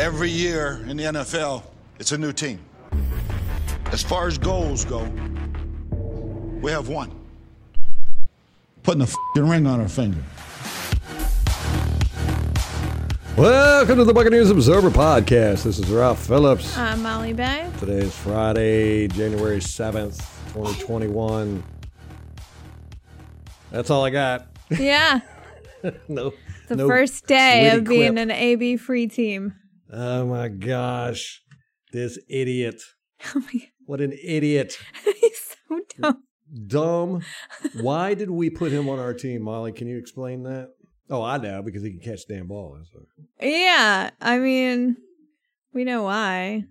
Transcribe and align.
Every 0.00 0.30
year 0.30 0.80
in 0.88 0.96
the 0.96 1.04
NFL, 1.04 1.62
it's 1.98 2.12
a 2.12 2.16
new 2.16 2.32
team. 2.32 2.58
As 3.92 4.02
far 4.02 4.28
as 4.28 4.38
goals 4.38 4.82
go, 4.82 5.02
we 6.62 6.70
have 6.70 6.88
one. 6.88 7.10
Putting 8.82 9.02
a 9.02 9.04
f***ing 9.04 9.46
ring 9.46 9.66
on 9.66 9.78
our 9.78 9.88
finger. 9.88 10.22
Welcome 13.36 13.98
to 13.98 14.04
the 14.04 14.14
Buccaneers 14.14 14.48
Observer 14.48 14.88
Podcast. 14.88 15.64
This 15.64 15.78
is 15.78 15.90
Ralph 15.90 16.26
Phillips. 16.26 16.78
I'm 16.78 17.02
Molly 17.02 17.34
Bay. 17.34 17.70
Today 17.78 17.98
is 17.98 18.16
Friday, 18.16 19.06
January 19.08 19.58
7th, 19.58 20.16
2021. 20.54 21.62
That's 23.70 23.90
all 23.90 24.02
I 24.06 24.08
got. 24.08 24.46
Yeah, 24.70 25.20
no. 26.08 26.32
the 26.68 26.76
no 26.76 26.88
first 26.88 27.26
day 27.26 27.64
witty 27.64 27.76
of 27.76 27.84
being 27.84 28.12
quip. 28.14 28.22
an 28.22 28.30
AB 28.30 28.78
free 28.78 29.06
team. 29.06 29.56
Oh 29.92 30.26
my 30.26 30.48
gosh. 30.48 31.42
This 31.92 32.18
idiot. 32.28 32.80
Oh 33.34 33.40
my 33.52 33.68
What 33.84 34.00
an 34.00 34.12
idiot. 34.24 34.78
He's 35.04 35.40
so 35.68 35.80
dumb. 36.00 36.22
Dumb. 36.66 37.22
Why 37.82 38.14
did 38.14 38.30
we 38.30 38.48
put 38.48 38.72
him 38.72 38.88
on 38.88 38.98
our 38.98 39.12
team, 39.12 39.42
Molly? 39.42 39.72
Can 39.72 39.88
you 39.88 39.98
explain 39.98 40.44
that? 40.44 40.70
Oh, 41.10 41.22
I 41.22 41.36
know, 41.36 41.60
because 41.60 41.82
he 41.82 41.90
can 41.90 42.00
catch 42.00 42.20
damn 42.28 42.46
ball. 42.46 42.76
That's 42.78 42.88
what- 42.94 43.04
Yeah, 43.46 44.10
I 44.22 44.38
mean, 44.38 44.96
we 45.74 45.84
know 45.84 46.04
why. 46.04 46.64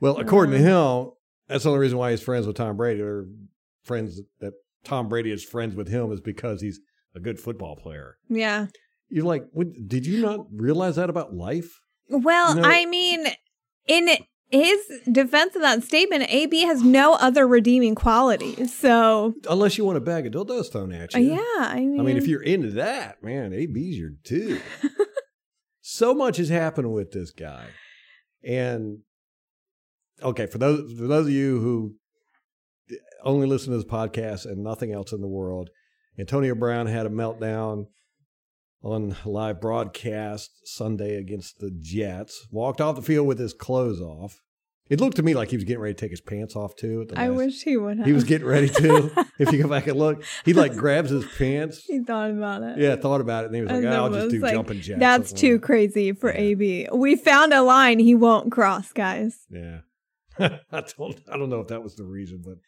Well, 0.00 0.16
according 0.18 0.52
to 0.58 0.72
Uh. 0.72 1.04
him, 1.04 1.12
that's 1.48 1.64
the 1.64 1.70
only 1.70 1.80
reason 1.80 1.98
why 1.98 2.12
he's 2.12 2.22
friends 2.22 2.46
with 2.46 2.56
Tom 2.56 2.76
Brady, 2.78 3.02
or 3.02 3.26
friends 3.82 4.20
that 4.40 4.54
Tom 4.84 5.08
Brady 5.08 5.32
is 5.32 5.44
friends 5.44 5.74
with 5.74 5.88
him 5.88 6.12
is 6.12 6.20
because 6.20 6.62
he's 6.62 6.80
a 7.14 7.20
good 7.20 7.38
football 7.40 7.76
player. 7.76 8.16
Yeah. 8.28 8.68
You're 9.10 9.24
like, 9.24 9.44
did 9.86 10.06
you 10.06 10.22
not 10.22 10.46
realize 10.50 10.96
that 10.96 11.10
about 11.10 11.34
life? 11.34 11.78
Well, 12.08 12.54
No. 12.56 12.62
I 12.64 12.86
mean, 12.86 13.26
in 13.86 14.08
his 14.50 14.78
defense 15.10 15.56
of 15.56 15.62
that 15.62 15.82
statement, 15.82 16.26
AB 16.28 16.62
has 16.62 16.82
no 16.82 17.14
other 17.14 17.46
redeeming 17.46 17.94
qualities. 17.94 18.74
So, 18.76 19.34
Unless 19.48 19.76
you 19.78 19.84
want 19.84 19.98
a 19.98 20.00
bag 20.00 20.26
of 20.26 20.32
dildos 20.32 20.70
thrown 20.70 20.92
at 20.92 21.14
you. 21.14 21.34
yeah, 21.34 21.38
I 21.58 21.80
mean, 21.80 22.00
I 22.00 22.02
mean, 22.02 22.16
if 22.16 22.26
you're 22.28 22.42
into 22.42 22.70
that, 22.72 23.22
man, 23.22 23.52
AB's 23.52 23.98
your 23.98 24.10
dude. 24.24 24.62
so 25.80 26.14
much 26.14 26.36
has 26.36 26.48
happened 26.48 26.92
with 26.92 27.10
this 27.12 27.30
guy. 27.32 27.66
And 28.44 28.98
okay, 30.22 30.46
for 30.46 30.58
those 30.58 30.92
for 30.96 31.06
those 31.06 31.26
of 31.26 31.32
you 31.32 31.60
who 31.60 31.94
only 33.24 33.48
listen 33.48 33.72
to 33.72 33.76
this 33.78 33.84
podcast 33.86 34.44
and 34.46 34.62
nothing 34.62 34.92
else 34.92 35.12
in 35.12 35.20
the 35.20 35.26
world, 35.26 35.70
Antonio 36.18 36.54
Brown 36.54 36.86
had 36.86 37.06
a 37.06 37.10
meltdown 37.10 37.86
on 38.92 39.16
live 39.24 39.60
broadcast 39.60 40.50
Sunday 40.64 41.16
against 41.16 41.58
the 41.58 41.70
Jets. 41.70 42.46
Walked 42.50 42.80
off 42.80 42.96
the 42.96 43.02
field 43.02 43.26
with 43.26 43.38
his 43.38 43.52
clothes 43.52 44.00
off. 44.00 44.40
It 44.88 45.00
looked 45.00 45.16
to 45.16 45.24
me 45.24 45.34
like 45.34 45.50
he 45.50 45.56
was 45.56 45.64
getting 45.64 45.80
ready 45.80 45.94
to 45.94 46.00
take 46.00 46.12
his 46.12 46.20
pants 46.20 46.54
off 46.54 46.76
too. 46.76 47.02
At 47.02 47.08
the 47.08 47.18
I 47.20 47.26
last- 47.28 47.36
wish 47.38 47.62
he 47.64 47.76
would 47.76 47.98
have. 47.98 48.06
he 48.06 48.12
was 48.12 48.22
getting 48.22 48.46
ready 48.46 48.68
to. 48.68 49.26
if 49.38 49.50
you 49.52 49.60
go 49.62 49.68
back 49.68 49.88
and 49.88 49.98
look, 49.98 50.22
he 50.44 50.52
like 50.52 50.76
grabs 50.76 51.10
his 51.10 51.24
pants. 51.36 51.82
He 51.84 51.98
thought 51.98 52.30
about 52.30 52.62
it. 52.62 52.78
Yeah, 52.78 52.94
thought 52.94 53.20
about 53.20 53.42
it, 53.44 53.46
and 53.48 53.56
he 53.56 53.62
was 53.62 53.70
like, 53.70 53.78
And 53.78 53.88
"Oh, 53.88 54.04
"I'll 54.04 54.12
just 54.12 54.30
do 54.30 54.38
like, 54.38 54.52
jumping 54.52 54.80
jacks." 54.80 55.00
That's 55.00 55.32
too 55.32 55.54
like 55.54 55.62
crazy 55.62 56.12
for 56.12 56.30
Yeah. 56.30 56.38
AB. 56.40 56.88
We 56.92 57.16
found 57.16 57.52
a 57.52 57.62
line 57.62 57.98
he 57.98 58.14
won't 58.14 58.52
cross, 58.52 58.92
guys. 58.92 59.36
Yeah, 59.50 59.80
I 60.38 60.60
don't. 60.96 61.20
I 61.32 61.36
don't 61.36 61.50
know 61.50 61.60
if 61.60 61.68
that 61.68 61.82
was 61.82 61.96
the 61.96 62.04
reason, 62.04 62.42
but. 62.44 62.58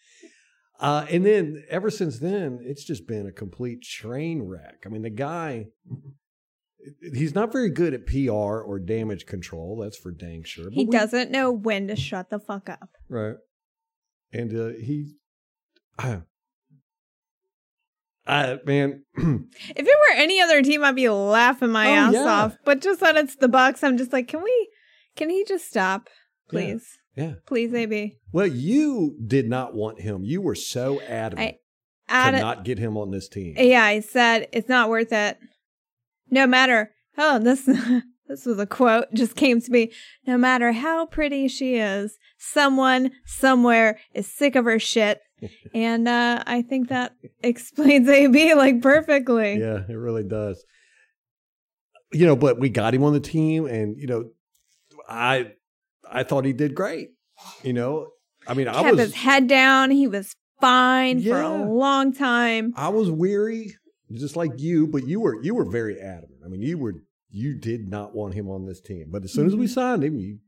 Uh, 0.80 1.04
and 1.10 1.26
then 1.26 1.64
ever 1.68 1.90
since 1.90 2.20
then, 2.20 2.60
it's 2.62 2.84
just 2.84 3.06
been 3.06 3.26
a 3.26 3.32
complete 3.32 3.82
train 3.82 4.42
wreck. 4.42 4.84
I 4.86 4.88
mean, 4.88 5.02
the 5.02 5.10
guy, 5.10 5.66
he's 7.14 7.34
not 7.34 7.50
very 7.50 7.70
good 7.70 7.94
at 7.94 8.06
PR 8.06 8.30
or 8.60 8.78
damage 8.78 9.26
control. 9.26 9.76
That's 9.82 9.96
for 9.96 10.12
dang 10.12 10.44
sure. 10.44 10.70
He 10.70 10.84
we- 10.84 10.96
doesn't 10.96 11.32
know 11.32 11.50
when 11.50 11.88
to 11.88 11.96
shut 11.96 12.30
the 12.30 12.38
fuck 12.38 12.68
up. 12.68 12.90
right? 13.08 13.34
And 14.32 14.54
uh, 14.54 14.68
he, 14.78 15.14
I, 15.98 16.20
I 18.26 18.58
man, 18.66 19.04
If 19.16 19.78
it 19.78 19.86
were 19.86 20.14
any 20.16 20.40
other 20.40 20.62
team, 20.62 20.84
I'd 20.84 20.94
be 20.94 21.08
laughing 21.08 21.70
my 21.70 21.88
Oh, 21.88 21.94
ass 21.94 22.14
yeah. 22.14 22.24
off. 22.24 22.56
But 22.64 22.80
just 22.82 23.00
that 23.00 23.16
it's 23.16 23.36
the 23.36 23.48
Bucks, 23.48 23.82
I'm 23.82 23.96
just 23.96 24.12
like, 24.12 24.28
can 24.28 24.42
we? 24.42 24.68
Can 25.16 25.30
he 25.30 25.44
just 25.44 25.66
stop, 25.66 26.08
please? 26.48 26.97
Yeah. 27.18 27.32
Please, 27.46 27.74
AB. 27.74 28.16
Well, 28.30 28.46
you 28.46 29.16
did 29.26 29.48
not 29.48 29.74
want 29.74 30.00
him. 30.00 30.24
You 30.24 30.40
were 30.40 30.54
so 30.54 31.00
adamant 31.00 31.56
I 31.56 31.58
add 32.08 32.30
to 32.30 32.38
not 32.38 32.64
get 32.64 32.78
him 32.78 32.96
on 32.96 33.10
this 33.10 33.28
team. 33.28 33.54
Yeah, 33.58 33.82
I 33.82 34.00
said 34.00 34.46
it's 34.52 34.68
not 34.68 34.88
worth 34.88 35.12
it. 35.12 35.36
No 36.30 36.46
matter. 36.46 36.92
Oh, 37.16 37.40
this 37.40 37.62
this 38.28 38.46
was 38.46 38.60
a 38.60 38.66
quote 38.66 39.12
just 39.12 39.34
came 39.34 39.60
to 39.60 39.70
me. 39.70 39.90
No 40.28 40.38
matter 40.38 40.70
how 40.70 41.06
pretty 41.06 41.48
she 41.48 41.74
is, 41.74 42.18
someone 42.38 43.10
somewhere 43.24 43.98
is 44.14 44.32
sick 44.32 44.54
of 44.54 44.64
her 44.64 44.78
shit. 44.78 45.20
and 45.74 46.06
uh, 46.06 46.44
I 46.46 46.62
think 46.62 46.88
that 46.88 47.16
explains 47.42 48.08
AB 48.08 48.54
like 48.54 48.80
perfectly. 48.80 49.58
Yeah, 49.58 49.80
it 49.88 49.94
really 49.94 50.24
does. 50.24 50.64
You 52.12 52.26
know, 52.26 52.36
but 52.36 52.60
we 52.60 52.68
got 52.68 52.94
him 52.94 53.02
on 53.02 53.12
the 53.12 53.20
team, 53.20 53.66
and 53.66 53.96
you 53.98 54.06
know, 54.06 54.30
I 55.08 55.52
I 56.10 56.22
thought 56.22 56.44
he 56.44 56.52
did 56.52 56.74
great. 56.74 57.10
You 57.62 57.72
know, 57.72 58.08
I 58.46 58.54
mean, 58.54 58.68
I 58.68 58.82
Kept 58.82 58.96
was 58.96 59.00
his 59.00 59.14
head 59.14 59.46
down. 59.46 59.90
He 59.90 60.06
was 60.06 60.34
fine 60.60 61.22
for 61.22 61.40
a 61.40 61.64
long 61.64 62.12
time. 62.12 62.72
I 62.76 62.88
was 62.88 63.10
weary, 63.10 63.76
just 64.12 64.36
like 64.36 64.52
you, 64.58 64.86
but 64.86 65.06
you 65.06 65.20
were 65.20 65.40
you 65.42 65.54
were 65.54 65.64
very 65.64 66.00
adamant. 66.00 66.40
I 66.44 66.48
mean, 66.48 66.62
you 66.62 66.78
were 66.78 66.94
you 67.30 67.54
did 67.54 67.88
not 67.88 68.14
want 68.14 68.34
him 68.34 68.48
on 68.48 68.66
this 68.66 68.80
team, 68.80 69.08
but 69.10 69.24
as 69.24 69.32
soon 69.32 69.46
as 69.46 69.54
we 69.54 69.66
mm-hmm. 69.66 69.74
signed 69.74 70.04
him, 70.04 70.18
you 70.18 70.38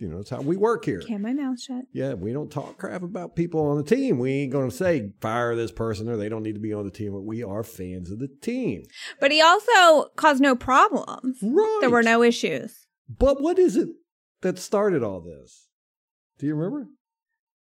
you 0.00 0.08
know, 0.08 0.18
it's 0.18 0.30
how 0.30 0.40
we 0.40 0.56
work 0.56 0.84
here. 0.84 1.00
Kept 1.00 1.20
my 1.20 1.32
mouth 1.32 1.60
shut. 1.60 1.84
Yeah, 1.92 2.14
we 2.14 2.32
don't 2.32 2.50
talk 2.50 2.78
crap 2.78 3.02
about 3.02 3.34
people 3.34 3.60
on 3.66 3.78
the 3.78 3.82
team. 3.82 4.18
We 4.18 4.32
ain't 4.32 4.52
going 4.52 4.70
to 4.70 4.76
say 4.76 5.12
fire 5.20 5.56
this 5.56 5.72
person 5.72 6.08
or 6.08 6.16
they 6.16 6.28
don't 6.28 6.42
need 6.42 6.54
to 6.54 6.60
be 6.60 6.72
on 6.72 6.84
the 6.84 6.90
team. 6.90 7.12
But 7.12 7.22
we 7.22 7.42
are 7.42 7.64
fans 7.64 8.10
of 8.10 8.18
the 8.18 8.28
team. 8.28 8.84
But 9.20 9.32
he 9.32 9.42
also 9.42 10.10
caused 10.16 10.40
no 10.40 10.54
problems. 10.54 11.38
Right. 11.42 11.78
There 11.80 11.90
were 11.90 12.02
no 12.02 12.22
issues. 12.22 12.86
But 13.08 13.42
what 13.42 13.58
is 13.58 13.76
it 13.76 13.88
that 14.42 14.58
started 14.58 15.02
all 15.02 15.20
this? 15.20 15.68
Do 16.38 16.46
you 16.46 16.54
remember? 16.54 16.88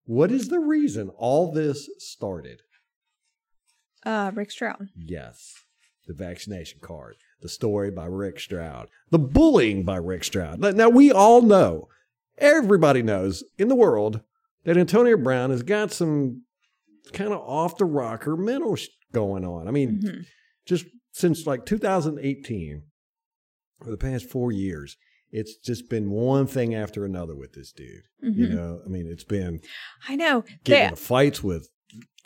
What 0.04 0.30
is 0.30 0.48
the 0.48 0.60
reason 0.60 1.10
all 1.16 1.52
this 1.52 1.88
started? 1.98 2.60
Uh, 4.04 4.30
Rick 4.34 4.50
Stroud. 4.50 4.88
Yes, 4.96 5.52
the 6.06 6.14
vaccination 6.14 6.78
card, 6.80 7.16
the 7.40 7.48
story 7.48 7.90
by 7.90 8.06
Rick 8.06 8.40
Stroud, 8.40 8.88
the 9.10 9.18
bullying 9.18 9.84
by 9.84 9.96
Rick 9.96 10.24
Stroud. 10.24 10.60
Now- 10.60 10.88
we 10.88 11.10
all 11.10 11.42
know, 11.42 11.88
everybody 12.38 13.02
knows 13.02 13.44
in 13.58 13.68
the 13.68 13.74
world 13.74 14.20
that 14.64 14.76
Antonio 14.76 15.16
Brown 15.16 15.50
has 15.50 15.62
got 15.62 15.92
some 15.92 16.42
kind 17.12 17.32
of 17.32 17.40
off 17.40 17.76
the 17.78 17.84
rocker 17.84 18.36
mental 18.36 18.76
sh- 18.76 18.88
going 19.12 19.44
on. 19.44 19.66
I 19.66 19.70
mean, 19.70 20.00
Mhm. 20.02 20.26
just 20.66 20.86
since 21.12 21.46
like 21.46 21.64
2018, 21.66 22.84
for 23.82 23.90
the 23.90 23.96
past 23.96 24.26
four 24.26 24.52
years, 24.52 24.96
it's 25.30 25.56
just 25.56 25.88
been 25.90 26.10
one 26.10 26.46
thing 26.46 26.74
after 26.74 27.04
another 27.04 27.34
with 27.36 27.52
this 27.52 27.72
dude. 27.72 28.02
You 28.22 28.46
Mhm. 28.48 28.54
know, 28.54 28.80
I 28.84 28.88
mean, 28.88 29.06
it's 29.10 29.24
been 29.24 29.60
I 30.08 30.16
know. 30.16 30.44
getting 30.64 30.90
They, 30.94 30.96
fights 30.96 31.42
with 31.42 31.68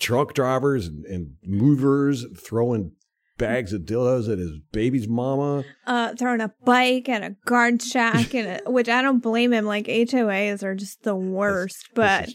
truck 0.00 0.34
drivers 0.34 0.86
and, 0.86 1.04
and 1.06 1.34
movers, 1.44 2.24
throwing 2.40 2.92
bags 3.38 3.72
of 3.72 3.82
dildos 3.82 4.30
at 4.30 4.38
his 4.38 4.52
baby's 4.72 5.08
mama. 5.08 5.64
uh, 5.86 6.14
throwing 6.16 6.40
a 6.40 6.52
bike 6.64 7.08
at 7.08 7.22
a 7.22 7.34
guard 7.44 7.82
shack, 7.82 8.34
and 8.34 8.60
a, 8.64 8.70
which 8.70 8.88
I 8.88 9.02
don't 9.02 9.18
blame 9.20 9.52
him. 9.52 9.64
Like 9.64 9.86
HOAs 9.86 10.62
are 10.62 10.74
just 10.76 11.02
the 11.02 11.16
worst, 11.16 11.88
but 11.94 12.26
This 12.26 12.34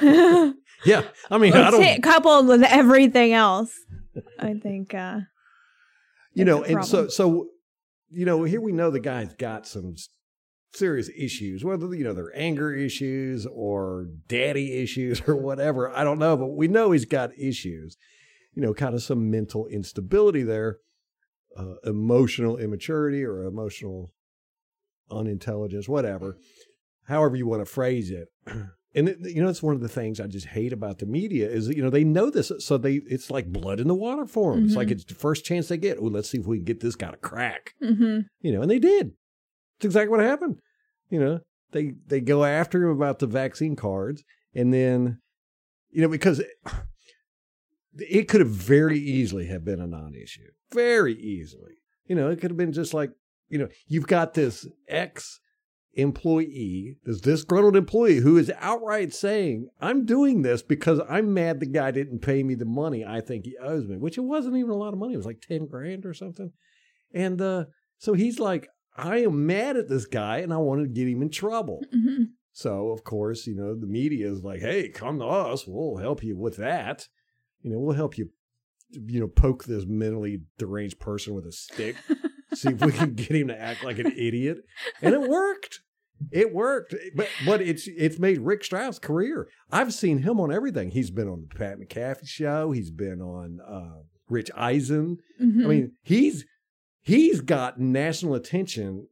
true. 0.00 0.54
yeah, 0.86 1.02
I 1.30 1.36
mean, 1.38 1.52
I 1.52 1.70
don't. 1.70 2.02
coupled 2.02 2.46
with 2.48 2.62
everything 2.62 3.32
else, 3.34 3.72
I 4.38 4.54
think. 4.54 4.94
Uh, 4.94 5.20
you 6.34 6.44
know, 6.44 6.62
and 6.62 6.84
so 6.84 7.08
so 7.08 7.48
you 8.10 8.24
know, 8.24 8.44
here 8.44 8.60
we 8.60 8.72
know 8.72 8.90
the 8.90 9.00
guy's 9.00 9.34
got 9.34 9.66
some 9.66 9.96
serious 10.72 11.10
issues, 11.16 11.64
whether 11.64 11.94
you 11.94 12.04
know 12.04 12.12
they're 12.12 12.36
anger 12.36 12.72
issues 12.72 13.46
or 13.46 14.06
daddy 14.28 14.80
issues 14.80 15.22
or 15.26 15.36
whatever. 15.36 15.90
I 15.90 16.04
don't 16.04 16.18
know, 16.18 16.36
but 16.36 16.56
we 16.56 16.68
know 16.68 16.92
he's 16.92 17.04
got 17.04 17.38
issues. 17.38 17.96
You 18.54 18.62
know, 18.62 18.74
kind 18.74 18.94
of 18.94 19.02
some 19.02 19.30
mental 19.30 19.66
instability 19.68 20.42
there, 20.42 20.78
uh, 21.56 21.74
emotional 21.84 22.56
immaturity 22.56 23.24
or 23.24 23.44
emotional 23.44 24.12
unintelligence, 25.10 25.88
whatever. 25.88 26.38
However 27.06 27.36
you 27.36 27.46
want 27.46 27.64
to 27.64 27.72
phrase 27.72 28.10
it. 28.10 28.28
And 28.98 29.08
it, 29.10 29.18
you 29.20 29.40
know, 29.42 29.48
it's 29.48 29.62
one 29.62 29.74
of 29.74 29.80
the 29.80 29.88
things 29.88 30.18
I 30.18 30.26
just 30.26 30.46
hate 30.48 30.72
about 30.72 30.98
the 30.98 31.06
media 31.06 31.48
is 31.48 31.66
that, 31.68 31.76
you 31.76 31.82
know 31.82 31.90
they 31.90 32.04
know 32.04 32.30
this, 32.30 32.50
so 32.58 32.76
they 32.78 32.94
it's 33.06 33.30
like 33.30 33.46
blood 33.52 33.78
in 33.80 33.86
the 33.86 33.94
water 33.94 34.26
for 34.26 34.54
them. 34.54 34.64
It's 34.64 34.74
like 34.76 34.88
Mhm. 34.88 34.92
it's 34.92 35.04
the 35.04 35.14
first 35.14 35.44
chance 35.44 35.68
they 35.68 35.76
get. 35.76 35.98
Oh, 36.00 36.04
let's 36.06 36.28
see 36.30 36.38
if 36.38 36.46
we 36.46 36.56
can 36.58 36.64
get 36.64 36.80
this 36.80 36.96
guy 36.96 37.10
to 37.10 37.16
crack. 37.16 37.74
hmm 37.80 38.20
You 38.40 38.52
know, 38.52 38.62
and 38.62 38.70
they 38.70 38.78
did. 38.78 39.12
It's 39.76 39.84
exactly 39.84 40.10
what 40.10 40.20
happened. 40.20 40.56
You 41.10 41.20
know, 41.20 41.40
they 41.72 41.94
they 42.08 42.20
go 42.20 42.44
after 42.44 42.82
him 42.82 42.90
about 42.90 43.18
the 43.20 43.26
vaccine 43.28 43.76
cards, 43.76 44.24
and 44.54 44.72
then, 44.74 45.20
you 45.90 46.02
know, 46.02 46.08
because 46.08 46.40
it, 46.40 46.48
it 47.98 48.28
could 48.28 48.40
have 48.40 48.50
very 48.50 48.98
easily 48.98 49.46
have 49.46 49.64
been 49.64 49.80
a 49.80 49.86
non-issue, 49.86 50.50
very 50.72 51.14
easily. 51.14 51.74
You 52.06 52.16
know, 52.16 52.30
it 52.30 52.40
could 52.40 52.50
have 52.50 52.56
been 52.58 52.72
just 52.72 52.94
like, 52.94 53.10
you 53.48 53.58
know, 53.58 53.68
you've 53.86 54.06
got 54.06 54.34
this 54.34 54.66
ex 54.88 55.40
employee, 55.98 56.96
this 57.04 57.20
disgruntled 57.20 57.76
employee 57.76 58.18
who 58.18 58.36
is 58.38 58.52
outright 58.60 59.12
saying, 59.12 59.68
I'm 59.80 60.06
doing 60.06 60.42
this 60.42 60.62
because 60.62 61.00
I'm 61.08 61.34
mad 61.34 61.58
the 61.58 61.66
guy 61.66 61.90
didn't 61.90 62.20
pay 62.20 62.42
me 62.44 62.54
the 62.54 62.64
money 62.64 63.04
I 63.04 63.20
think 63.20 63.44
he 63.44 63.56
owes 63.60 63.86
me, 63.88 63.96
which 63.96 64.16
it 64.16 64.22
wasn't 64.22 64.56
even 64.56 64.70
a 64.70 64.76
lot 64.76 64.92
of 64.92 64.98
money. 64.98 65.14
It 65.14 65.18
was 65.18 65.26
like 65.26 65.40
10 65.40 65.66
grand 65.66 66.06
or 66.06 66.14
something. 66.14 66.52
And 67.12 67.40
uh, 67.42 67.64
so 67.98 68.14
he's 68.14 68.38
like, 68.38 68.68
I 68.96 69.18
am 69.18 69.46
mad 69.46 69.76
at 69.76 69.88
this 69.88 70.06
guy 70.06 70.38
and 70.38 70.52
I 70.52 70.58
want 70.58 70.82
to 70.82 70.88
get 70.88 71.08
him 71.08 71.20
in 71.20 71.30
trouble. 71.30 71.82
hmm 71.92 72.24
So, 72.52 72.90
of 72.90 73.02
course, 73.02 73.46
you 73.46 73.56
know, 73.56 73.74
the 73.74 73.86
media 73.86 74.30
is 74.30 74.42
like, 74.44 74.60
hey, 74.60 74.88
come 74.90 75.18
to 75.18 75.26
us. 75.26 75.64
We'll 75.66 75.96
help 75.96 76.22
you 76.22 76.36
with 76.36 76.56
that. 76.58 77.08
You 77.62 77.72
know, 77.72 77.78
we'll 77.80 77.96
help 77.96 78.16
you, 78.16 78.30
you 78.90 79.18
know, 79.18 79.26
poke 79.26 79.64
this 79.64 79.84
mentally 79.86 80.42
deranged 80.58 81.00
person 81.00 81.34
with 81.34 81.44
a 81.44 81.52
stick. 81.52 81.96
see 82.54 82.68
if 82.68 82.80
we 82.80 82.92
can 82.92 83.14
get 83.14 83.32
him 83.32 83.48
to 83.48 83.60
act 83.60 83.82
like 83.84 83.98
an 83.98 84.12
idiot. 84.16 84.58
And 85.02 85.12
it 85.12 85.28
worked. 85.28 85.80
It 86.30 86.52
worked. 86.52 86.94
But 87.14 87.28
but 87.46 87.60
it's 87.60 87.86
it's 87.88 88.18
made 88.18 88.40
Rick 88.40 88.64
Stroud's 88.64 88.98
career. 88.98 89.48
I've 89.70 89.94
seen 89.94 90.18
him 90.18 90.40
on 90.40 90.52
everything. 90.52 90.90
He's 90.90 91.10
been 91.10 91.28
on 91.28 91.46
the 91.48 91.54
Pat 91.54 91.78
McAfee 91.78 92.26
show. 92.28 92.72
He's 92.72 92.90
been 92.90 93.20
on 93.20 93.60
uh, 93.60 94.02
Rich 94.28 94.50
Eisen. 94.56 95.18
hmm 95.38 95.64
I 95.64 95.68
mean, 95.68 95.92
he's 96.02 96.44
he's 97.00 97.40
got 97.40 97.78
national 97.80 98.34
attention 98.34 99.08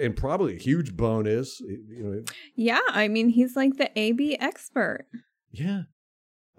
and 0.00 0.16
probably 0.16 0.56
a 0.56 0.58
huge 0.58 0.96
bonus. 0.96 1.60
You 1.60 2.02
know, 2.02 2.22
yeah, 2.56 2.80
I 2.90 3.08
mean, 3.08 3.28
he's 3.28 3.54
like 3.56 3.76
the 3.76 3.90
AB 3.98 4.38
expert. 4.40 5.06
Yeah. 5.50 5.82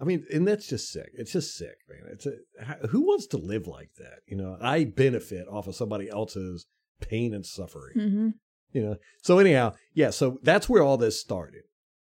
I 0.02 0.06
mean, 0.06 0.26
and 0.34 0.48
that's 0.48 0.68
just 0.68 0.92
sick. 0.94 1.10
It's 1.14 1.34
just 1.34 1.58
sick, 1.58 1.76
man. 1.90 2.10
It's 2.14 2.26
a, 2.26 2.88
who 2.88 3.02
wants 3.02 3.28
to 3.28 3.38
live 3.38 3.68
like 3.68 3.90
that? 3.98 4.20
You 4.28 4.38
know, 4.38 4.58
I 4.62 4.86
benefit 4.86 5.46
off 5.52 5.68
of 5.68 5.76
somebody 5.76 6.10
else's 6.10 6.66
pain 7.02 7.34
and 7.34 7.46
suffering. 7.46 7.94
hmm 7.96 8.30
You 8.72 8.82
know. 8.82 8.96
So 9.22 9.40
anyhow, 9.40 9.74
yeah. 9.94 10.10
So 10.10 10.40
that's 10.44 10.70
where 10.70 10.84
all 10.84 10.98
this 10.98 11.20
started. 11.20 11.64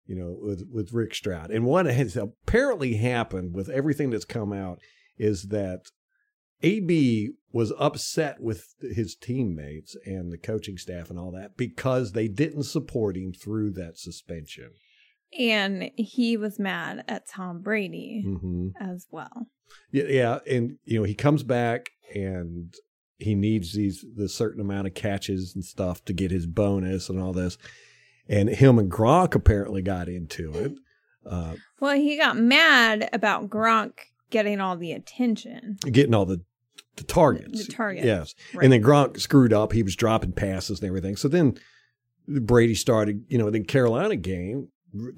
You 0.06 0.16
know, 0.16 0.38
with 0.40 0.64
with 0.72 0.94
Rick 0.94 1.14
Stroud, 1.16 1.52
and 1.52 1.66
what 1.66 1.86
has 1.86 2.16
apparently 2.16 2.96
happened 2.96 3.54
with 3.54 3.70
everything 3.70 4.10
that's 4.10 4.26
come 4.26 4.54
out 4.54 4.80
is 5.18 5.48
that 5.50 5.82
AB 6.64 7.32
was 7.52 7.74
upset 7.78 8.40
with 8.40 8.74
his 8.82 9.16
teammates 9.16 9.96
and 10.06 10.32
the 10.32 10.38
coaching 10.38 10.78
staff 10.78 11.10
and 11.10 11.20
all 11.20 11.32
that 11.32 11.58
because 11.58 12.12
they 12.12 12.28
didn't 12.28 12.64
support 12.64 13.16
him 13.16 13.34
through 13.34 13.72
that 13.72 13.98
suspension. 13.98 14.72
And 15.38 15.92
he 15.96 16.38
was 16.38 16.58
mad 16.58 17.04
at 17.08 17.28
Tom 17.28 17.62
Brady 17.62 18.24
hmm 18.26 18.70
as 18.80 19.08
well. 19.12 19.48
Yeah, 19.92 20.06
yeah, 20.06 20.40
and 20.50 20.78
you 20.86 21.00
know 21.00 21.04
he 21.04 21.14
comes 21.16 21.44
back 21.44 21.90
and 22.16 22.74
he 23.18 23.36
needs 23.36 23.74
these 23.74 24.06
the 24.16 24.30
certain 24.30 24.62
amount 24.62 24.88
of 24.88 24.94
catches 24.94 25.56
and 25.56 25.64
stuff 25.66 26.04
to 26.06 26.14
get 26.14 26.32
his 26.32 26.46
bonus 26.46 27.10
and 27.10 27.20
all 27.20 27.34
this. 27.34 27.58
And 28.30 28.50
him 28.50 28.78
and 28.78 28.92
Gronk 28.92 29.36
apparently 29.36 29.82
got 29.82 30.08
into 30.10 30.52
it. 30.54 30.74
Uh, 31.26 31.56
Well, 31.80 31.96
he 31.96 32.18
got 32.18 32.38
mad 32.38 33.10
about 33.14 33.50
Gronk 33.50 33.94
getting 34.30 34.60
all 34.60 34.76
the 34.78 34.92
attention. 34.92 35.78
getting 35.92 36.14
all 36.14 36.26
the 36.26 36.42
the 36.98 37.04
targets. 37.04 37.68
The 37.68 37.72
targets, 37.74 38.06
Yes. 38.06 38.34
right. 38.56 38.64
And 38.64 38.74
then 38.74 38.82
Gronk 38.82 39.20
screwed 39.20 39.54
up. 39.54 39.72
He 39.72 39.84
was 39.84 39.96
dropping 39.96 40.32
passes 40.32 40.80
and 40.80 40.88
everything. 40.88 41.16
So 41.16 41.28
then 41.28 41.56
Brady 42.28 42.74
started, 42.76 43.24
you 43.30 43.38
know, 43.38 43.50
the 43.52 43.64
Carolina 43.64 44.16
game. 44.16 44.70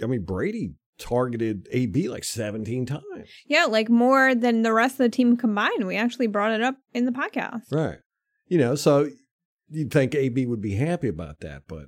I 0.03 0.05
mean, 0.07 0.23
Brady 0.25 0.73
targeted 0.99 1.67
AB 1.71 2.09
like 2.09 2.23
17 2.23 2.85
times. 2.85 3.03
Yeah, 3.47 3.65
like 3.65 3.89
more 3.89 4.35
than 4.35 4.61
the 4.61 4.73
rest 4.73 4.93
of 4.93 4.97
the 4.99 5.09
team 5.09 5.37
combined. 5.37 5.85
We 5.85 5.95
actually 5.95 6.27
brought 6.27 6.51
it 6.51 6.61
up 6.61 6.75
in 6.93 7.05
the 7.05 7.11
podcast. 7.11 7.71
Right. 7.71 7.99
You 8.47 8.57
know, 8.57 8.75
so 8.75 9.09
you'd 9.69 9.91
think 9.91 10.13
AB 10.13 10.45
would 10.45 10.61
be 10.61 10.75
happy 10.75 11.07
about 11.07 11.39
that, 11.41 11.63
but 11.67 11.85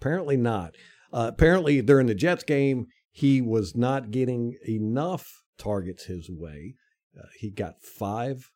apparently 0.00 0.36
not. 0.36 0.74
Uh, 1.12 1.30
apparently, 1.32 1.80
during 1.82 2.06
the 2.06 2.14
Jets 2.14 2.44
game, 2.44 2.86
he 3.10 3.40
was 3.40 3.76
not 3.76 4.10
getting 4.10 4.56
enough 4.66 5.42
targets 5.58 6.04
his 6.04 6.30
way. 6.30 6.76
Uh, 7.18 7.26
he 7.38 7.50
got 7.50 7.82
five 7.82 8.50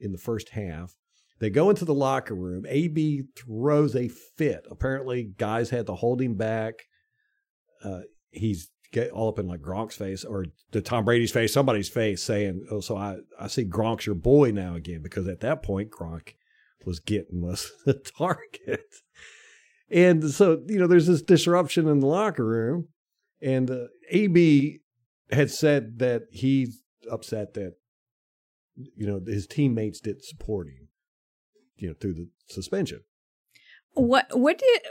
in 0.00 0.12
the 0.12 0.18
first 0.18 0.50
half. 0.50 0.94
They 1.40 1.50
go 1.50 1.70
into 1.70 1.84
the 1.84 1.94
locker 1.94 2.34
room. 2.34 2.64
AB 2.68 3.24
throws 3.36 3.94
a 3.94 4.08
fit. 4.08 4.66
Apparently, 4.70 5.30
guys 5.36 5.70
had 5.70 5.86
to 5.86 5.94
hold 5.94 6.20
him 6.20 6.34
back. 6.34 6.74
Uh, 7.84 8.00
he's 8.30 8.70
get 8.92 9.10
all 9.10 9.28
up 9.28 9.38
in 9.38 9.46
like 9.46 9.60
Gronk's 9.60 9.96
face 9.96 10.24
or 10.24 10.46
the 10.72 10.80
Tom 10.80 11.04
Brady's 11.04 11.32
face, 11.32 11.52
somebody's 11.52 11.88
face, 11.88 12.22
saying, 12.22 12.66
"Oh, 12.70 12.80
so 12.80 12.96
I 12.96 13.18
I 13.38 13.48
see 13.48 13.64
Gronk's 13.64 14.06
your 14.06 14.14
boy 14.14 14.50
now 14.50 14.74
again," 14.74 15.02
because 15.02 15.28
at 15.28 15.40
that 15.40 15.62
point 15.62 15.90
Gronk 15.90 16.34
was 16.84 17.00
getting 17.00 17.42
of 17.48 17.66
the 17.84 17.94
target, 17.94 18.86
and 19.90 20.30
so 20.30 20.62
you 20.66 20.78
know 20.78 20.86
there's 20.86 21.06
this 21.06 21.22
disruption 21.22 21.88
in 21.88 22.00
the 22.00 22.06
locker 22.06 22.44
room, 22.44 22.88
and 23.40 23.70
uh, 23.70 23.86
AB 24.10 24.80
had 25.30 25.50
said 25.50 25.98
that 25.98 26.22
he's 26.30 26.80
upset 27.10 27.54
that 27.54 27.74
you 28.74 29.06
know 29.06 29.20
his 29.26 29.46
teammates 29.46 30.00
didn't 30.00 30.24
support 30.24 30.68
him, 30.68 30.88
you 31.76 31.88
know, 31.88 31.94
through 32.00 32.14
the 32.14 32.28
suspension. 32.48 33.00
What 33.92 34.38
what 34.38 34.58
did 34.58 34.82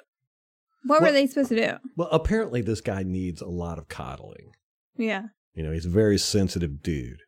what 0.88 1.02
were 1.02 1.12
they 1.12 1.28
supposed 1.28 1.50
to 1.50 1.56
do? 1.56 1.78
Well, 1.96 2.10
apparently 2.12 2.62
this 2.62 2.82
guy 2.82 3.04
needs 3.04 3.42
a 3.42 3.48
lot 3.48 3.78
of 3.78 3.88
coddling. 3.88 4.52
Yeah. 4.98 5.24
You 5.54 5.64
know, 5.64 5.72
he's 5.72 5.86
a 5.86 5.90
very 5.90 6.18
sensitive 6.18 6.82
dude. 6.82 7.22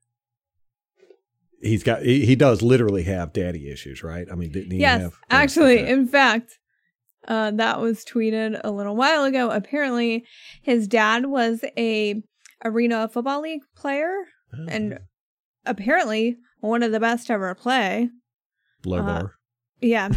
He's 1.62 1.84
got 1.84 2.04
he, 2.04 2.26
he 2.26 2.36
does 2.36 2.62
literally 2.62 3.04
have 3.04 3.34
daddy 3.34 3.70
issues, 3.70 4.02
right? 4.04 4.28
I 4.32 4.36
mean, 4.36 4.52
didn't 4.52 4.72
he 4.72 4.78
yes, 4.78 5.02
have 5.02 5.14
actually, 5.30 5.80
okay. 5.80 5.92
in 5.92 6.08
fact, 6.08 6.58
uh, 7.28 7.52
that 7.52 7.82
was 7.82 8.06
tweeted 8.06 8.62
a 8.64 8.72
little 8.72 8.96
while 8.96 9.26
ago. 9.26 9.52
Apparently, 9.52 10.26
his 10.62 10.88
dad 10.88 11.26
was 11.26 11.66
a 11.78 12.22
arena 12.64 13.10
football 13.10 13.42
league 13.42 13.62
player, 13.76 14.14
Oh, 14.54 14.66
and 14.68 15.00
apparently 15.66 16.38
one 16.62 16.82
of 16.82 16.92
the 16.92 17.00
best 17.00 17.30
ever 17.30 17.54
play. 17.56 18.10
low 18.86 19.00
uh, 19.00 19.04
bar. 19.04 19.34
Yeah, 19.82 20.10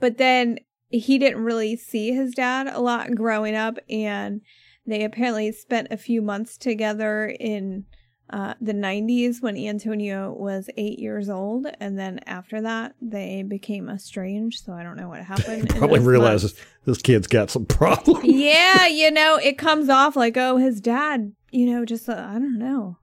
but 0.00 0.18
then 0.18 0.58
he 0.90 1.18
didn't 1.18 1.44
really 1.44 1.76
see 1.76 2.12
his 2.12 2.32
dad 2.32 2.66
a 2.66 2.80
lot 2.80 3.14
growing 3.14 3.54
up, 3.54 3.78
and 3.88 4.40
they 4.86 5.04
apparently 5.04 5.52
spent 5.52 5.88
a 5.90 5.96
few 5.96 6.20
months 6.20 6.58
together 6.58 7.26
in 7.38 7.84
uh, 8.32 8.54
the 8.60 8.72
90s 8.72 9.42
when 9.42 9.56
Antonio 9.56 10.32
was 10.32 10.68
eight 10.76 10.98
years 10.98 11.28
old, 11.28 11.66
and 11.80 11.98
then 11.98 12.20
after 12.26 12.60
that 12.60 12.94
they 13.00 13.42
became 13.42 13.88
estranged. 13.88 14.64
So 14.64 14.72
I 14.72 14.82
don't 14.82 14.96
know 14.96 15.08
what 15.08 15.22
happened. 15.22 15.68
Probably 15.76 16.00
realizes 16.00 16.54
months. 16.54 16.66
this 16.84 17.02
kid's 17.02 17.26
got 17.26 17.50
some 17.50 17.66
problems. 17.66 18.24
yeah, 18.24 18.86
you 18.88 19.10
know, 19.10 19.36
it 19.36 19.58
comes 19.58 19.88
off 19.88 20.16
like, 20.16 20.36
oh, 20.36 20.56
his 20.56 20.80
dad, 20.80 21.32
you 21.50 21.66
know, 21.66 21.84
just 21.84 22.08
uh, 22.08 22.12
I 22.14 22.34
don't 22.34 22.58
know, 22.58 22.98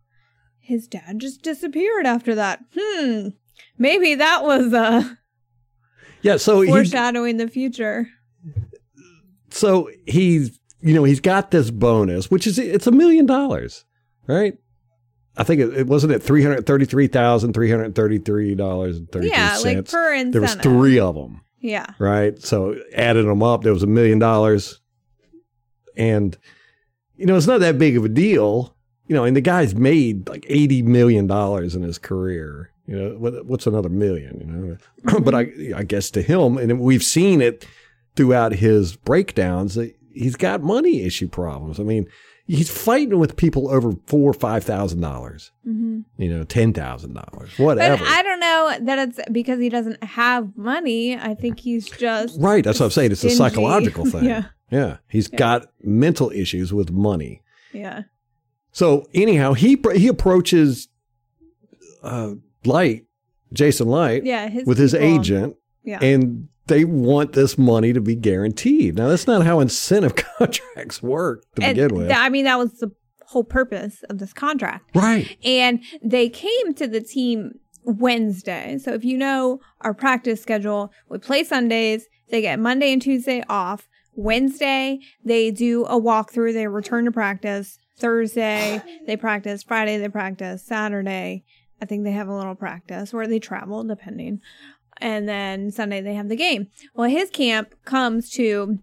his 0.59 0.87
dad 0.87 1.19
just 1.19 1.41
disappeared 1.41 2.05
after 2.05 2.35
that. 2.35 2.59
Hmm, 2.77 3.29
maybe 3.77 4.15
that 4.15 4.43
was 4.43 4.73
uh 4.73 5.15
Yeah, 6.27 6.37
so 6.37 6.65
foreshadowing 6.65 7.37
the 7.37 7.47
future. 7.47 8.07
so 9.49 9.89
he's 10.05 10.59
you 10.81 10.93
know 10.93 11.03
he's 11.03 11.19
got 11.19 11.51
this 11.51 11.71
bonus, 11.71 12.29
which 12.29 12.45
is 12.47 12.59
it's 12.59 12.87
a 12.87 12.91
million 12.91 13.25
dollars, 13.25 13.85
right? 14.27 14.57
I 15.39 15.43
think 15.43 15.61
it, 15.61 15.73
it 15.77 15.87
wasn't 15.87 16.13
at 16.13 16.21
three 16.23 16.43
hundred 16.43 16.65
thirty 16.65 16.85
three 16.85 17.07
thousand 17.07 17.53
three 17.53 17.69
hundred 17.69 17.95
thirty 17.95 18.17
three 18.19 18.55
dollars 18.55 18.97
and 18.97 19.11
thirty 19.11 19.29
three 19.29 19.37
Yeah, 19.37 19.53
like 19.57 19.61
cents. 19.77 19.91
per 19.91 20.13
incentive. 20.13 20.31
there 20.33 20.41
was 20.41 20.55
three 20.55 20.99
of 20.99 21.15
them. 21.15 21.41
Yeah. 21.59 21.87
right? 21.99 22.39
So 22.41 22.75
added 22.93 23.25
them 23.25 23.41
up, 23.43 23.63
there 23.63 23.73
was 23.73 23.83
a 23.83 23.87
million 23.87 24.19
dollars, 24.19 24.79
and 25.95 26.37
you 27.15 27.25
know 27.25 27.35
it's 27.35 27.47
not 27.47 27.59
that 27.61 27.77
big 27.79 27.97
of 27.97 28.05
a 28.05 28.09
deal, 28.09 28.75
you 29.07 29.15
know. 29.15 29.23
And 29.23 29.35
the 29.35 29.41
guy's 29.41 29.75
made 29.75 30.27
like 30.29 30.45
eighty 30.49 30.81
million 30.81 31.25
dollars 31.27 31.75
in 31.75 31.81
his 31.83 31.97
career. 31.97 32.71
You 32.87 32.95
know, 32.97 33.09
what, 33.17 33.45
what's 33.45 33.67
another 33.67 33.89
million? 33.89 34.39
You 34.39 34.45
know, 34.47 35.19
but 35.19 35.35
I, 35.35 35.51
I 35.75 35.83
guess 35.83 36.09
to 36.11 36.21
him, 36.21 36.57
and 36.57 36.79
we've 36.79 37.03
seen 37.03 37.41
it 37.41 37.67
throughout 38.15 38.53
his 38.53 38.95
breakdowns. 38.95 39.75
that 39.75 39.93
He's 40.13 40.35
got 40.35 40.63
money 40.63 41.03
issue 41.03 41.27
problems. 41.27 41.79
I 41.79 41.83
mean, 41.83 42.07
he's 42.47 42.69
fighting 42.71 43.19
with 43.19 43.35
people 43.35 43.69
over 43.69 43.91
four 44.07 44.29
or 44.31 44.33
five 44.33 44.63
thousand 44.63 45.01
dollars. 45.01 45.51
hmm 45.63 45.99
You 46.17 46.29
know, 46.29 46.43
ten 46.43 46.73
thousand 46.73 47.13
dollars, 47.13 47.51
But 47.57 47.63
whatever. 47.63 48.03
I 48.07 48.23
don't 48.23 48.39
know 48.39 48.77
that 48.85 48.99
it's 49.09 49.19
because 49.31 49.59
he 49.59 49.69
doesn't 49.69 50.01
have 50.03 50.55
money. 50.57 51.15
I 51.17 51.35
think 51.35 51.59
he's 51.59 51.87
just 51.89 52.39
Right, 52.39 52.63
that's 52.63 52.79
what 52.79 52.85
I'm 52.87 52.91
saying. 52.91 53.11
It's 53.11 53.23
a 53.25 53.29
psychological 53.29 54.05
thing. 54.09 54.23
yeah. 54.23 54.45
Yeah, 54.71 54.97
he's 55.09 55.29
Yeah. 55.31 55.37
got 55.37 55.67
mental 55.83 56.31
issues 56.31 56.73
with 56.73 56.89
money. 56.91 57.41
Yeah. 57.73 58.03
So 58.71 59.07
anyhow, 59.13 59.53
he 59.53 59.77
he 59.95 60.07
approaches 60.07 60.87
uh, 62.01 62.31
Light, 62.67 63.05
Jason 63.53 63.87
Light, 63.87 64.23
Yeah. 64.25 64.47
His 64.49 64.65
with 64.65 64.77
his 64.77 64.91
people- 64.93 65.07
agent, 65.07 65.55
Yeah. 65.83 65.99
and 66.01 66.47
they 66.67 66.83
want 66.83 67.31
this 67.33 67.57
money 67.57 67.93
to 67.93 68.01
be 68.01 68.15
guaranteed. 68.15 68.95
Now 68.95 69.07
that's 69.07 69.25
not 69.27 69.45
how 69.45 69.59
incentive 69.61 70.15
contracts 70.37 71.01
work 71.01 71.43
to 71.55 71.63
And 71.63 71.75
begin 71.75 71.95
with. 71.95 72.07
th- 72.07 72.19
I 72.19 72.29
mean, 72.29 72.43
that 72.45 72.57
was 72.57 72.73
the 72.79 72.91
whole 73.27 73.43
purpose 73.45 74.03
of 74.09 74.19
this 74.19 74.33
contract. 74.33 74.95
right. 74.95 75.37
And 75.45 75.81
they 76.03 76.27
came 76.29 76.73
to 76.75 76.87
the 76.87 77.01
team 77.01 77.53
Wednesday. 77.83 78.77
So 78.79 78.93
if 78.93 79.03
you 79.05 79.17
know 79.17 79.59
our 79.81 79.93
practice 79.93 80.41
schedule, 80.41 80.91
we 81.09 81.17
play 81.19 81.43
Sundays. 81.43 82.05
They 82.29 82.41
get 82.41 82.59
Monday 82.59 82.91
and 82.93 83.01
Tuesday 83.01 83.43
off. 83.49 83.87
Wednesday, 84.15 84.99
they 85.23 85.51
do 85.51 85.85
a 85.85 85.99
walkthrough. 85.99 86.53
They 86.53 86.67
return 86.67 87.05
to 87.05 87.11
practice. 87.11 87.79
Thursday, 87.97 88.81
they 89.07 89.15
practice. 89.17 89.63
Friday, 89.63 89.97
they 89.97 90.09
practice. 90.09 90.63
Saturday, 90.65 91.43
I 91.81 91.85
think 91.85 92.03
they 92.03 92.11
have 92.11 92.27
a 92.27 92.35
little 92.35 92.55
practice 92.55 93.13
or 93.13 93.27
they 93.27 93.39
travel, 93.39 93.83
depending. 93.83 94.41
And 94.99 95.27
then 95.29 95.69
Sunday, 95.71 96.01
they 96.01 96.15
have 96.15 96.27
the 96.29 96.35
game. 96.35 96.67
Well, 96.95 97.09
his 97.09 97.29
camp 97.29 97.75
comes 97.85 98.29
to 98.31 98.79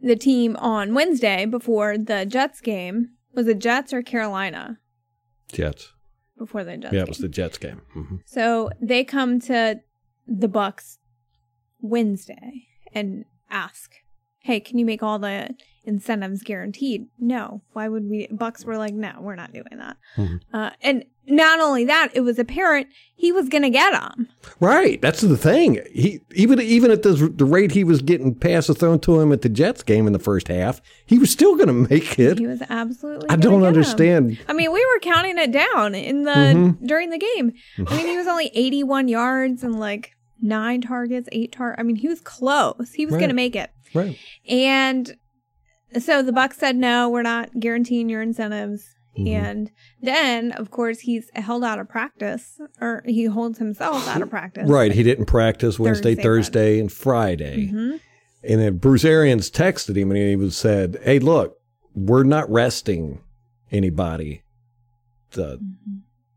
the 0.00 0.16
team 0.16 0.56
on 0.56 0.94
Wednesday 0.94 1.46
before 1.46 1.98
the 1.98 2.24
Jets 2.24 2.60
game. 2.60 3.10
Was 3.34 3.46
it 3.48 3.58
Jets 3.58 3.92
or 3.92 4.02
Carolina 4.02 4.78
Jets. 5.52 5.92
before 6.38 6.62
the 6.64 6.76
Jets? 6.76 6.94
Yeah, 6.94 7.02
it 7.02 7.08
was 7.08 7.18
the 7.18 7.28
Jets 7.28 7.58
game. 7.58 7.82
hmm 7.92 8.16
So 8.24 8.70
they 8.80 9.02
come 9.04 9.40
to 9.40 9.80
the 10.28 10.48
Bucks 10.48 10.98
Wednesday 11.80 12.66
and 12.92 13.24
ask, 13.50 13.92
"Hey, 14.40 14.60
can 14.60 14.78
you 14.78 14.84
make 14.84 15.02
all 15.02 15.18
the 15.18 15.54
incentives 15.84 16.42
guaranteed?" 16.42 17.06
No. 17.18 17.62
Why 17.72 17.88
would 17.88 18.08
we? 18.08 18.28
Bucks 18.30 18.64
were 18.64 18.78
like, 18.78 18.94
"No, 18.94 19.14
we're 19.20 19.34
not 19.36 19.52
doing 19.52 19.76
that." 19.78 19.96
Mhm. 20.16 20.40
Uh, 20.52 20.70
and 20.82 21.04
not 21.30 21.60
only 21.60 21.84
that, 21.84 22.10
it 22.14 22.20
was 22.20 22.38
apparent 22.38 22.88
he 23.14 23.32
was 23.32 23.48
going 23.48 23.62
to 23.62 23.70
get 23.70 23.92
them. 23.92 24.28
Right. 24.60 25.00
That's 25.00 25.20
the 25.20 25.36
thing. 25.36 25.80
He 25.92 26.20
even 26.34 26.60
even 26.60 26.90
at 26.90 27.02
the, 27.02 27.12
the 27.34 27.44
rate 27.44 27.72
he 27.72 27.84
was 27.84 28.00
getting 28.02 28.34
passes 28.34 28.78
thrown 28.78 28.98
to 29.00 29.20
him 29.20 29.30
at 29.32 29.42
the 29.42 29.48
Jets 29.48 29.82
game 29.82 30.06
in 30.06 30.12
the 30.12 30.18
first 30.18 30.48
half, 30.48 30.80
he 31.06 31.18
was 31.18 31.30
still 31.30 31.54
going 31.56 31.66
to 31.68 31.72
make 31.90 32.18
it. 32.18 32.38
He 32.38 32.46
was 32.46 32.62
absolutely. 32.68 33.28
I 33.28 33.36
don't 33.36 33.62
understand. 33.64 34.38
I 34.48 34.52
mean, 34.54 34.72
we 34.72 34.84
were 34.84 35.00
counting 35.00 35.38
it 35.38 35.52
down 35.52 35.94
in 35.94 36.24
the 36.24 36.30
Mhm. 36.32 36.86
during 36.86 37.10
the 37.10 37.18
game. 37.18 37.52
I 37.86 37.96
mean, 37.96 38.06
he 38.06 38.16
was 38.16 38.26
only 38.26 38.50
81 38.54 39.08
yards 39.08 39.62
and 39.62 39.78
like 39.78 40.12
nine 40.40 40.80
targets, 40.80 41.28
eight 41.32 41.52
tar. 41.52 41.74
I 41.78 41.82
mean, 41.82 41.96
he 41.96 42.08
was 42.08 42.20
close. 42.20 42.92
He 42.94 43.04
was 43.04 43.12
Right. 43.14 43.20
going 43.20 43.28
to 43.30 43.34
make 43.36 43.54
it. 43.54 43.70
Right. 43.92 44.18
And 44.48 45.14
so 45.98 46.22
the 46.22 46.32
Bucks 46.32 46.56
said, 46.56 46.76
no, 46.76 47.08
we're 47.10 47.20
not 47.22 47.50
guaranteeing 47.60 48.08
your 48.08 48.22
incentives. 48.22 48.94
Mhm. 49.18 49.28
And 49.32 49.70
then, 50.00 50.52
of 50.52 50.70
course, 50.70 51.00
he's 51.00 51.30
held 51.34 51.64
out 51.64 51.78
of 51.78 51.88
practice, 51.88 52.60
or 52.80 53.02
he 53.06 53.24
holds 53.24 53.58
himself 53.58 54.06
out 54.08 54.22
of 54.22 54.30
practice. 54.38 54.68
Right. 54.68 54.92
He 54.92 55.02
didn't 55.02 55.26
practice 55.26 55.78
Wednesday, 55.78 56.14
Thursday, 56.14 56.22
Thursday, 56.22 56.80
and 56.80 56.92
Friday. 56.92 57.66
hmm 57.66 57.96
And 58.42 58.60
then 58.60 58.78
Bruce 58.78 59.04
Arians 59.04 59.50
texted 59.50 59.96
him 59.96 60.10
and 60.10 60.18
he 60.18 60.36
was 60.36 60.56
said, 60.56 60.98
"Hey, 61.02 61.18
look, 61.18 61.58
we're 61.94 62.22
not 62.22 62.50
resting 62.50 63.20
anybody 63.72 64.42
the 65.32 65.58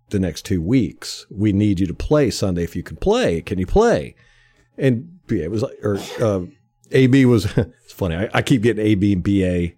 the 0.09 0.19
next 0.19 0.43
two 0.45 0.61
weeks. 0.61 1.25
We 1.31 1.53
need 1.53 1.79
you 1.79 1.87
to 1.87 1.93
play 1.93 2.29
Sunday 2.29 2.63
if 2.63 2.75
you 2.75 2.83
can 2.83 2.97
play. 2.97 3.41
Can 3.41 3.59
you 3.59 3.65
play?" 3.67 4.15
And 4.77 5.19
BA 5.27 5.49
was 5.49 5.61
like, 5.61 5.77
or 5.83 5.97
uh, 6.19 6.45
AB 6.91 7.25
was. 7.25 7.45
it's 7.57 7.93
funny. 7.93 8.15
I, 8.15 8.29
I 8.33 8.41
keep 8.41 8.63
getting 8.63 8.85
AB 8.85 9.13
and 9.13 9.23
BA. 9.23 9.75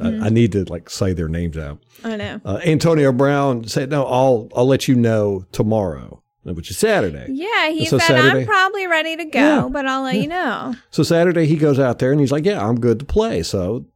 I, 0.00 0.26
I 0.26 0.28
need 0.28 0.52
to 0.52 0.64
like 0.64 0.90
say 0.90 1.12
their 1.12 1.28
names 1.28 1.56
out. 1.56 1.78
I 2.04 2.16
know. 2.16 2.40
Uh, 2.44 2.60
Antonio 2.64 3.12
Brown 3.12 3.64
said, 3.64 3.90
"No, 3.90 4.04
I'll 4.06 4.48
I'll 4.56 4.66
let 4.66 4.88
you 4.88 4.94
know 4.96 5.44
tomorrow, 5.52 6.22
which 6.42 6.70
is 6.70 6.78
Saturday." 6.78 7.26
Yeah, 7.30 7.70
he 7.70 7.86
So 7.86 7.98
said, 7.98 8.08
Saturday- 8.08 8.40
I'm 8.40 8.46
probably 8.46 8.86
ready 8.88 9.16
to 9.16 9.24
go, 9.24 9.38
Yeah. 9.38 9.68
but 9.70 9.86
I'll 9.86 10.02
let 10.02 10.16
you 10.16 10.26
know. 10.28 10.74
So 10.90 11.02
Saturday 11.04 11.46
he 11.46 11.56
goes 11.56 11.78
out 11.78 11.98
there 12.00 12.10
and 12.10 12.20
he's 12.20 12.32
like, 12.32 12.44
"Yeah, 12.44 12.66
I'm 12.66 12.80
good 12.80 12.98
to 12.98 13.04
play." 13.04 13.42
So, 13.44 13.86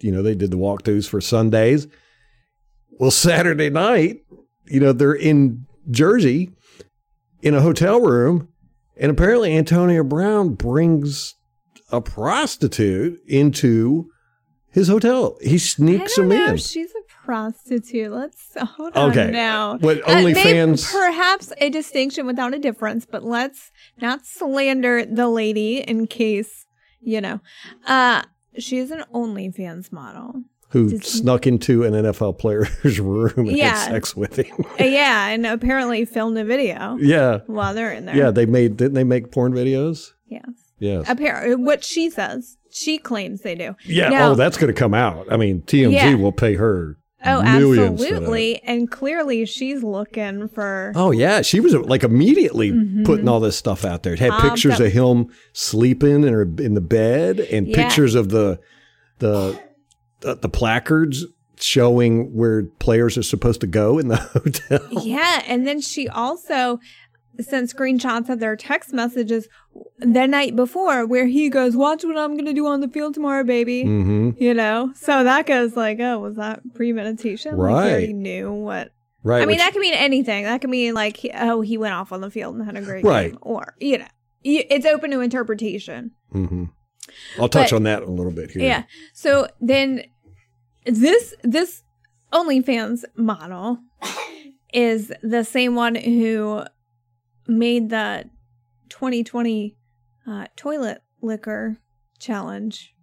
you 0.00 0.12
know, 0.12 0.22
they 0.22 0.34
did 0.36 0.50
the 0.52 0.56
walkthroughs 0.56 1.08
for 1.08 1.20
Sundays. 1.20 1.88
Well, 3.00 3.10
Saturday 3.10 3.70
night, 3.70 4.20
you 4.66 4.78
know, 4.80 4.92
they're 4.92 5.12
in 5.14 5.66
Jersey 5.90 6.50
in 7.42 7.54
a 7.54 7.60
hotel 7.60 8.00
room, 8.00 8.48
and 8.96 9.10
apparently 9.10 9.56
Antonio 9.56 10.04
Brown 10.04 10.54
brings 10.54 11.34
a 11.90 12.00
prostitute 12.00 13.20
into 13.26 14.10
his 14.78 14.88
hotel. 14.88 15.36
He 15.42 15.58
sneaks 15.58 16.16
him 16.16 16.28
know 16.28 16.46
in. 16.52 16.56
she's 16.56 16.90
a 16.90 17.24
prostitute. 17.24 18.10
Let's 18.12 18.56
hold 18.76 18.96
on 18.96 19.10
Okay. 19.10 19.30
now. 19.30 19.76
What 19.78 19.98
Uh, 20.08 20.14
OnlyFans? 20.16 20.90
perhaps 20.92 21.52
a 21.58 21.68
distinction 21.70 22.26
without 22.26 22.54
a 22.54 22.58
difference, 22.58 23.04
but 23.04 23.22
let's 23.24 23.70
not 24.00 24.24
slander 24.26 25.04
the 25.04 25.28
lady 25.28 25.78
in 25.80 26.06
case, 26.06 26.66
you 27.00 27.20
know. 27.20 27.40
Uh 27.86 28.22
she's 28.58 28.90
an 28.90 29.04
OnlyFans 29.14 29.92
model. 29.92 30.42
who 30.70 30.90
Does- 30.90 31.06
snuck 31.06 31.46
into 31.46 31.82
an 31.84 31.94
NFL 31.94 32.34
player's 32.38 33.00
room 33.00 33.32
and 33.48 33.52
Yeah. 33.56 33.68
had 33.74 33.90
sex 33.90 34.14
with 34.14 34.36
him. 34.38 34.66
Uh, 34.78 34.84
yeah, 34.84 35.28
and 35.28 35.46
apparently 35.46 36.04
filmed 36.04 36.36
a 36.36 36.44
video 36.44 36.98
yeah. 37.00 37.38
while 37.46 37.72
they're 37.72 37.92
in 37.92 38.04
there. 38.04 38.14
Yeah, 38.14 38.30
they 38.30 38.44
made 38.44 38.76
didn't 38.76 38.92
they 38.92 39.04
make 39.04 39.30
porn 39.32 39.52
videos? 39.54 40.12
Yes. 40.26 40.44
Yes. 40.78 41.06
Apparently, 41.08 41.54
what 41.56 41.82
she 41.84 42.10
says, 42.10 42.58
she 42.78 42.98
claims 42.98 43.42
they 43.42 43.54
do. 43.54 43.74
Yeah. 43.84 44.08
Now- 44.08 44.30
oh, 44.30 44.34
that's 44.34 44.56
going 44.56 44.72
to 44.72 44.78
come 44.78 44.94
out. 44.94 45.26
I 45.30 45.36
mean, 45.36 45.62
TMZ 45.62 45.92
Yeah. 45.92 46.14
will 46.14 46.32
pay 46.32 46.54
her. 46.54 46.96
Oh, 47.24 47.42
that. 47.42 47.60
absolutely. 47.62 48.62
And 48.62 48.88
clearly 48.88 49.44
she's 49.44 49.82
looking 49.82 50.46
for. 50.48 50.92
Oh 50.94 51.10
yeah, 51.10 51.42
she 51.42 51.58
was 51.58 51.74
like 51.74 52.04
immediately 52.04 52.70
Mhm. 52.70 53.04
putting 53.04 53.28
all 53.28 53.40
this 53.40 53.56
stuff 53.56 53.84
out 53.84 54.04
there. 54.04 54.12
It 54.12 54.20
had 54.20 54.30
Um, 54.30 54.40
pictures 54.50 54.76
so- 54.76 54.84
of 54.84 54.92
him 54.92 55.26
sleeping 55.52 56.22
in 56.22 56.32
her 56.32 56.42
in 56.42 56.74
the 56.74 56.80
bed, 56.80 57.40
and 57.40 57.66
Yeah. 57.66 57.74
pictures 57.82 58.14
of 58.14 58.28
the 58.28 58.60
the 59.18 59.58
the, 60.20 60.36
the 60.36 60.48
placards 60.48 61.26
showing 61.60 62.32
where 62.36 62.62
players 62.78 63.18
are 63.18 63.22
supposed 63.24 63.60
to 63.62 63.66
go 63.66 63.98
in 63.98 64.06
the 64.08 64.16
hotel. 64.32 64.80
Yeah. 65.04 65.42
And 65.48 65.66
then 65.66 65.80
she 65.80 66.06
also 66.08 66.78
sent 67.40 67.70
screenshots 67.74 68.28
of 68.28 68.40
their 68.40 68.56
text 68.56 68.92
messages 68.92 69.48
the 69.98 70.26
night 70.26 70.56
before 70.56 71.06
where 71.06 71.26
he 71.26 71.48
goes, 71.48 71.76
Watch 71.76 72.04
what 72.04 72.16
I'm 72.18 72.32
going 72.32 72.46
to 72.46 72.52
do 72.52 72.66
on 72.66 72.80
the 72.80 72.88
field 72.88 73.14
tomorrow, 73.14 73.44
baby. 73.44 73.82
hmm 73.82 74.30
You 74.38 74.54
know? 74.54 74.92
So 74.96 75.22
that 75.24 75.46
goes 75.46 75.76
like, 75.76 76.00
Oh, 76.00 76.18
was 76.18 76.36
that 76.36 76.60
premeditation? 76.74 77.56
Like 77.56 77.84
he 77.84 77.90
already 77.90 78.12
knew 78.12 78.52
what. 78.52 78.90
Right. 79.22 79.38
I 79.38 79.40
mean, 79.40 79.48
which- 79.48 79.58
that 79.58 79.72
could 79.72 79.80
mean 79.80 79.94
anything. 79.94 80.44
That 80.44 80.60
could 80.60 80.70
mean 80.70 80.94
like, 80.94 81.16
he- 81.16 81.30
oh, 81.34 81.60
he 81.60 81.76
went 81.78 81.94
off 81.94 82.12
on 82.12 82.20
the 82.20 82.30
field 82.30 82.56
and 82.56 82.64
had 82.64 82.76
a 82.76 82.82
great 82.82 83.04
Right. 83.04 83.30
game. 83.32 83.38
Or, 83.42 83.74
you 83.80 83.98
know, 83.98 84.06
it's 84.44 84.86
open 84.86 85.10
to 85.10 85.20
interpretation. 85.20 86.12
Mhm. 86.34 86.70
I'll 87.38 87.48
touch 87.48 87.70
But- 87.70 87.76
on 87.76 87.82
that 87.84 88.02
a 88.02 88.10
little 88.10 88.32
bit 88.32 88.50
here. 88.52 88.62
Yeah. 88.62 88.82
So 89.12 89.48
then 89.60 90.02
this 90.86 91.34
this 91.42 91.82
OnlyFans 92.32 93.04
model 93.16 93.78
is 94.72 95.12
the 95.22 95.44
same 95.44 95.74
one 95.74 95.94
who 95.94 96.62
made 97.48 97.90
the 97.90 98.24
2020 98.90 99.76
uh, 100.26 100.46
toilet 100.56 101.02
liquor 101.22 101.78
challenge 102.18 102.94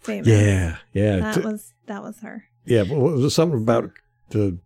famous. 0.00 0.26
Yeah. 0.28 0.76
Yeah. 0.92 1.18
That 1.20 1.44
was 1.44 1.74
that 1.86 2.02
was 2.02 2.20
her. 2.20 2.44
yeah. 2.64 2.84
but 2.84 2.98
Was 2.98 3.20
there 3.20 3.30
something 3.30 3.60
about 3.62 3.90
the 4.30 4.58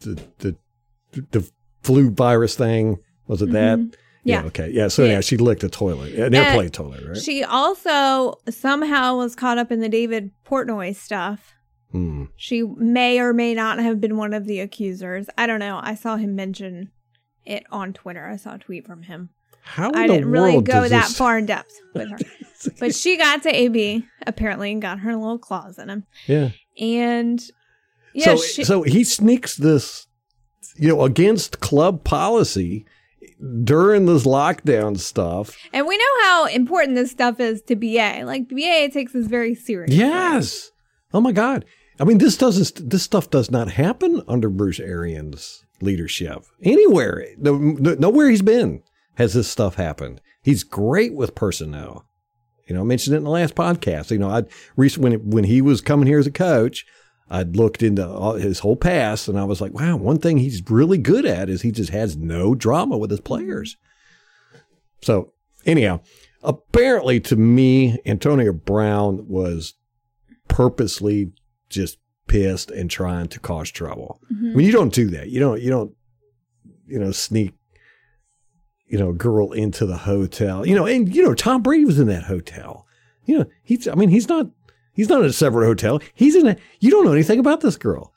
the 0.00 0.22
the 0.38 0.56
the 1.30 1.50
flu 1.82 2.10
virus 2.10 2.54
thing? 2.56 2.98
Was 3.26 3.42
it 3.42 3.52
that? 3.52 3.78
Mhm. 3.78 3.94
Yeah. 4.24 4.44
Okay. 4.44 4.70
Yeah. 4.72 4.88
So 4.88 5.04
yeah, 5.04 5.12
Yeah. 5.12 5.20
she 5.20 5.36
licked 5.36 5.64
a 5.64 5.68
toilet, 5.68 6.14
an 6.14 6.34
airplane 6.34 6.70
toilet, 6.70 7.04
right? 7.06 7.16
She 7.16 7.42
also 7.42 8.34
somehow 8.50 9.16
was 9.16 9.34
caught 9.34 9.56
up 9.58 9.70
in 9.72 9.80
the 9.80 9.88
David 9.88 10.30
Portnoy 10.46 10.94
stuff. 10.94 11.54
Hmm. 11.92 12.24
She 12.36 12.62
may 12.62 13.18
or 13.18 13.32
may 13.32 13.54
not 13.54 13.78
have 13.78 14.00
been 14.00 14.16
one 14.16 14.32
of 14.34 14.46
the 14.46 14.60
accusers. 14.60 15.26
I 15.38 15.46
don't 15.46 15.58
know. 15.58 15.80
I 15.82 15.94
saw 15.94 16.16
him 16.16 16.36
mention 16.36 16.90
it 17.46 17.64
on 17.70 17.92
Twitter. 17.92 18.26
I 18.26 18.36
saw 18.36 18.54
a 18.54 18.58
tweet 18.58 18.86
from 18.86 19.02
him. 19.02 19.30
How 19.62 19.90
in 19.90 19.96
I 19.96 20.06
didn't 20.06 20.30
really 20.30 20.60
go 20.62 20.88
that 20.88 21.06
this- 21.08 21.16
far 21.16 21.38
in 21.38 21.46
depth 21.46 21.78
with 21.94 22.10
her. 22.10 22.18
but 22.78 22.94
she 22.94 23.16
got 23.16 23.42
to 23.44 23.54
AB 23.54 24.06
apparently 24.26 24.72
and 24.72 24.80
got 24.82 25.00
her 25.00 25.14
little 25.16 25.38
claws 25.38 25.78
in 25.78 25.88
him. 25.90 26.04
Yeah. 26.26 26.50
And 26.78 27.42
yeah, 28.14 28.24
so 28.24 28.36
she, 28.38 28.64
so 28.64 28.82
he 28.82 29.04
sneaks 29.04 29.56
this, 29.56 30.06
you 30.76 30.88
know, 30.88 31.02
against 31.02 31.60
club 31.60 32.04
policy 32.04 32.86
during 33.64 34.06
this 34.06 34.24
lockdown 34.24 34.98
stuff. 34.98 35.56
and 35.72 35.86
we 35.86 35.96
know 35.96 36.22
how 36.22 36.46
important 36.46 36.94
this 36.96 37.10
stuff 37.10 37.38
is 37.40 37.62
to 37.62 37.76
BA. 37.76 38.22
Like 38.24 38.48
BA 38.48 38.88
takes 38.92 39.12
this 39.12 39.26
very 39.26 39.54
seriously. 39.54 39.96
Yes. 39.96 40.70
Oh 41.12 41.20
my 41.20 41.32
God. 41.32 41.64
I 41.98 42.04
mean, 42.04 42.18
this 42.18 42.36
doesn't. 42.38 42.88
This 42.90 43.02
stuff 43.02 43.28
does 43.30 43.50
not 43.50 43.72
happen 43.72 44.22
under 44.26 44.48
Bruce 44.48 44.80
Arians' 44.80 45.64
leadership 45.80 46.44
anywhere. 46.62 47.26
No, 47.38 47.58
no- 47.58 47.94
nowhere 47.94 48.30
he's 48.30 48.42
been 48.42 48.82
has 49.16 49.34
this 49.34 49.48
stuff 49.48 49.74
happened. 49.74 50.20
He's 50.42 50.64
great 50.64 51.14
with 51.14 51.34
personnel. 51.34 52.06
You 52.66 52.74
know, 52.74 52.82
I 52.82 52.84
mentioned 52.84 53.14
it 53.14 53.18
in 53.18 53.24
the 53.24 53.30
last 53.30 53.54
podcast. 53.54 54.10
You 54.10 54.18
know, 54.18 54.30
I 54.30 54.44
recently 54.76 55.16
when 55.16 55.30
when 55.30 55.44
he 55.44 55.60
was 55.60 55.80
coming 55.80 56.06
here 56.06 56.18
as 56.18 56.26
a 56.26 56.32
coach, 56.32 56.86
I'd 57.28 57.56
looked 57.56 57.82
into 57.82 58.08
all, 58.08 58.34
his 58.34 58.60
whole 58.60 58.76
past, 58.76 59.28
and 59.28 59.38
I 59.38 59.44
was 59.44 59.60
like, 59.60 59.72
wow, 59.72 59.96
one 59.96 60.18
thing 60.18 60.38
he's 60.38 60.62
really 60.68 60.98
good 60.98 61.26
at 61.26 61.48
is 61.48 61.62
he 61.62 61.72
just 61.72 61.90
has 61.90 62.16
no 62.16 62.54
drama 62.54 62.96
with 62.96 63.10
his 63.10 63.20
players. 63.20 63.76
So 65.02 65.32
anyhow, 65.66 66.00
apparently 66.42 67.20
to 67.20 67.36
me, 67.36 67.98
Antonio 68.06 68.52
Brown 68.52 69.28
was 69.28 69.74
purposely 70.48 71.32
just 71.68 71.98
pissed 72.30 72.70
and 72.70 72.90
trying 72.90 73.28
to 73.28 73.40
cause 73.40 73.70
trouble. 73.70 74.20
Mhm. 74.32 74.52
I 74.52 74.54
mean, 74.54 74.66
you 74.66 74.72
don't 74.72 74.92
do 74.94 75.08
that. 75.08 75.28
You 75.30 75.40
don't. 75.40 75.60
You 75.60 75.70
don't. 75.70 75.92
You 76.86 76.98
know, 76.98 77.12
sneak. 77.12 77.52
you 78.86 78.98
know, 78.98 79.12
girl 79.12 79.52
into 79.52 79.86
the 79.86 79.96
hotel. 79.98 80.66
You 80.66 80.74
know, 80.74 80.84
and 80.86 81.14
you 81.14 81.22
know, 81.22 81.34
Tom 81.34 81.62
Brady 81.62 81.84
was 81.84 82.00
in 82.00 82.08
that 82.08 82.24
hotel. 82.24 82.86
You 83.24 83.38
know, 83.38 83.44
he's 83.62 83.86
I 83.86 83.94
mean, 83.94 84.08
he's 84.08 84.28
not 84.28 84.48
he's 84.92 85.08
not 85.08 85.20
in 85.20 85.26
a 85.26 85.32
separate 85.32 85.66
hotel. 85.66 86.00
He's 86.14 86.34
in 86.34 86.46
a 86.48 86.56
you 86.80 86.90
don't 86.90 87.04
know 87.04 87.12
anything 87.12 87.38
about 87.38 87.60
this 87.60 87.76
girl. 87.76 88.12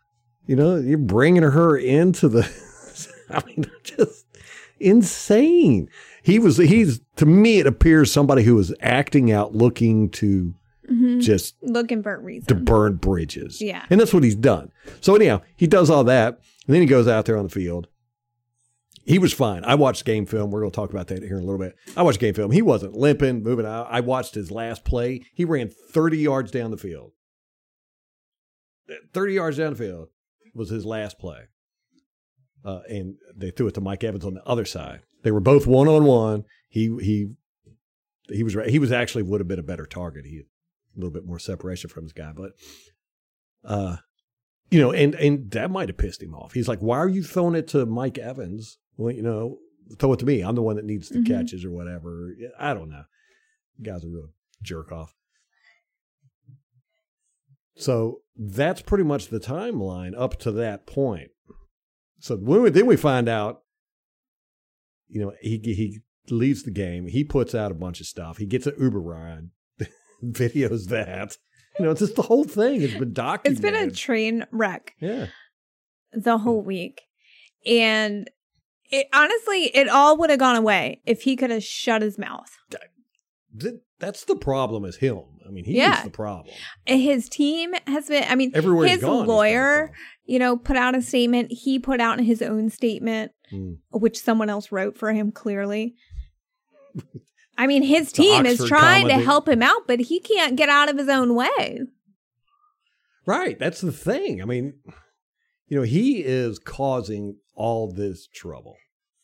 You 0.47 0.55
know, 0.55 0.75
you're 0.77 0.97
bringing 0.97 1.43
her 1.43 1.77
into 1.77 2.27
the 2.27 2.43
I 3.29 3.43
mean, 3.45 3.69
just 3.83 4.25
insane. 4.79 5.89
He 6.23 6.39
was 6.39 6.57
he's 6.57 7.01
to 7.17 7.25
me 7.27 7.59
it 7.59 7.67
appears 7.67 8.11
somebody 8.11 8.43
who 8.43 8.55
was 8.55 8.73
acting 8.81 9.31
out 9.31 9.53
looking 9.53 10.09
to 10.11 10.55
just 11.19 11.55
Looking 11.61 12.03
for 12.03 12.13
a 12.15 12.19
reason. 12.19 12.47
to 12.47 12.55
burn 12.55 12.95
bridges. 12.97 13.61
Yeah. 13.61 13.85
And 13.89 13.99
that's 13.99 14.13
what 14.13 14.23
he's 14.23 14.35
done. 14.35 14.71
So 15.01 15.15
anyhow, 15.15 15.41
he 15.55 15.65
does 15.67 15.89
all 15.89 16.03
that, 16.05 16.39
and 16.67 16.73
then 16.75 16.81
he 16.81 16.87
goes 16.87 17.07
out 17.07 17.25
there 17.25 17.37
on 17.37 17.43
the 17.43 17.49
field. 17.49 17.87
He 19.05 19.19
was 19.19 19.33
fine. 19.33 19.65
I 19.65 19.75
watched 19.75 20.05
game 20.05 20.25
film. 20.25 20.49
We're 20.51 20.61
going 20.61 20.71
to 20.71 20.75
talk 20.75 20.89
about 20.91 21.07
that 21.07 21.23
here 21.23 21.37
in 21.37 21.43
a 21.43 21.45
little 21.45 21.59
bit. 21.59 21.75
I 21.97 22.03
watched 22.03 22.19
game 22.21 22.33
film. 22.33 22.51
He 22.51 22.61
wasn't 22.61 22.95
limping, 22.95 23.43
moving 23.43 23.65
out. 23.65 23.87
I 23.89 23.99
watched 23.99 24.33
his 24.35 24.49
last 24.51 24.85
play. 24.85 25.21
He 25.33 25.43
ran 25.43 25.69
30 25.69 26.17
yards 26.19 26.51
down 26.51 26.71
the 26.71 26.77
field. 26.77 27.11
30 29.13 29.33
yards 29.33 29.57
down 29.57 29.73
the 29.73 29.79
field 29.79 30.09
was 30.53 30.69
his 30.69 30.85
last 30.85 31.17
play. 31.19 31.43
Uh, 32.63 32.79
and 32.89 33.15
they 33.35 33.51
threw 33.51 33.67
it 33.67 33.73
to 33.73 33.81
Mike 33.81 34.03
Evans 34.03 34.23
on 34.25 34.35
the 34.35 34.43
other 34.47 34.65
side. 34.65 35.01
They 35.23 35.31
were 35.31 35.39
both 35.41 35.67
one 35.67 35.87
on 35.87 36.05
one. 36.05 36.45
He 36.69 36.95
he 37.01 37.31
he 38.29 38.41
was 38.43 38.55
he 38.67 38.79
was 38.79 38.91
actually 38.91 39.23
would 39.23 39.41
have 39.41 39.47
been 39.49 39.59
a 39.59 39.63
better 39.63 39.85
target. 39.85 40.25
He 40.25 40.43
a 40.95 40.99
little 40.99 41.11
bit 41.11 41.25
more 41.25 41.39
separation 41.39 41.89
from 41.89 42.03
this 42.05 42.13
guy, 42.13 42.31
but 42.35 42.51
uh, 43.63 43.97
you 44.69 44.79
know, 44.79 44.91
and 44.91 45.15
and 45.15 45.51
that 45.51 45.71
might 45.71 45.89
have 45.89 45.97
pissed 45.97 46.21
him 46.21 46.33
off. 46.35 46.53
He's 46.53 46.67
like, 46.67 46.79
"Why 46.79 46.97
are 46.97 47.09
you 47.09 47.23
throwing 47.23 47.55
it 47.55 47.67
to 47.69 47.85
Mike 47.85 48.17
Evans? 48.17 48.77
Well, 48.97 49.13
you 49.13 49.21
know, 49.21 49.57
throw 49.99 50.13
it 50.13 50.19
to 50.19 50.25
me. 50.25 50.41
I'm 50.41 50.55
the 50.55 50.61
one 50.61 50.75
that 50.75 50.85
needs 50.85 51.09
the 51.09 51.19
Mhm. 51.19 51.27
catches 51.27 51.63
or 51.65 51.71
whatever." 51.71 52.33
I 52.59 52.73
don't 52.73 52.89
know. 52.89 53.03
The 53.77 53.83
guy's 53.83 54.03
a 54.03 54.09
real 54.09 54.29
jerk 54.61 54.91
off. 54.91 55.15
So 57.75 58.21
that's 58.37 58.81
pretty 58.81 59.03
much 59.03 59.27
the 59.27 59.39
timeline 59.39 60.13
up 60.17 60.37
to 60.39 60.51
that 60.53 60.85
point. 60.85 61.31
So 62.19 62.37
when 62.37 62.61
we, 62.61 62.69
then 62.69 62.85
we 62.85 62.95
find 62.95 63.27
out, 63.27 63.63
you 65.07 65.21
know, 65.21 65.33
he 65.41 65.57
he 65.59 65.99
leaves 66.29 66.63
the 66.63 66.71
game. 66.71 67.07
He 67.07 67.23
puts 67.23 67.53
out 67.53 67.71
a 67.71 67.75
bunch 67.75 67.99
of 67.99 68.05
stuff. 68.07 68.37
He 68.37 68.45
gets 68.45 68.67
an 68.67 68.75
Uber 68.79 69.01
ride, 69.01 69.49
videos 70.31 70.87
that. 70.89 71.37
You 71.79 71.85
know, 71.85 71.91
it's 71.91 72.01
just 72.01 72.15
the 72.15 72.21
whole 72.21 72.43
thing 72.43 72.81
has 72.81 72.93
been 72.93 73.03
It's 73.09 73.11
documented. 73.13 73.61
been 73.63 73.75
a 73.75 73.91
train 73.91 74.45
wreck 74.51 74.93
yeah. 74.99 75.27
the 76.11 76.37
whole 76.37 76.61
week. 76.61 77.01
And 77.65 78.29
it 78.91 79.07
honestly, 79.13 79.63
it 79.75 79.89
all 79.89 80.17
would 80.17 80.29
have 80.29 80.37
gone 80.39 80.55
away 80.55 81.01
if 81.05 81.23
he 81.23 81.35
could 81.35 81.49
have 81.49 81.63
shut 81.63 82.01
his 82.03 82.17
mouth. 82.19 82.49
Th- 83.59 83.75
that's 83.99 84.25
the 84.25 84.35
problem. 84.35 84.85
Is 84.85 84.97
him? 84.97 85.21
I 85.47 85.51
mean, 85.51 85.65
he 85.65 85.77
Yeah. 85.77 85.97
is 85.99 86.03
the 86.03 86.09
problem. 86.11 86.53
His 86.85 87.27
team 87.29 87.73
has 87.87 88.07
been, 88.07 88.23
I 88.29 88.35
mean, 88.35 88.51
Everywhere 88.53 88.87
his 88.87 89.01
gone, 89.01 89.11
he's 89.11 89.19
been 89.21 89.27
the 89.27 89.33
lawyer, 89.33 89.93
you 90.25 90.37
know, 90.39 90.57
put 90.57 90.77
out 90.77 90.95
a 90.95 91.01
statement. 91.01 91.51
He 91.51 91.79
put 91.79 91.99
out 91.99 92.19
his 92.19 92.41
own 92.43 92.69
statement, 92.69 93.31
Mm. 93.51 93.77
which 93.91 94.19
someone 94.19 94.49
else 94.49 94.71
wrote 94.71 94.97
for 94.97 95.11
him 95.13 95.31
clearly. 95.31 95.95
I 97.57 97.67
mean, 97.67 97.83
his 97.83 98.11
team 98.11 98.45
is 98.45 98.63
trying 98.67 99.07
to 99.07 99.15
help 99.15 99.47
him 99.47 99.61
out, 99.61 99.87
but 99.87 99.99
he 99.99 100.19
can't 100.19 100.55
get 100.55 100.69
out 100.69 100.89
of 100.89 100.97
his 100.97 101.09
own 101.09 101.35
way. 101.35 101.81
Right. 103.25 103.57
That's 103.57 103.81
the 103.81 103.91
thing. 103.91 104.41
I 104.41 104.45
mean, 104.45 104.73
you 105.67 105.77
know, 105.77 105.83
he 105.83 106.23
is 106.23 106.59
causing 106.59 107.37
all 107.55 107.91
this 107.91 108.27
trouble. 108.27 108.75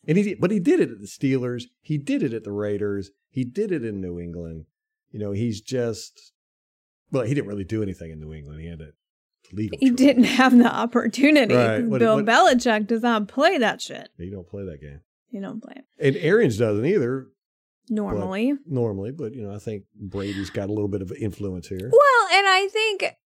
And 0.08 0.16
he 0.16 0.34
but 0.34 0.50
he 0.50 0.58
did 0.60 0.80
it 0.80 0.90
at 0.90 1.00
the 1.00 1.06
Steelers. 1.06 1.64
He 1.82 1.98
did 1.98 2.22
it 2.22 2.32
at 2.32 2.44
the 2.44 2.52
Raiders. 2.52 3.10
He 3.28 3.44
did 3.44 3.70
it 3.70 3.84
in 3.84 4.00
New 4.00 4.18
England. 4.18 4.64
You 5.10 5.18
know, 5.18 5.32
he's 5.32 5.60
just 5.60 6.32
well, 7.10 7.24
he 7.24 7.34
didn't 7.34 7.48
really 7.48 7.64
do 7.64 7.82
anything 7.82 8.10
in 8.10 8.20
New 8.20 8.32
England. 8.32 8.60
He 8.60 8.68
had 8.68 8.80
a 8.80 8.92
legal 9.52 9.76
He 9.78 9.86
trouble. 9.88 9.96
didn't 9.96 10.24
have 10.24 10.56
the 10.56 10.72
opportunity. 10.72 11.54
Right. 11.54 11.84
What- 11.84 11.98
Bill 11.98 12.16
what- 12.16 12.24
Belichick 12.26 12.86
does 12.86 13.02
not 13.02 13.28
play 13.28 13.58
that 13.58 13.82
shit. 13.82 14.08
He 14.16 14.30
don't 14.30 14.48
play 14.48 14.64
that 14.64 14.80
game. 14.80 15.00
You 15.30 15.40
don't 15.40 15.62
play 15.62 15.74
it 15.76 15.84
And 16.04 16.16
Arians 16.16 16.56
doesn't 16.58 16.84
either 16.84 17.26
normally. 17.90 18.54
normally, 18.66 19.10
but 19.10 19.34
you 19.34 19.42
know, 19.42 19.54
I 19.54 19.58
think 19.58 19.84
Brady's 19.94 20.48
got 20.48 20.70
a 20.70 20.72
little 20.72 20.88
bit 20.88 21.02
of 21.02 21.12
influence 21.12 21.68
here. 21.68 21.90
Well, 21.92 22.38
and 22.38 22.46
I 22.48 22.68
think 22.72 23.16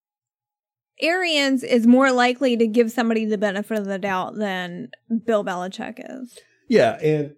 Arians 1.01 1.63
is 1.63 1.87
more 1.87 2.11
likely 2.11 2.57
to 2.57 2.67
give 2.67 2.91
somebody 2.91 3.25
the 3.25 3.37
benefit 3.37 3.77
of 3.77 3.85
the 3.85 3.99
doubt 3.99 4.35
than 4.35 4.89
Bill 5.25 5.43
Belichick 5.43 5.99
is. 5.99 6.37
Yeah, 6.67 6.97
and 7.01 7.35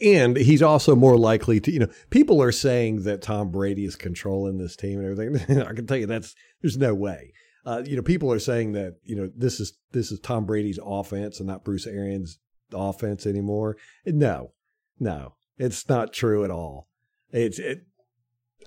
and 0.00 0.36
he's 0.36 0.62
also 0.62 0.94
more 0.94 1.16
likely 1.16 1.58
to, 1.60 1.72
you 1.72 1.80
know, 1.80 1.88
people 2.10 2.40
are 2.40 2.52
saying 2.52 3.02
that 3.02 3.20
Tom 3.22 3.50
Brady 3.50 3.84
is 3.84 3.96
controlling 3.96 4.58
this 4.58 4.76
team 4.76 5.00
and 5.00 5.10
everything. 5.10 5.60
I 5.66 5.72
can 5.72 5.86
tell 5.86 5.96
you 5.96 6.06
that's 6.06 6.34
there's 6.62 6.78
no 6.78 6.94
way. 6.94 7.32
Uh, 7.66 7.82
you 7.84 7.96
know, 7.96 8.02
people 8.02 8.32
are 8.32 8.38
saying 8.38 8.72
that 8.72 8.96
you 9.04 9.16
know 9.16 9.30
this 9.36 9.60
is 9.60 9.76
this 9.92 10.12
is 10.12 10.20
Tom 10.20 10.46
Brady's 10.46 10.78
offense 10.82 11.40
and 11.40 11.48
not 11.48 11.64
Bruce 11.64 11.86
Arians' 11.86 12.38
offense 12.72 13.26
anymore. 13.26 13.76
No, 14.06 14.52
no, 15.00 15.34
it's 15.58 15.88
not 15.88 16.12
true 16.12 16.44
at 16.44 16.50
all. 16.50 16.88
It's 17.30 17.58
it. 17.58 17.84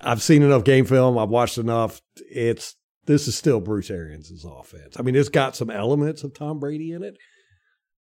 I've 0.02 0.22
seen 0.22 0.44
enough 0.44 0.64
game 0.64 0.86
film. 0.86 1.18
I've 1.18 1.30
watched 1.30 1.58
enough. 1.58 2.02
It's 2.30 2.76
this 3.06 3.28
is 3.28 3.36
still 3.36 3.60
Bruce 3.60 3.90
Arians' 3.90 4.46
offense. 4.46 4.98
I 5.00 5.02
mean, 5.02 5.16
it's 5.16 5.30
got 5.30 5.56
some 5.56 5.70
elements 5.70 6.24
of 6.24 6.34
Tom 6.34 6.60
Brady 6.60 6.92
in 6.92 7.04
it, 7.04 7.18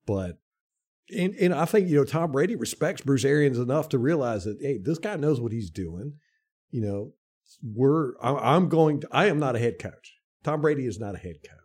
but 0.06 0.38
and 1.16 1.34
and 1.34 1.54
I 1.54 1.64
think 1.66 1.88
you 1.88 1.96
know 1.96 2.04
Tom 2.04 2.32
Brady 2.32 2.56
respects 2.56 3.02
Bruce 3.02 3.24
Arians 3.24 3.58
enough 3.58 3.90
to 3.90 3.98
realize 3.98 4.44
that 4.44 4.58
hey, 4.60 4.78
this 4.78 4.98
guy 4.98 5.16
knows 5.16 5.40
what 5.40 5.52
he's 5.52 5.70
doing. 5.70 6.14
You 6.70 6.82
know, 6.82 7.12
we're 7.62 8.18
I'm 8.20 8.68
going. 8.68 9.00
To, 9.00 9.08
I 9.12 9.26
am 9.26 9.38
not 9.38 9.56
a 9.56 9.60
head 9.60 9.78
coach. 9.78 10.14
Tom 10.42 10.60
Brady 10.60 10.86
is 10.86 10.98
not 10.98 11.14
a 11.14 11.18
head 11.18 11.36
coach. 11.44 11.58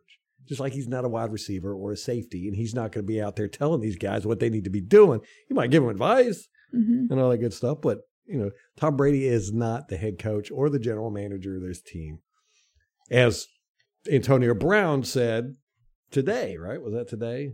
Just 0.45 0.59
like 0.59 0.73
he's 0.73 0.89
not 0.89 1.05
a 1.05 1.09
wide 1.09 1.31
receiver 1.31 1.73
or 1.73 1.93
a 1.93 1.97
safety, 1.97 2.47
and 2.47 2.55
he's 2.57 2.75
not 2.75 2.91
going 2.91 3.05
to 3.05 3.11
be 3.11 3.21
out 3.21 3.37
there 3.37 3.47
telling 3.47 3.79
these 3.79 3.97
guys 3.97 4.25
what 4.25 4.39
they 4.39 4.49
need 4.49 4.65
to 4.65 4.69
be 4.69 4.81
doing. 4.81 5.21
He 5.47 5.53
might 5.53 5.71
give 5.71 5.83
them 5.83 5.89
advice 5.89 6.49
hmm 6.73 7.05
and 7.09 7.19
all 7.19 7.29
that 7.29 7.37
good 7.37 7.53
stuff, 7.53 7.77
but 7.81 7.99
you 8.25 8.37
know, 8.37 8.51
Tom 8.77 8.95
Brady 8.97 9.25
is 9.27 9.51
not 9.53 9.87
the 9.89 9.97
head 9.97 10.17
coach 10.17 10.49
or 10.51 10.69
the 10.69 10.79
general 10.79 11.11
manager 11.11 11.55
of 11.57 11.61
this 11.61 11.81
team. 11.81 12.19
As 13.11 13.47
Antonio 14.11 14.53
Brown 14.53 15.03
said 15.03 15.53
today, 16.11 16.57
right? 16.57 16.81
Was 16.81 16.93
that 16.93 17.07
today? 17.07 17.53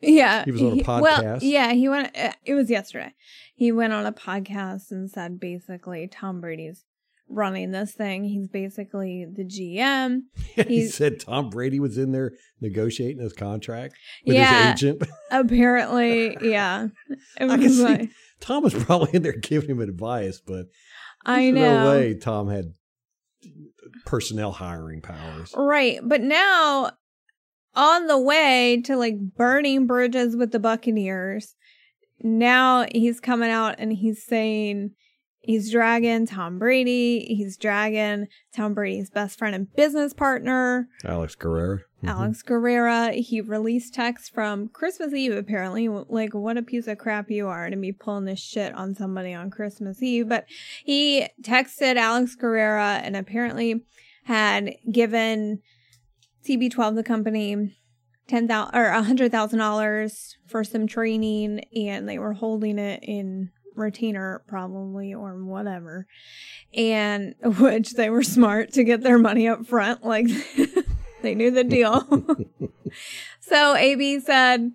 Yeah, 0.00 0.44
He 0.44 0.50
was 0.50 0.60
on 0.62 0.80
a 0.80 0.82
Well, 1.00 1.22
podcast? 1.22 1.38
yeah, 1.42 1.72
he 1.72 1.88
went. 1.88 2.16
uh, 2.18 2.32
It 2.44 2.54
was 2.54 2.68
yesterday. 2.68 3.14
He 3.54 3.70
went 3.72 3.92
on 3.92 4.04
a 4.04 4.12
podcast 4.12 4.90
and 4.90 5.08
said 5.10 5.38
basically 5.40 6.08
Tom 6.08 6.40
Brady's 6.40 6.84
running 7.28 7.70
this 7.70 7.92
thing. 7.94 8.24
He's 8.24 8.48
basically 8.48 9.24
the 9.24 9.44
GM. 9.44 10.22
he 10.68 10.88
said 10.88 11.20
Tom 11.20 11.48
Brady 11.50 11.78
was 11.80 11.96
in 11.98 12.10
there 12.12 12.32
negotiating 12.60 13.22
his 13.22 13.32
contract 13.32 13.94
with 14.26 14.36
Yeah. 14.36 14.72
his 14.72 14.82
agent. 14.82 15.04
Apparently, 15.30 16.36
yeah. 16.42 16.88
It 17.40 17.44
I 17.44 17.56
can 17.56 17.60
was 17.60 17.76
see 17.78 17.82
like, 17.84 18.10
Tom 18.42 18.62
was 18.62 18.74
probably 18.84 19.14
in 19.14 19.22
there 19.22 19.32
giving 19.32 19.70
him 19.70 19.80
advice, 19.80 20.40
but 20.44 20.66
I 21.24 21.50
know. 21.50 21.84
no 21.84 21.90
way 21.90 22.14
Tom 22.14 22.48
had 22.48 22.74
personnel 24.04 24.52
hiring 24.52 25.00
powers. 25.00 25.54
Right. 25.56 26.00
But 26.02 26.20
now 26.20 26.90
on 27.74 28.06
the 28.06 28.18
way 28.18 28.82
to 28.84 28.96
like 28.96 29.18
burning 29.18 29.86
bridges 29.86 30.36
with 30.36 30.52
the 30.52 30.58
Buccaneers, 30.58 31.54
now 32.20 32.86
he's 32.92 33.20
coming 33.20 33.50
out 33.50 33.76
and 33.78 33.92
he's 33.92 34.24
saying 34.24 34.92
he's 35.42 35.70
dragging 35.70 36.26
Tom 36.26 36.58
Brady. 36.58 37.26
He's 37.36 37.56
dragging 37.56 38.28
Tom 38.54 38.74
Brady's 38.74 39.10
best 39.10 39.38
friend 39.38 39.54
and 39.54 39.72
business 39.74 40.12
partner, 40.14 40.88
Alex 41.04 41.34
Guerrero. 41.34 41.80
Mhm. 42.02 42.08
Alex 42.08 42.42
Guerrero. 42.42 43.12
He 43.12 43.40
released 43.40 43.94
text 43.94 44.32
from 44.34 44.68
Christmas 44.68 45.12
Eve, 45.12 45.36
apparently. 45.36 45.88
Like, 45.88 46.34
what 46.34 46.56
a 46.56 46.62
piece 46.62 46.86
of 46.86 46.98
crap 46.98 47.30
you 47.30 47.46
are 47.46 47.70
to 47.70 47.76
be 47.76 47.92
pulling 47.92 48.24
this 48.24 48.40
shit 48.40 48.74
on 48.74 48.94
somebody 48.94 49.32
on 49.32 49.50
Christmas 49.50 50.02
Eve. 50.02 50.28
But 50.28 50.46
he 50.84 51.28
texted 51.42 51.96
Alex 51.96 52.34
Guerrero 52.34 52.80
and 52.82 53.16
apparently 53.16 53.84
had 54.24 54.74
given 54.90 55.60
TB12, 56.44 56.96
the 56.96 57.04
company, 57.04 57.76
ten 58.26 58.48
thousand 58.48 58.76
or 58.76 58.86
a 58.86 59.02
hundred 59.02 59.30
thousand 59.30 59.58
dollars 59.60 60.36
for 60.46 60.64
some 60.64 60.86
training, 60.88 61.60
and 61.76 62.08
they 62.08 62.18
were 62.18 62.32
holding 62.32 62.78
it 62.78 63.00
in 63.02 63.50
retainer 63.74 64.42
probably 64.46 65.14
or 65.14 65.42
whatever. 65.44 66.06
And 66.74 67.34
which 67.58 67.94
they 67.94 68.10
were 68.10 68.22
smart 68.22 68.72
to 68.74 68.84
get 68.84 69.02
their 69.02 69.18
money 69.18 69.48
up 69.48 69.66
front 69.66 70.04
like 70.04 70.26
they 71.22 71.34
knew 71.34 71.50
the 71.50 71.64
deal. 71.64 72.06
So 73.40 73.74
ab 73.74 74.20
said 74.20 74.72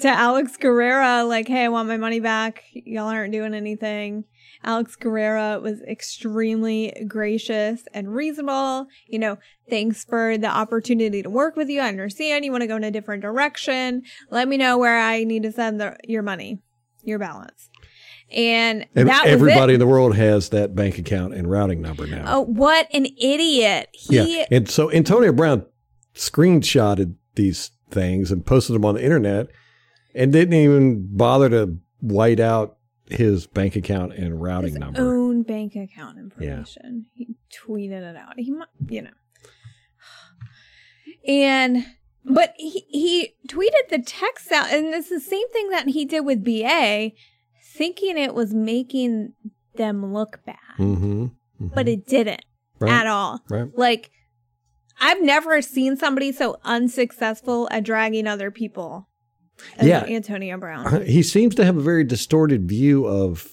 to 0.00 0.08
alex 0.08 0.56
guerrero 0.56 1.26
like 1.26 1.48
hey 1.48 1.64
i 1.64 1.68
want 1.68 1.88
my 1.88 1.96
money 1.96 2.20
back. 2.20 2.62
Y'all 2.72 3.08
aren't 3.08 3.32
doing 3.32 3.52
anything. 3.52 4.24
Alex 4.64 4.96
guerrera 4.96 5.60
was 5.60 5.82
extremely 5.82 7.04
gracious 7.08 7.82
and 7.92 8.14
reasonable. 8.14 8.86
You 9.08 9.18
know 9.18 9.38
thanks 9.68 10.04
for 10.04 10.38
the 10.38 10.46
opportunity 10.46 11.22
to 11.22 11.30
work 11.30 11.56
with 11.56 11.68
you. 11.68 11.80
I 11.80 11.88
understand. 11.88 12.44
You 12.44 12.52
want 12.52 12.62
to 12.62 12.68
go 12.68 12.76
in 12.76 12.84
a 12.84 12.90
different 12.90 13.22
direction. 13.22 14.02
Let 14.30 14.46
me 14.46 14.56
know 14.56 14.78
where 14.78 14.98
i 14.98 15.24
need 15.24 15.42
to 15.42 15.52
send 15.52 15.80
the, 15.80 15.96
your 16.04 16.22
money 16.22 16.60
your 17.02 17.18
balance 17.18 17.68
And, 18.32 18.86
everybody 18.96 19.74
in 19.74 19.80
the 19.80 19.86
world 19.86 20.16
has 20.16 20.50
that 20.50 20.74
bank 20.74 20.98
account 20.98 21.34
and 21.34 21.50
routing 21.50 21.80
number 21.80 22.06
now. 22.06 22.24
Oh, 22.26 22.40
what 22.40 22.88
an 22.92 23.06
idiot. 23.20 23.88
He 23.92 24.38
yeah. 24.38 24.46
And 24.50 24.68
so 24.68 24.90
Antonio 24.90 25.32
Brown 25.32 25.66
screenshotted 26.14 27.14
these 27.34 27.70
things 27.90 28.30
and 28.30 28.44
posted 28.44 28.74
them 28.74 28.84
on 28.84 28.94
the 28.94 29.04
internet 29.04 29.48
and 30.14 30.32
didn't 30.32 30.54
even 30.54 31.08
bother 31.16 31.48
to 31.50 31.78
white 32.00 32.40
out 32.40 32.76
his 33.06 33.46
bank 33.46 33.76
account 33.76 34.14
and 34.14 34.40
routing 34.40 34.70
his 34.70 34.78
number. 34.78 35.00
own 35.00 35.42
bank 35.42 35.76
account 35.76 36.18
information. 36.18 37.06
He 37.14 37.36
tweeted 37.54 38.02
it 38.02 38.16
out. 38.16 38.34
He, 38.36 38.50
mu- 38.50 38.64
you 38.88 39.02
know, 39.02 39.10
and 41.26 41.84
but 42.24 42.54
he 42.56 42.84
he 42.88 43.34
tweeted 43.48 43.88
the 43.90 44.02
text 44.04 44.50
out, 44.52 44.72
and 44.72 44.94
it's 44.94 45.08
the 45.08 45.20
same 45.20 45.48
thing 45.50 45.70
that 45.70 45.88
he 45.88 46.04
did 46.04 46.24
with 46.24 46.44
BA, 46.44 47.12
thinking 47.76 48.16
it 48.18 48.34
was 48.34 48.52
making 48.54 49.32
them 49.76 50.12
look 50.12 50.40
bad, 50.44 50.56
Mm-hmm. 50.78 51.26
but 51.74 51.88
it 51.88 52.06
didn't 52.06 52.44
Right. 52.80 52.92
at 52.92 53.06
all. 53.06 53.40
Right. 53.48 53.68
Like. 53.76 54.10
I've 55.00 55.22
never 55.22 55.62
seen 55.62 55.96
somebody 55.96 56.30
so 56.32 56.58
unsuccessful 56.64 57.66
at 57.72 57.82
dragging 57.82 58.26
other 58.28 58.50
people 58.52 59.08
as 59.78 59.88
Yeah. 59.88 60.04
Antonio 60.04 60.56
Brown. 60.58 61.04
He 61.06 61.22
seems 61.24 61.54
to 61.56 61.64
have 61.64 61.76
a 61.76 61.80
very 61.80 62.04
distorted 62.04 62.68
view 62.68 63.06
of 63.06 63.48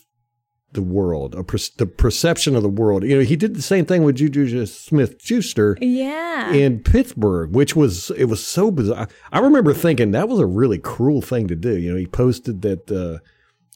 the 0.74 0.82
world, 0.84 1.34
a 1.34 1.44
per- 1.44 1.58
the 1.78 1.88
perception 1.88 2.56
of 2.56 2.62
the 2.62 2.70
world. 2.70 3.04
You 3.04 3.16
know, 3.18 3.24
he 3.24 3.36
did 3.36 3.56
the 3.56 3.62
same 3.64 3.86
thing 3.86 4.04
with 4.04 4.18
Juju 4.18 4.66
Smith 4.68 5.16
Schuster 5.22 5.76
Yeah. 5.82 6.52
in 6.54 6.80
Pittsburgh, 6.82 7.56
which 7.56 7.76
was 7.76 8.12
it 8.12 8.26
was 8.26 8.46
so 8.46 8.70
bizarre. 8.70 9.08
I 9.32 9.40
remember 9.40 9.74
thinking 9.74 10.12
that 10.12 10.30
was 10.30 10.40
a 10.40 10.46
really 10.46 10.78
cruel 10.78 11.22
thing 11.22 11.48
to 11.48 11.56
do. 11.56 11.76
You 11.76 11.92
know, 11.94 11.98
he 11.98 12.06
posted 12.06 12.62
that 12.62 12.92
uh, 12.92 13.20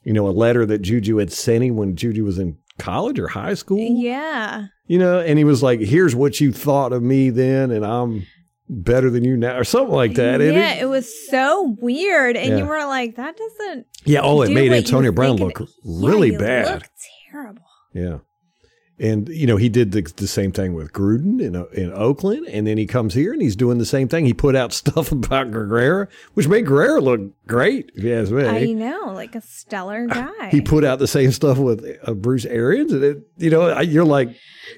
you 0.03 0.13
know 0.13 0.27
a 0.27 0.31
letter 0.31 0.65
that 0.65 0.79
Juju 0.81 1.17
had 1.17 1.31
sent 1.31 1.63
him 1.63 1.75
when 1.75 1.95
Juju 1.95 2.23
was 2.25 2.39
in 2.39 2.57
college 2.79 3.19
or 3.19 3.27
high 3.29 3.53
school. 3.53 3.79
yeah. 3.79 4.67
You 4.87 4.99
know, 4.99 5.19
and 5.19 5.37
he 5.37 5.45
was 5.45 5.63
like, 5.63 5.79
"Here's 5.79 6.13
what 6.13 6.41
you 6.41 6.51
thought 6.51 6.91
of 6.91 7.01
me 7.01 7.29
then, 7.29 7.71
and 7.71 7.85
I'm 7.85 8.25
better 8.69 9.09
than 9.09 9.23
you 9.23 9.37
now," 9.37 9.57
or 9.57 9.63
something 9.63 9.95
like 9.95 10.15
that. 10.15 10.41
Yeah, 10.41 10.73
it- 10.73 10.81
it 10.81 10.85
was 10.87 11.07
so 11.29 11.75
weird, 11.79 12.35
and 12.35 12.57
you 12.59 12.65
were 12.65 12.85
like, 12.85 13.15
"That 13.15 13.37
doesn't." 13.37 13.87
yeah. 14.03 14.19
Oh, 14.21 14.41
it 14.41 14.51
made 14.51 14.73
Antonio 14.73 15.11
Brown 15.13 15.37
look 15.37 15.59
Yeah, 15.59 15.65
really 15.85 16.33
you 16.33 16.37
bad. 16.37 16.83
terrible. 17.31 17.61
Yeah. 17.93 18.17
And, 19.03 19.27
you 19.27 19.45
know, 19.45 19.57
he 19.57 19.67
did 19.67 19.91
the, 19.91 20.01
the 20.15 20.27
same 20.27 20.53
thing 20.53 20.73
with 20.75 20.93
Gruden 20.93 21.41
in, 21.41 21.55
in 21.77 21.91
Oakland. 21.91 22.47
And 22.47 22.65
then 22.65 22.77
he 22.77 22.85
comes 22.87 23.13
here 23.13 23.33
and 23.33 23.41
he's 23.41 23.57
doing 23.57 23.77
the 23.77 23.85
same 23.85 24.07
thing. 24.07 24.25
He 24.25 24.33
put 24.33 24.55
out 24.55 24.71
stuff 24.81 25.11
about 25.11 25.51
Guerrero, 25.51 26.07
which 26.35 26.47
made 26.47 26.65
Guerrero 26.65 27.01
look 27.01 27.19
great, 27.45 27.91
if 27.95 28.03
you 28.05 28.13
ask 28.15 28.31
me. 28.31 28.45
I 28.47 28.63
know, 28.71 29.11
like 29.13 29.35
a 29.35 29.41
stellar 29.41 30.07
guy. 30.07 30.49
he 30.51 30.61
put 30.61 30.85
out 30.85 30.99
the 30.99 31.07
same 31.07 31.33
stuff 31.33 31.57
with 31.57 31.85
uh, 32.07 32.13
Bruce 32.13 32.45
Arians. 32.45 32.93
And, 32.93 33.03
it, 33.03 33.17
you 33.37 33.49
know, 33.49 33.63
I- 33.63 33.81
you're 33.81 34.05
like, 34.05 34.29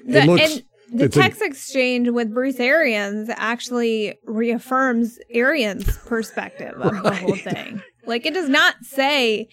the, 0.04 0.26
looks. 0.26 0.42
and 0.42 0.64
the 0.98 1.04
it's 1.04 1.16
a- 1.16 1.20
text 1.20 1.40
exchange 1.40 2.08
with 2.10 2.34
Bruce 2.34 2.58
Arians 2.58 3.30
actually 3.36 4.18
reaffirms 4.24 5.20
Arians' 5.30 5.96
perspective 5.98 6.74
of 6.80 7.00
the 7.04 7.14
whole 7.14 7.36
thing. 7.36 7.80
Like 8.06 8.26
it 8.26 8.34
does 8.34 8.48
not 8.48 8.74
say 8.82 9.48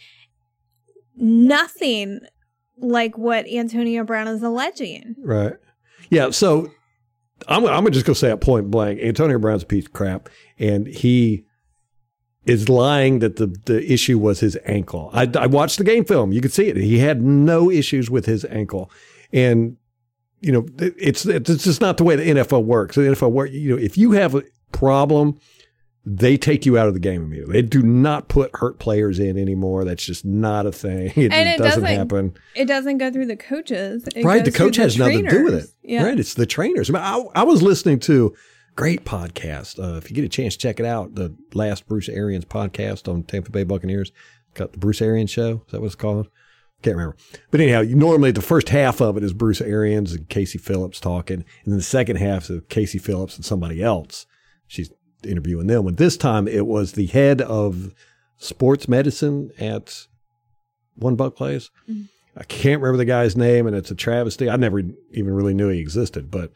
nothing 1.16 2.22
like 2.84 3.18
what 3.18 3.48
Antonio 3.48 4.04
Brown 4.04 4.28
is 4.28 4.44
alleging. 4.44 5.16
Right. 5.20 5.54
Yeah. 6.10 6.30
So 6.30 6.70
I'm, 7.48 7.66
I'm 7.66 7.72
just 7.72 7.74
going 7.74 7.86
to 7.86 7.92
just 7.92 8.06
go 8.06 8.14
say 8.14 8.32
it 8.32 8.42
point 8.42 8.70
blank. 8.70 9.00
Antonio 9.02 9.40
Brown's 9.40 9.64
a 9.64 9.66
piece 9.66 9.86
of 9.86 9.94
crap, 9.94 10.30
and 10.60 10.88
he 10.88 11.46
is 12.46 12.68
lying 12.68 13.20
that 13.20 13.38
the, 13.38 13.48
the 13.66 13.92
issue 13.92 14.20
was 14.20 14.42
his 14.42 14.58
ankle. 14.66 15.10
I, 15.14 15.30
I 15.38 15.48
watched 15.48 15.78
the 15.78 15.84
game 15.84 16.04
film. 16.04 16.34
You 16.34 16.42
could 16.42 16.52
see 16.52 16.68
it. 16.68 16.76
He 16.76 17.00
had 17.00 17.22
no 17.22 17.72
issues 17.72 18.10
with 18.10 18.26
his 18.26 18.44
ankle. 18.46 18.92
And, 19.32 19.78
you 20.42 20.52
know, 20.52 20.66
it's, 20.78 21.26
it's 21.26 21.64
just 21.64 21.80
not 21.80 21.96
the 21.98 22.04
way 22.04 22.18
the 22.18 22.24
NFL 22.24 22.66
works. 22.66 22.96
The 22.96 23.02
NFL 23.04 23.32
work, 23.32 23.52
you 23.52 23.76
know, 23.76 23.82
if 23.82 23.98
you 23.98 24.12
have 24.12 24.36
a 24.36 24.44
problem, 24.74 25.40
they 26.06 26.36
take 26.38 26.66
you 26.66 26.78
out 26.78 26.88
of 26.88 26.94
the 26.94 27.00
game 27.00 27.24
immediately. 27.24 27.54
They 27.54 27.62
do 27.68 27.82
not 27.82 28.28
put 28.28 28.52
hurt 28.56 28.78
players 28.78 29.20
in 29.20 29.38
anymore. 29.38 29.86
That's 29.86 30.06
just 30.06 30.26
not 30.26 30.66
a 30.66 30.72
thing. 30.72 31.08
It, 31.16 31.32
And 31.32 31.48
it 31.48 31.58
doesn't, 31.58 31.84
doesn't- 31.84 31.98
happen 31.98 32.34
It 32.56 32.66
doesn't 32.66 32.98
go 32.98 33.10
through 33.12 33.28
the 33.28 33.38
coaches. 33.38 34.06
It 34.16 34.26
right. 34.26 34.44
The 34.44 34.52
coach 34.52 34.76
has 34.76 34.98
nothing 34.98 35.24
to 35.24 35.30
do 35.30 35.44
with 35.46 35.54
it. 35.56 35.70
Yeah. 35.82 36.04
Right. 36.06 36.20
It's 36.20 36.34
the 36.34 36.46
trainers. 36.46 36.90
I, 36.90 36.94
mean, 36.94 37.02
I, 37.04 37.42
I 37.42 37.44
was 37.44 37.62
listening 37.62 38.00
to 38.02 38.36
great 38.76 39.06
podcast. 39.06 39.80
Uh, 39.80 39.98
if 39.98 40.10
you 40.10 40.16
get 40.16 40.26
a 40.26 40.30
chance, 40.30 40.58
check 40.58 40.80
it 40.80 40.86
out. 40.86 41.16
The 41.16 41.34
last 41.54 41.88
Bruce 41.88 42.10
Arians 42.10 42.46
podcast 42.46 43.08
on 43.08 43.24
Tampa 43.24 43.52
Bay 43.52 43.64
Buccaneers. 43.64 44.12
Got 44.56 44.74
the 44.74 44.80
Bruce 44.80 45.02
Arians 45.02 45.32
show. 45.32 45.64
Is 45.66 45.72
that 45.72 45.80
what 45.80 45.88
it's 45.88 45.96
called? 45.96 46.28
Can't 46.82 46.98
remember. 46.98 47.16
But 47.50 47.62
anyhow, 47.62 47.80
you- 47.80 47.96
normally 47.96 48.32
the 48.32 48.42
first 48.42 48.68
half 48.70 49.00
of 49.00 49.16
it 49.16 49.24
is 49.24 49.32
Bruce 49.32 49.62
Arians 49.62 50.12
and 50.12 50.28
Casey 50.28 50.58
Phillips 50.58 51.00
talking, 51.00 51.38
and 51.64 51.72
then 51.72 51.78
the 51.78 51.82
second 51.82 52.18
half 52.18 52.50
is 52.50 52.62
Casey 52.68 52.98
Phillips 52.98 53.38
and 53.38 53.46
somebody 53.46 53.82
else. 53.82 54.26
She's 54.68 54.92
interviewing 55.26 55.68
them. 55.68 55.88
And 55.88 55.98
this 55.98 56.18
time 56.18 56.48
it 56.48 56.68
was 56.68 56.94
the 56.94 57.08
head 57.08 57.42
of 57.42 57.94
sports 58.38 58.88
medicine 58.88 59.52
at 59.60 60.08
One 60.96 61.16
Buck 61.16 61.36
Place. 61.36 61.70
Mm-hmm. 61.90 62.04
I 62.36 62.44
can't 62.44 62.82
remember 62.82 62.98
the 62.98 63.06
guy's 63.06 63.38
name, 63.38 63.68
and 63.68 63.76
it's 63.76 63.92
a 63.92 63.96
travesty. 63.96 64.50
I 64.50 64.56
never 64.56 64.80
even 65.12 65.34
really 65.34 65.54
knew 65.54 65.70
he 65.70 65.80
existed, 65.80 66.32
but 66.32 66.52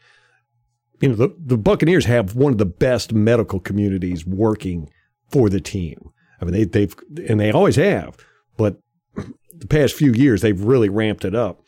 you 1.00 1.08
know, 1.08 1.14
the, 1.14 1.34
the 1.38 1.56
Buccaneers 1.56 2.06
have 2.06 2.34
one 2.34 2.52
of 2.52 2.58
the 2.58 2.66
best 2.66 3.12
medical 3.12 3.60
communities 3.60 4.26
working 4.26 4.90
for 5.28 5.48
the 5.48 5.60
team. 5.60 6.10
I 6.40 6.44
mean, 6.44 6.54
they, 6.54 6.64
they've 6.64 6.94
and 7.28 7.38
they 7.38 7.52
always 7.52 7.76
have, 7.76 8.16
but 8.56 8.80
the 9.14 9.66
past 9.68 9.94
few 9.94 10.12
years 10.12 10.40
they've 10.40 10.60
really 10.60 10.88
ramped 10.88 11.24
it 11.24 11.34
up. 11.34 11.60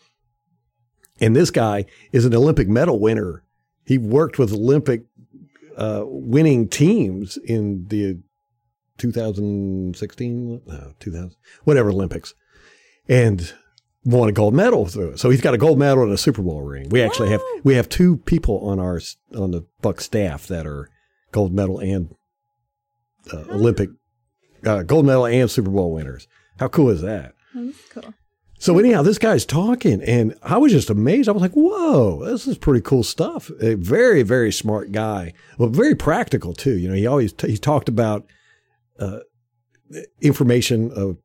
And 1.21 1.37
this 1.37 1.51
guy 1.51 1.85
is 2.13 2.25
an 2.25 2.35
Olympic 2.35 2.69
medal 2.69 2.99
winner. 2.99 3.45
He 3.85 3.99
worked 3.99 4.39
with 4.39 4.53
Olympic 4.53 5.05
uh, 5.77 6.03
winning 6.05 6.69
teams 6.69 7.37
in 7.37 7.87
the 7.89 8.23
2016, 8.99 10.63
no, 10.67 10.93
2000, 10.99 11.37
whatever 11.65 11.91
Olympics, 11.91 12.35
and 13.09 13.53
won 14.05 14.29
a 14.29 14.33
gold 14.33 14.55
medal 14.55 14.87
through 14.87 15.11
it. 15.11 15.19
So 15.19 15.31
he's 15.31 15.41
got 15.41 15.55
a 15.55 15.59
gold 15.59 15.79
medal 15.79 16.05
and 16.05 16.13
a 16.13 16.19
Super 16.19 16.43
Bowl 16.43 16.63
ring. 16.63 16.89
We 16.89 17.03
actually 17.03 17.31
have 17.31 17.43
we 17.65 17.75
have 17.75 17.89
two 17.89 18.19
people 18.19 18.59
on 18.69 18.79
our 18.79 19.01
on 19.35 19.51
the 19.51 19.67
Buck 19.81 20.01
staff 20.01 20.47
that 20.49 20.67
are 20.67 20.89
gold 21.33 21.53
medal 21.53 21.79
and 21.79 22.15
uh, 23.33 23.45
Olympic 23.51 23.91
uh, 24.65 24.83
gold 24.83 25.07
medal 25.07 25.27
and 25.27 25.51
Super 25.51 25.71
Bowl 25.71 25.93
winners. 25.93 26.27
How 26.59 26.69
cool 26.69 26.91
is 26.91 27.03
that? 27.03 27.35
That's 27.55 27.89
cool. 27.89 28.15
So 28.61 28.79
anyhow, 28.79 29.01
this 29.01 29.17
guy's 29.17 29.47
talking, 29.47 30.03
and 30.03 30.35
I 30.43 30.59
was 30.59 30.71
just 30.71 30.91
amazed. 30.91 31.31
I 31.31 31.33
was 31.33 31.41
like, 31.41 31.55
"Whoa, 31.55 32.23
this 32.27 32.47
is 32.47 32.59
pretty 32.59 32.83
cool 32.83 33.03
stuff." 33.03 33.51
A 33.59 33.73
very, 33.75 34.23
very 34.23 34.53
smart 34.53 34.93
guy. 34.93 35.33
Well, 35.57 35.71
very 35.71 35.95
practical 35.95 36.53
too. 36.53 36.77
You 36.77 36.91
know, 36.91 36.95
he 36.95 37.07
always 37.07 37.33
t- 37.33 37.51
he 37.51 37.57
talked 37.57 37.89
about 37.89 38.27
uh, 38.99 39.21
information 40.21 40.91
of 40.93 41.17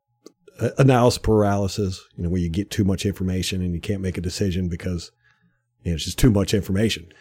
uh, 0.61 0.69
analysis 0.77 1.17
paralysis. 1.17 2.01
You 2.15 2.23
know, 2.23 2.29
where 2.29 2.39
you 2.39 2.47
get 2.47 2.71
too 2.71 2.85
much 2.85 3.05
information 3.05 3.61
and 3.61 3.75
you 3.75 3.81
can't 3.81 4.01
make 4.01 4.17
a 4.17 4.21
decision 4.21 4.69
because 4.69 5.11
you 5.83 5.91
know, 5.91 5.95
it's 5.95 6.05
just 6.05 6.17
too 6.17 6.31
much 6.31 6.53
information. 6.53 7.11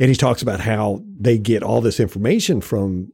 And 0.00 0.08
he 0.08 0.16
talks 0.16 0.42
about 0.42 0.58
how 0.58 1.04
they 1.06 1.38
get 1.38 1.62
all 1.62 1.80
this 1.80 2.00
information 2.00 2.60
from 2.60 3.12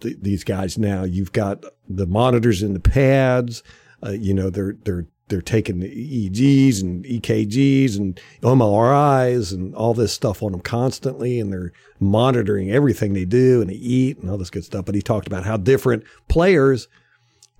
th- 0.00 0.16
these 0.22 0.44
guys 0.44 0.78
now. 0.78 1.04
You've 1.04 1.32
got 1.32 1.62
the 1.86 2.06
monitors 2.06 2.62
in 2.62 2.72
the 2.72 2.80
pads. 2.80 3.62
Uh, 4.02 4.12
you 4.12 4.32
know, 4.32 4.48
they're 4.48 4.74
they're 4.84 5.08
they're 5.28 5.42
taking 5.42 5.80
the 5.80 5.88
EEGs 5.88 6.82
and 6.82 7.04
EKGs 7.04 7.96
and 7.96 8.20
MRIs 8.42 9.52
and 9.52 9.74
all 9.74 9.94
this 9.94 10.12
stuff 10.12 10.42
on 10.42 10.52
them 10.52 10.60
constantly, 10.60 11.38
and 11.38 11.52
they're 11.52 11.72
monitoring 12.00 12.70
everything 12.70 13.12
they 13.12 13.24
do 13.24 13.60
and 13.60 13.70
they 13.70 13.74
eat 13.74 14.18
and 14.18 14.30
all 14.30 14.38
this 14.38 14.50
good 14.50 14.64
stuff. 14.64 14.84
But 14.84 14.94
he 14.94 15.02
talked 15.02 15.26
about 15.26 15.44
how 15.44 15.56
different 15.56 16.04
players, 16.28 16.88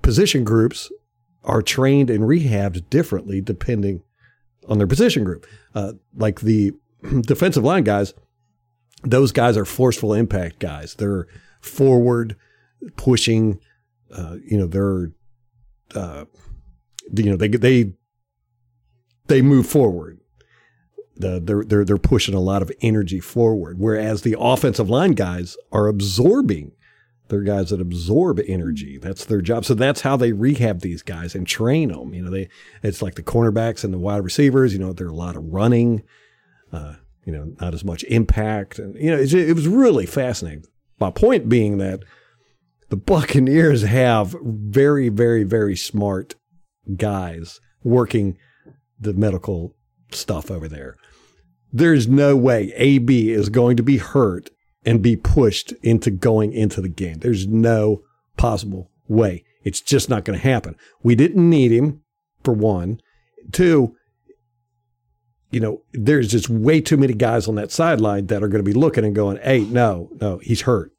position 0.02 0.44
groups, 0.44 0.90
are 1.44 1.62
trained 1.62 2.10
and 2.10 2.24
rehabbed 2.24 2.88
differently 2.90 3.40
depending 3.40 4.02
on 4.68 4.78
their 4.78 4.86
position 4.86 5.24
group. 5.24 5.46
Uh, 5.74 5.92
like 6.16 6.40
the 6.40 6.72
defensive 7.22 7.64
line 7.64 7.84
guys, 7.84 8.14
those 9.02 9.32
guys 9.32 9.56
are 9.56 9.64
forceful 9.64 10.12
impact 10.12 10.58
guys. 10.58 10.94
They're 10.94 11.26
forward 11.60 12.36
pushing. 12.96 13.60
Uh, 14.10 14.36
you 14.44 14.56
know, 14.56 14.66
they're 14.66 15.12
uh, 15.94 16.24
you 17.14 17.30
know 17.30 17.36
they 17.36 17.48
they 17.48 17.92
they 19.26 19.42
move 19.42 19.66
forward. 19.66 20.20
The, 21.16 21.40
they're 21.40 21.64
they're 21.64 21.84
they're 21.84 21.98
pushing 21.98 22.34
a 22.34 22.40
lot 22.40 22.62
of 22.62 22.70
energy 22.80 23.20
forward, 23.20 23.78
whereas 23.78 24.22
the 24.22 24.36
offensive 24.38 24.88
line 24.88 25.12
guys 25.12 25.56
are 25.72 25.88
absorbing. 25.88 26.72
They're 27.28 27.42
guys 27.42 27.70
that 27.70 27.80
absorb 27.80 28.40
energy. 28.46 28.96
That's 28.96 29.26
their 29.26 29.42
job. 29.42 29.66
So 29.66 29.74
that's 29.74 30.00
how 30.00 30.16
they 30.16 30.32
rehab 30.32 30.80
these 30.80 31.02
guys 31.02 31.34
and 31.34 31.46
train 31.46 31.90
them. 31.90 32.14
You 32.14 32.22
know, 32.22 32.30
they 32.30 32.48
it's 32.82 33.02
like 33.02 33.16
the 33.16 33.22
cornerbacks 33.22 33.84
and 33.84 33.92
the 33.92 33.98
wide 33.98 34.24
receivers. 34.24 34.72
You 34.72 34.78
know, 34.78 34.92
there 34.92 35.06
are 35.06 35.10
a 35.10 35.14
lot 35.14 35.36
of 35.36 35.44
running. 35.44 36.04
Uh, 36.72 36.94
you 37.24 37.32
know, 37.32 37.52
not 37.60 37.74
as 37.74 37.84
much 37.84 38.04
impact, 38.04 38.78
and 38.78 38.94
you 38.94 39.10
know, 39.10 39.18
it, 39.18 39.32
it 39.34 39.52
was 39.54 39.68
really 39.68 40.06
fascinating. 40.06 40.64
My 40.98 41.10
point 41.10 41.48
being 41.48 41.78
that 41.78 42.02
the 42.88 42.96
Buccaneers 42.96 43.82
have 43.82 44.34
very, 44.42 45.08
very, 45.08 45.44
very 45.44 45.76
smart 45.76 46.36
guys 46.96 47.60
working 47.82 48.36
the 48.98 49.12
medical 49.12 49.74
stuff 50.10 50.50
over 50.50 50.68
there. 50.68 50.96
There's 51.72 52.08
no 52.08 52.36
way 52.36 52.72
AB 52.76 53.30
is 53.30 53.48
going 53.48 53.76
to 53.76 53.82
be 53.82 53.98
hurt 53.98 54.50
and 54.84 55.02
be 55.02 55.16
pushed 55.16 55.72
into 55.82 56.10
going 56.10 56.52
into 56.52 56.80
the 56.80 56.88
game. 56.88 57.18
There's 57.18 57.46
no 57.46 58.02
possible 58.36 58.90
way. 59.06 59.44
It's 59.64 59.80
just 59.80 60.08
not 60.08 60.24
going 60.24 60.38
to 60.38 60.46
happen. 60.46 60.76
We 61.02 61.14
didn't 61.14 61.48
need 61.48 61.72
him 61.72 62.02
for 62.42 62.54
one. 62.54 63.00
Two, 63.52 63.96
you 65.50 65.60
know, 65.60 65.82
there's 65.92 66.30
just 66.30 66.48
way 66.48 66.80
too 66.80 66.96
many 66.96 67.12
guys 67.12 67.48
on 67.48 67.56
that 67.56 67.72
sideline 67.72 68.26
that 68.26 68.42
are 68.42 68.48
going 68.48 68.64
to 68.64 68.70
be 68.70 68.78
looking 68.78 69.04
and 69.04 69.14
going, 69.14 69.38
hey, 69.42 69.60
no, 69.60 70.10
no, 70.20 70.38
he's 70.38 70.62
hurt. 70.62 70.92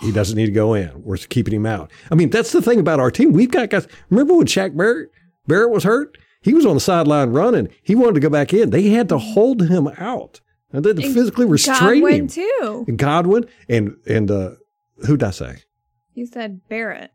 He 0.00 0.12
doesn't 0.12 0.36
need 0.36 0.46
to 0.46 0.52
go 0.52 0.72
in. 0.72 1.02
We're 1.02 1.18
keeping 1.18 1.54
him 1.54 1.66
out. 1.66 1.90
I 2.10 2.14
mean, 2.14 2.30
that's 2.30 2.52
the 2.52 2.62
thing 2.62 2.80
about 2.80 3.00
our 3.00 3.10
team. 3.10 3.32
We've 3.32 3.50
got 3.50 3.68
guys. 3.68 3.86
Remember 4.08 4.34
when 4.34 4.46
Shaq 4.46 4.74
Barrett 4.74 5.10
Barrett 5.50 5.70
was 5.70 5.84
hurt? 5.84 6.16
He 6.42 6.54
was 6.54 6.64
on 6.64 6.74
the 6.74 6.80
sideline 6.80 7.30
running. 7.30 7.68
He 7.82 7.94
wanted 7.94 8.14
to 8.14 8.20
go 8.20 8.30
back 8.30 8.54
in. 8.54 8.70
They 8.70 8.88
had 8.90 9.08
to 9.10 9.18
hold 9.18 9.62
him 9.68 9.88
out. 9.98 10.40
And 10.72 10.84
they 10.84 10.90
had 10.90 10.96
to 10.98 11.04
And 11.04 11.14
physically 11.14 11.44
restrain 11.46 11.76
him. 11.78 12.00
Godwin 12.00 12.14
him. 12.22 12.28
too. 12.28 12.84
And 12.88 12.98
Godwin 12.98 13.44
and 13.68 13.96
and 14.06 14.30
uh, 14.30 14.50
who 15.06 15.16
did 15.16 15.26
I 15.26 15.30
say? 15.32 15.56
You 16.14 16.26
said 16.26 16.60
Barrett. 16.68 17.10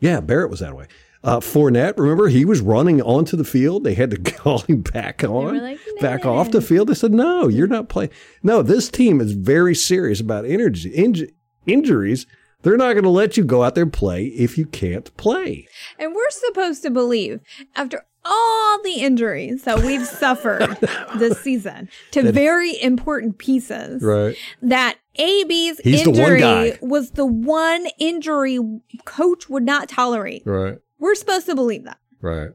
Yeah, 0.00 0.20
Barrett 0.20 0.50
was 0.50 0.60
that 0.60 0.76
way. 0.76 0.86
Uh, 1.22 1.38
Fournette, 1.38 1.98
remember 1.98 2.28
he 2.28 2.46
was 2.46 2.62
running 2.62 3.02
onto 3.02 3.36
the 3.36 3.44
field. 3.44 3.84
They 3.84 3.92
had 3.94 4.10
to 4.10 4.16
call 4.32 4.60
him 4.60 4.80
back 4.80 5.22
on, 5.22 5.58
like, 5.60 5.78
back 6.00 6.24
off 6.24 6.50
the 6.50 6.62
field. 6.62 6.88
They 6.88 6.94
said, 6.94 7.12
"No, 7.12 7.48
you're 7.48 7.66
not 7.66 7.88
playing." 7.90 8.10
No, 8.42 8.62
this 8.62 8.90
team 8.90 9.20
is 9.20 9.32
very 9.32 9.74
serious 9.74 10.20
about 10.20 10.46
energy, 10.46 10.90
inj- 10.92 11.30
injuries. 11.66 12.26
They're 12.62 12.76
not 12.76 12.92
going 12.92 13.04
to 13.04 13.10
let 13.10 13.36
you 13.36 13.44
go 13.44 13.62
out 13.62 13.74
there 13.74 13.84
and 13.84 13.92
play 13.92 14.26
if 14.26 14.58
you 14.58 14.66
can't 14.66 15.14
play. 15.16 15.66
And 15.98 16.14
we're 16.14 16.30
supposed 16.30 16.82
to 16.82 16.90
believe, 16.90 17.40
after 17.74 18.04
all 18.24 18.82
the 18.82 18.96
injuries 19.00 19.62
that 19.62 19.78
we've 19.82 20.06
suffered 20.22 20.76
this 21.16 21.40
season 21.40 21.88
to 22.10 22.30
very 22.32 22.80
important 22.82 23.38
pieces, 23.38 24.02
Right. 24.02 24.36
that 24.60 24.98
AB's 25.18 25.80
He's 25.82 26.06
injury 26.06 26.40
guy. 26.40 26.78
was 26.82 27.12
the 27.12 27.24
one 27.26 27.86
injury 27.98 28.58
coach 29.06 29.48
would 29.48 29.64
not 29.64 29.88
tolerate. 29.88 30.42
Right. 30.44 30.78
We're 30.98 31.14
supposed 31.14 31.46
to 31.46 31.54
believe 31.54 31.84
that. 31.84 31.98
Right. 32.20 32.50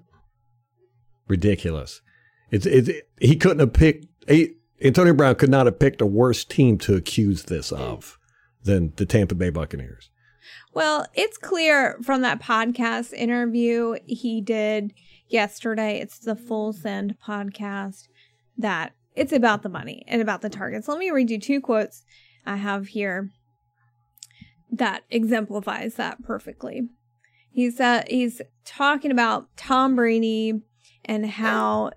Ridiculous. 1.27 2.01
It's 2.51 2.67
it's 2.67 2.89
he 3.19 3.35
couldn't 3.35 3.59
have 3.59 3.73
picked 3.73 4.05
he, 4.29 4.53
Antonio 4.83 5.13
Brown 5.13 5.33
could 5.35 5.49
not 5.49 5.65
have 5.65 5.79
picked 5.79 5.99
a 6.01 6.05
worse 6.05 6.45
team 6.45 6.77
to 6.79 6.95
accuse 6.95 7.43
this 7.45 7.71
of 7.71 8.19
than 8.65 8.93
the 8.97 9.05
Tampa 9.05 9.35
Bay 9.35 9.49
Buccaneers. 9.49 10.09
Well, 10.73 11.07
it's 11.13 11.37
clear 11.37 11.97
from 12.03 12.21
that 12.21 12.41
podcast 12.41 13.13
interview 13.13 13.95
he 14.05 14.41
did 14.41 14.93
yesterday. 15.29 15.99
It's 15.99 16.19
the 16.19 16.35
Full 16.35 16.73
Send 16.73 17.15
podcast 17.25 18.07
that 18.57 18.93
it's 19.15 19.31
about 19.31 19.63
the 19.63 19.69
money 19.69 20.03
and 20.07 20.21
about 20.21 20.41
the 20.41 20.49
targets. 20.49 20.87
Let 20.87 20.99
me 20.99 21.11
read 21.11 21.31
you 21.31 21.39
two 21.39 21.61
quotes 21.61 22.03
I 22.45 22.57
have 22.57 22.87
here 22.87 23.31
that 24.71 25.03
exemplifies 25.09 25.95
that 25.95 26.23
perfectly. 26.23 26.89
He's 27.51 27.79
uh, 27.79 28.03
he's 28.07 28.41
talking 28.65 29.11
about 29.11 29.55
Tom 29.55 29.95
Brady 29.95 30.61
and 31.05 31.25
how 31.25 31.91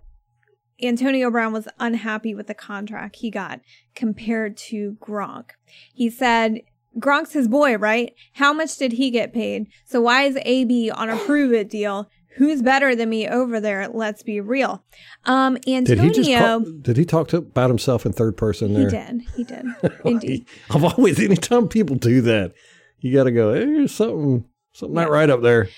Antonio 0.83 1.31
Brown 1.31 1.53
was 1.53 1.69
unhappy 1.79 2.35
with 2.35 2.47
the 2.47 2.55
contract 2.55 3.17
he 3.17 3.31
got 3.31 3.61
compared 3.95 4.57
to 4.57 4.97
Gronk. 5.01 5.51
He 5.93 6.09
said 6.11 6.61
Gronk's 6.99 7.33
his 7.33 7.49
boy, 7.49 7.77
right? 7.77 8.15
How 8.35 8.53
much 8.53 8.77
did 8.77 8.93
he 8.93 9.11
get 9.11 9.33
paid? 9.33 9.69
So 9.85 10.01
why 10.01 10.23
is 10.23 10.39
AB 10.43 10.91
on 10.91 11.11
a 11.11 11.17
prove 11.17 11.53
it 11.53 11.71
deal? 11.71 12.11
Who's 12.37 12.63
better 12.63 12.95
than 12.95 13.09
me 13.09 13.29
over 13.29 13.59
there? 13.59 13.89
Let's 13.89 14.23
be 14.23 14.41
real. 14.41 14.85
Um, 15.25 15.55
Did 15.55 15.91
Antonio, 15.91 16.03
he 16.03 16.11
just 16.11 16.39
call, 16.39 16.61
did 16.61 16.97
he 16.97 17.05
talk 17.05 17.27
to, 17.29 17.39
about 17.39 17.69
himself 17.69 18.07
in 18.07 18.13
third 18.13 18.37
person 18.37 18.75
There, 18.75 18.85
he 18.85 18.91
did, 18.91 19.23
he 19.35 19.45
did, 19.45 19.67
indeed. 20.05 20.47
I've 20.71 20.85
always 20.85 21.19
anytime 21.19 21.67
people 21.67 21.97
do 21.97 22.21
that, 22.23 22.53
you 23.01 23.13
got 23.13 23.25
to 23.25 23.33
go. 23.33 23.55
Hey, 23.55 23.65
there's 23.65 23.95
something 23.95 24.45
something 24.73 24.95
not 24.95 25.11
right 25.11 25.29
up 25.29 25.43
there. 25.43 25.69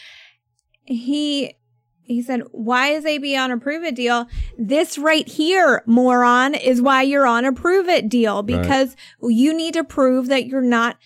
he 0.85 1.55
he 2.11 2.23
said, 2.23 2.43
"Why 2.51 2.89
is 2.89 3.07
AB 3.07 3.37
on 3.37 3.51
a 3.51 3.59
prove 3.59 3.85
it 3.85 3.95
deal? 3.95 4.27
This 4.59 4.99
right 4.99 5.27
here, 5.27 5.83
moron, 5.87 6.55
is 6.55 6.83
why 6.83 7.03
you're 7.03 7.27
on 7.27 7.45
a 7.45 7.53
prove 7.53 7.89
it 7.89 8.09
deal 8.09 8.43
because 8.43 8.97
you 9.23 9.55
need 9.55 9.75
to 9.75 9.85
prove 9.85 10.27
that 10.27 10.47
you're 10.47 10.61
not 10.61 10.97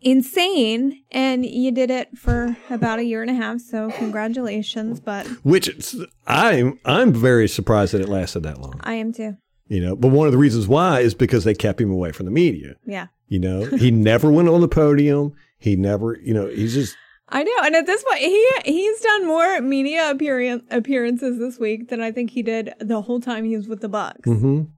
insane, 0.00 1.02
and 1.10 1.44
you 1.44 1.70
did 1.70 1.90
it 1.90 2.16
for 2.16 2.56
about 2.70 2.98
a 2.98 3.04
year 3.04 3.22
and 3.22 3.30
a 3.30 3.34
half. 3.34 3.60
So 3.60 3.90
congratulations, 3.90 5.00
but 5.00 5.26
Which 5.42 5.94
I'm 6.26 6.78
I'm 6.84 7.12
very 7.12 7.48
surprised 7.48 7.92
that 7.92 8.00
it 8.00 8.08
lasted 8.08 8.42
that 8.44 8.60
long. 8.60 8.80
I 8.82 8.94
am 8.94 9.12
too. 9.12 9.36
You 9.66 9.80
know, 9.80 9.96
but 9.96 10.08
one 10.08 10.26
of 10.26 10.32
the 10.32 10.38
reasons 10.38 10.68
why 10.68 11.00
is 11.00 11.14
because 11.14 11.44
they 11.44 11.54
kept 11.54 11.80
him 11.80 11.90
away 11.90 12.12
from 12.12 12.26
the 12.26 12.32
media. 12.32 12.76
Yeah." 12.86 13.08
You 13.28 13.38
know, 13.38 13.64
he 13.78 13.90
never 13.90 14.30
went 14.30 14.48
on 14.48 14.60
the 14.60 14.68
podium. 14.68 15.34
He 15.58 15.76
never, 15.76 16.18
you 16.22 16.34
know, 16.34 16.46
he's 16.46 16.74
just 16.74 16.96
I 17.28 17.42
know, 17.42 17.52
and 17.62 17.74
at 17.74 17.86
this 17.86 18.04
point, 18.04 18.20
he 18.20 18.48
he's 18.64 19.00
done 19.00 19.26
more 19.26 19.60
media 19.60 20.10
appearance, 20.10 20.62
appearances 20.70 21.38
this 21.38 21.58
week 21.58 21.88
than 21.88 22.00
I 22.00 22.12
think 22.12 22.30
he 22.30 22.42
did 22.42 22.74
the 22.80 23.02
whole 23.02 23.20
time 23.20 23.44
he 23.44 23.56
was 23.56 23.66
with 23.66 23.80
the 23.80 23.88
Bucks. 23.88 24.28
mhm. 24.28 24.68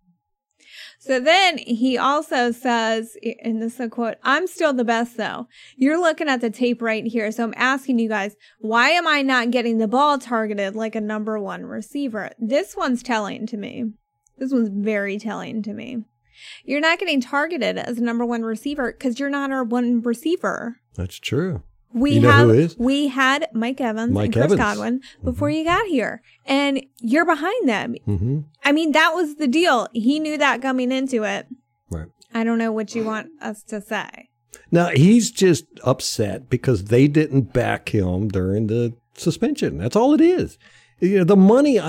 So 0.99 1.21
then 1.21 1.59
he 1.59 1.97
also 1.99 2.51
says, 2.51 3.17
and 3.43 3.63
this 3.63 3.75
is 3.75 3.81
a 3.81 3.89
quote, 3.89 4.17
I'm 4.25 4.47
still 4.47 4.73
the 4.73 4.85
best 4.85 5.17
though. 5.17 5.47
You're 5.77 6.01
looking 6.01 6.29
at 6.29 6.41
the 6.41 6.51
tape 6.51 6.83
right 6.83 7.05
here. 7.07 7.31
So 7.31 7.45
I'm 7.45 7.55
asking 7.57 7.99
you 7.99 8.09
guys, 8.09 8.35
why 8.61 8.91
am 8.91 9.07
I 9.07 9.23
not 9.23 9.51
getting 9.53 9.79
the 9.79 9.87
ball 9.87 10.19
targeted 10.19 10.75
like 10.75 10.97
a 10.97 11.01
number 11.01 11.39
one 11.39 11.65
receiver? 11.65 12.31
This 12.39 12.77
one's 12.77 13.03
telling 13.03 13.47
to 13.47 13.57
me. 13.57 13.93
This 14.39 14.53
one's 14.53 14.71
very 14.71 15.19
telling 15.19 15.63
to 15.63 15.73
me. 15.73 16.05
You're 16.65 16.81
not 16.81 16.99
getting 16.99 17.21
targeted 17.21 17.79
as 17.79 17.99
a 17.99 18.03
number 18.03 18.25
one 18.27 18.43
receiver 18.43 18.91
because 18.93 19.21
you're 19.21 19.31
not 19.31 19.53
our 19.53 19.65
one 19.65 20.01
receiver. 20.03 20.81
that's 20.97 21.19
true. 21.21 21.63
We 21.97 22.13
You 22.13 22.21
know 22.21 22.49
have 22.53 22.75
we 22.79 23.09
had 23.09 23.49
Mike 23.55 23.81
Evans 23.81 24.13
Mike 24.13 24.27
and 24.27 24.35
Chris 24.35 24.45
Evans. 24.45 24.61
Godwin 24.61 25.01
before 25.25 25.49
you 25.49 25.65
got 25.65 25.87
here, 25.87 26.21
and 26.45 26.85
you're 27.01 27.25
behind 27.25 27.67
them. 27.67 27.95
hmm 28.05 28.41
I 28.63 28.73
mean, 28.73 28.93
that 28.93 29.15
was 29.15 29.37
the 29.37 29.47
deal. 29.49 29.89
He 29.95 30.21
knew 30.21 30.37
that 30.37 30.61
coming 30.61 30.93
into 30.93 31.25
it. 31.25 31.47
Right. 31.91 32.09
I 32.35 32.45
don't 32.45 32.59
know 32.59 32.71
what 32.71 32.95
you 32.95 33.03
want 33.03 33.29
us 33.41 33.63
to 33.65 33.81
say. 33.81 34.29
Now 34.71 34.89
he's 34.89 35.31
just 35.31 35.65
upset 35.85 36.51
because 36.51 36.85
they 36.85 37.09
didn't 37.09 37.55
back 37.55 37.89
him 37.89 38.29
during 38.29 38.67
the 38.67 38.95
suspension. 39.15 39.79
That's 39.79 39.97
all 39.97 40.13
it 40.13 40.21
is. 40.21 40.59
You 41.01 41.19
know, 41.19 41.25
the 41.25 41.37
money. 41.37 41.81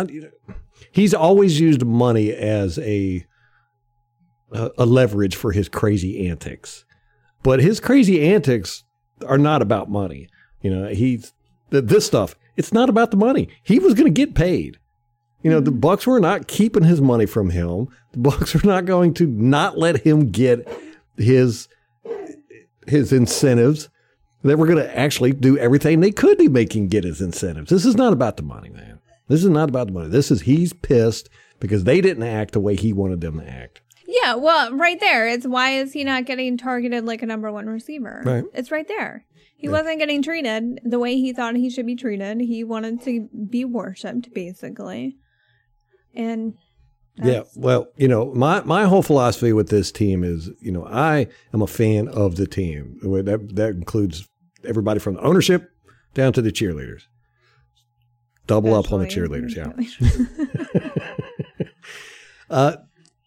He's 0.92 1.14
always 1.14 1.60
used 1.60 1.86
money 1.86 2.32
as 2.32 2.80
a 2.80 3.26
a 4.54 4.86
leverage 4.86 5.36
for 5.36 5.52
his 5.52 5.68
crazy 5.68 6.30
antics, 6.30 6.86
but 7.44 7.60
his 7.60 7.82
crazy 7.82 8.26
antics 8.26 8.86
are 9.26 9.38
not 9.38 9.62
about 9.62 9.90
money. 9.90 10.30
You 10.62 10.72
know, 10.72 10.88
he's 10.90 11.34
this 11.70 12.06
stuff. 12.06 12.36
It's 12.56 12.74
not 12.74 12.90
about 12.90 13.12
the 13.12 13.18
money. 13.18 13.50
He 13.64 13.80
was 13.80 13.94
going 13.94 14.12
to 14.14 14.26
get 14.26 14.36
paid. 14.36 14.80
You 15.44 15.52
know, 15.52 15.60
the 15.60 15.72
mm-hmm. 15.72 15.80
Bucks 15.80 16.08
were 16.08 16.20
not 16.20 16.48
keeping 16.48 16.84
his 16.84 17.00
money 17.00 17.26
from 17.26 17.52
him. 17.52 17.88
The 18.12 18.18
Bucks 18.18 18.54
were 18.56 18.68
not 18.68 18.86
going 18.86 19.14
to 19.16 19.28
not 19.28 19.78
let 19.78 20.06
him 20.06 20.32
get 20.32 20.68
his 21.18 21.68
his 22.88 23.12
incentives. 23.12 23.90
They 24.44 24.56
were 24.56 24.66
going 24.66 24.78
to 24.78 24.98
actually 24.98 25.34
do 25.34 25.58
everything 25.58 26.00
they 26.00 26.12
could 26.12 26.40
to 26.40 26.50
make 26.50 26.76
him 26.76 26.88
get 26.88 27.04
his 27.04 27.22
incentives. 27.22 27.70
This 27.70 27.86
is 27.86 27.96
not 27.96 28.14
about 28.14 28.38
the 28.38 28.44
money, 28.44 28.70
man. 28.70 29.00
This 29.28 29.44
is 29.44 29.50
not 29.50 29.70
about 29.70 29.88
the 29.88 29.94
money. 29.94 30.10
This 30.10 30.32
is 30.32 30.42
he's 30.42 30.74
pissed 30.74 31.30
because 31.60 31.84
they 31.84 32.02
didn't 32.02 32.24
act 32.24 32.54
the 32.54 32.60
way 32.60 32.76
he 32.76 32.94
wanted 32.94 33.20
them 33.20 33.40
to 33.40 33.50
act. 33.50 33.82
Yeah, 34.08 34.36
well, 34.36 34.74
right 34.74 35.00
there. 35.00 35.28
It's 35.28 35.46
why 35.46 35.72
is 35.72 35.92
he 35.92 36.04
not 36.06 36.26
getting 36.26 36.58
targeted 36.58 37.06
like 37.06 37.22
a 37.22 37.26
number 37.26 37.52
one 37.52 37.68
receiver? 37.68 38.24
Right. 38.26 38.46
It's 38.54 38.72
right 38.72 38.88
there. 38.88 39.26
He 39.58 39.68
wasn't 39.68 39.98
getting 40.00 40.22
treated 40.22 40.80
the 40.86 41.00
way 41.00 41.16
he 41.16 41.34
thought 41.34 41.56
he 41.56 41.70
should 41.70 41.88
be 41.88 41.96
treated. 41.96 42.40
He 42.40 42.64
wanted 42.64 43.02
to 43.04 43.28
be 43.50 43.66
worshipped, 43.66 44.32
basically. 44.34 45.18
And 46.14 46.54
Yeah, 47.16 47.42
well, 47.56 47.88
you 47.98 48.08
know, 48.08 48.32
my 48.34 48.62
my 48.62 48.86
whole 48.86 49.02
philosophy 49.02 49.52
with 49.52 49.70
this 49.70 49.92
team 49.92 50.24
is, 50.24 50.52
you 50.62 50.72
know, 50.72 50.86
I 50.86 51.28
am 51.54 51.64
a 51.64 51.68
fan 51.68 52.08
of 52.08 52.36
the 52.36 52.46
team. 52.46 53.00
That 53.02 53.56
that 53.56 53.70
includes 53.72 54.28
everybody 54.64 55.00
from 55.00 55.16
the 55.16 55.22
ownership 55.22 55.72
down 56.14 56.34
to 56.34 56.42
the 56.42 56.52
cheerleaders. 56.52 57.02
Double 58.46 58.76
up 58.76 58.94
on 58.94 59.02
the 59.02 59.08
cheerleaders, 59.08 59.56
yeah. 59.56 59.74
Uh, 62.50 62.78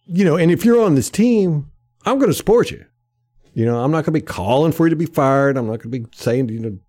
you 0.05 0.25
know, 0.25 0.37
and 0.37 0.51
if 0.51 0.65
you're 0.65 0.83
on 0.83 0.95
this 0.95 1.09
team, 1.09 1.71
I'm 2.05 2.17
going 2.17 2.29
to 2.29 2.35
support 2.35 2.71
you. 2.71 2.85
You 3.53 3.65
know, 3.65 3.83
I'm 3.83 3.91
not 3.91 4.05
going 4.05 4.13
to 4.13 4.19
be 4.19 4.21
calling 4.21 4.71
for 4.71 4.85
you 4.85 4.91
to 4.91 4.95
be 4.95 5.05
fired. 5.05 5.57
I'm 5.57 5.67
not 5.67 5.81
going 5.81 5.91
to 5.91 5.99
be 5.99 6.05
saying, 6.13 6.49
you 6.49 6.59
know, 6.59 6.79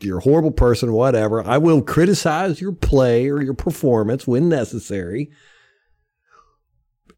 you're 0.00 0.18
a 0.18 0.22
horrible 0.22 0.50
person, 0.50 0.88
or 0.88 0.92
whatever. 0.92 1.46
I 1.46 1.58
will 1.58 1.80
criticize 1.80 2.60
your 2.60 2.72
play 2.72 3.28
or 3.28 3.40
your 3.40 3.54
performance 3.54 4.26
when 4.26 4.48
necessary. 4.48 5.30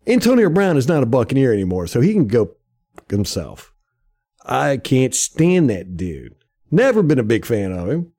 Antonio 0.07 0.51
Brown 0.51 0.77
is 0.77 0.87
not 0.87 1.03
a 1.03 1.07
Buccaneer 1.07 1.53
anymore, 1.53 1.87
so 1.87 2.03
he 2.03 2.13
can 2.13 2.27
go 2.27 2.55
himself. 3.09 3.73
I 4.45 4.77
can't 4.77 5.15
stand 5.15 5.71
that 5.71 5.97
dude. 5.97 6.35
Never 6.71 7.03
been 7.03 7.19
a 7.19 7.25
big 7.25 7.47
fan 7.47 7.73
of 7.73 7.89
him. 7.89 8.13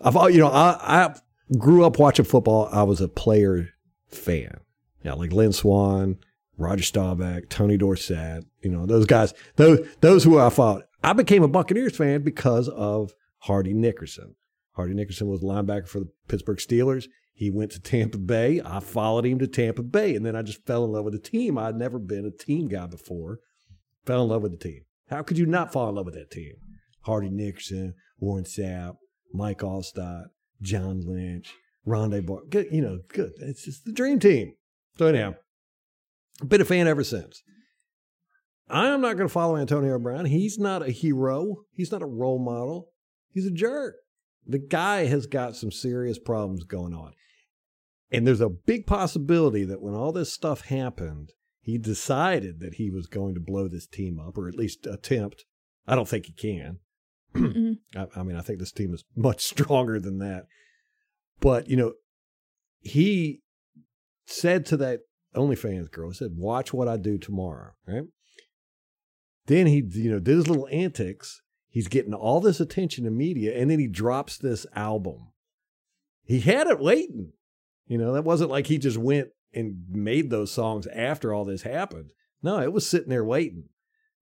I've, 0.00 0.14
you 0.32 0.38
know, 0.38 0.48
I, 0.48 0.76
I 0.80 1.14
grew 1.58 1.84
up 1.84 1.98
watching 1.98 2.24
football. 2.24 2.68
I 2.70 2.84
was 2.84 3.00
a 3.00 3.08
player 3.08 3.70
fan. 4.08 4.60
Yeah, 5.04 5.14
like 5.14 5.32
Lynn 5.32 5.52
Swann, 5.52 6.18
Roger 6.58 6.84
Staubach, 6.84 7.48
Tony 7.48 7.76
Dorsett, 7.76 8.44
you 8.62 8.70
know, 8.70 8.86
those 8.86 9.06
guys, 9.06 9.34
those, 9.56 9.86
those 10.00 10.24
who 10.24 10.38
I 10.38 10.50
fought. 10.50 10.84
I 11.02 11.12
became 11.12 11.42
a 11.42 11.48
Buccaneers 11.48 11.96
fan 11.96 12.22
because 12.22 12.68
of 12.68 13.12
Hardy 13.38 13.72
Nickerson. 13.72 14.34
Hardy 14.72 14.94
Nickerson 14.94 15.28
was 15.28 15.42
a 15.42 15.46
linebacker 15.46 15.88
for 15.88 16.00
the 16.00 16.10
Pittsburgh 16.28 16.58
Steelers. 16.58 17.06
He 17.34 17.50
went 17.50 17.72
to 17.72 17.80
Tampa 17.80 18.18
Bay. 18.18 18.60
I 18.64 18.80
followed 18.80 19.26
him 19.26 19.38
to 19.40 19.46
Tampa 19.46 19.82
Bay, 19.82 20.14
and 20.14 20.24
then 20.24 20.36
I 20.36 20.42
just 20.42 20.64
fell 20.64 20.84
in 20.84 20.92
love 20.92 21.04
with 21.04 21.14
the 21.14 21.18
team. 21.18 21.58
I'd 21.58 21.76
never 21.76 21.98
been 21.98 22.24
a 22.24 22.30
team 22.30 22.68
guy 22.68 22.86
before. 22.86 23.40
Fell 24.04 24.22
in 24.22 24.28
love 24.28 24.42
with 24.42 24.52
the 24.52 24.58
team. 24.58 24.82
How 25.08 25.22
could 25.22 25.38
you 25.38 25.46
not 25.46 25.72
fall 25.72 25.88
in 25.88 25.96
love 25.96 26.06
with 26.06 26.14
that 26.14 26.30
team? 26.30 26.54
Hardy 27.00 27.30
Nickerson, 27.30 27.94
Warren 28.18 28.44
Sapp, 28.44 28.96
Mike 29.32 29.58
Alstott, 29.58 30.26
John 30.60 31.00
Lynch, 31.04 31.52
Rondé 31.86 32.24
Bar. 32.24 32.42
Good, 32.48 32.68
you 32.70 32.80
know, 32.80 33.00
good. 33.08 33.32
It's 33.38 33.64
just 33.64 33.84
the 33.84 33.92
dream 33.92 34.20
team. 34.20 34.54
So 34.96 35.06
anyhow, 35.06 35.34
been 36.48 36.60
a 36.60 36.64
fan 36.64 36.86
ever 36.86 37.04
since. 37.04 37.42
I'm 38.68 39.00
not 39.00 39.16
going 39.16 39.28
to 39.28 39.32
follow 39.32 39.56
Antonio 39.56 39.98
Brown. 39.98 40.24
He's 40.24 40.58
not 40.58 40.82
a 40.82 40.90
hero. 40.90 41.64
He's 41.72 41.92
not 41.92 42.02
a 42.02 42.06
role 42.06 42.38
model. 42.38 42.88
He's 43.30 43.46
a 43.46 43.50
jerk. 43.50 43.96
The 44.46 44.58
guy 44.58 45.06
has 45.06 45.26
got 45.26 45.56
some 45.56 45.70
serious 45.70 46.18
problems 46.18 46.64
going 46.64 46.94
on. 46.94 47.12
And 48.10 48.26
there's 48.26 48.40
a 48.40 48.48
big 48.48 48.86
possibility 48.86 49.64
that 49.64 49.80
when 49.80 49.94
all 49.94 50.12
this 50.12 50.32
stuff 50.32 50.62
happened, 50.62 51.32
he 51.60 51.78
decided 51.78 52.60
that 52.60 52.74
he 52.74 52.90
was 52.90 53.06
going 53.06 53.34
to 53.34 53.40
blow 53.40 53.68
this 53.68 53.86
team 53.86 54.18
up 54.18 54.36
or 54.36 54.48
at 54.48 54.56
least 54.56 54.86
attempt. 54.86 55.44
I 55.86 55.94
don't 55.94 56.08
think 56.08 56.26
he 56.26 56.32
can. 56.32 56.78
I, 57.96 58.06
I 58.16 58.22
mean, 58.22 58.36
I 58.36 58.42
think 58.42 58.58
this 58.58 58.72
team 58.72 58.92
is 58.92 59.04
much 59.16 59.42
stronger 59.44 60.00
than 60.00 60.18
that. 60.18 60.46
But, 61.40 61.68
you 61.68 61.76
know, 61.76 61.92
he 62.80 63.42
said 64.26 64.66
to 64.66 64.76
that 64.78 65.00
OnlyFans 65.34 65.90
girl, 65.90 66.10
he 66.10 66.14
said, 66.14 66.32
watch 66.36 66.72
what 66.72 66.88
I 66.88 66.96
do 66.96 67.18
tomorrow, 67.18 67.72
right? 67.86 68.04
Then 69.46 69.66
he, 69.66 69.82
you 69.92 70.10
know, 70.10 70.18
did 70.18 70.36
his 70.36 70.48
little 70.48 70.68
antics. 70.70 71.42
He's 71.68 71.88
getting 71.88 72.14
all 72.14 72.40
this 72.40 72.60
attention 72.60 73.06
in 73.06 73.16
media, 73.16 73.58
and 73.58 73.70
then 73.70 73.78
he 73.78 73.88
drops 73.88 74.36
this 74.36 74.66
album. 74.74 75.32
He 76.24 76.40
had 76.40 76.66
it 76.66 76.78
waiting. 76.78 77.32
You 77.86 77.98
know, 77.98 78.12
that 78.12 78.24
wasn't 78.24 78.50
like 78.50 78.66
he 78.66 78.78
just 78.78 78.98
went 78.98 79.28
and 79.52 79.84
made 79.88 80.30
those 80.30 80.52
songs 80.52 80.86
after 80.88 81.32
all 81.34 81.44
this 81.44 81.62
happened. 81.62 82.10
No, 82.42 82.60
it 82.60 82.72
was 82.72 82.88
sitting 82.88 83.08
there 83.08 83.24
waiting. 83.24 83.68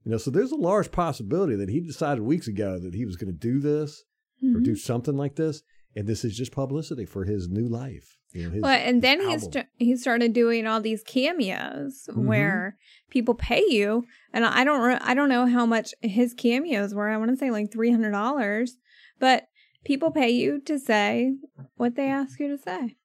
You 0.05 0.13
know, 0.13 0.19
so 0.19 0.31
there's 0.31 0.53
a 0.53 0.57
large 0.57 0.91
possibility 0.91 1.57
that 1.57 1.69
he 1.69 1.81
decided 1.81 2.23
weeks 2.23 2.49
ago 2.49 2.79
that 2.79 2.95
he 2.95 3.05
was 3.05 3.17
going 3.17 3.33
to 3.33 3.39
do 3.39 3.59
this 3.61 4.05
Mm-hmm. 4.43 4.57
or 4.57 4.61
do 4.61 4.75
something 4.75 5.19
like 5.19 5.37
this, 5.37 5.63
and 5.95 6.07
this 6.07 6.25
is 6.25 6.35
just 6.35 6.51
publicity 6.51 7.05
for 7.05 7.25
his 7.25 7.51
new 7.51 7.69
life. 7.69 8.17
You 8.33 8.45
know, 8.45 8.51
his 8.51 8.63
Well, 8.63 8.73
and 8.79 9.03
then 9.03 9.21
he's 9.21 9.43
st- 9.43 9.67
he 9.79 9.97
started 9.97 10.33
doing 10.33 10.67
all 10.67 10.81
these 10.81 11.03
cameos 11.03 12.09
Mhm. 12.13 12.25
where 12.27 12.77
people 13.11 13.35
pay 13.35 13.65
you, 13.69 14.05
and 14.33 14.45
I 14.45 14.63
don't 14.65 14.81
re- 14.83 14.99
I 15.01 15.15
don't 15.15 15.29
know 15.29 15.47
how 15.47 15.67
much 15.67 15.95
his 16.01 16.33
cameos 16.35 16.95
were. 16.95 17.09
I 17.09 17.17
want 17.17 17.31
to 17.31 17.37
say 17.37 17.51
like 17.51 17.73
three 17.73 17.91
hundred 17.91 18.13
dollars, 18.13 18.77
but 19.19 19.49
people 19.85 20.11
pay 20.11 20.31
you 20.31 20.61
to 20.61 20.79
say 20.79 21.35
what 21.77 21.97
they 21.97 22.07
ask 22.09 22.39
you 22.39 22.49
to 22.49 22.59
say, 22.59 22.97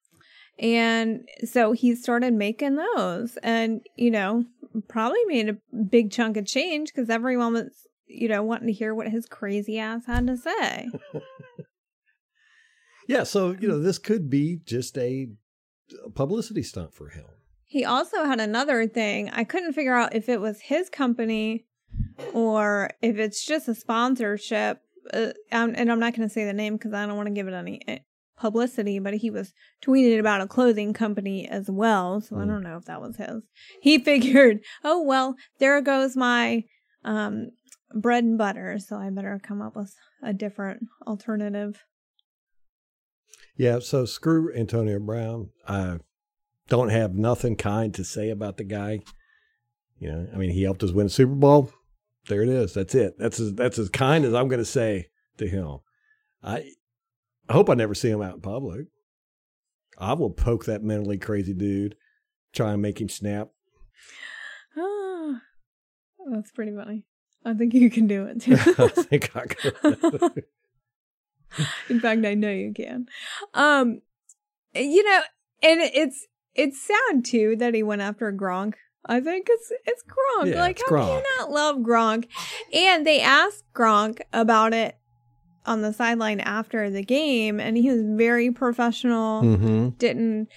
and 0.59 1.27
so 1.43 1.71
he 1.71 1.95
started 1.95 2.33
making 2.33 2.75
those, 2.75 3.37
and 3.37 3.81
you 3.95 4.11
know 4.11 4.45
probably 4.87 5.23
made 5.25 5.49
a 5.49 5.57
big 5.75 6.11
chunk 6.11 6.35
of 6.37 6.45
change 6.45 6.93
because 6.93 7.09
everyone 7.09 7.53
was 7.53 7.87
you 8.07 8.27
know 8.27 8.43
wanting 8.43 8.67
to 8.67 8.73
hear 8.73 8.93
what 8.93 9.07
his 9.09 9.25
crazy 9.25 9.79
ass 9.79 10.05
had 10.05 10.27
to 10.27 10.37
say. 10.37 10.89
Yeah, 13.07 13.23
so 13.23 13.51
you 13.51 13.67
know, 13.67 13.79
this 13.79 13.97
could 13.97 14.29
be 14.29 14.59
just 14.65 14.97
a 14.97 15.27
publicity 16.15 16.63
stunt 16.63 16.93
for 16.93 17.09
him. 17.09 17.25
He 17.63 17.83
also 17.85 18.23
had 18.25 18.39
another 18.39 18.87
thing. 18.87 19.29
I 19.31 19.43
couldn't 19.43 19.73
figure 19.73 19.95
out 19.95 20.15
if 20.15 20.29
it 20.29 20.39
was 20.39 20.61
his 20.61 20.89
company 20.89 21.65
or 22.33 22.89
if 23.01 23.17
it's 23.17 23.45
just 23.45 23.67
a 23.67 23.75
sponsorship. 23.75 24.79
Uh, 25.13 25.31
um, 25.51 25.73
and 25.75 25.91
I'm 25.91 25.99
not 25.99 26.15
going 26.15 26.27
to 26.27 26.33
say 26.33 26.45
the 26.45 26.53
name 26.53 26.73
because 26.77 26.93
I 26.93 27.05
don't 27.05 27.15
want 27.15 27.27
to 27.27 27.33
give 27.33 27.47
it 27.47 27.53
any 27.53 27.81
eh, 27.87 27.99
publicity, 28.37 28.99
but 28.99 29.13
he 29.15 29.29
was 29.29 29.53
tweeting 29.83 30.19
about 30.19 30.41
a 30.41 30.47
clothing 30.47 30.93
company 30.93 31.47
as 31.47 31.69
well. 31.69 32.21
So 32.21 32.37
I 32.37 32.43
Hmm. 32.43 32.49
don't 32.49 32.63
know 32.63 32.77
if 32.77 32.85
that 32.85 33.01
was 33.01 33.17
his. 33.17 33.43
He 33.81 33.97
figured, 34.03 34.61
oh, 34.83 35.01
well, 35.03 35.35
there 35.59 35.79
goes 35.81 36.15
my 36.15 36.63
um, 37.03 37.49
bread 37.93 38.23
and 38.23 38.37
butter. 38.37 38.79
So 38.79 38.95
I 38.97 39.09
better 39.11 39.39
come 39.43 39.61
up 39.61 39.75
with 39.75 39.93
a 40.23 40.33
different 40.33 40.87
alternative. 41.05 41.83
Yeah, 43.57 43.79
so 43.79 44.05
screw 44.05 44.53
Antonio 44.53 44.99
Brown. 44.99 45.49
I 45.67 45.99
don't 46.67 46.89
have 46.89 47.13
nothing 47.15 47.55
kind 47.55 47.93
to 47.93 48.03
say 48.03 48.29
about 48.29 48.57
the 48.57 48.63
guy. 48.63 49.01
You 49.97 50.11
know, 50.11 50.27
I 50.33 50.37
mean, 50.37 50.49
he 50.51 50.63
helped 50.63 50.83
us 50.83 50.91
win 50.91 51.05
a 51.05 51.09
Super 51.09 51.35
Bowl. 51.35 51.71
There 52.27 52.41
it 52.41 52.49
is. 52.49 52.73
That's 52.73 52.95
it. 52.95 53.17
That's 53.17 53.39
as 53.39 53.53
that's 53.53 53.77
as 53.79 53.89
kind 53.89 54.25
as 54.25 54.33
I'm 54.33 54.47
going 54.47 54.59
to 54.59 54.65
say 54.65 55.09
to 55.37 55.47
him. 55.47 55.77
I 56.43 56.71
I 57.47 57.53
hope 57.53 57.69
I 57.69 57.75
never 57.75 57.93
see 57.93 58.09
him 58.09 58.21
out 58.21 58.35
in 58.35 58.41
public. 58.41 58.87
I 59.97 60.13
will 60.13 60.31
poke 60.31 60.65
that 60.65 60.83
mentally 60.83 61.17
crazy 61.17 61.53
dude, 61.53 61.95
try 62.51 62.73
and 62.73 62.81
make 62.81 62.99
him 62.99 63.07
snap. 63.09 63.49
Ah, 64.75 65.39
that's 66.31 66.51
pretty 66.51 66.75
funny. 66.75 67.05
I 67.45 67.53
think 67.53 67.73
you 67.73 67.89
can 67.89 68.07
do 68.07 68.25
it 68.25 68.37
I 68.47 68.87
too. 68.87 69.03
think 69.03 69.35
I 69.35 69.45
could. 69.45 70.43
In 71.89 71.99
fact, 71.99 72.25
I 72.25 72.33
know 72.33 72.51
you 72.51 72.73
can. 72.73 73.07
Um, 73.53 74.01
you 74.73 75.03
know, 75.03 75.21
and 75.63 75.81
it's 75.81 76.27
it's 76.53 76.81
sad 76.81 77.25
too 77.25 77.55
that 77.57 77.73
he 77.73 77.83
went 77.83 78.01
after 78.01 78.31
Gronk. 78.31 78.73
I 79.05 79.19
think 79.21 79.47
it's 79.49 79.71
it's 79.85 80.03
Gronk. 80.03 80.51
Yeah, 80.51 80.59
like, 80.59 80.79
it's 80.79 80.89
how 80.89 80.95
Gronk. 80.95 81.07
can 81.07 81.17
you 81.17 81.23
not 81.39 81.51
love 81.51 81.77
Gronk? 81.77 82.27
And 82.73 83.05
they 83.05 83.21
asked 83.21 83.63
Gronk 83.73 84.21
about 84.33 84.73
it 84.73 84.97
on 85.65 85.81
the 85.81 85.93
sideline 85.93 86.39
after 86.39 86.89
the 86.89 87.03
game, 87.03 87.59
and 87.59 87.77
he 87.77 87.89
was 87.91 88.01
very 88.03 88.51
professional. 88.51 89.41
mm-hmm. 89.41 89.89
Didn't. 89.97 90.49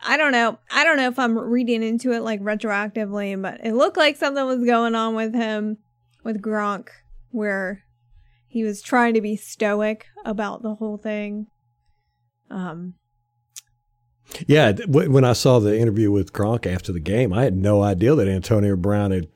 I 0.00 0.16
don't 0.16 0.32
know. 0.32 0.58
I 0.70 0.84
don't 0.84 0.96
know 0.96 1.08
if 1.08 1.18
I'm 1.18 1.36
reading 1.36 1.82
into 1.82 2.12
it 2.12 2.20
like 2.20 2.40
retroactively, 2.40 3.40
but 3.40 3.60
it 3.64 3.74
looked 3.74 3.96
like 3.96 4.16
something 4.16 4.46
was 4.46 4.64
going 4.64 4.94
on 4.94 5.14
with 5.14 5.34
him, 5.34 5.78
with 6.22 6.40
Gronk, 6.40 6.88
where 7.30 7.82
he 8.48 8.64
was 8.64 8.80
trying 8.82 9.14
to 9.14 9.20
be 9.20 9.36
stoic 9.36 10.06
about 10.24 10.62
the 10.62 10.74
whole 10.76 10.96
thing. 10.96 11.46
Um, 12.50 12.94
Yeah, 14.46 14.72
when 14.86 15.24
I 15.24 15.32
saw 15.34 15.58
the 15.58 15.78
interview 15.78 16.10
with 16.10 16.32
Gronk 16.32 16.66
after 16.66 16.92
the 16.92 17.00
game, 17.00 17.32
I 17.32 17.44
had 17.44 17.56
no 17.56 17.82
idea 17.82 18.14
that 18.14 18.28
Antonio 18.28 18.76
Brown 18.76 19.10
had 19.10 19.28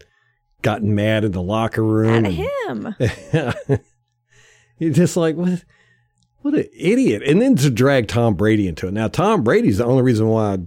gotten 0.62 0.94
mad 0.94 1.25
in 1.25 1.33
the 1.33 1.42
locker 1.42 1.83
room. 1.83 2.25
at 2.27 2.33
and- 2.33 2.94
him. 2.94 3.79
You're 4.79 4.92
just 4.92 5.16
like, 5.16 5.37
what? 5.37 5.64
What 6.40 6.55
an 6.55 6.66
idiot! 6.77 7.22
And 7.25 7.40
then 7.40 7.55
to 7.57 7.70
drag 7.70 8.09
Tom 8.09 8.35
Brady 8.35 8.66
into 8.66 8.88
it. 8.88 8.92
Now, 8.92 9.07
Tom 9.07 9.44
Brady's 9.44 9.79
the 9.79 9.85
only 9.85 10.03
reason 10.03 10.27
why 10.27 10.59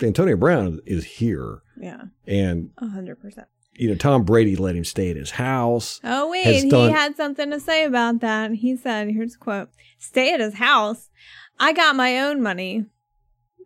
Antonio 0.00 0.36
Brown 0.36 0.78
is 0.86 1.04
here, 1.04 1.58
Yeah, 1.76 2.02
and 2.24 2.70
a 2.78 2.86
hundred 2.86 3.20
percent. 3.20 3.48
You 3.76 3.88
know, 3.88 3.94
Tom 3.94 4.24
Brady 4.24 4.56
let 4.56 4.76
him 4.76 4.84
stay 4.84 5.10
at 5.10 5.16
his 5.16 5.32
house. 5.32 6.00
Oh 6.04 6.30
wait, 6.30 6.44
Has 6.44 6.62
he 6.62 6.90
had 6.90 7.16
something 7.16 7.50
to 7.50 7.60
say 7.60 7.84
about 7.84 8.20
that. 8.20 8.52
He 8.52 8.76
said, 8.76 9.08
"Here's 9.08 9.34
a 9.34 9.38
quote: 9.38 9.68
Stay 9.98 10.32
at 10.32 10.40
his 10.40 10.54
house. 10.54 11.10
I 11.58 11.72
got 11.72 11.96
my 11.96 12.20
own 12.20 12.42
money, 12.42 12.86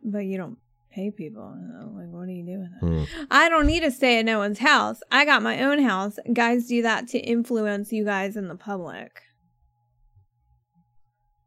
but 0.02 0.20
you 0.20 0.36
don't 0.36 0.58
pay 0.90 1.10
people. 1.10 1.54
Like, 1.94 2.08
what 2.08 2.26
do 2.26 2.32
you 2.32 2.44
do 2.44 2.58
with 2.58 3.00
it? 3.00 3.06
Hmm. 3.06 3.26
I 3.30 3.48
don't 3.48 3.66
need 3.66 3.80
to 3.80 3.90
stay 3.90 4.18
at 4.18 4.24
no 4.24 4.38
one's 4.38 4.58
house. 4.58 5.00
I 5.10 5.24
got 5.24 5.42
my 5.42 5.62
own 5.62 5.82
house. 5.82 6.18
Guys 6.32 6.66
do 6.66 6.82
that 6.82 7.08
to 7.08 7.18
influence 7.18 7.92
you 7.92 8.04
guys 8.04 8.36
in 8.36 8.48
the 8.48 8.56
public." 8.56 9.22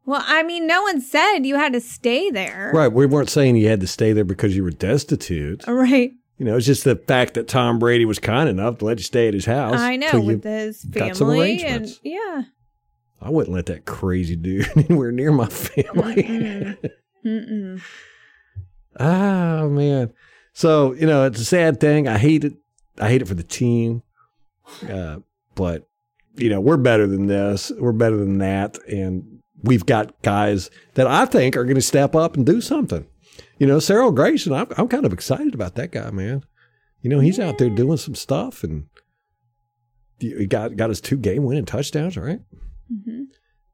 Well, 0.04 0.24
I 0.26 0.42
mean, 0.42 0.66
no 0.66 0.82
one 0.82 1.00
said 1.00 1.40
you 1.40 1.54
had 1.54 1.72
to 1.74 1.80
stay 1.80 2.28
there. 2.30 2.72
Right? 2.74 2.92
We 2.92 3.06
weren't 3.06 3.30
saying 3.30 3.54
you 3.54 3.68
had 3.68 3.80
to 3.82 3.86
stay 3.86 4.12
there 4.12 4.24
because 4.24 4.56
you 4.56 4.64
were 4.64 4.72
destitute. 4.72 5.64
Right. 5.68 6.12
You 6.42 6.48
know, 6.48 6.56
it's 6.56 6.66
just 6.66 6.82
the 6.82 6.96
fact 6.96 7.34
that 7.34 7.46
Tom 7.46 7.78
Brady 7.78 8.04
was 8.04 8.18
kind 8.18 8.48
enough 8.48 8.78
to 8.78 8.84
let 8.84 8.98
you 8.98 9.04
stay 9.04 9.28
at 9.28 9.34
his 9.34 9.44
house. 9.44 9.78
I 9.78 9.94
know 9.94 10.20
with 10.20 10.42
his 10.42 10.84
family 10.86 11.62
and 11.62 11.88
yeah. 12.02 12.42
I 13.20 13.30
wouldn't 13.30 13.54
let 13.54 13.66
that 13.66 13.84
crazy 13.84 14.34
dude 14.34 14.68
anywhere 14.76 15.12
near 15.12 15.30
my 15.30 15.46
family. 15.46 16.24
Mm-mm. 16.24 16.90
Mm-mm. 17.24 17.82
oh 18.98 19.68
man. 19.68 20.12
So, 20.52 20.94
you 20.94 21.06
know, 21.06 21.26
it's 21.26 21.38
a 21.38 21.44
sad 21.44 21.78
thing. 21.78 22.08
I 22.08 22.18
hate 22.18 22.42
it. 22.42 22.54
I 22.98 23.08
hate 23.08 23.22
it 23.22 23.28
for 23.28 23.34
the 23.34 23.44
team. 23.44 24.02
Uh, 24.90 25.18
but 25.54 25.88
you 26.34 26.48
know, 26.48 26.60
we're 26.60 26.76
better 26.76 27.06
than 27.06 27.28
this. 27.28 27.70
We're 27.78 27.92
better 27.92 28.16
than 28.16 28.38
that. 28.38 28.78
And 28.88 29.42
we've 29.62 29.86
got 29.86 30.20
guys 30.22 30.72
that 30.94 31.06
I 31.06 31.24
think 31.26 31.56
are 31.56 31.62
going 31.62 31.76
to 31.76 31.82
step 31.82 32.16
up 32.16 32.36
and 32.36 32.44
do 32.44 32.60
something. 32.60 33.06
You 33.62 33.68
know, 33.68 33.78
Cyril 33.78 34.10
Grayson, 34.10 34.52
I'm, 34.52 34.66
I'm 34.76 34.88
kind 34.88 35.06
of 35.06 35.12
excited 35.12 35.54
about 35.54 35.76
that 35.76 35.92
guy, 35.92 36.10
man. 36.10 36.42
You 37.00 37.08
know, 37.08 37.20
he's 37.20 37.38
out 37.38 37.58
there 37.58 37.70
doing 37.70 37.96
some 37.96 38.16
stuff 38.16 38.64
and 38.64 38.86
he 40.18 40.46
got, 40.46 40.74
got 40.74 40.88
his 40.88 41.00
two 41.00 41.16
game 41.16 41.44
winning 41.44 41.64
touchdowns, 41.64 42.16
right? 42.16 42.40
Mhm. 42.92 43.26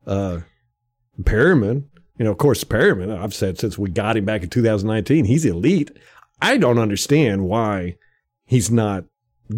uh 0.06 0.40
Perryman, 1.24 1.88
You 2.18 2.26
know, 2.26 2.32
of 2.32 2.36
course, 2.36 2.64
Perryman, 2.64 3.10
I've 3.10 3.32
said 3.32 3.58
since 3.58 3.78
we 3.78 3.88
got 3.88 4.18
him 4.18 4.26
back 4.26 4.42
in 4.42 4.50
2019, 4.50 5.24
he's 5.24 5.46
elite. 5.46 5.90
I 6.42 6.58
don't 6.58 6.78
understand 6.78 7.46
why 7.46 7.96
he's 8.44 8.70
not 8.70 9.06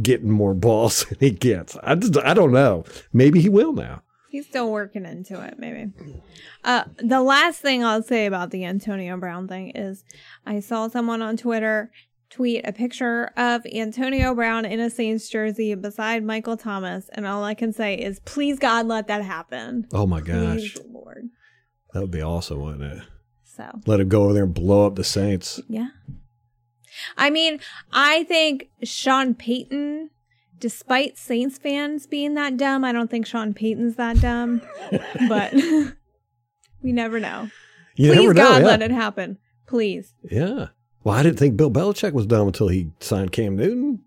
getting 0.01 0.31
more 0.31 0.55
balls 0.67 1.07
than 1.07 1.19
he 1.19 1.31
gets. 1.33 1.77
I 1.83 1.97
just, 1.97 2.17
I 2.19 2.35
don't 2.35 2.53
know. 2.53 2.85
Maybe 3.13 3.41
he 3.41 3.49
will 3.49 3.73
now. 3.73 4.03
He's 4.31 4.47
still 4.47 4.71
working 4.71 5.05
into 5.05 5.41
it, 5.45 5.59
maybe. 5.59 5.93
Uh, 6.65 6.85
the 6.99 7.21
last 7.21 7.61
thing 7.61 7.83
I'll 7.85 8.03
say 8.03 8.27
about 8.27 8.51
the 8.51 8.65
Antonio 8.65 9.17
Brown 9.17 9.49
thing 9.49 9.71
is 9.71 10.05
I 10.47 10.61
saw 10.61 10.89
someone 10.89 11.21
on 11.21 11.37
Twitter 11.37 11.91
tweet 12.31 12.65
a 12.65 12.73
picture 12.73 13.33
of 13.37 13.67
Antonio 13.75 14.35
Brown 14.37 14.65
in 14.65 14.79
a 14.79 14.89
Saints 14.89 15.29
jersey 15.29 15.75
beside 15.75 16.23
Michael 16.25 16.57
Thomas, 16.57 17.11
and 17.13 17.27
all 17.27 17.43
I 17.43 17.55
can 17.55 17.73
say 17.73 17.97
is, 17.97 18.21
please 18.21 18.61
God, 18.61 18.87
let 18.87 19.09
that 19.09 19.25
happen. 19.25 19.89
Oh 19.93 20.07
my 20.07 20.21
gosh. 20.21 20.75
Please, 20.75 20.79
Lord. 20.89 21.29
That 21.93 22.03
would 22.03 22.13
be 22.13 22.23
awesome, 22.23 22.61
wouldn't 22.61 22.85
it? 22.85 23.03
So, 23.43 23.81
Let 23.85 23.99
him 23.99 24.09
go 24.09 24.23
over 24.23 24.33
there 24.33 24.45
and 24.45 24.55
blow 24.55 24.87
up 24.87 24.95
the 24.95 25.03
Saints. 25.03 25.61
yeah. 25.69 25.89
I 27.17 27.31
mean, 27.31 27.61
I 27.93 28.25
think 28.25 28.69
Sean 28.83 29.35
Payton, 29.35 30.11
despite 30.61 31.19
Saints 31.19 31.59
fans 31.59 32.07
being 32.07 32.35
that 32.35 32.57
dumb, 32.57 32.85
I 32.85 32.93
don't 32.93 33.11
think 33.11 33.27
Sean 33.27 33.53
Payton's 33.55 33.97
that 33.97 34.21
dumb, 34.21 34.63
but 35.29 35.53
we 36.83 36.93
never 36.93 37.19
know. 37.19 37.51
You 37.97 38.13
Please, 38.13 38.21
never 38.21 38.35
know. 38.35 38.43
God, 38.49 38.61
yeah. 38.63 38.67
let 38.69 38.83
it 38.83 38.91
happen. 38.93 39.39
Please. 39.67 40.15
Yeah. 40.31 40.69
Well, 41.03 41.15
I 41.17 41.23
didn't 41.23 41.39
think 41.39 41.57
Bill 41.57 41.71
Belichick 41.71 42.13
was 42.13 42.27
dumb 42.27 42.47
until 42.47 42.69
he 42.69 42.91
signed 43.01 43.33
Cam 43.33 43.57
Newton. 43.57 44.01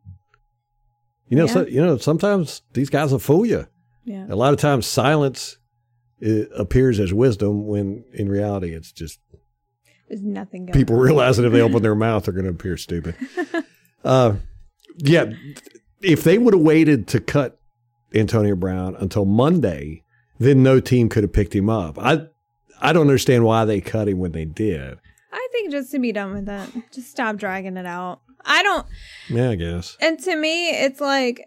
You 1.28 1.38
know, 1.38 1.46
Yeah. 1.48 1.54
so, 1.54 1.68
you 1.68 1.84
know, 1.84 1.98
sometimes 1.98 2.62
these 2.74 2.90
guys 2.90 3.12
will 3.12 3.20
fool 3.20 3.46
you. 3.46 3.68
Yeah. 4.06 4.28
A 4.30 4.36
lot 4.36 4.54
of 4.54 4.60
times, 4.60 4.86
silence 4.86 5.58
uh, 6.26 6.48
appears 6.56 7.00
as 7.00 7.14
wisdom 7.14 7.66
when 7.68 8.04
in 8.14 8.30
reality 8.30 8.74
it's 8.74 8.92
just 8.92 9.20
There's 10.08 10.22
nothing 10.22 10.66
going 10.66 10.74
people 10.74 10.96
on. 10.98 11.02
realize 11.02 11.38
that 11.38 11.46
if 11.46 11.52
they 11.54 11.62
open 11.62 11.82
their 11.82 11.96
mouth, 11.96 12.26
they're 12.26 12.34
going 12.34 12.46
to 12.46 12.52
appear 12.52 12.78
stupid. 12.78 13.16
uh, 14.04 14.34
yeah, 14.98 15.32
if 16.04 16.24
they 16.24 16.38
would 16.38 16.54
have 16.54 16.62
waited 16.64 17.08
to 17.10 17.20
cut 17.20 17.60
Antonio 18.14 18.56
Brown 18.56 18.96
until 19.00 19.26
Monday, 19.26 20.04
then 20.40 20.62
no 20.64 20.80
team 20.80 21.10
could 21.10 21.24
have 21.24 21.34
picked 21.34 21.56
him 21.56 21.70
up. 21.70 21.98
I 21.98 22.26
I 22.82 22.92
don't 22.94 23.02
understand 23.08 23.46
why 23.46 23.66
they 23.66 23.82
cut 23.82 24.08
him 24.08 24.20
when 24.20 24.34
they 24.34 24.46
did. 24.46 24.98
I 25.32 25.48
think 25.52 25.72
just 25.72 25.92
to 25.92 26.00
be 26.00 26.12
done 26.12 26.34
with 26.34 26.50
it, 26.50 26.84
just 26.94 27.10
stop 27.10 27.38
dragging 27.38 27.78
it 27.78 27.86
out. 27.86 28.22
I 28.46 28.62
don't, 28.62 28.86
Yeah, 29.30 29.52
I 29.52 29.56
guess. 29.56 29.96
and 30.02 30.20
to 30.20 30.36
me, 30.36 30.70
it's 30.72 31.00
like 31.00 31.46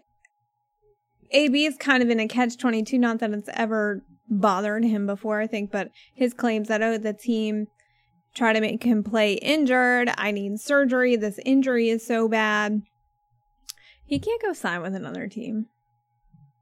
AB 1.31 1.65
is 1.65 1.77
kind 1.77 2.01
of 2.01 2.09
in 2.09 2.19
a 2.19 2.27
catch 2.27 2.57
22. 2.57 2.97
Not 2.97 3.19
that 3.19 3.31
it's 3.31 3.49
ever 3.53 4.01
bothered 4.29 4.83
him 4.83 5.05
before, 5.05 5.39
I 5.39 5.47
think, 5.47 5.71
but 5.71 5.89
his 6.15 6.33
claims 6.33 6.67
that, 6.69 6.81
oh, 6.81 6.97
the 6.97 7.13
team 7.13 7.67
try 8.33 8.51
to 8.53 8.61
make 8.61 8.83
him 8.83 9.03
play 9.03 9.33
injured. 9.33 10.09
I 10.17 10.31
need 10.31 10.59
surgery. 10.59 11.15
This 11.15 11.39
injury 11.45 11.89
is 11.89 12.05
so 12.05 12.27
bad. 12.27 12.81
He 14.07 14.19
can't 14.19 14.41
go 14.41 14.53
sign 14.53 14.81
with 14.81 14.95
another 14.95 15.27
team. 15.27 15.67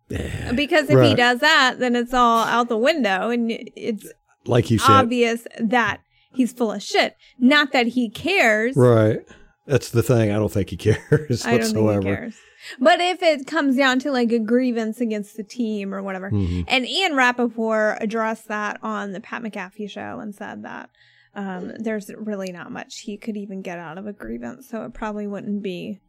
Because 0.10 0.90
if 0.90 1.02
he 1.04 1.16
does 1.16 1.40
that, 1.40 1.76
then 1.80 1.96
it's 1.96 2.14
all 2.14 2.44
out 2.46 2.70
the 2.70 2.78
window 2.78 3.30
and 3.30 3.52
it's 3.76 4.08
Like 4.46 4.70
you 4.70 4.78
said, 4.78 4.92
obvious 4.92 5.48
that 5.60 6.02
he's 6.34 6.54
full 6.54 6.72
of 6.72 6.84
shit. 6.84 7.16
Not 7.40 7.72
that 7.72 7.88
he 7.88 8.10
cares. 8.10 8.76
right? 8.76 9.20
That's 9.66 9.90
the 9.90 10.04
thing. 10.04 10.32
I 10.32 10.36
don't 10.36 10.52
think 10.52 10.70
he 10.70 10.78
cares 10.78 11.46
I 11.46 11.52
don't 11.58 11.60
whatsoever. 11.62 12.02
think 12.02 12.04
he 12.04 12.16
cares. 12.16 12.36
But 12.80 13.00
if 13.00 13.22
it 13.24 13.48
comes 13.48 13.78
down 13.78 14.00
to 14.00 14.12
like 14.12 14.32
a 14.32 14.40
grievance 14.40 15.00
against 15.02 15.38
the 15.38 15.44
team 15.44 15.94
or 15.94 16.02
whatever, 16.04 16.30
Mhm. 16.32 16.66
and 16.68 16.86
Ian 16.88 17.16
Rapoport 17.16 17.98
addressed 18.02 18.48
that 18.48 18.80
on 18.84 19.12
the 19.12 19.20
Pat 19.20 19.42
McAfee 19.44 19.90
show 19.90 20.20
and 20.20 20.34
said 20.36 20.64
that 20.64 20.90
um, 21.36 21.74
there's 21.80 22.10
really 22.16 22.52
not 22.52 22.72
much 22.72 23.02
he 23.02 23.18
could 23.18 23.36
even 23.38 23.62
get 23.62 23.78
out 23.78 23.98
of 23.98 24.08
a 24.08 24.14
grievance, 24.14 24.70
so 24.70 24.84
it 24.86 24.94
probably 24.94 25.28
wouldn't 25.28 25.62
be 25.62 26.00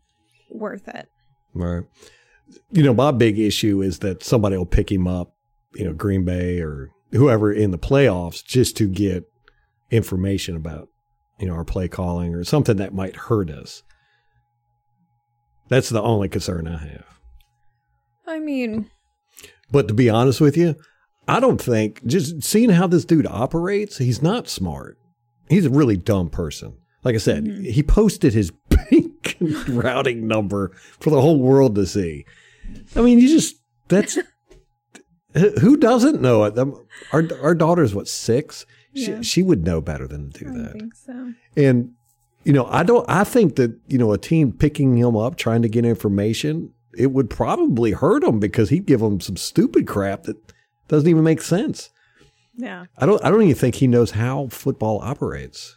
worth 0.50 0.86
it. 0.88 1.08
Right. 1.56 1.84
You 2.70 2.82
know, 2.82 2.94
my 2.94 3.10
big 3.10 3.38
issue 3.38 3.82
is 3.82 4.00
that 4.00 4.22
somebody 4.22 4.56
will 4.56 4.66
pick 4.66 4.90
him 4.90 5.08
up, 5.08 5.34
you 5.74 5.84
know, 5.84 5.92
Green 5.92 6.24
Bay 6.24 6.60
or 6.60 6.90
whoever 7.12 7.52
in 7.52 7.70
the 7.70 7.78
playoffs 7.78 8.44
just 8.44 8.76
to 8.76 8.88
get 8.88 9.24
information 9.90 10.56
about, 10.56 10.88
you 11.38 11.46
know, 11.46 11.54
our 11.54 11.64
play 11.64 11.88
calling 11.88 12.34
or 12.34 12.44
something 12.44 12.76
that 12.76 12.94
might 12.94 13.16
hurt 13.16 13.50
us. 13.50 13.82
That's 15.68 15.88
the 15.88 16.02
only 16.02 16.28
concern 16.28 16.68
I 16.68 16.78
have. 16.78 17.20
I 18.26 18.38
mean, 18.38 18.90
But 19.70 19.88
to 19.88 19.94
be 19.94 20.10
honest 20.10 20.40
with 20.40 20.56
you, 20.56 20.76
I 21.26 21.40
don't 21.40 21.60
think 21.60 22.04
just 22.06 22.42
seeing 22.44 22.70
how 22.70 22.86
this 22.86 23.04
dude 23.04 23.26
operates, 23.26 23.98
he's 23.98 24.22
not 24.22 24.48
smart. 24.48 24.98
He's 25.48 25.66
a 25.66 25.70
really 25.70 25.96
dumb 25.96 26.30
person. 26.30 26.76
Like 27.02 27.14
I 27.14 27.18
said, 27.18 27.44
mm-hmm. 27.44 27.64
he 27.64 27.82
posted 27.82 28.32
his 28.32 28.52
pink 29.38 29.56
routing 29.68 30.26
number 30.26 30.70
for 31.00 31.10
the 31.10 31.20
whole 31.20 31.38
world 31.38 31.74
to 31.76 31.86
see. 31.86 32.24
I 32.94 33.00
mean, 33.02 33.18
you 33.18 33.28
just 33.28 33.56
that's 33.88 34.18
who 35.60 35.76
doesn't 35.76 36.20
know 36.20 36.44
it. 36.44 36.58
Um, 36.58 36.86
Our 37.12 37.24
our 37.42 37.54
daughter's 37.54 37.94
what 37.94 38.08
six. 38.08 38.66
Yeah. 38.92 39.18
She 39.18 39.22
she 39.24 39.42
would 39.42 39.64
know 39.64 39.80
better 39.80 40.06
than 40.06 40.30
to 40.32 40.44
do 40.44 40.50
I 40.50 40.62
that. 40.62 40.72
think 40.72 40.94
so. 40.94 41.32
And 41.56 41.92
you 42.44 42.52
know, 42.52 42.66
I 42.66 42.82
don't. 42.82 43.04
I 43.08 43.24
think 43.24 43.56
that 43.56 43.78
you 43.88 43.98
know 43.98 44.12
a 44.12 44.18
team 44.18 44.52
picking 44.52 44.96
him 44.96 45.16
up, 45.16 45.36
trying 45.36 45.62
to 45.62 45.68
get 45.68 45.84
information, 45.84 46.72
it 46.96 47.12
would 47.12 47.28
probably 47.28 47.92
hurt 47.92 48.24
him 48.24 48.38
because 48.40 48.70
he'd 48.70 48.86
give 48.86 49.00
them 49.00 49.20
some 49.20 49.36
stupid 49.36 49.86
crap 49.86 50.22
that 50.24 50.36
doesn't 50.88 51.08
even 51.08 51.24
make 51.24 51.42
sense. 51.42 51.90
Yeah. 52.56 52.86
I 52.96 53.04
don't. 53.04 53.22
I 53.24 53.30
don't 53.30 53.42
even 53.42 53.54
think 53.54 53.74
he 53.74 53.86
knows 53.86 54.12
how 54.12 54.46
football 54.48 55.00
operates. 55.02 55.76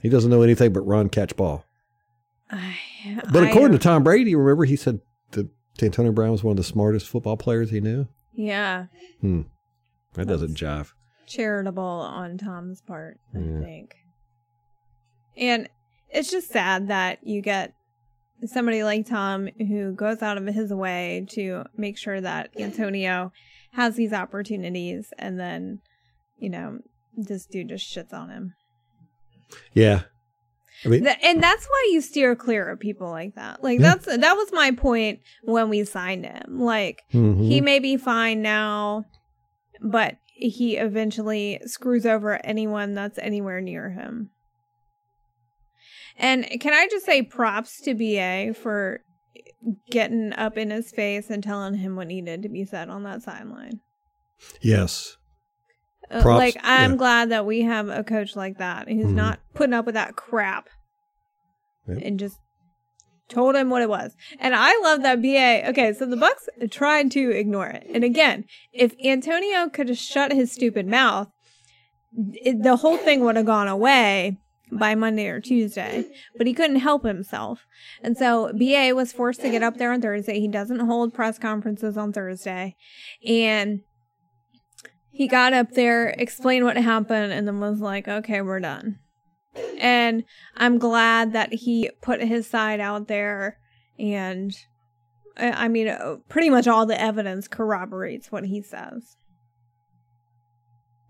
He 0.00 0.08
doesn't 0.08 0.30
know 0.30 0.42
anything 0.42 0.72
but 0.72 0.82
run, 0.86 1.08
catch 1.08 1.34
ball. 1.36 1.64
I, 2.52 2.76
But 3.32 3.44
according 3.44 3.72
to 3.72 3.78
Tom 3.82 4.04
Brady, 4.04 4.34
remember 4.34 4.64
he 4.64 4.76
said 4.76 5.00
that 5.32 5.48
Antonio 5.82 6.12
Brown 6.12 6.30
was 6.32 6.44
one 6.44 6.52
of 6.52 6.56
the 6.58 6.62
smartest 6.64 7.08
football 7.08 7.36
players 7.36 7.70
he 7.70 7.80
knew. 7.80 8.06
yeah, 8.34 8.86
hmm. 9.20 9.42
That 10.14 10.26
doesn't 10.28 10.56
jive. 10.58 10.92
charitable 11.26 11.82
on 11.82 12.36
Tom's 12.36 12.82
part, 12.82 13.18
I 13.34 13.38
Yeah. 13.38 13.60
think. 13.60 13.94
And 15.36 15.68
it's 16.10 16.30
just 16.30 16.50
sad 16.50 16.88
that 16.88 17.26
you 17.26 17.40
get 17.40 17.72
somebody 18.44 18.84
like 18.84 19.06
Tom 19.06 19.48
who 19.56 19.92
goes 19.94 20.20
out 20.20 20.36
of 20.36 20.46
his 20.46 20.70
way 20.74 21.26
to 21.30 21.64
make 21.76 21.96
sure 21.96 22.20
that 22.20 22.50
Antonio 22.58 23.32
has 23.72 23.96
these 23.96 24.12
opportunities 24.12 25.10
and 25.18 25.40
then, 25.40 25.80
you 26.36 26.50
know, 26.50 26.80
this 27.16 27.46
dude 27.46 27.70
just 27.70 27.86
shits 27.94 28.12
on 28.12 28.28
him. 28.28 28.54
Yeah. 29.72 30.02
I 30.84 30.88
mean, 30.88 31.04
Th- 31.04 31.16
and 31.22 31.42
that's 31.42 31.66
why 31.66 31.90
you 31.92 32.00
steer 32.00 32.34
clear 32.34 32.68
of 32.68 32.80
people 32.80 33.08
like 33.10 33.34
that. 33.36 33.62
Like 33.62 33.78
Yeah. 33.78 33.94
that's 33.94 34.06
that 34.06 34.34
was 34.36 34.50
my 34.52 34.72
point 34.72 35.20
when 35.44 35.68
we 35.68 35.84
signed 35.84 36.24
him. 36.26 36.60
Like 36.60 37.02
mhm. 37.12 37.46
he 37.46 37.60
may 37.60 37.78
be 37.78 37.96
fine 37.96 38.42
now, 38.42 39.04
but 39.80 40.16
he 40.26 40.76
eventually 40.76 41.60
screws 41.66 42.04
over 42.06 42.44
anyone 42.44 42.94
that's 42.94 43.18
anywhere 43.18 43.60
near 43.60 43.90
him. 43.90 44.30
And 46.16 46.46
can 46.60 46.72
I 46.74 46.88
just 46.90 47.06
say 47.06 47.22
props 47.22 47.80
to 47.82 47.94
BA 47.94 48.54
for 48.54 49.00
getting 49.90 50.32
up 50.32 50.58
in 50.58 50.70
his 50.70 50.90
face 50.90 51.30
and 51.30 51.42
telling 51.42 51.74
him 51.74 51.94
what 51.96 52.08
needed 52.08 52.42
to 52.42 52.48
be 52.48 52.64
said 52.64 52.88
on 52.88 53.04
that 53.04 53.22
sideline. 53.22 53.80
yes. 54.60 55.16
Uh, 56.12 56.22
Props, 56.22 56.38
like 56.38 56.56
I'm 56.62 56.92
yeah. 56.92 56.96
glad 56.96 57.30
that 57.30 57.46
we 57.46 57.62
have 57.62 57.88
a 57.88 58.04
coach 58.04 58.36
like 58.36 58.58
that 58.58 58.88
who's 58.88 59.06
Mhm. 59.06 59.14
not 59.14 59.40
putting 59.54 59.74
up 59.74 59.86
with 59.86 59.94
that 59.94 60.14
crap 60.16 60.68
Yep. 61.88 61.98
and 62.02 62.18
just 62.20 62.36
told 63.28 63.56
him 63.56 63.70
what 63.70 63.80
it 63.82 63.88
was. 63.88 64.14
And 64.38 64.54
I 64.54 64.78
love 64.82 65.02
that 65.02 65.22
BA. 65.22 65.64
Okay, 65.70 65.92
so 65.94 66.04
the 66.04 66.16
Bucs 66.16 66.70
tried 66.70 67.10
to 67.12 67.30
ignore 67.30 67.68
it. 67.68 67.86
And 67.92 68.04
again, 68.04 68.44
if 68.72 68.94
Antonio 69.02 69.68
could 69.70 69.88
have 69.88 69.96
shut 69.98 70.32
his 70.32 70.52
stupid 70.52 70.86
mouth, 70.86 71.28
it, 72.34 72.62
the 72.62 72.76
whole 72.76 72.98
thing 72.98 73.20
would 73.24 73.36
have 73.36 73.46
gone 73.46 73.68
away 73.68 74.36
by 74.70 74.94
Monday 74.94 75.28
or 75.28 75.40
Tuesday. 75.40 76.04
But 76.36 76.46
he 76.46 76.52
couldn't 76.52 76.76
help 76.80 77.04
himself. 77.04 77.64
And 78.02 78.16
so 78.16 78.52
BA 78.52 78.92
was 78.94 79.12
forced 79.12 79.40
to 79.42 79.50
get 79.50 79.62
up 79.62 79.78
there 79.78 79.92
on 79.92 80.02
Thursday. 80.02 80.38
He 80.40 80.48
doesn't 80.48 80.80
hold 80.80 81.14
press 81.14 81.38
conferences 81.38 81.96
on 81.96 82.12
Thursday. 82.12 82.76
And 83.26 83.80
he 85.12 85.28
got 85.28 85.52
up 85.52 85.72
there, 85.72 86.08
explained 86.08 86.64
what 86.64 86.76
happened, 86.76 87.32
and 87.32 87.46
then 87.46 87.60
was 87.60 87.80
like, 87.80 88.08
okay, 88.08 88.40
we're 88.40 88.60
done. 88.60 88.98
And 89.78 90.24
I'm 90.56 90.78
glad 90.78 91.34
that 91.34 91.52
he 91.52 91.90
put 92.00 92.22
his 92.22 92.46
side 92.46 92.80
out 92.80 93.06
there. 93.08 93.58
And 93.98 94.56
I 95.36 95.68
mean, 95.68 95.88
uh, 95.88 96.16
pretty 96.28 96.48
much 96.50 96.66
all 96.66 96.86
the 96.86 96.98
evidence 97.00 97.48
corroborates 97.48 98.32
what 98.32 98.44
he 98.46 98.62
says. 98.62 99.16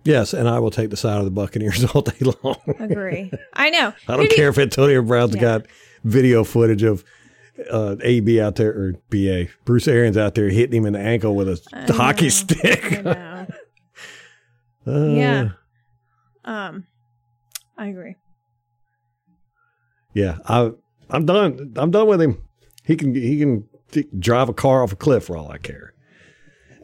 Yes, 0.04 0.34
and 0.34 0.48
I 0.48 0.58
will 0.58 0.72
take 0.72 0.90
the 0.90 0.96
side 0.96 1.18
of 1.18 1.24
the 1.24 1.30
Buccaneers 1.30 1.84
all 1.94 2.02
day 2.02 2.18
long. 2.42 2.56
Agree. 2.80 3.30
I 3.54 3.70
know. 3.70 3.92
I 4.08 4.16
don't 4.16 4.30
you- 4.30 4.36
care 4.36 4.48
if 4.48 4.58
Antonio 4.58 5.00
Brown's 5.02 5.36
Yeah. 5.36 5.40
got 5.40 5.66
video 6.02 6.42
footage 6.42 6.82
of 6.82 7.04
uh, 7.70 7.94
AB 8.02 8.40
out 8.40 8.56
there 8.56 8.70
or 8.70 8.94
BA 9.10 9.46
Bruce 9.64 9.86
Arians 9.86 10.16
out 10.16 10.34
there 10.34 10.48
hitting 10.48 10.78
him 10.78 10.86
in 10.86 10.94
the 10.94 10.98
ankle 10.98 11.36
with 11.36 11.48
a 11.48 11.60
I 11.72 11.92
hockey 11.92 12.24
know. 12.24 12.28
stick. 12.30 13.04
Uh, 14.86 15.06
Yeah. 15.06 15.48
Um, 16.44 16.86
I 17.78 17.86
agree. 17.88 18.16
Yeah, 20.14 20.38
I 20.46 20.70
I'm 21.10 21.24
done. 21.26 21.72
I'm 21.76 21.90
done 21.90 22.06
with 22.06 22.20
him. 22.20 22.38
He 22.84 22.96
can 22.96 23.14
he 23.14 23.38
can 23.38 23.68
t- 23.90 24.08
drive 24.18 24.48
a 24.48 24.54
car 24.54 24.82
off 24.82 24.92
a 24.92 24.96
cliff 24.96 25.24
for 25.24 25.36
all 25.36 25.50
I 25.50 25.58
care. 25.58 25.94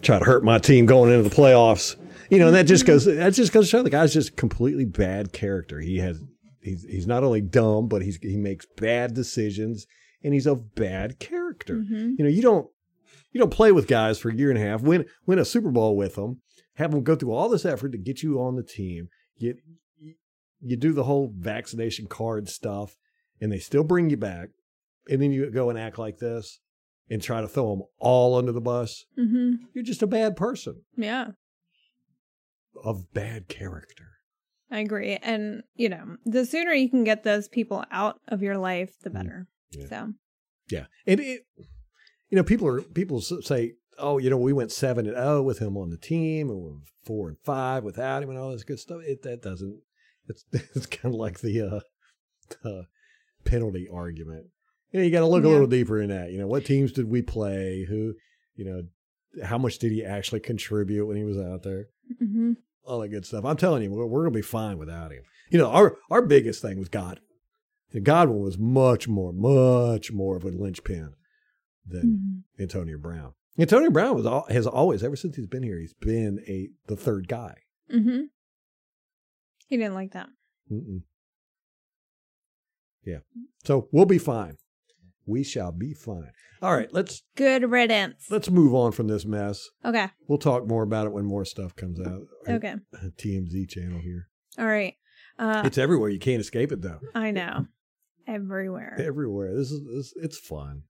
Try 0.03 0.18
to 0.18 0.24
hurt 0.24 0.44
my 0.44 0.59
team 0.59 0.86
going 0.86 1.12
into 1.12 1.28
the 1.28 1.34
playoffs. 1.34 1.96
You 2.30 2.38
know, 2.38 2.46
and 2.49 2.57
that 2.57 2.64
just 2.66 2.86
goes 2.86 3.05
that 3.05 3.32
just 3.34 3.53
goes 3.53 3.66
to 3.66 3.70
show 3.70 3.82
the 3.82 3.90
guy's 3.90 4.12
just 4.14 4.36
completely 4.36 4.84
bad 4.84 5.32
character. 5.32 5.80
He 5.80 5.99
has 5.99 6.22
he's 6.62 6.84
he's 6.84 7.07
not 7.07 7.24
only 7.24 7.40
dumb, 7.40 7.88
but 7.88 8.03
he's 8.03 8.18
he 8.22 8.36
makes 8.36 8.66
bad 8.76 9.14
decisions 9.14 9.86
and 10.22 10.32
he's 10.32 10.46
of 10.46 10.74
bad 10.74 11.18
character. 11.18 11.76
Mhm. 11.76 12.14
You 12.18 12.24
know, 12.24 12.30
you 12.30 12.42
don't 12.42 12.68
you 13.32 13.40
don't 13.40 13.51
play 13.53 13.72
with 13.72 13.86
guys 13.88 14.18
for 14.18 14.30
a 14.30 14.34
year 14.34 14.51
and 14.51 14.59
a 14.59 14.62
half, 14.62 14.80
win 14.82 15.05
win 15.26 15.38
a 15.38 15.44
Super 15.44 15.70
Bowl 15.70 15.96
with 15.96 16.14
them, 16.14 16.40
have 16.79 16.93
them 16.93 17.03
go 17.03 17.14
through 17.16 17.33
all 17.33 17.49
this 17.49 17.64
effort 17.64 17.91
to 17.93 17.99
get 17.99 18.22
you 18.22 18.41
on 18.41 18.57
the 18.57 18.62
team. 18.62 19.09
You 19.37 19.55
you 20.61 20.76
do 20.76 20.93
the 20.93 21.05
whole 21.05 21.33
vaccination 21.37 22.07
card 22.09 22.49
stuff, 22.49 22.97
and 23.41 23.53
they 23.53 23.59
still 23.61 23.85
bring 23.85 24.11
you 24.11 24.16
back, 24.16 24.49
and 25.09 25.20
then 25.22 25.31
you 25.31 25.49
go 25.51 25.70
and 25.70 25.79
act 25.79 25.99
like 25.99 26.18
this 26.18 26.59
and 27.11 27.22
try 27.22 27.41
to 27.41 27.49
throw 27.49 27.70
them 27.76 27.83
all 27.99 28.35
under 28.35 28.53
the 28.53 28.61
bus. 28.61 29.05
hmm 29.16 29.53
You're 29.72 29.85
just 29.85 30.03
a 30.03 30.07
bad 30.07 30.37
person 30.37 30.83
Yeah, 30.97 31.29
of 32.85 33.12
bad 33.12 33.49
character. 33.49 34.05
I 34.70 34.81
agree. 34.81 35.16
And 35.22 35.62
you 35.74 35.89
know, 35.89 36.16
the 36.24 36.45
sooner 36.45 36.72
you 36.72 36.91
can 36.91 37.05
get 37.05 37.22
those 37.24 37.49
people 37.49 37.85
out 37.91 38.20
of 38.29 38.43
your 38.43 38.59
life, 38.59 38.93
the 39.03 39.11
Mm. 39.11 39.14
better. 39.14 39.47
Yeah. 39.70 39.87
So 39.89 40.12
Yeah, 40.70 40.87
and 41.07 41.20
it, 41.20 41.47
you 42.31 42.37
know, 42.37 42.43
people 42.45 42.66
are 42.68 42.83
people 42.83 43.20
say, 43.20 43.74
oh, 43.99 44.18
you 44.18 44.30
know, 44.30 44.36
we 44.36 44.53
went 44.53 44.72
seven 44.72 45.07
and 45.07 45.16
zero 45.16 45.42
with 45.42 45.59
him 45.59 45.76
on 45.76 45.90
the 45.90 45.96
team, 45.96 46.51
and 46.51 46.59
we're 46.59 46.76
four 47.05 47.28
and 47.28 47.38
five 47.44 47.84
without 47.84 48.22
him, 48.22 48.30
and 48.30 48.38
all 48.38 48.53
this 48.53 48.64
good 48.64 48.78
stuff. 48.78 49.01
It 49.03 49.22
that 49.22 49.42
doesn't. 49.42 49.80
It's 50.28 50.44
it's 50.53 50.86
kind 50.86 51.14
of 51.14 51.18
like 51.20 51.40
the 51.40 51.61
uh, 51.62 51.80
the 52.62 52.86
penalty 53.44 53.88
argument. 53.92 54.46
You 54.92 55.01
know, 55.01 55.05
you 55.05 55.12
got 55.12 55.20
to 55.20 55.26
look 55.26 55.44
a 55.44 55.49
little 55.49 55.66
deeper 55.66 56.01
in 56.01 56.09
that. 56.09 56.32
You 56.32 56.38
know, 56.38 56.46
what 56.46 56.64
teams 56.64 56.92
did 56.92 57.11
we 57.11 57.20
play? 57.20 57.84
Who, 57.88 58.14
you 58.57 58.64
know, 58.64 58.82
how 59.44 59.59
much 59.59 59.78
did 59.78 59.92
he 59.92 60.03
actually 60.05 60.40
contribute 60.40 61.07
when 61.07 61.16
he 61.16 61.24
was 61.24 61.38
out 61.38 61.62
there? 61.62 61.88
hmm 62.18 62.53
All 62.84 63.01
that 63.01 63.09
good 63.09 63.26
stuff. 63.26 63.44
I'm 63.44 63.59
telling 63.59 63.82
you, 63.82 63.90
we're, 63.90 64.07
we're 64.07 64.22
gonna 64.22 64.30
be 64.34 64.42
fine 64.42 64.78
without 64.78 65.12
him. 65.12 65.22
You 65.51 65.59
know, 65.59 65.70
our 65.70 65.96
our 66.11 66.22
biggest 66.22 66.62
thing 66.62 66.78
was 66.78 66.88
Godwin. 66.88 67.22
And 67.92 68.05
Godwin 68.05 68.40
was 68.40 68.59
much 68.59 69.09
more, 69.09 69.32
much 69.32 70.12
more 70.12 70.36
of 70.36 70.44
a 70.44 70.49
linchpin 70.49 71.14
than 71.86 72.44
hmm 72.57 72.62
Antonio 72.62 72.99
Brown. 72.99 73.32
Antonio 73.59 73.90
Brown 73.90 74.14
was 74.14 74.26
all, 74.26 74.46
has 74.48 74.66
always, 74.66 75.02
ever 75.02 75.16
since 75.16 75.36
he's 75.36 75.46
been 75.46 75.62
here, 75.62 75.78
he's 75.80 75.94
been 75.94 76.40
a 76.46 76.68
the 76.86 76.96
third 76.96 77.26
guy. 77.28 77.54
hmm 77.90 78.22
He 79.66 79.76
didn't 79.76 79.94
like 79.94 80.12
that. 80.12 80.28
Mm-mm. 80.70 81.02
Yeah, 83.04 83.18
so 83.64 83.88
we'll 83.92 84.04
be 84.04 84.18
fine. 84.18 84.56
We 85.26 85.42
shall 85.42 85.72
be 85.72 85.92
fine. 85.94 86.32
All 86.61 86.74
right, 86.74 86.92
let's 86.92 87.22
Good 87.36 87.70
riddance. 87.70 88.26
let's 88.30 88.50
move 88.50 88.74
on 88.74 88.92
from 88.92 89.09
this 89.09 89.24
mess. 89.24 89.68
Okay. 89.84 90.09
We'll 90.26 90.38
talk 90.38 90.66
more 90.66 90.82
about 90.82 91.06
it 91.06 91.12
when 91.12 91.24
more 91.24 91.44
stuff 91.44 91.74
comes 91.76 92.00
out. 92.00 92.22
Okay. 92.48 92.74
TMZ 93.16 93.68
channel 93.68 94.00
here. 94.00 94.28
All 94.59 94.66
right. 94.66 94.94
Uh, 95.38 95.62
It's 95.64 95.78
everywhere. 95.78 96.11
You 96.11 96.18
can't 96.18 96.40
escape 96.40 96.72
it 96.72 96.82
though. 96.82 96.98
I 97.14 97.30
know. 97.30 97.66
Everywhere. 98.26 98.96
Everywhere. 98.98 99.54
This 99.56 99.70
is 99.70 99.80
this, 99.86 100.12
it's 100.16 100.38
fun. 100.38 100.82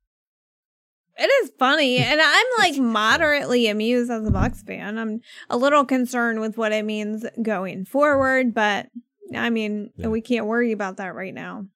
It 1.18 1.26
is 1.44 1.50
funny, 1.58 1.98
and 1.98 2.20
I'm 2.22 2.46
like 2.58 2.76
moderately 2.78 3.66
amused 3.68 4.08
as 4.10 4.24
a 4.26 4.30
Bucs 4.30 4.64
fan. 4.64 4.98
I'm 4.98 5.20
a 5.50 5.56
little 5.56 5.84
concerned 5.84 6.40
with 6.40 6.56
what 6.56 6.70
it 6.72 6.84
means 6.84 7.26
going 7.42 7.84
forward, 7.86 8.54
but 8.54 8.86
I 9.34 9.50
mean, 9.50 9.90
Yeah. 9.96 10.08
we 10.08 10.20
can't 10.20 10.46
worry 10.46 10.70
about 10.72 10.98
that 10.98 11.14
right 11.16 11.34
now. 11.34 11.66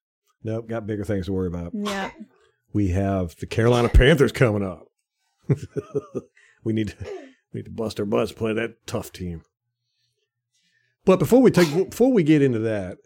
Nope, 0.44 0.68
got 0.68 0.86
bigger 0.86 1.04
things 1.04 1.26
to 1.26 1.32
worry 1.32 1.48
about. 1.48 1.72
Yeah. 1.74 2.10
We 2.72 2.88
have 2.88 3.34
the 3.36 3.46
Carolina 3.46 3.88
Panthers 3.88 4.30
coming 4.32 4.62
up. 4.62 4.86
we 6.64 6.72
need 6.72 6.88
to 6.88 6.96
we 7.52 7.58
need 7.58 7.64
to 7.64 7.70
bust 7.70 7.98
our 7.98 8.06
butts, 8.06 8.30
play 8.32 8.52
that 8.54 8.86
tough 8.86 9.12
team. 9.12 9.42
But 11.04 11.18
before 11.18 11.42
we 11.42 11.50
take 11.50 11.90
before 11.90 12.12
we 12.12 12.22
get 12.22 12.42
into 12.42 12.60
that, 12.60 12.98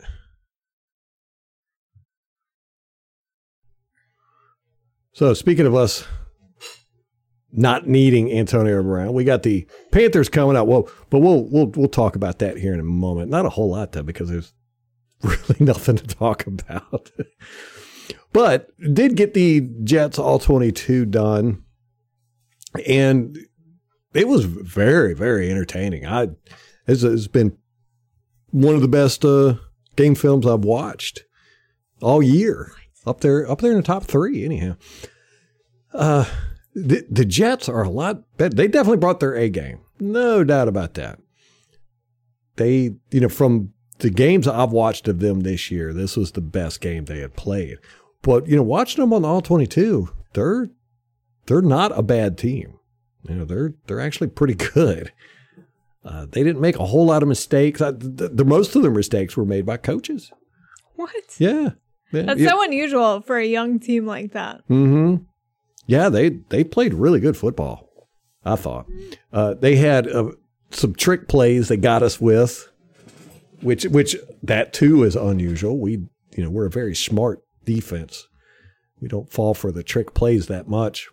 so 5.12 5.32
speaking 5.34 5.66
of 5.66 5.74
us 5.74 6.06
not 7.52 7.86
needing 7.86 8.30
Antonio 8.32 8.82
Brown, 8.82 9.12
we 9.12 9.24
got 9.24 9.42
the 9.42 9.66
Panthers 9.92 10.28
coming 10.28 10.56
up. 10.56 10.66
Well, 10.66 10.88
but 11.10 11.20
we'll 11.20 11.44
we'll 11.44 11.68
we'll 11.68 11.88
talk 11.88 12.16
about 12.16 12.38
that 12.40 12.58
here 12.58 12.74
in 12.74 12.80
a 12.80 12.84
moment. 12.84 13.30
Not 13.30 13.46
a 13.46 13.50
whole 13.50 13.70
lot 13.70 13.92
though, 13.92 14.02
because 14.02 14.28
there's 14.28 14.52
really 15.22 15.56
nothing 15.60 15.96
to 15.96 16.06
talk 16.06 16.46
about. 16.46 17.10
but 18.32 18.68
did 18.92 19.16
get 19.16 19.34
the 19.34 19.68
Jets 19.84 20.18
all 20.18 20.38
22 20.38 21.06
done. 21.06 21.62
And 22.86 23.38
it 24.12 24.28
was 24.28 24.44
very, 24.44 25.14
very 25.14 25.50
entertaining. 25.50 26.06
I 26.06 26.28
it's, 26.86 27.02
it's 27.02 27.28
been 27.28 27.56
one 28.50 28.74
of 28.74 28.82
the 28.82 28.88
best 28.88 29.24
uh, 29.24 29.54
game 29.96 30.14
films 30.14 30.46
I've 30.46 30.64
watched 30.64 31.24
all 32.00 32.22
year. 32.22 32.72
Up 33.06 33.20
there, 33.20 33.48
up 33.48 33.60
there 33.60 33.70
in 33.70 33.76
the 33.76 33.84
top 33.84 34.04
three, 34.04 34.44
anyhow. 34.44 34.74
Uh, 35.94 36.24
the, 36.76 37.06
the 37.10 37.24
Jets 37.24 37.70
are 37.70 37.82
a 37.82 37.88
lot 37.88 38.22
better. 38.36 38.54
They 38.54 38.68
definitely 38.68 38.98
brought 38.98 39.20
their 39.20 39.34
A 39.34 39.48
game, 39.48 39.80
no 39.98 40.44
doubt 40.44 40.68
about 40.68 40.94
that. 40.94 41.18
They, 42.56 42.96
you 43.10 43.20
know, 43.20 43.30
from 43.30 43.72
the 43.98 44.10
games 44.10 44.46
I've 44.46 44.72
watched 44.72 45.08
of 45.08 45.20
them 45.20 45.40
this 45.40 45.70
year, 45.70 45.94
this 45.94 46.16
was 46.16 46.32
the 46.32 46.42
best 46.42 46.82
game 46.82 47.06
they 47.06 47.20
had 47.20 47.34
played. 47.34 47.78
But 48.20 48.46
you 48.46 48.56
know, 48.56 48.62
watching 48.62 49.00
them 49.00 49.14
on 49.14 49.22
the 49.22 49.28
all 49.28 49.40
twenty 49.40 49.66
two, 49.66 50.10
they're 50.34 50.68
they're 51.46 51.62
not 51.62 51.96
a 51.96 52.02
bad 52.02 52.36
team. 52.36 52.78
You 53.26 53.36
know, 53.36 53.44
they're 53.46 53.72
they're 53.86 54.00
actually 54.00 54.28
pretty 54.28 54.54
good. 54.54 55.12
Uh, 56.04 56.26
they 56.30 56.44
didn't 56.44 56.60
make 56.60 56.76
a 56.76 56.86
whole 56.86 57.06
lot 57.06 57.22
of 57.22 57.28
mistakes. 57.28 57.80
I, 57.80 57.92
the, 57.92 58.28
the 58.28 58.44
most 58.44 58.76
of 58.76 58.82
their 58.82 58.90
mistakes 58.90 59.36
were 59.36 59.46
made 59.46 59.64
by 59.64 59.78
coaches. 59.78 60.30
What? 60.94 61.10
Yeah, 61.38 61.70
yeah. 62.12 62.22
That's 62.22 62.40
yeah. 62.40 62.50
so 62.50 62.62
unusual 62.62 63.22
for 63.22 63.38
a 63.38 63.46
young 63.46 63.80
team 63.80 64.06
like 64.06 64.32
that. 64.32 64.58
Mm-hmm. 64.68 65.24
Yeah, 65.86 66.08
they 66.08 66.30
they 66.48 66.64
played 66.64 66.94
really 66.94 67.20
good 67.20 67.36
football. 67.36 67.88
I 68.44 68.56
thought 68.56 68.86
uh, 69.32 69.54
they 69.54 69.76
had 69.76 70.08
uh, 70.08 70.32
some 70.70 70.94
trick 70.94 71.28
plays 71.28 71.68
they 71.68 71.76
got 71.76 72.02
us 72.02 72.20
with, 72.20 72.68
which 73.60 73.84
which 73.84 74.16
that 74.42 74.72
too 74.72 75.02
is 75.02 75.16
unusual. 75.16 75.78
We 75.78 75.92
you 76.36 76.44
know 76.44 76.50
we're 76.50 76.66
a 76.66 76.70
very 76.70 76.94
smart 76.94 77.42
defense. 77.64 78.28
We 79.00 79.08
don't 79.08 79.30
fall 79.30 79.54
for 79.54 79.72
the 79.72 79.82
trick 79.82 80.14
plays 80.14 80.46
that 80.46 80.68
much. 80.68 81.08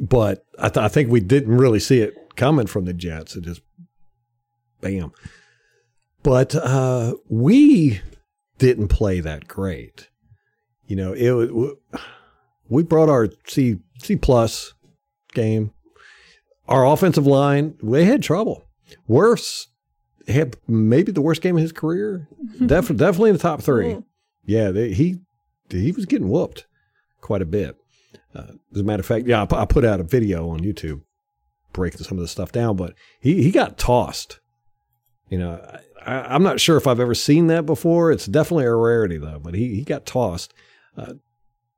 But 0.00 0.44
I, 0.58 0.68
th- 0.70 0.84
I 0.84 0.88
think 0.88 1.10
we 1.10 1.20
didn't 1.20 1.56
really 1.56 1.78
see 1.78 2.00
it 2.00 2.14
coming 2.36 2.66
from 2.66 2.84
the 2.84 2.92
Jets. 2.92 3.36
It 3.36 3.44
just 3.44 3.60
bam. 4.80 5.12
But 6.22 6.54
uh, 6.54 7.14
we 7.28 8.00
didn't 8.58 8.88
play 8.88 9.20
that 9.20 9.46
great. 9.46 10.08
You 10.86 10.96
know, 10.96 11.12
it 11.12 11.30
was 11.30 11.76
we 12.68 12.82
brought 12.82 13.08
our 13.08 13.28
C 13.46 13.78
C 14.02 14.16
plus 14.16 14.74
game. 15.34 15.72
Our 16.68 16.86
offensive 16.86 17.26
line, 17.26 17.76
they 17.82 18.04
had 18.04 18.22
trouble. 18.22 18.64
Wirfs, 19.08 19.66
had 20.26 20.56
maybe 20.66 21.12
the 21.12 21.22
worst 21.22 21.40
game 21.40 21.56
of 21.56 21.62
his 21.62 21.72
career. 21.72 22.28
Def- 22.66 22.94
definitely 22.94 23.30
in 23.30 23.36
the 23.36 23.42
top 23.42 23.62
three. 23.62 23.98
Yeah, 24.44 24.70
they, 24.70 24.92
he 24.92 25.20
he 25.70 25.92
was 25.92 26.06
getting 26.06 26.28
whooped 26.28 26.66
quite 27.20 27.42
a 27.42 27.46
bit. 27.46 27.76
Uh, 28.34 28.52
as 28.74 28.80
a 28.80 28.84
matter 28.84 29.00
of 29.00 29.06
fact, 29.06 29.26
yeah, 29.26 29.46
I, 29.50 29.62
I 29.62 29.64
put 29.64 29.84
out 29.84 30.00
a 30.00 30.04
video 30.04 30.48
on 30.50 30.60
YouTube 30.60 31.02
breaking 31.72 32.02
some 32.02 32.18
of 32.18 32.22
the 32.22 32.28
stuff 32.28 32.52
down, 32.52 32.76
but 32.76 32.94
he 33.20 33.42
he 33.42 33.50
got 33.50 33.78
tossed. 33.78 34.40
You 35.28 35.38
know, 35.38 35.78
I, 36.04 36.34
I'm 36.34 36.42
not 36.42 36.60
sure 36.60 36.76
if 36.76 36.86
I've 36.86 37.00
ever 37.00 37.14
seen 37.14 37.46
that 37.48 37.66
before. 37.66 38.10
It's 38.10 38.26
definitely 38.26 38.64
a 38.64 38.74
rarity 38.74 39.18
though. 39.18 39.40
But 39.42 39.54
he 39.54 39.74
he 39.74 39.82
got 39.82 40.06
tossed. 40.06 40.52
Uh, 40.96 41.14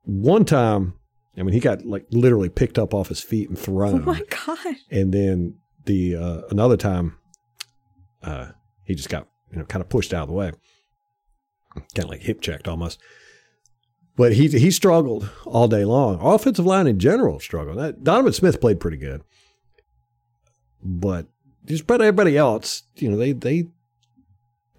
one 0.03 0.45
time, 0.45 0.93
I 1.37 1.43
mean, 1.43 1.53
he 1.53 1.59
got 1.59 1.85
like 1.85 2.05
literally 2.11 2.49
picked 2.49 2.77
up 2.77 2.93
off 2.93 3.07
his 3.09 3.21
feet 3.21 3.49
and 3.49 3.57
thrown. 3.57 4.01
Oh 4.01 4.05
my 4.05 4.21
gosh. 4.45 4.77
and 4.89 5.13
then 5.13 5.55
the 5.85 6.15
uh, 6.15 6.41
another 6.49 6.77
time, 6.77 7.17
uh, 8.23 8.51
he 8.83 8.95
just 8.95 9.09
got 9.09 9.27
you 9.51 9.59
know 9.59 9.65
kind 9.65 9.81
of 9.81 9.89
pushed 9.89 10.13
out 10.13 10.23
of 10.23 10.27
the 10.29 10.33
way, 10.33 10.51
kind 11.75 12.03
of 12.05 12.09
like 12.09 12.21
hip 12.21 12.41
checked 12.41 12.67
almost. 12.67 12.99
But 14.17 14.33
he 14.33 14.47
he 14.49 14.71
struggled 14.71 15.29
all 15.45 15.67
day 15.67 15.85
long. 15.85 16.19
Offensive 16.21 16.65
line 16.65 16.85
in 16.87 16.99
general 16.99 17.39
struggled. 17.39 17.77
That, 17.77 18.03
Donovan 18.03 18.33
Smith 18.33 18.59
played 18.59 18.79
pretty 18.79 18.97
good, 18.97 19.23
but 20.83 21.27
just 21.65 21.83
about 21.83 22.01
everybody 22.01 22.37
else, 22.37 22.83
you 22.95 23.09
know, 23.09 23.17
they 23.17 23.31
they 23.31 23.69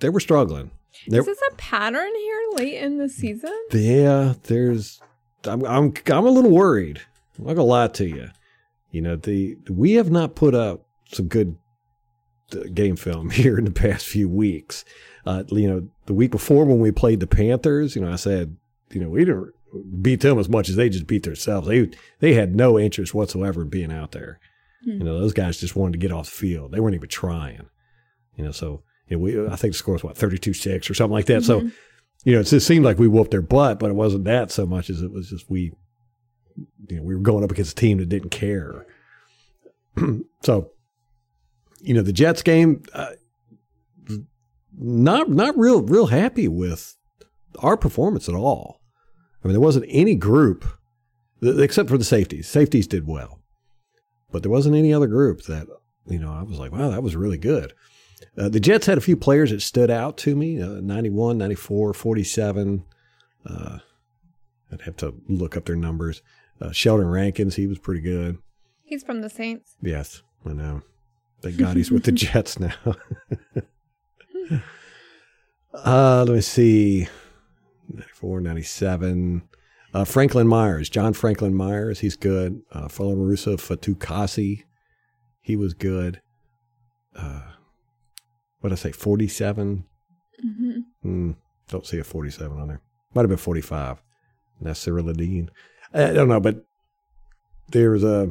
they 0.01 0.11
were 0.11 0.21
struggling. 0.21 0.71
They, 1.09 1.19
Is 1.19 1.27
this 1.27 1.41
a 1.51 1.55
pattern 1.57 2.13
here 2.15 2.41
late 2.53 2.75
in 2.75 2.99
the 2.99 3.09
season? 3.09 3.59
yeah, 3.73 4.35
there's. 4.45 5.01
I'm 5.45 5.65
I'm 5.65 5.93
I'm 6.07 6.27
a 6.27 6.31
little 6.31 6.51
worried. 6.51 7.01
I'm 7.39 7.47
not 7.47 7.55
gonna 7.55 7.65
lie 7.65 7.89
to 7.89 8.07
you. 8.07 8.29
You 8.91 9.01
know, 9.01 9.17
the 9.17 9.57
we 9.69 9.93
have 9.93 10.11
not 10.11 10.35
put 10.37 10.55
up 10.55 10.87
some 11.13 11.29
good 11.29 11.57
uh, 12.53 12.65
game 12.75 12.97
film 12.97 13.31
here 13.43 13.59
in 13.59 13.65
the 13.65 13.71
past 13.71 14.07
few 14.07 14.29
weeks. 14.29 14.85
Uh, 15.25 15.45
you 15.49 15.69
know, 15.69 15.89
the 16.07 16.15
week 16.15 16.31
before 16.31 16.65
when 16.65 16.81
we 16.81 16.91
played 16.91 17.21
the 17.21 17.27
Panthers, 17.27 17.95
you 17.95 18.03
know, 18.03 18.13
I 18.13 18.17
said, 18.17 18.57
you 18.91 19.01
know, 19.01 19.09
we 19.09 19.25
didn't 19.25 19.53
beat 20.03 20.21
them 20.21 20.39
as 20.39 20.49
much 20.49 20.69
as 20.69 20.77
they 20.77 20.89
just 20.89 21.07
beat 21.07 21.23
themselves. 21.23 21.69
They 21.69 21.91
they 22.19 22.35
had 22.35 22.55
no 22.55 22.79
interest 22.79 23.15
whatsoever 23.15 23.63
in 23.63 23.69
being 23.69 23.93
out 23.93 24.13
there. 24.13 24.39
You 24.85 25.05
know, 25.05 25.21
those 25.21 25.33
guys 25.33 25.61
just 25.61 25.77
wanted 25.77 25.93
to 25.93 25.99
get 25.99 26.11
off 26.13 26.25
the 26.27 26.33
field. 26.33 26.73
They 26.73 26.81
weren't 26.81 26.97
even 26.97 27.09
trying. 27.09 27.69
You 28.37 28.45
know, 28.45 28.51
so 28.51 28.83
you 29.09 29.17
know, 29.17 29.23
we 29.23 29.47
I 29.47 29.57
think 29.57 29.75
the 29.75 29.79
score 29.79 29.95
was 29.95 30.03
what 30.05 30.17
thirty 30.17 30.39
two 30.39 30.53
six 30.53 30.91
or 30.91 30.95
something 30.95 31.15
like 31.15 31.27
that. 31.27 31.45
So 31.45 31.71
you 32.25 32.35
know, 32.35 32.41
it 32.41 32.45
just 32.45 32.67
seemed 32.67 32.85
like 32.85 32.99
we 32.99 33.09
whooped 33.09 33.31
their 33.31 33.43
butt, 33.43 33.79
but 33.79 33.91
it 33.91 33.95
wasn't 33.95 34.25
that 34.25 34.51
so 34.51 34.67
much 34.67 34.91
as 34.91 35.03
it 35.03 35.13
was 35.13 35.29
just 35.29 35.51
we, 35.51 35.73
you 36.89 36.97
know, 36.97 37.03
we 37.03 37.15
were 37.15 37.21
going 37.21 37.43
up 37.43 37.51
against 37.51 37.73
a 37.73 37.81
team 37.81 37.99
that 37.99 38.09
didn't 38.09 38.31
care. 38.31 38.87
so, 40.43 40.71
you 41.81 41.95
know, 41.95 42.03
the 42.03 42.13
Jets 42.13 42.43
game, 42.43 42.83
uh, 42.95 43.13
not 44.79 45.29
not 45.29 45.57
real 45.59 45.83
real 45.83 46.07
happy 46.07 46.49
with 46.49 46.97
our 47.59 47.77
performance 47.77 48.29
at 48.29 48.35
all. 48.35 48.81
I 49.43 49.49
mean, 49.49 49.53
there 49.53 49.61
wasn't 49.61 49.87
any 49.89 50.15
group 50.15 50.65
except 51.43 51.89
for 51.89 51.99
the 51.99 52.05
safeties. 52.05 52.49
Safeties 52.49 52.87
did 52.87 53.07
well, 53.07 53.41
but 54.31 54.43
there 54.43 54.51
wasn't 54.51 54.77
any 54.77 54.93
other 54.93 55.09
group 55.09 55.43
that 55.43 55.67
you 56.07 56.19
know 56.19 56.33
I 56.33 56.43
was 56.43 56.59
like, 56.59 56.73
wow, 56.73 56.91
that 56.91 57.03
was 57.03 57.17
really 57.17 57.39
good. 57.39 57.75
Uh, 58.37 58.49
the 58.49 58.61
Jets 58.61 58.87
had 58.87 58.99
a 58.99 59.03
few 59.03 59.17
players 59.17 59.51
that 59.51 59.61
stood 59.61 59.91
out 59.91 60.17
to 60.19 60.35
me 60.35 60.61
uh, 60.61 60.81
91, 60.81 61.37
94, 61.39 61.93
47. 61.93 62.85
Uh, 63.45 63.79
I'd 64.73 64.83
have 64.83 64.97
to 64.99 65.15
look 65.29 65.57
up 65.57 65.67
their 65.67 65.77
numbers. 65.77 66.23
Uh, 66.61 66.73
Sheldon 66.73 67.09
Rankins, 67.09 67.57
he 67.57 67.67
was 67.67 67.79
pretty 67.79 68.01
good. 68.01 68.39
He's 68.85 69.03
from 69.03 69.21
the 69.21 69.29
Saints. 69.29 69.77
Yes, 69.83 70.23
I 70.47 70.53
know. 70.53 70.83
Thank 71.43 71.59
God 71.59 71.77
he's 71.77 71.91
with 71.91 72.05
the 72.05 72.13
Jets 72.13 72.59
now. 72.59 72.75
uh, 75.75 76.25
let 76.27 76.35
me 76.35 76.41
see. 76.41 77.09
94, 77.93 78.41
97. 78.41 79.43
Uh, 79.95 80.05
Franklin 80.05 80.49
Myers, 80.49 80.89
John 80.89 81.13
Franklin 81.13 81.55
Myers, 81.55 81.99
he's 82.01 82.17
good. 82.17 82.63
Uh, 82.73 82.89
Folorunso 82.89 83.57
Fatukasi, 83.57 84.63
he 85.43 85.55
was 85.55 85.75
good. 85.75 86.23
Uh, 87.15 87.43
what 88.63 88.71
did 88.71 88.79
I 88.79 88.81
say, 88.81 88.93
47? 88.93 89.85
hmm 90.41 90.71
Hmm, 91.03 91.33
don't 91.69 91.87
see 91.87 91.99
a 91.99 92.05
47 92.05 92.59
on 92.59 92.69
there. 92.69 92.81
Might 93.13 93.23
have 93.23 93.29
been 93.29 93.37
45. 93.37 94.01
Nasser 94.61 94.93
Ladine. 94.93 95.49
I 95.93 96.13
don't 96.13 96.29
know, 96.29 96.41
but 96.41 96.65
there's 97.69 98.05
a, 98.05 98.31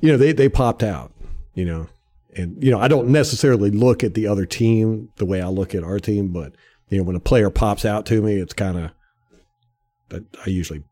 you 0.00 0.12
know, 0.12 0.16
they, 0.16 0.32
they 0.32 0.48
popped 0.48 0.82
out, 0.82 1.12
you 1.54 1.64
know, 1.64 1.88
and, 2.36 2.62
you 2.62 2.70
know, 2.70 2.78
I 2.78 2.88
don't 2.88 3.08
necessarily 3.08 3.70
look 3.70 4.04
at 4.04 4.14
the 4.14 4.28
other 4.28 4.46
team 4.46 5.08
the 5.16 5.26
way 5.26 5.42
I 5.42 5.48
look 5.48 5.74
at 5.74 5.82
our 5.82 5.98
team, 5.98 6.28
but, 6.28 6.54
you 6.88 6.98
know, 6.98 7.04
when 7.04 7.16
a 7.16 7.20
player 7.20 7.50
pops 7.50 7.84
out 7.84 8.06
to 8.06 8.22
me, 8.22 8.36
it's 8.36 8.54
kind 8.54 8.78
of, 8.78 10.22
I 10.46 10.50
usually 10.50 10.84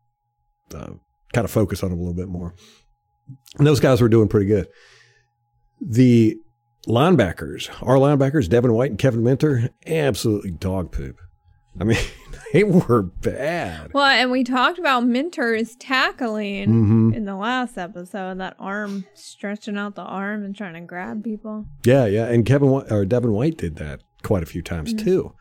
uh, 0.75 0.91
kind 1.33 1.45
of 1.45 1.51
focus 1.51 1.83
on 1.83 1.89
them 1.89 1.99
a 1.99 2.01
little 2.01 2.13
bit 2.13 2.27
more. 2.27 2.53
And 3.57 3.65
those 3.65 3.79
guys 3.79 4.01
were 4.01 4.09
doing 4.09 4.27
pretty 4.27 4.45
good. 4.47 4.67
The 5.81 6.37
linebackers, 6.87 7.69
our 7.81 7.95
linebackers, 7.95 8.49
Devin 8.49 8.73
White 8.73 8.91
and 8.91 8.99
Kevin 8.99 9.23
Minter, 9.23 9.69
absolutely 9.85 10.51
dog 10.51 10.91
poop. 10.91 11.17
I 11.79 11.83
mean, 11.83 11.97
they 12.53 12.63
were 12.63 13.03
bad. 13.03 13.93
Well, 13.93 14.05
and 14.05 14.31
we 14.31 14.43
talked 14.43 14.79
about 14.79 15.05
Minter's 15.05 15.75
tackling 15.75 16.69
hmm 16.69 17.13
in 17.13 17.25
the 17.25 17.35
last 17.35 17.77
episode. 17.77 18.39
That 18.39 18.55
arm 18.59 19.05
stretching 19.13 19.77
out 19.77 19.95
the 19.95 20.01
arm 20.01 20.43
and 20.43 20.55
trying 20.55 20.73
to 20.73 20.81
grab 20.81 21.23
people. 21.23 21.65
Yeah, 21.85 22.05
yeah, 22.05 22.25
and 22.25 22.45
Kevin 22.45 22.69
or 22.69 23.05
Devin 23.05 23.31
White 23.31 23.57
did 23.57 23.75
that 23.77 24.01
quite 24.23 24.43
a 24.43 24.47
few 24.47 24.61
times 24.61 24.93
too. 24.93 25.33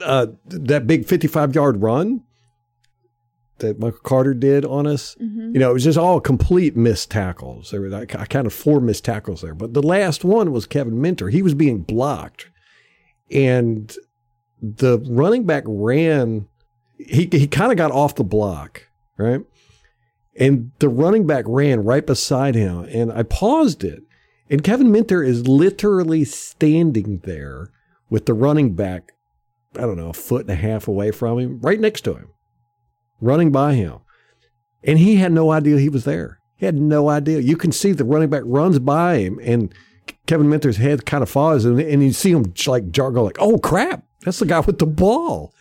Uh, 0.00 0.26
that 0.46 0.86
big 0.86 1.06
fifty-five 1.06 1.54
yard 1.54 1.82
run 1.82 2.22
that 3.62 3.80
Michael 3.80 3.98
Carter 4.00 4.34
did 4.34 4.64
on 4.64 4.86
us, 4.86 5.16
hmm 5.18 5.54
you 5.54 5.58
know, 5.58 5.70
it 5.70 5.74
was 5.74 5.84
just 5.84 5.98
all 5.98 6.20
complete 6.20 6.76
missed 6.76 7.10
tackles. 7.10 7.70
There 7.70 7.80
were 7.80 7.88
like, 7.88 8.14
I 8.14 8.26
kind 8.26 8.46
of 8.46 8.52
four 8.54 8.80
missed 8.80 9.04
tackles 9.04 9.40
there, 9.42 9.54
but 9.54 9.74
the 9.74 9.82
last 9.82 10.24
one 10.24 10.52
was 10.52 10.66
Kevin 10.66 11.00
Minter. 11.00 11.28
He 11.28 11.42
was 11.42 11.54
being 11.54 11.82
blocked, 11.82 12.50
and 13.30 13.94
the 14.60 14.98
running 15.08 15.44
back 15.44 15.64
ran. 15.66 16.46
He 16.98 17.28
he 17.32 17.46
kind 17.48 17.72
of 17.72 17.78
got 17.78 17.90
off 17.90 18.14
the 18.14 18.24
block, 18.24 18.88
right? 19.16 19.40
And 20.38 20.70
the 20.78 20.88
running 20.88 21.26
back 21.26 21.44
ran 21.48 21.84
right 21.84 22.06
beside 22.06 22.54
him, 22.54 22.84
and 22.84 23.12
I 23.12 23.24
paused 23.24 23.84
it. 23.84 24.04
And 24.48 24.62
Kevin 24.62 24.92
Minter 24.92 25.22
is 25.22 25.48
literally 25.48 26.24
standing 26.24 27.20
there 27.24 27.70
with 28.08 28.26
the 28.26 28.34
running 28.34 28.74
back, 28.74 29.12
I 29.76 29.80
don't 29.82 29.96
know, 29.96 30.10
a 30.10 30.14
foot 30.14 30.42
and 30.42 30.50
a 30.50 30.54
half 30.54 30.88
away 30.88 31.10
from 31.10 31.38
him, 31.38 31.60
right 31.60 31.80
next 31.80 32.02
to 32.02 32.14
him, 32.14 32.28
running 33.22 33.50
by 33.50 33.74
him. 33.74 33.98
And 34.84 34.98
he 34.98 35.16
had 35.16 35.32
no 35.32 35.52
idea 35.52 35.78
he 35.78 35.88
was 35.88 36.04
there. 36.04 36.40
He 36.56 36.66
had 36.66 36.74
no 36.74 37.08
idea. 37.08 37.38
You 37.40 37.56
can 37.56 37.72
see 37.72 37.92
the 37.92 38.04
running 38.04 38.28
back 38.28 38.42
runs 38.44 38.78
by 38.78 39.18
him, 39.18 39.40
and 39.42 39.74
Kevin 40.26 40.48
Minter's 40.48 40.76
head 40.76 41.06
kind 41.06 41.22
of 41.22 41.30
falls, 41.30 41.64
and, 41.64 41.80
and 41.80 42.02
you 42.02 42.12
see 42.12 42.32
him 42.32 42.52
like 42.66 42.90
jar 42.90 43.10
go 43.10 43.24
like, 43.24 43.38
"Oh 43.40 43.58
crap, 43.58 44.04
that's 44.20 44.38
the 44.38 44.46
guy 44.46 44.60
with 44.60 44.78
the 44.78 44.86
ball." 44.86 45.52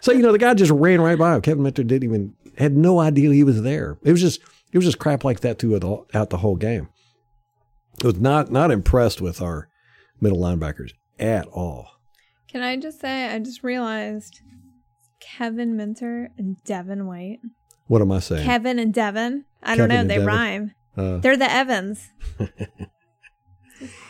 so 0.00 0.12
you 0.12 0.20
know 0.20 0.32
the 0.32 0.38
guy 0.38 0.52
just 0.54 0.70
ran 0.70 1.00
right 1.00 1.18
by 1.18 1.34
him. 1.34 1.42
Kevin 1.42 1.62
Minter 1.62 1.84
didn't 1.84 2.04
even 2.04 2.34
had 2.58 2.76
no 2.76 2.98
idea 2.98 3.32
he 3.32 3.44
was 3.44 3.62
there. 3.62 3.98
It 4.02 4.12
was 4.12 4.20
just 4.20 4.40
it 4.72 4.78
was 4.78 4.84
just 4.84 4.98
crap 4.98 5.24
like 5.24 5.40
that 5.40 5.58
throughout 5.58 5.80
the, 5.80 6.18
out 6.18 6.30
the 6.30 6.38
whole 6.38 6.56
game. 6.56 6.88
I 8.02 8.06
was 8.06 8.20
not 8.20 8.50
not 8.50 8.70
impressed 8.70 9.20
with 9.20 9.40
our 9.40 9.68
middle 10.20 10.38
linebackers 10.38 10.92
at 11.18 11.46
all. 11.48 11.88
Can 12.48 12.62
I 12.62 12.76
just 12.76 13.00
say, 13.00 13.28
I 13.28 13.38
just 13.38 13.62
realized 13.62 14.40
Kevin 15.20 15.76
Minter 15.76 16.30
and 16.38 16.62
Devin 16.64 17.06
White. 17.06 17.38
What 17.86 18.02
am 18.02 18.10
I 18.12 18.18
saying? 18.20 18.44
Kevin 18.44 18.78
and 18.78 18.92
Devin. 18.94 19.44
I 19.62 19.76
Kevin 19.76 19.88
don't 19.88 19.88
know. 19.88 20.02
They 20.08 20.14
Devin. 20.20 20.26
rhyme. 20.26 20.72
Uh, 20.96 21.16
They're 21.18 21.36
the 21.36 21.50
Evans. 21.50 22.08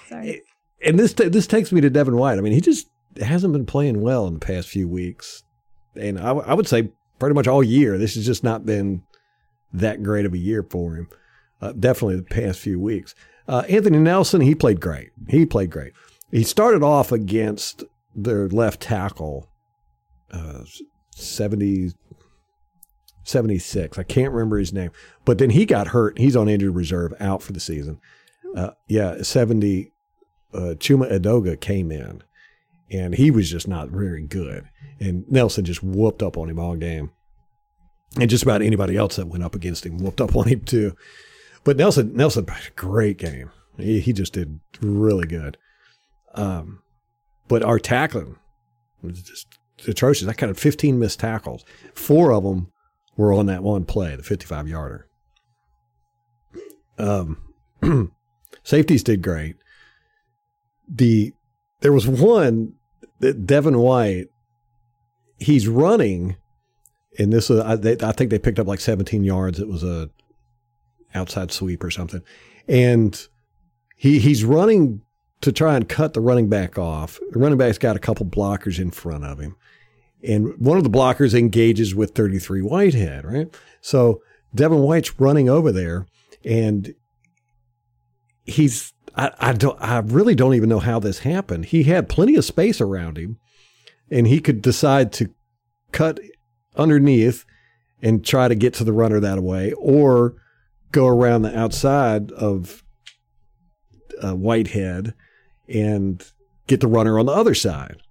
Sorry. 0.09 0.43
and 0.85 0.99
this 0.99 1.13
ta- 1.13 1.29
this 1.29 1.47
takes 1.47 1.73
me 1.73 1.81
to 1.81 1.91
Devin 1.91 2.17
White. 2.17 2.39
I 2.39 2.41
mean, 2.41 2.53
he 2.53 2.61
just 2.61 2.89
hasn't 3.21 3.53
been 3.53 3.67
playing 3.67 4.01
well 4.01 4.27
in 4.27 4.35
the 4.35 4.41
past 4.41 4.69
few 4.69 4.89
weeks, 4.89 5.43
and 5.95 6.19
I, 6.19 6.29
w- 6.29 6.47
I 6.47 6.55
would 6.55 6.67
say 6.69 6.91
pretty 7.19 7.35
much 7.35 7.47
all 7.47 7.63
year. 7.63 7.99
This 7.99 8.15
has 8.15 8.27
just 8.27 8.43
not 8.43 8.65
been 8.67 9.03
that 9.73 10.03
great 10.03 10.27
of 10.27 10.33
a 10.35 10.39
year 10.39 10.63
for 10.69 10.95
him. 10.97 11.09
Uh, 11.61 11.73
definitely 11.73 12.17
the 12.17 12.23
past 12.23 12.59
few 12.61 12.81
weeks. 12.81 13.15
Uh, 13.47 13.63
Anthony 13.69 13.99
Nelson, 13.99 14.41
he 14.41 14.55
played 14.55 14.81
great. 14.81 15.11
He 15.29 15.45
played 15.45 15.71
great. 15.71 15.93
He 16.31 16.43
started 16.43 16.83
off 16.83 17.13
against 17.13 17.85
their 18.15 18.49
left 18.49 18.81
tackle, 18.81 19.49
uh, 20.33 20.63
70, 21.21 21.93
76. 23.25 23.99
I 23.99 24.03
can't 24.03 24.33
remember 24.33 24.59
his 24.59 24.73
name, 24.73 24.91
but 25.25 25.39
then 25.39 25.51
he 25.51 25.67
got 25.67 25.89
hurt. 25.89 26.19
He's 26.19 26.37
on 26.37 26.49
injured 26.49 26.75
reserve, 26.75 27.15
out 27.21 27.43
for 27.43 27.53
the 27.53 27.61
season. 27.61 28.01
Uh, 28.57 28.71
yeah, 28.89 29.23
70. 29.23 29.93
Uh, 30.53 30.75
Chuma 30.79 31.11
Edoga 31.11 31.61
came 31.61 31.93
in, 31.93 32.23
and 32.91 33.15
he 33.15 33.31
was 33.31 33.51
just 33.51 33.69
not 33.69 33.89
very 33.89 34.23
good. 34.23 34.69
And 34.99 35.31
Nelson 35.31 35.65
just 35.65 35.83
whooped 35.83 36.23
up 36.23 36.37
on 36.37 36.51
him 36.51 36.59
all 36.59 36.77
game. 36.77 37.11
And 38.19 38.29
just 38.29 38.43
about 38.43 38.63
anybody 38.63 38.97
else 38.97 39.17
that 39.17 39.29
went 39.29 39.45
up 39.45 39.55
against 39.55 39.87
him 39.87 39.99
whooped 39.99 40.21
up 40.21 40.35
on 40.37 40.49
him 40.49 40.63
too. 40.63 40.97
But 41.63 41.77
Nelson, 41.77 42.17
Nelson, 42.17 42.47
played 42.47 42.69
a 42.69 42.71
great 42.71 43.19
game. 43.19 43.51
He, 43.77 44.01
he 44.01 44.13
just 44.13 44.33
did 44.33 44.61
really 44.81 45.27
good. 45.27 45.57
Um, 46.35 46.83
but 47.49 47.63
our 47.63 47.79
tackling 47.79 48.37
was 49.03 49.23
just 49.23 49.59
atrocious. 49.89 50.29
I 50.29 50.33
counted 50.33 50.59
15 50.59 50.99
missed 50.99 51.21
tackles. 51.21 51.65
Four 51.95 52.33
of 52.33 52.45
them 52.45 52.71
were 53.17 53.33
on 53.33 53.47
that 53.47 53.63
one 53.63 53.85
play, 53.85 54.17
the 54.17 54.23
55 54.23 54.69
yarder. 54.69 55.07
Um, 56.99 57.39
safeties 58.63 59.03
did 59.03 59.23
great. 59.23 59.57
The 60.89 61.33
there 61.81 61.93
was 61.93 62.07
one 62.07 62.75
that 63.21 63.47
Devin 63.47 63.79
White. 63.79 64.27
He's 65.39 65.67
running, 65.67 66.37
and 67.19 67.33
this 67.33 67.49
was 67.49 67.61
I, 67.61 67.77
they, 67.77 67.97
I 68.03 68.13
think 68.13 68.31
they 68.31 68.39
picked 68.39 68.59
up 68.59 68.67
like 68.67 68.81
17 68.81 69.25
yards. 69.25 69.59
It 69.59 69.69
was 69.69 69.83
a 69.83 70.11
outside 71.15 71.51
sweep 71.51 71.83
or 71.83 71.91
something, 71.91 72.21
and 72.69 73.27
he 73.97 74.19
he's 74.19 74.45
running 74.45 75.01
to 75.41 75.53
try 75.53 75.77
and 75.77 75.89
cut 75.89 76.13
the 76.13 76.21
running 76.21 76.49
back 76.49 76.79
off. 76.79 77.19
The 77.31 77.39
running 77.39 77.57
back's 77.59 77.79
got 77.79 77.97
a 77.97 78.01
couple 78.01 78.27
blockers 78.27 78.79
in 78.79 78.91
front 78.91 79.25
of 79.25 79.39
him. 79.39 79.57
And 80.23 80.59
one 80.59 80.77
of 80.77 80.85
the 80.85 80.91
blockers 80.91 81.39
engages 81.39 81.95
with 81.95 82.15
33 82.15 82.63
Whitehead, 82.63 83.25
right? 83.25 83.55
So 83.81 84.23
Devin 84.55 84.81
White's 84.81 85.19
running 85.19 85.49
over 85.49 85.73
there 85.73 86.07
and 86.45 86.95
he's, 88.45 88.93
I, 89.17 89.31
I 89.39 89.53
don't, 89.53 89.81
I 89.81 89.99
really 89.99 90.35
don't 90.35 90.55
even 90.55 90.69
know 90.69 90.79
how 90.79 90.99
this 90.99 91.21
happened. 91.21 91.67
He 91.67 91.85
had 91.85 92.09
plenty 92.09 92.37
of 92.37 92.45
space 92.45 92.81
around 92.81 93.17
him 93.17 93.39
and 94.11 94.27
he 94.27 94.41
could 94.41 94.61
decide 94.61 95.13
to 95.15 95.31
cut 95.93 96.21
underneath 96.77 97.45
and 98.03 98.25
try 98.25 98.49
to 98.49 98.55
get 98.55 98.75
to 98.75 98.85
the 98.85 98.93
runner 98.93 99.21
that 99.21 99.43
way 99.43 99.73
or 99.73 100.35
go 100.93 101.07
around 101.07 101.43
the 101.43 101.59
outside 101.59 102.33
of 102.33 102.83
uh, 104.23 104.35
Whitehead 104.35 105.15
and 105.69 106.25
get 106.67 106.81
the 106.81 106.87
runner 106.87 107.19
on 107.19 107.27
the 107.27 107.33
other 107.33 107.55
side. 107.55 108.03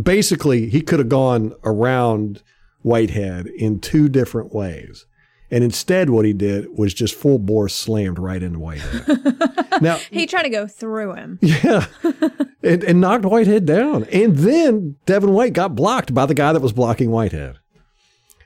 Basically, 0.00 0.68
he 0.68 0.80
could 0.80 0.98
have 0.98 1.08
gone 1.08 1.54
around 1.64 2.42
Whitehead 2.82 3.46
in 3.46 3.80
two 3.80 4.08
different 4.08 4.54
ways. 4.54 5.06
And 5.50 5.62
instead, 5.62 6.10
what 6.10 6.24
he 6.24 6.32
did 6.32 6.76
was 6.76 6.92
just 6.92 7.14
full 7.14 7.38
bore 7.38 7.68
slammed 7.68 8.18
right 8.18 8.42
into 8.42 8.58
Whitehead. 8.58 9.80
now, 9.80 9.96
He 10.10 10.26
tried 10.26 10.42
to 10.42 10.48
go 10.48 10.66
through 10.66 11.14
him. 11.14 11.38
yeah, 11.42 11.86
and, 12.62 12.82
and 12.82 13.00
knocked 13.00 13.24
Whitehead 13.24 13.64
down. 13.64 14.04
And 14.12 14.36
then 14.38 14.96
Devin 15.06 15.32
White 15.32 15.52
got 15.52 15.76
blocked 15.76 16.12
by 16.12 16.26
the 16.26 16.34
guy 16.34 16.52
that 16.52 16.62
was 16.62 16.72
blocking 16.72 17.10
Whitehead. 17.10 17.58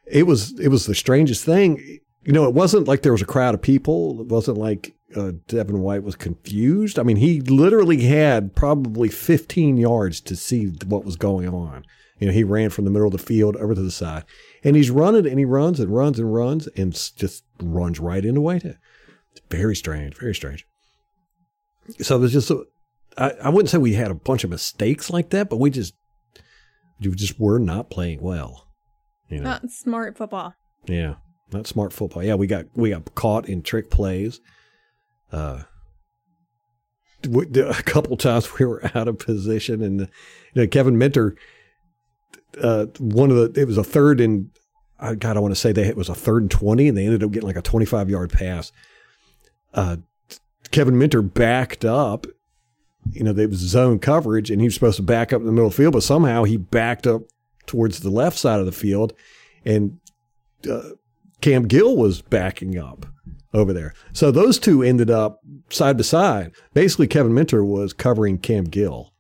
It 0.07 0.25
was 0.25 0.59
it 0.59 0.69
was 0.69 0.87
the 0.87 0.95
strangest 0.95 1.45
thing. 1.45 2.01
You 2.25 2.33
know, 2.33 2.45
it 2.45 2.55
wasn't 2.55 2.87
like 2.87 3.01
there 3.03 3.13
was 3.13 3.23
a 3.23 3.27
crowd 3.27 3.55
of 3.55 3.63
people. 3.63 4.21
It 4.21 4.27
wasn't 4.27 4.59
like 4.59 4.95
uh, 5.17 5.33
Devin 5.49 5.81
White 5.81 6.03
was 6.03 6.17
confused. 6.17 6.99
I 6.99 7.03
mean, 7.03 7.17
he 7.17 7.41
literally 7.41 8.03
had 8.03 8.55
probably 8.55 9.09
15 9.09 9.77
yards 9.77 10.21
to 10.23 10.37
see 10.37 10.67
what 10.87 11.05
was 11.05 11.17
going 11.17 11.49
on. 11.49 11.85
You 12.19 12.27
know, 12.29 12.33
he 12.33 12.45
ran 12.45 12.71
from 12.71 12.85
the 12.85 12.91
middle 12.91 13.07
of 13.09 13.13
the 13.13 13.19
field 13.19 13.57
over 13.57 13.75
to 13.75 13.81
the 13.83 13.91
side, 13.91 14.25
and 14.63 14.77
he's 14.77 14.91
running 14.91 15.27
and 15.27 15.39
he 15.39 15.45
runs 15.47 15.81
and 15.81 15.93
runs 15.95 16.19
and 16.19 16.33
runs 16.33 16.67
and 16.77 16.93
just 16.93 17.45
runs 17.63 17.99
right 17.99 18.25
into 18.25 18.41
Whitehead. 18.43 18.79
It's 19.33 19.41
very 19.51 19.75
strange, 19.75 20.17
very 20.19 20.35
strange. 20.35 20.67
So 22.01 22.19
there's 22.19 22.33
just, 22.33 22.51
a, 22.51 22.65
I, 23.17 23.31
I 23.45 23.49
wouldn't 23.49 23.71
say 23.71 23.79
we 23.79 23.95
had 23.95 24.11
a 24.11 24.15
bunch 24.15 24.45
of 24.45 24.51
mistakes 24.51 25.11
like 25.11 25.31
that, 25.31 25.49
but 25.49 25.57
we 25.57 25.71
just, 25.71 25.95
you 26.99 27.15
just 27.15 27.41
were 27.41 27.59
not 27.59 27.91
playing 27.91 28.21
well. 28.21 28.67
You 29.29 29.39
know, 29.39 29.45
Not 29.45 29.71
smart 29.71 30.19
football. 30.19 30.55
yeah, 30.87 31.15
not 31.53 31.67
smart 31.67 31.93
football. 31.93 32.23
Yeah, 32.23 32.35
we 32.35 32.47
got 32.47 32.67
we 32.75 32.91
got 32.91 33.15
caught 33.15 33.49
in 33.49 33.63
trick 33.63 33.91
plays. 33.91 34.41
Uh, 35.33 35.63
a 37.25 37.83
couple 37.83 38.17
times 38.17 38.59
we 38.59 38.65
were 38.65 38.83
out 38.95 39.09
of 39.09 39.19
position, 39.19 39.83
and 39.83 40.01
you 40.01 40.09
know 40.63 40.67
Kevin 40.67 40.99
Minter. 40.99 41.37
Uh, 42.61 42.87
one 42.99 43.31
of 43.31 43.37
the 43.37 43.61
it 43.61 43.67
was 43.67 43.79
a 43.79 43.85
third 43.85 44.21
and 44.21 44.51
I 44.99 45.15
God 45.15 45.37
I 45.37 45.41
want 45.41 45.53
to 45.53 45.61
say 45.61 45.73
they 45.73 45.87
it 45.87 45.97
was 45.97 46.09
a 46.09 46.15
third 46.15 46.43
and 46.43 46.51
twenty, 46.51 46.89
and 46.89 46.97
they 46.97 47.05
ended 47.05 47.23
up 47.23 47.31
getting 47.31 47.47
like 47.47 47.57
a 47.57 47.63
twenty 47.63 47.87
five 47.87 48.11
yard 48.11 48.31
pass. 48.31 48.73
Uh, 49.73 49.99
Kevin 50.71 50.99
Minter 50.99 51.23
backed 51.23 51.85
up. 51.85 52.27
You 53.13 53.25
know, 53.25 53.33
there 53.33 53.49
was 53.49 53.59
zone 53.59 53.99
coverage, 53.99 54.51
and 54.51 54.61
he 54.61 54.67
was 54.67 54.75
supposed 54.75 54.97
to 54.97 55.03
back 55.03 55.33
up 55.33 55.41
in 55.41 55.47
the 55.47 55.53
middle 55.53 55.71
the 55.71 55.77
field, 55.77 55.95
but 55.95 56.03
somehow 56.03 56.45
he 56.45 56.57
backed 56.57 57.07
up 57.07 57.23
towards 57.67 58.01
the 58.01 58.11
left 58.11 58.39
side 58.39 58.61
of 58.61 58.67
the 58.67 58.73
field, 58.73 59.15
and 59.65 59.99
uh, 60.71 60.91
Cam 61.41 61.67
Gill 61.67 61.97
was 61.97 62.21
backing 62.21 62.79
up 62.79 63.07
over 63.53 63.73
there. 63.73 63.95
So 64.13 64.31
those 64.31 64.59
two 64.59 64.83
ended 64.83 65.11
up 65.11 65.41
side 65.71 65.97
by 65.97 66.03
side. 66.03 66.53
Basically, 66.75 67.07
Kevin 67.07 67.35
Minter 67.35 67.65
was 67.65 67.93
covering 67.93 68.39
Cam 68.39 68.65
Gill. 68.65 69.13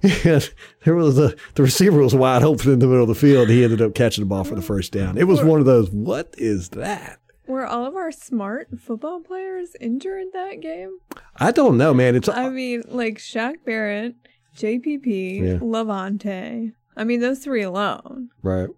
And 0.00 0.48
there 0.84 0.94
was 0.94 1.18
a 1.18 1.34
the 1.54 1.62
receiver 1.64 2.00
was 2.00 2.14
wide 2.14 2.44
open 2.44 2.70
in 2.72 2.78
the 2.78 2.86
middle 2.86 3.02
of 3.02 3.08
the 3.08 3.16
field. 3.16 3.48
He 3.48 3.64
ended 3.64 3.82
up 3.82 3.94
catching 3.96 4.22
the 4.22 4.28
ball 4.28 4.44
for 4.44 4.54
the 4.54 4.62
first 4.62 4.92
down. 4.92 5.18
It 5.18 5.24
was 5.24 5.42
one 5.42 5.58
of 5.58 5.66
those. 5.66 5.90
What 5.90 6.34
is 6.38 6.68
that? 6.70 7.18
Were 7.48 7.66
all 7.66 7.84
of 7.84 7.96
our 7.96 8.12
smart 8.12 8.68
football 8.78 9.20
players 9.20 9.74
injured 9.80 10.26
that 10.34 10.60
game? 10.60 10.98
I 11.36 11.50
don't 11.50 11.76
know, 11.76 11.92
man. 11.94 12.14
It's 12.14 12.28
I 12.28 12.48
mean, 12.48 12.84
like 12.86 13.18
Shaq 13.18 13.54
Barrett, 13.64 14.14
JPP, 14.56 15.40
Yeah. 15.40 15.58
Lavonte. 15.58 16.74
I 16.96 17.04
mean, 17.04 17.18
those 17.20 17.40
three 17.40 17.62
alone. 17.62 18.28
Right. 18.42 18.68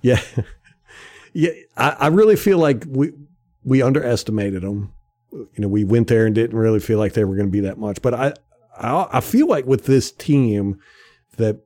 Yeah. 0.00 0.20
yeah. 1.32 1.50
I, 1.76 1.90
I 1.90 2.06
really 2.08 2.36
feel 2.36 2.58
like 2.58 2.84
we 2.88 3.12
we 3.64 3.82
underestimated 3.82 4.62
them. 4.62 4.92
You 5.32 5.48
know, 5.58 5.68
we 5.68 5.84
went 5.84 6.08
there 6.08 6.26
and 6.26 6.34
didn't 6.34 6.58
really 6.58 6.80
feel 6.80 6.98
like 6.98 7.14
they 7.14 7.24
were 7.24 7.36
going 7.36 7.48
to 7.48 7.52
be 7.52 7.60
that 7.60 7.78
much. 7.78 8.02
But 8.02 8.14
I, 8.14 8.34
I 8.76 9.08
I 9.14 9.20
feel 9.20 9.46
like 9.46 9.66
with 9.66 9.86
this 9.86 10.12
team 10.12 10.78
that 11.36 11.60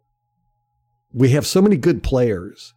we 1.12 1.30
have 1.30 1.47
so 1.47 1.61
many 1.62 1.76
good 1.76 2.03
players 2.03 2.74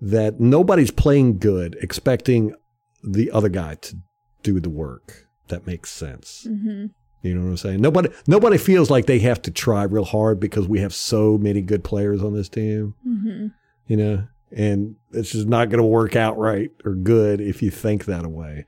that 0.00 0.40
nobody's 0.40 0.90
playing 0.90 1.38
good 1.38 1.76
expecting 1.80 2.54
the 3.02 3.30
other 3.30 3.48
guy 3.48 3.74
to 3.76 3.96
do 4.42 4.60
the 4.60 4.70
work. 4.70 5.26
That 5.48 5.66
makes 5.66 5.90
sense. 5.90 6.46
hmm 6.46 6.86
You 7.22 7.34
know 7.34 7.42
what 7.44 7.50
I'm 7.50 7.56
saying? 7.56 7.80
Nobody 7.80 8.10
nobody 8.26 8.56
feels 8.56 8.88
like 8.90 9.06
they 9.06 9.18
have 9.20 9.42
to 9.42 9.50
try 9.50 9.82
real 9.82 10.04
hard 10.04 10.38
because 10.38 10.68
we 10.68 10.80
have 10.80 10.94
so 10.94 11.36
many 11.38 11.60
good 11.60 11.82
players 11.82 12.22
on 12.22 12.34
this 12.34 12.48
team 12.48 12.94
hmm 13.02 13.48
you 13.86 13.96
know, 13.96 14.28
and 14.52 14.96
it's 15.12 15.32
just 15.32 15.46
not 15.46 15.68
going 15.68 15.80
to 15.80 15.86
work 15.86 16.16
out 16.16 16.38
right 16.38 16.70
or 16.84 16.94
good 16.94 17.40
if 17.40 17.62
you 17.62 17.70
think 17.70 18.04
that 18.04 18.26
way. 18.26 18.66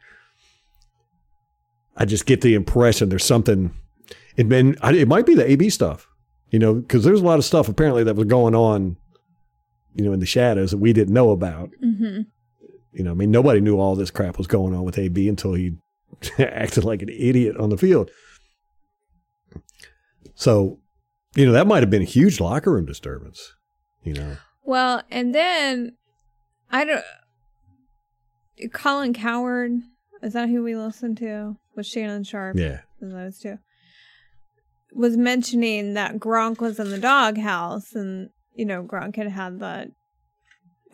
I 1.96 2.04
just 2.04 2.26
get 2.26 2.40
the 2.40 2.54
impression 2.54 3.08
there's 3.08 3.24
something. 3.24 3.74
It 4.36 4.48
been 4.48 4.76
it 4.82 5.08
might 5.08 5.26
be 5.26 5.34
the 5.34 5.50
AB 5.50 5.70
stuff, 5.70 6.08
you 6.50 6.58
know, 6.58 6.74
because 6.74 7.04
there's 7.04 7.20
a 7.20 7.24
lot 7.24 7.38
of 7.38 7.44
stuff 7.44 7.68
apparently 7.68 8.04
that 8.04 8.16
was 8.16 8.26
going 8.26 8.54
on, 8.54 8.96
you 9.94 10.04
know, 10.04 10.12
in 10.12 10.20
the 10.20 10.26
shadows 10.26 10.70
that 10.70 10.78
we 10.78 10.92
didn't 10.92 11.14
know 11.14 11.30
about. 11.30 11.70
hmm 11.80 12.20
You 12.92 13.04
know, 13.04 13.10
I 13.10 13.14
mean, 13.14 13.30
nobody 13.30 13.60
knew 13.60 13.78
all 13.78 13.94
this 13.94 14.10
crap 14.10 14.38
was 14.38 14.46
going 14.46 14.74
on 14.74 14.84
with 14.84 14.98
AB 14.98 15.28
until 15.28 15.54
he 15.54 15.76
acted 16.38 16.84
like 16.84 17.02
an 17.02 17.10
idiot 17.10 17.56
on 17.56 17.68
the 17.68 17.76
field. 17.78 18.10
So, 20.34 20.78
you 21.34 21.44
know, 21.46 21.52
that 21.52 21.66
might 21.66 21.82
have 21.82 21.90
been 21.90 22.02
a 22.02 22.06
huge 22.06 22.40
locker 22.40 22.72
room 22.72 22.86
disturbance. 22.86 23.54
You 24.02 24.14
know, 24.14 24.36
Well, 24.64 25.02
and 25.10 25.34
then 25.34 25.96
I 26.70 26.84
don't. 26.84 27.04
Colin 28.72 29.12
Cowherd 29.12 29.72
is 30.22 30.34
that 30.34 30.48
who 30.48 30.62
we 30.62 30.76
listened 30.76 31.18
to 31.18 31.56
with 31.74 31.86
Shannon 31.86 32.22
Sharpe? 32.24 32.56
yeah. 32.56 32.80
those 33.00 33.38
two 33.38 33.58
was 34.94 35.16
mentioning 35.16 35.94
that 35.94 36.18
Gronk 36.18 36.60
was 36.60 36.78
in 36.78 36.90
the 36.90 36.98
doghouse, 36.98 37.94
and 37.94 38.30
you 38.54 38.64
know 38.64 38.82
Gronk 38.82 39.16
had 39.16 39.28
had 39.28 39.58
the 39.58 39.90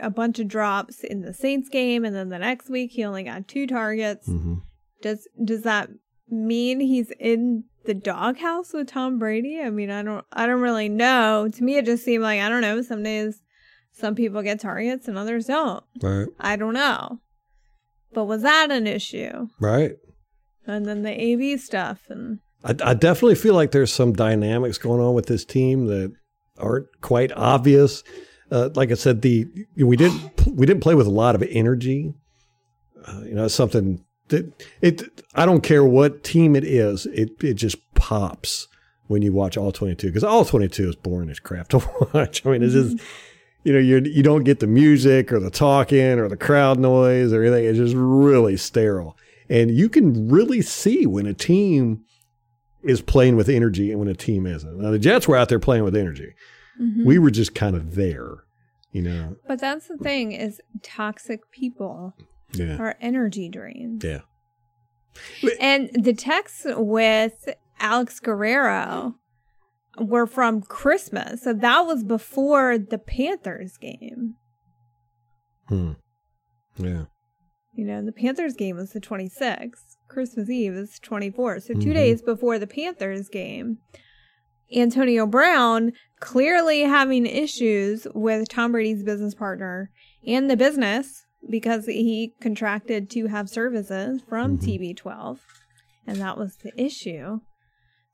a 0.00 0.10
bunch 0.10 0.38
of 0.38 0.46
drops 0.48 1.02
in 1.02 1.22
the 1.22 1.34
Saints 1.34 1.68
game, 1.68 2.04
and 2.04 2.14
then 2.14 2.28
the 2.28 2.38
next 2.38 2.70
week 2.70 2.92
he 2.92 3.04
only 3.04 3.24
got 3.24 3.48
two 3.48 3.66
targets. 3.66 4.26
hmm 4.26 4.54
Does 5.02 5.28
does 5.44 5.62
that 5.62 5.90
mean 6.30 6.80
he's 6.80 7.10
in 7.18 7.64
the 7.84 7.94
doghouse 7.94 8.72
with 8.72 8.88
Tom 8.88 9.18
Brady? 9.18 9.60
I 9.60 9.70
mean, 9.70 9.90
I 9.90 10.02
don't 10.02 10.24
I 10.32 10.46
don't 10.46 10.60
really 10.60 10.88
know. 10.88 11.48
To 11.52 11.64
me, 11.64 11.76
it 11.76 11.84
just 11.84 12.04
seemed 12.04 12.22
like 12.22 12.40
I 12.40 12.48
don't 12.48 12.62
know. 12.62 12.80
Some 12.82 13.02
days, 13.02 13.42
some 13.98 14.14
people 14.14 14.42
get 14.42 14.60
targets 14.60 15.08
and 15.08 15.18
others 15.18 15.46
don't. 15.46 15.82
Right. 16.00 16.28
I 16.38 16.56
don't 16.56 16.74
know. 16.74 17.20
But 18.12 18.24
was 18.24 18.42
that 18.42 18.70
an 18.70 18.86
issue? 18.86 19.48
Right. 19.60 19.96
And 20.66 20.86
then 20.86 21.02
the 21.02 21.20
AB 21.20 21.56
stuff 21.58 22.02
and 22.08 22.40
I, 22.64 22.74
I 22.82 22.94
definitely 22.94 23.36
feel 23.36 23.54
like 23.54 23.70
there's 23.70 23.92
some 23.92 24.12
dynamics 24.12 24.78
going 24.78 25.00
on 25.00 25.14
with 25.14 25.26
this 25.26 25.44
team 25.44 25.86
that 25.86 26.12
aren't 26.58 26.86
quite 27.00 27.32
obvious. 27.32 28.02
Uh, 28.50 28.70
like 28.74 28.90
I 28.90 28.94
said, 28.94 29.22
the 29.22 29.46
we 29.76 29.96
didn't 29.96 30.46
we 30.46 30.66
didn't 30.66 30.82
play 30.82 30.94
with 30.94 31.06
a 31.06 31.10
lot 31.10 31.34
of 31.34 31.42
energy. 31.42 32.14
Uh, 33.06 33.22
you 33.24 33.34
know, 33.34 33.48
something 33.48 34.04
that 34.28 34.52
it. 34.80 35.24
I 35.34 35.46
don't 35.46 35.62
care 35.62 35.84
what 35.84 36.24
team 36.24 36.56
it 36.56 36.64
is. 36.64 37.06
It 37.06 37.30
it 37.42 37.54
just 37.54 37.76
pops 37.94 38.66
when 39.06 39.22
you 39.22 39.32
watch 39.32 39.56
all 39.56 39.72
22 39.72 40.08
because 40.08 40.24
all 40.24 40.44
22 40.44 40.90
is 40.90 40.96
boring 40.96 41.30
as 41.30 41.40
crap 41.40 41.68
to 41.68 41.78
watch. 42.14 42.44
I 42.44 42.50
mean, 42.50 42.62
it's 42.62 42.74
just 42.74 42.98
you 43.68 43.74
know 43.74 43.78
you 43.78 44.00
you 44.10 44.22
don't 44.22 44.44
get 44.44 44.60
the 44.60 44.66
music 44.66 45.30
or 45.30 45.38
the 45.38 45.50
talking 45.50 46.18
or 46.18 46.26
the 46.26 46.38
crowd 46.38 46.78
noise 46.78 47.34
or 47.34 47.42
anything. 47.44 47.66
It's 47.66 47.76
just 47.76 47.94
really 47.94 48.56
sterile, 48.56 49.14
and 49.50 49.70
you 49.70 49.90
can 49.90 50.28
really 50.30 50.62
see 50.62 51.04
when 51.06 51.26
a 51.26 51.34
team 51.34 52.02
is 52.82 53.02
playing 53.02 53.36
with 53.36 53.50
energy 53.50 53.90
and 53.90 54.00
when 54.00 54.08
a 54.08 54.14
team 54.14 54.46
isn't. 54.46 54.78
Now 54.80 54.90
the 54.90 54.98
Jets 54.98 55.28
were 55.28 55.36
out 55.36 55.50
there 55.50 55.58
playing 55.58 55.84
with 55.84 55.94
energy. 55.94 56.32
Mhm. 56.80 57.04
We 57.04 57.18
were 57.18 57.30
just 57.30 57.54
kind 57.54 57.76
of 57.76 57.94
there, 57.94 58.44
you 58.90 59.02
know. 59.02 59.36
But 59.46 59.60
that's 59.60 59.88
the 59.88 59.98
thing 59.98 60.32
is 60.32 60.62
toxic 60.82 61.50
people 61.50 62.14
Yeah. 62.54 62.78
are 62.78 62.96
energy 63.02 63.50
drains. 63.50 64.02
Yeah. 64.02 64.20
And 65.60 65.90
the 65.92 66.14
text 66.14 66.64
with 66.76 67.48
Alex 67.80 68.20
Guerrero 68.20 69.16
were 70.00 70.26
from 70.26 70.62
Christmas. 70.62 71.42
So 71.42 71.52
that 71.52 71.80
was 71.86 72.04
before 72.04 72.78
the 72.78 72.98
Panthers 72.98 73.76
game. 73.76 74.34
Hmm. 75.68 75.92
Yeah. 76.76 77.04
You 77.74 77.84
know, 77.84 78.04
the 78.04 78.12
Panthers 78.12 78.54
game 78.54 78.76
was 78.76 78.92
the 78.92 79.00
26th. 79.00 79.96
Christmas 80.08 80.48
Eve 80.48 80.72
is 80.74 80.98
24. 80.98 81.60
So 81.60 81.74
2 81.74 81.80
Mhm. 81.90 81.94
days 81.94 82.22
before 82.22 82.58
the 82.58 82.66
Panthers 82.66 83.28
game, 83.28 83.78
Antonio 84.74 85.26
Brown 85.26 85.92
clearly 86.20 86.80
having 86.82 87.26
issues 87.26 88.06
with 88.14 88.48
Tom 88.48 88.72
Brady's 88.72 89.04
business 89.04 89.34
partner 89.34 89.90
and 90.26 90.50
the 90.50 90.56
business 90.56 91.26
because 91.48 91.86
he 91.86 92.34
contracted 92.40 93.08
to 93.10 93.26
have 93.26 93.48
services 93.48 94.22
from 94.28 94.58
Mhm. 94.58 94.62
TB12. 94.64 95.40
And 96.06 96.16
that 96.18 96.36
was 96.38 96.56
the 96.56 96.72
issue. 96.80 97.40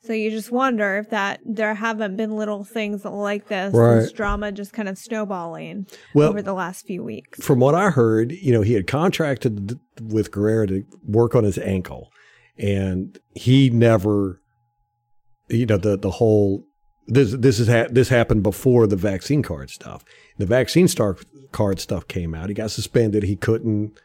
So 0.05 0.13
you 0.13 0.31
just 0.31 0.51
wonder 0.53 0.99
if 0.99 1.11
that 1.11 1.41
there 1.45 1.75
haven't 1.75 2.17
been 2.17 2.37
little 2.37 2.63
things 2.65 3.05
like 3.05 3.49
this, 3.49 3.73
this 3.73 4.13
drama 4.13 4.53
just 4.53 4.73
kind 4.73 4.89
of 4.89 4.99
snowballing 4.99 5.87
Well, 6.15 6.29
over 6.29 6.43
the 6.43 6.53
last 6.53 6.87
few 6.87 7.03
weeks. 7.03 7.43
from 7.45 7.59
what 7.61 7.75
I 7.75 7.91
heard, 7.91 8.31
you 8.33 8.53
know, 8.53 8.61
he 8.63 8.75
had 8.75 8.87
contracted 8.87 9.79
with 10.03 10.31
Guerrero 10.31 10.67
to 10.67 10.85
work 11.07 11.35
on 11.35 11.45
his 11.45 11.57
ankle. 11.59 12.11
and 12.59 13.19
he 13.35 13.71
never, 13.71 14.41
you 15.49 15.67
know, 15.67 15.77
the 15.79 15.97
the 15.99 16.11
whole 16.11 16.65
this 17.07 17.33
this 17.33 17.59
is 17.59 17.69
ha- 17.69 17.89
this 17.91 18.09
happened 18.09 18.43
before 18.43 18.87
the 18.87 18.97
vaccine 18.97 19.43
card 19.43 19.71
stuff. 19.71 20.05
The 20.39 20.47
vaccine 20.47 20.87
star 20.89 21.17
card 21.53 21.81
stuff 21.81 22.07
came 22.09 22.35
out. 22.35 22.49
He 22.49 22.55
got 22.55 22.71
suspended. 22.71 23.23
He 23.25 23.37
couldn't 23.37 23.99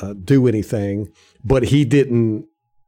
uh, 0.00 0.14
do 0.14 0.46
anything, 0.46 1.08
but 1.44 1.64
he 1.64 1.84
didn't 1.84 2.46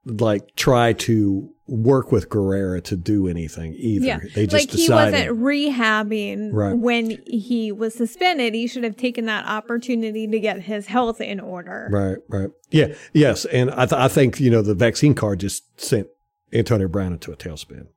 like 0.09 0.54
try 0.56 0.92
to 0.94 1.50
work 1.66 2.11
with 2.11 2.30
Guerrero 2.30 2.80
to 2.80 2.96
do 2.96 3.28
anything 3.28 3.74
either. 3.76 4.06
Yeah. 4.06 4.18
They 4.34 4.46
just 4.46 4.68
like 4.68 4.70
he 4.70 4.88
wasn't 4.88 5.38
rehabbing 5.38 6.50
Right. 6.52 6.76
when 6.76 7.22
he 7.26 7.72
was 7.72 7.94
suspended. 7.94 8.54
He 8.54 8.66
should 8.66 8.84
have 8.84 8.96
taken 8.96 9.26
that 9.26 9.44
opportunity 9.46 10.26
to 10.26 10.40
get 10.40 10.62
his 10.62 10.86
health 10.86 11.20
in 11.20 11.40
order. 11.40 11.88
Right, 11.90 12.16
right. 12.28 12.50
Yeah, 12.70 12.94
yes. 13.12 13.44
And 13.46 13.70
I, 13.72 13.84
th- 13.86 13.92
I 14.00 14.09
think, 14.09 14.40
you 14.40 14.50
know, 14.50 14.62
the 14.62 14.74
vaccine 14.74 15.14
card 15.14 15.40
just 15.40 15.64
sent 15.80 16.06
Antonio 16.52 16.88
Brown 16.88 17.12
into 17.12 17.32
a 17.32 17.36
tailspin. 17.36 17.88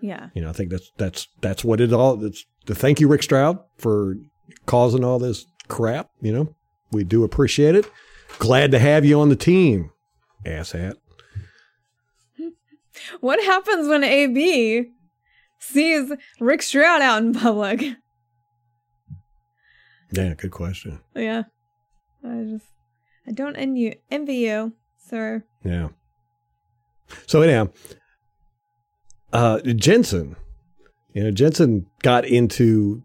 Yeah. 0.00 0.28
You 0.34 0.42
know, 0.42 0.48
I 0.48 0.52
think 0.52 0.70
that's 0.70 0.90
that's 0.96 1.26
that's 1.40 1.64
what 1.64 1.80
it 1.80 1.92
all. 1.92 2.24
It's 2.24 2.44
the 2.66 2.74
thank 2.74 3.00
you, 3.00 3.08
Rick 3.08 3.24
Stroud, 3.24 3.58
for 3.76 4.14
causing 4.64 5.04
all 5.04 5.18
this 5.18 5.44
crap. 5.66 6.08
You 6.22 6.32
know, 6.32 6.54
we 6.92 7.02
do 7.04 7.24
appreciate 7.24 7.74
it. 7.74 7.90
Glad 8.38 8.70
to 8.70 8.78
have 8.78 9.04
you 9.04 9.20
on 9.20 9.28
the 9.28 9.36
team, 9.36 9.90
asshat. 10.46 10.94
What 13.20 13.42
happens 13.44 13.88
when 13.88 14.04
AB 14.04 14.86
sees 15.58 16.12
Rick 16.40 16.62
Stroud 16.62 17.02
out 17.02 17.22
in 17.22 17.32
public? 17.32 17.82
Yeah, 20.12 20.34
good 20.34 20.50
question. 20.50 21.00
Yeah. 21.14 21.44
I 22.24 22.44
just, 22.44 22.66
I 23.26 23.32
don't 23.32 23.56
envy 23.56 23.80
you, 23.80 23.94
envy 24.10 24.34
you 24.36 24.72
sir. 25.08 25.44
Yeah. 25.64 25.88
So 27.26 27.42
anyhow, 27.42 27.68
uh, 29.32 29.60
Jensen, 29.60 30.36
you 31.12 31.24
know, 31.24 31.30
Jensen 31.30 31.86
got 32.02 32.24
into 32.24 33.02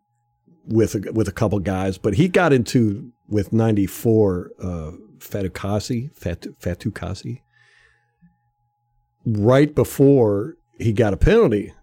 with 0.66 0.96
a, 0.96 1.12
with 1.12 1.28
a 1.28 1.32
couple 1.32 1.60
guys, 1.60 1.98
but 1.98 2.16
he 2.16 2.28
got 2.28 2.54
into 2.54 3.12
with 3.28 3.54
ninety 3.54 3.86
four 3.86 4.52
uh, 4.62 4.92
Fatukasi, 5.20 6.14
Fatu, 6.16 6.56
Fatukasi, 6.62 7.42
right 9.26 9.74
before 9.74 10.56
he 10.80 10.94
got 10.94 11.14
a 11.14 11.18
penalty. 11.18 11.74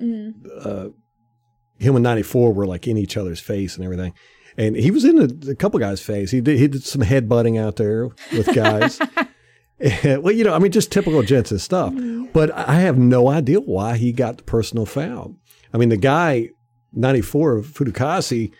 Mm. 0.00 0.34
Uh, 0.64 0.90
him 1.78 1.96
and 1.96 2.02
ninety 2.02 2.22
four 2.22 2.52
were 2.52 2.66
like 2.66 2.86
in 2.86 2.96
each 2.96 3.16
other's 3.16 3.40
face 3.40 3.76
and 3.76 3.84
everything. 3.84 4.12
And 4.56 4.76
he 4.76 4.90
was 4.90 5.04
in 5.04 5.18
a, 5.18 5.50
a 5.50 5.54
couple 5.54 5.78
guys' 5.78 6.00
face. 6.00 6.30
He 6.30 6.40
did 6.40 6.58
he 6.58 6.68
did 6.68 6.84
some 6.84 7.02
headbutting 7.02 7.60
out 7.60 7.76
there 7.76 8.08
with 8.32 8.52
guys. 8.54 9.00
well, 10.04 10.32
you 10.32 10.44
know, 10.44 10.54
I 10.54 10.58
mean, 10.58 10.72
just 10.72 10.90
typical 10.90 11.22
Jensen 11.22 11.58
stuff. 11.58 11.94
But 12.32 12.50
I 12.50 12.80
have 12.80 12.98
no 12.98 13.28
idea 13.28 13.60
why 13.60 13.96
he 13.96 14.12
got 14.12 14.38
the 14.38 14.42
personal 14.42 14.86
foul. 14.86 15.36
I 15.72 15.78
mean, 15.78 15.88
the 15.88 15.96
guy, 15.96 16.50
94, 16.92 17.60
Fatukasi, 17.60 18.52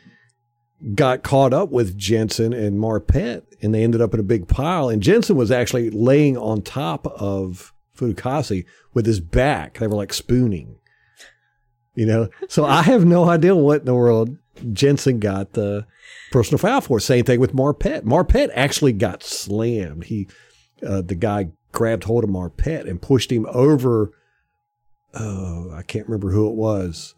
got 0.95 1.23
caught 1.23 1.53
up 1.53 1.71
with 1.71 1.97
Jensen 1.99 2.53
and 2.53 2.79
Marpet, 2.79 3.43
and 3.63 3.75
they 3.75 3.83
ended 3.83 4.01
up 4.01 4.15
in 4.15 4.21
a 4.21 4.25
big 4.25 4.47
pile. 4.47 4.89
And 4.89 5.03
Jensen 5.03 5.37
was 5.37 5.51
actually 5.51 5.91
laying 5.91 6.37
on 6.37 6.63
top 6.63 7.07
of 7.07 7.73
Fatukasi 7.99 8.65
with 8.95 9.07
his 9.07 9.21
back. 9.21 9.79
They 9.79 9.87
were 9.87 9.97
like 9.97 10.13
spooning. 10.13 10.77
You 11.95 12.07
know, 12.07 12.29
so 12.49 12.65
I 12.65 12.83
have 12.83 13.05
no 13.05 13.29
idea 13.29 13.57
what 13.57 13.81
in 13.81 13.87
the 13.87 13.95
world 13.95 14.37
Jensen 14.73 15.19
got 15.19 15.55
the 15.55 15.85
personal 16.31 16.59
foul 16.59 16.81
for. 16.81 17.01
Same 17.01 17.25
thing 17.25 17.41
with 17.41 17.55
Marpet. 17.55 18.03
Marpet 18.03 18.51
actually 18.55 18.93
got 18.93 19.25
slammed. 19.25 20.05
He 20.05 20.29
uh, 20.87 21.03
the 21.03 21.17
guy 21.17 21.49
grabbed 21.73 22.05
hold 22.05 22.23
of 22.23 22.31
Marpet 22.31 22.89
and 22.89 23.03
pushed 23.03 23.33
him 23.33 23.47
over. 23.51 24.13
Oh, 25.15 25.73
I 25.75 25.83
can't 25.83 26.07
remember 26.07 26.31
who 26.31 26.49
it 26.49 26.55
was. 26.55 27.15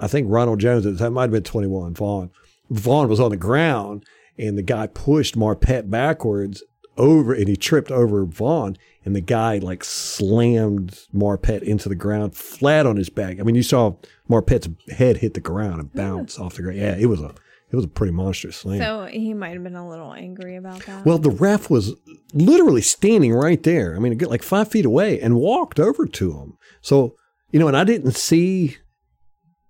I 0.00 0.06
think 0.08 0.26
Ronald 0.30 0.60
Jones. 0.60 0.84
That 0.84 1.10
might 1.10 1.22
have 1.24 1.30
been 1.32 1.42
twenty 1.42 1.68
one. 1.68 1.94
Vaughn. 1.94 2.30
Vaughn 2.70 3.08
was 3.08 3.20
on 3.20 3.30
the 3.30 3.36
ground, 3.36 4.06
and 4.38 4.56
the 4.56 4.62
guy 4.62 4.86
pushed 4.86 5.36
Marpet 5.36 5.90
backwards 5.90 6.62
over, 6.96 7.34
and 7.34 7.48
he 7.48 7.56
tripped 7.56 7.90
over 7.90 8.24
Vaughn, 8.24 8.78
and 9.04 9.16
the 9.16 9.20
guy 9.20 9.58
like 9.58 9.84
slammed 9.84 10.98
Marpet 11.14 11.62
into 11.62 11.88
the 11.88 11.94
ground 11.94 12.36
flat 12.36 12.86
on 12.86 12.96
his 12.96 13.10
back. 13.10 13.40
I 13.40 13.42
mean, 13.42 13.54
you 13.54 13.62
saw 13.62 13.96
Marpet's 14.28 14.68
head 14.92 15.18
hit 15.18 15.34
the 15.34 15.40
ground 15.40 15.80
and 15.80 15.88
mm-hmm. 15.88 15.98
bounce 15.98 16.38
off 16.38 16.54
the 16.54 16.62
ground. 16.62 16.78
Yeah, 16.78 16.96
it 16.96 17.06
was 17.06 17.20
a 17.20 17.34
it 17.72 17.76
was 17.76 17.86
a 17.86 17.88
pretty 17.88 18.12
monstrous 18.12 18.58
slam. 18.58 18.78
So 18.78 19.06
he 19.06 19.32
might 19.32 19.54
have 19.54 19.62
been 19.62 19.76
a 19.76 19.88
little 19.88 20.12
angry 20.12 20.56
about 20.56 20.84
that. 20.84 21.06
Well, 21.06 21.18
the 21.18 21.30
ref 21.30 21.70
was 21.70 21.94
literally 22.34 22.82
standing 22.82 23.32
right 23.32 23.62
there. 23.62 23.96
I 23.96 23.98
mean, 23.98 24.18
like 24.18 24.42
five 24.42 24.68
feet 24.68 24.84
away 24.84 25.18
and 25.18 25.36
walked 25.36 25.80
over 25.80 26.06
to 26.06 26.32
him. 26.32 26.58
So, 26.82 27.16
you 27.50 27.58
know, 27.58 27.68
and 27.68 27.76
I 27.76 27.84
didn't 27.84 28.12
see, 28.12 28.76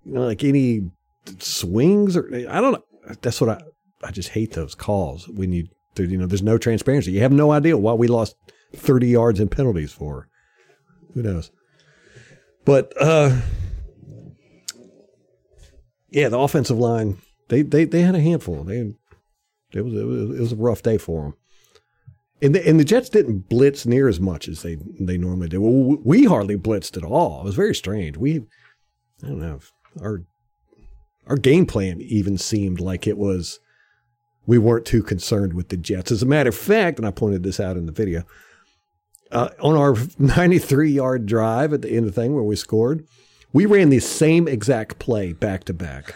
you 0.05 0.15
know, 0.15 0.27
like 0.27 0.43
any 0.43 0.91
swings 1.39 2.17
or 2.17 2.29
I 2.35 2.61
don't 2.61 2.73
know. 2.73 2.83
That's 3.21 3.41
what 3.41 3.51
I, 3.51 3.63
I 4.03 4.11
just 4.11 4.31
hate 4.31 4.53
those 4.53 4.75
calls 4.75 5.29
when 5.29 5.53
you, 5.53 5.69
you 5.97 6.19
know, 6.19 6.27
there's 6.27 6.43
no 6.43 6.59
transparency. 6.59 7.13
You 7.13 7.21
have 7.21 7.33
no 7.33 7.53
idea 7.53 7.79
why 7.79 7.93
we 7.93 8.09
lost 8.09 8.35
30 8.75 9.07
yards 9.07 9.41
in 9.41 9.49
penalties 9.49 9.93
for. 9.93 10.29
Who 11.15 11.23
knows? 11.23 11.51
But, 12.65 12.93
uh, 13.01 13.41
yeah, 16.11 16.29
the 16.29 16.39
offensive 16.39 16.79
line, 16.79 17.19
they, 17.49 17.63
they, 17.63 17.85
they 17.85 18.03
had 18.03 18.15
a 18.15 18.21
handful. 18.21 18.65
They, 18.65 18.95
it 19.75 19.83
was, 19.83 19.95
it 19.95 20.05
was 20.05 20.31
it 20.31 20.41
was 20.41 20.53
a 20.53 20.57
rough 20.57 20.83
day 20.83 20.99
for 20.99 21.23
them. 21.23 21.35
And 22.43 22.55
the, 22.55 22.69
and 22.69 22.79
the 22.79 22.85
Jets 22.85 23.09
didn't 23.09 23.49
blitz 23.49 23.87
near 23.87 24.09
as 24.09 24.21
much 24.21 24.49
as 24.49 24.63
they 24.63 24.77
they 24.99 25.17
normally 25.17 25.49
do. 25.49 25.63
Well, 25.63 25.99
we 26.05 26.25
hardly 26.25 26.57
blitzed 26.57 26.97
at 26.97 27.05
all. 27.05 27.41
It 27.41 27.45
was 27.45 27.55
very 27.55 27.75
strange. 27.75 28.17
We 28.17 28.41
I 29.23 29.29
don't 29.29 29.41
know 29.41 29.61
our 30.01 30.25
our 31.27 31.37
game 31.37 31.67
plan 31.67 32.01
even 32.01 32.37
seemed 32.37 32.81
like 32.81 33.07
it 33.07 33.17
was 33.17 33.61
we 34.45 34.59
weren't 34.59 34.87
too 34.87 35.03
concerned 35.05 35.55
with 35.55 35.69
the 35.69 35.77
Jets. 35.77 36.11
As 36.11 36.23
a 36.23 36.27
matter 36.27 36.49
of 36.49 36.57
fact, 36.57 36.99
and 36.99 37.07
I 37.07 37.13
pointed 37.13 37.45
this 37.45 37.61
out 37.61 37.77
in 37.77 37.87
the 37.87 37.93
video, 37.93 38.25
uh, 39.33 39.49
on 39.61 39.77
our 39.77 39.97
93 40.19 40.91
yard 40.91 41.27
drive 41.27 41.73
at 41.73 41.83
the 41.83 41.89
end 41.91 42.07
of 42.07 42.15
the 42.15 42.21
thing 42.21 42.35
where 42.35 42.45
we 42.45 42.57
scored, 42.57 43.07
we 43.53 43.67
ran 43.67 43.89
the 43.91 44.01
same 44.01 44.47
exact 44.49 44.99
play 44.99 45.33
back 45.33 45.65
to 45.65 45.75
back. 45.75 46.15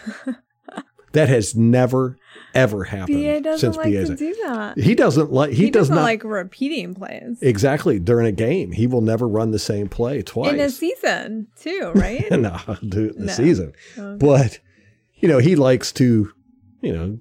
That 1.13 1.29
has 1.29 1.55
never 1.55 2.17
ever 2.53 2.83
happened 2.83 3.43
BA 3.43 3.57
since 3.57 3.75
like 3.77 3.91
BA's. 3.91 4.09
do 4.11 4.35
that. 4.43 4.77
He 4.77 4.93
doesn't 4.93 5.31
like. 5.31 5.51
He, 5.51 5.65
He, 5.65 5.71
does 5.71 5.87
doesn't 5.89 6.03
like 6.03 6.23
repeating 6.23 6.93
plays 6.93 7.39
exactly 7.41 7.97
during 7.97 8.27
a 8.27 8.31
game. 8.31 8.71
He 8.73 8.85
will 8.87 9.01
never 9.01 9.27
run 9.27 9.49
the 9.51 9.57
same 9.57 9.87
play 9.87 10.21
twice. 10.21 10.53
in 10.53 10.59
a 10.59 10.69
season 10.69 11.47
too, 11.55 11.91
right? 11.95 12.29
no, 12.31 12.57
do 12.87 13.05
it 13.05 13.15
in 13.15 13.21
the 13.21 13.25
No. 13.27 13.33
season. 13.33 13.73
Okay. 13.97 14.17
But 14.25 14.59
you 15.15 15.27
know, 15.27 15.39
he 15.39 15.55
likes 15.55 15.91
to, 15.93 16.31
you 16.81 16.93
know, 16.93 17.19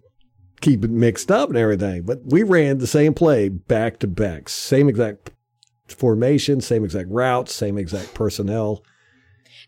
keep 0.60 0.84
it 0.84 0.90
mixed 0.90 1.30
up 1.30 1.48
and 1.48 1.56
everything. 1.56 2.02
But 2.02 2.20
we 2.26 2.42
ran 2.42 2.78
the 2.78 2.86
same 2.88 3.14
play 3.14 3.48
back 3.48 4.00
to 4.00 4.06
back, 4.08 4.48
same 4.50 4.88
exact 4.90 5.30
formation, 5.88 6.60
same 6.60 6.84
exact 6.84 7.08
routes, 7.10 7.54
same 7.54 7.78
exact 7.78 8.14
personnel. 8.14 8.82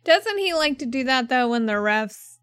Doesn't 0.05 0.39
he 0.39 0.55
like 0.55 0.79
to 0.79 0.87
do 0.87 1.05
that 1.05 1.29
though 1.29 1.49
when 1.49 1.67
the 1.67 1.75
refs 1.75 2.37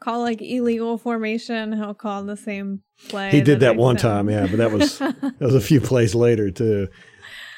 call 0.00 0.20
like 0.20 0.42
illegal 0.42 0.98
formation? 0.98 1.72
He'll 1.72 1.94
call 1.94 2.24
the 2.24 2.36
same 2.36 2.82
play. 3.08 3.30
He 3.30 3.40
did 3.40 3.60
that 3.60 3.76
next 3.76 3.80
one 3.80 3.96
time, 3.96 4.28
yeah, 4.28 4.46
but 4.46 4.58
that 4.58 4.72
was 4.72 4.98
that 4.98 5.40
was 5.40 5.54
a 5.54 5.60
few 5.60 5.80
plays 5.80 6.14
later 6.14 6.50
too. 6.50 6.88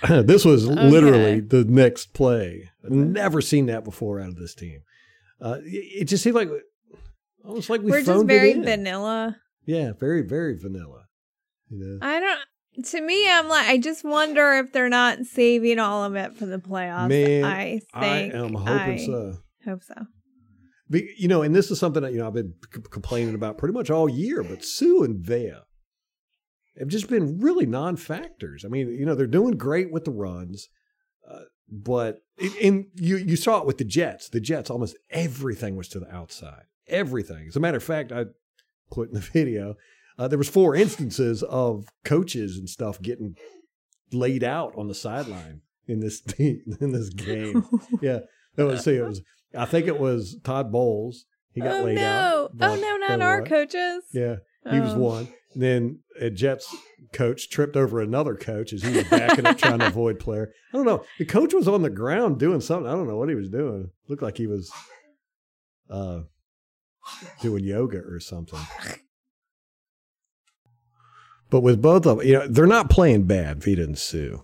this 0.08 0.44
was 0.44 0.66
literally 0.66 1.40
the 1.40 1.64
next 1.64 2.12
play. 2.12 2.70
Never 2.82 3.40
seen 3.40 3.66
that 3.66 3.84
before 3.84 4.20
out 4.20 4.28
of 4.28 4.36
this 4.36 4.54
team. 4.54 4.80
Uh, 5.40 5.58
it 5.64 6.02
it 6.02 6.04
just 6.04 6.22
seemed 6.22 6.36
like 6.36 6.50
almost 7.44 7.70
like 7.70 7.82
we 7.82 7.90
We're 7.90 8.02
just 8.02 8.26
very 8.26 8.54
vanilla. 8.54 9.36
Yeah, 9.64 9.92
very 9.92 10.22
very 10.22 10.56
vanilla. 10.56 11.06
You 11.68 11.78
know. 11.78 11.98
I 12.02 12.20
don't. 12.20 12.40
To 12.84 13.00
me, 13.02 13.30
I'm 13.30 13.48
like, 13.48 13.68
I 13.68 13.76
just 13.78 14.02
wonder 14.02 14.52
if 14.54 14.72
they're 14.72 14.88
not 14.88 15.24
saving 15.26 15.78
all 15.78 16.04
of 16.04 16.14
it 16.14 16.34
for 16.36 16.46
the 16.46 16.58
playoffs. 16.58 17.08
Man, 17.08 17.44
I 17.44 17.80
think 18.00 18.34
I 18.34 18.38
am 18.38 18.54
hoping 18.54 18.94
I 18.94 18.96
so. 18.96 19.38
Hope 19.66 19.82
so. 19.82 20.06
Be- 20.88 21.14
You 21.18 21.28
know, 21.28 21.42
and 21.42 21.54
this 21.54 21.70
is 21.70 21.78
something 21.78 22.02
that 22.02 22.12
you 22.12 22.18
know 22.18 22.26
I've 22.26 22.32
been 22.34 22.54
c- 22.74 22.80
complaining 22.90 23.34
about 23.34 23.58
pretty 23.58 23.74
much 23.74 23.90
all 23.90 24.08
year. 24.08 24.42
But 24.42 24.64
Suh 24.64 25.02
and 25.02 25.18
Vea 25.24 25.52
have 26.78 26.88
just 26.88 27.08
been 27.10 27.38
really 27.40 27.66
non-factors. 27.66 28.64
I 28.64 28.68
mean, 28.68 28.88
you 28.88 29.04
know, 29.04 29.14
they're 29.14 29.26
doing 29.26 29.58
great 29.58 29.92
with 29.92 30.04
the 30.06 30.10
runs, 30.10 30.68
uh, 31.30 31.40
but 31.70 32.20
and 32.62 32.86
you 32.94 33.16
you 33.18 33.36
saw 33.36 33.58
it 33.60 33.66
with 33.66 33.76
the 33.78 33.84
Jets. 33.84 34.30
The 34.30 34.40
Jets 34.40 34.70
almost 34.70 34.96
everything 35.10 35.76
was 35.76 35.88
to 35.88 36.00
the 36.00 36.10
outside. 36.10 36.64
Everything. 36.88 37.46
As 37.48 37.56
a 37.56 37.60
matter 37.60 37.76
of 37.76 37.84
fact, 37.84 38.12
I 38.12 38.24
put 38.90 39.08
in 39.10 39.14
the 39.14 39.20
video. 39.32 39.76
Uh, 40.18 40.28
there 40.28 40.38
was 40.38 40.48
four 40.48 40.74
instances 40.74 41.42
of 41.42 41.86
coaches 42.04 42.56
and 42.58 42.68
stuff 42.68 43.00
getting 43.00 43.36
laid 44.12 44.44
out 44.44 44.74
on 44.76 44.88
the 44.88 44.94
sideline 44.94 45.62
in 45.86 46.00
this 46.00 46.22
in 46.38 46.92
this 46.92 47.08
game. 47.08 47.64
yeah, 48.00 48.20
that 48.56 48.66
was 48.66 48.84
see, 48.84 48.96
it 48.96 49.06
was. 49.06 49.22
I 49.56 49.64
think 49.64 49.86
it 49.86 49.98
was 49.98 50.36
Todd 50.44 50.72
Bowles. 50.72 51.26
He 51.52 51.60
got 51.60 51.80
oh 51.80 51.84
laid 51.84 51.96
no! 51.96 52.02
out. 52.02 52.52
oh 52.60 52.74
no! 52.76 52.96
Not 52.96 53.20
our 53.20 53.40
what? 53.40 53.48
coaches. 53.48 54.04
Yeah, 54.12 54.36
he 54.70 54.80
was 54.80 54.94
Oh. 54.94 54.98
one. 54.98 55.28
And 55.54 55.62
then 55.62 55.98
a 56.18 56.30
Jets 56.30 56.74
coach 57.12 57.50
tripped 57.50 57.76
over 57.76 58.00
another 58.00 58.34
coach 58.34 58.72
as 58.72 58.82
he 58.82 58.96
was 58.96 59.04
backing 59.04 59.44
up 59.44 59.58
trying 59.58 59.80
to 59.80 59.86
avoid 59.88 60.18
player. 60.18 60.50
I 60.72 60.76
don't 60.78 60.86
know. 60.86 61.04
The 61.18 61.26
coach 61.26 61.52
was 61.52 61.68
on 61.68 61.82
the 61.82 61.90
ground 61.90 62.38
doing 62.38 62.62
something. 62.62 62.90
I 62.90 62.94
don't 62.94 63.06
know 63.06 63.18
what 63.18 63.28
he 63.28 63.34
was 63.34 63.50
doing. 63.50 63.90
Looked 64.08 64.22
like 64.22 64.38
he 64.38 64.46
was 64.46 64.72
uh, 65.90 66.20
doing 67.42 67.64
yoga 67.64 67.98
or 67.98 68.18
something. 68.18 68.58
But 71.52 71.60
with 71.60 71.82
both 71.82 72.06
of 72.06 72.16
them, 72.16 72.26
you 72.26 72.32
know, 72.32 72.48
they're 72.48 72.66
not 72.66 72.88
playing 72.88 73.24
bad, 73.24 73.62
Vita 73.62 73.82
and 73.82 73.98
Suh. 73.98 74.38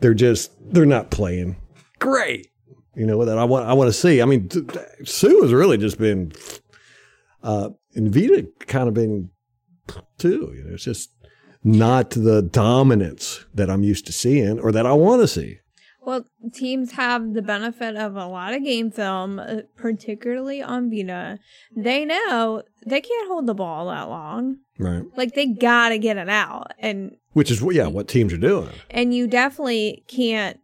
They're 0.00 0.14
just 0.14 0.50
they're 0.72 0.86
not 0.86 1.10
playing 1.10 1.56
great. 1.98 2.48
You 2.94 3.04
know 3.04 3.22
that 3.22 3.36
I 3.36 3.44
want 3.44 3.66
I 3.66 3.74
want 3.74 3.88
to 3.88 3.92
see. 3.92 4.22
I 4.22 4.24
mean, 4.24 4.48
Suh 5.04 5.42
has 5.42 5.52
really 5.52 5.76
just 5.76 5.98
been, 5.98 6.32
uh, 7.42 7.68
and 7.94 8.14
Vita 8.14 8.48
kind 8.60 8.88
of 8.88 8.94
been 8.94 9.28
too. 10.16 10.54
You 10.56 10.64
know, 10.64 10.72
it's 10.72 10.84
just 10.84 11.10
not 11.62 12.08
the 12.12 12.40
dominance 12.40 13.44
that 13.52 13.68
I'm 13.68 13.82
used 13.82 14.06
to 14.06 14.12
seeing 14.12 14.58
or 14.58 14.72
that 14.72 14.86
I 14.86 14.94
want 14.94 15.20
to 15.20 15.28
see. 15.28 15.58
Well, 16.06 16.26
teams 16.52 16.92
have 16.92 17.32
the 17.34 17.42
benefit 17.42 17.96
of 17.96 18.14
a 18.16 18.26
lot 18.26 18.52
of 18.54 18.62
game 18.62 18.90
film, 18.90 19.38
uh, 19.38 19.62
particularly 19.76 20.62
on 20.62 20.90
Vita. 20.90 21.38
They 21.76 22.04
know 22.04 22.62
they 22.86 23.00
can't 23.00 23.28
hold 23.28 23.46
the 23.46 23.54
ball 23.54 23.86
that 23.86 24.08
long. 24.08 24.58
Right. 24.78 25.02
Like 25.16 25.34
they 25.34 25.46
gotta 25.46 25.98
get 25.98 26.16
it 26.16 26.28
out, 26.28 26.72
and 26.78 27.12
Which 27.32 27.50
is 27.50 27.62
yeah, 27.70 27.86
what 27.86 28.08
teams 28.08 28.32
are 28.32 28.38
doing. 28.38 28.70
and 28.90 29.14
you 29.14 29.26
definitely 29.26 30.04
can't 30.08 30.58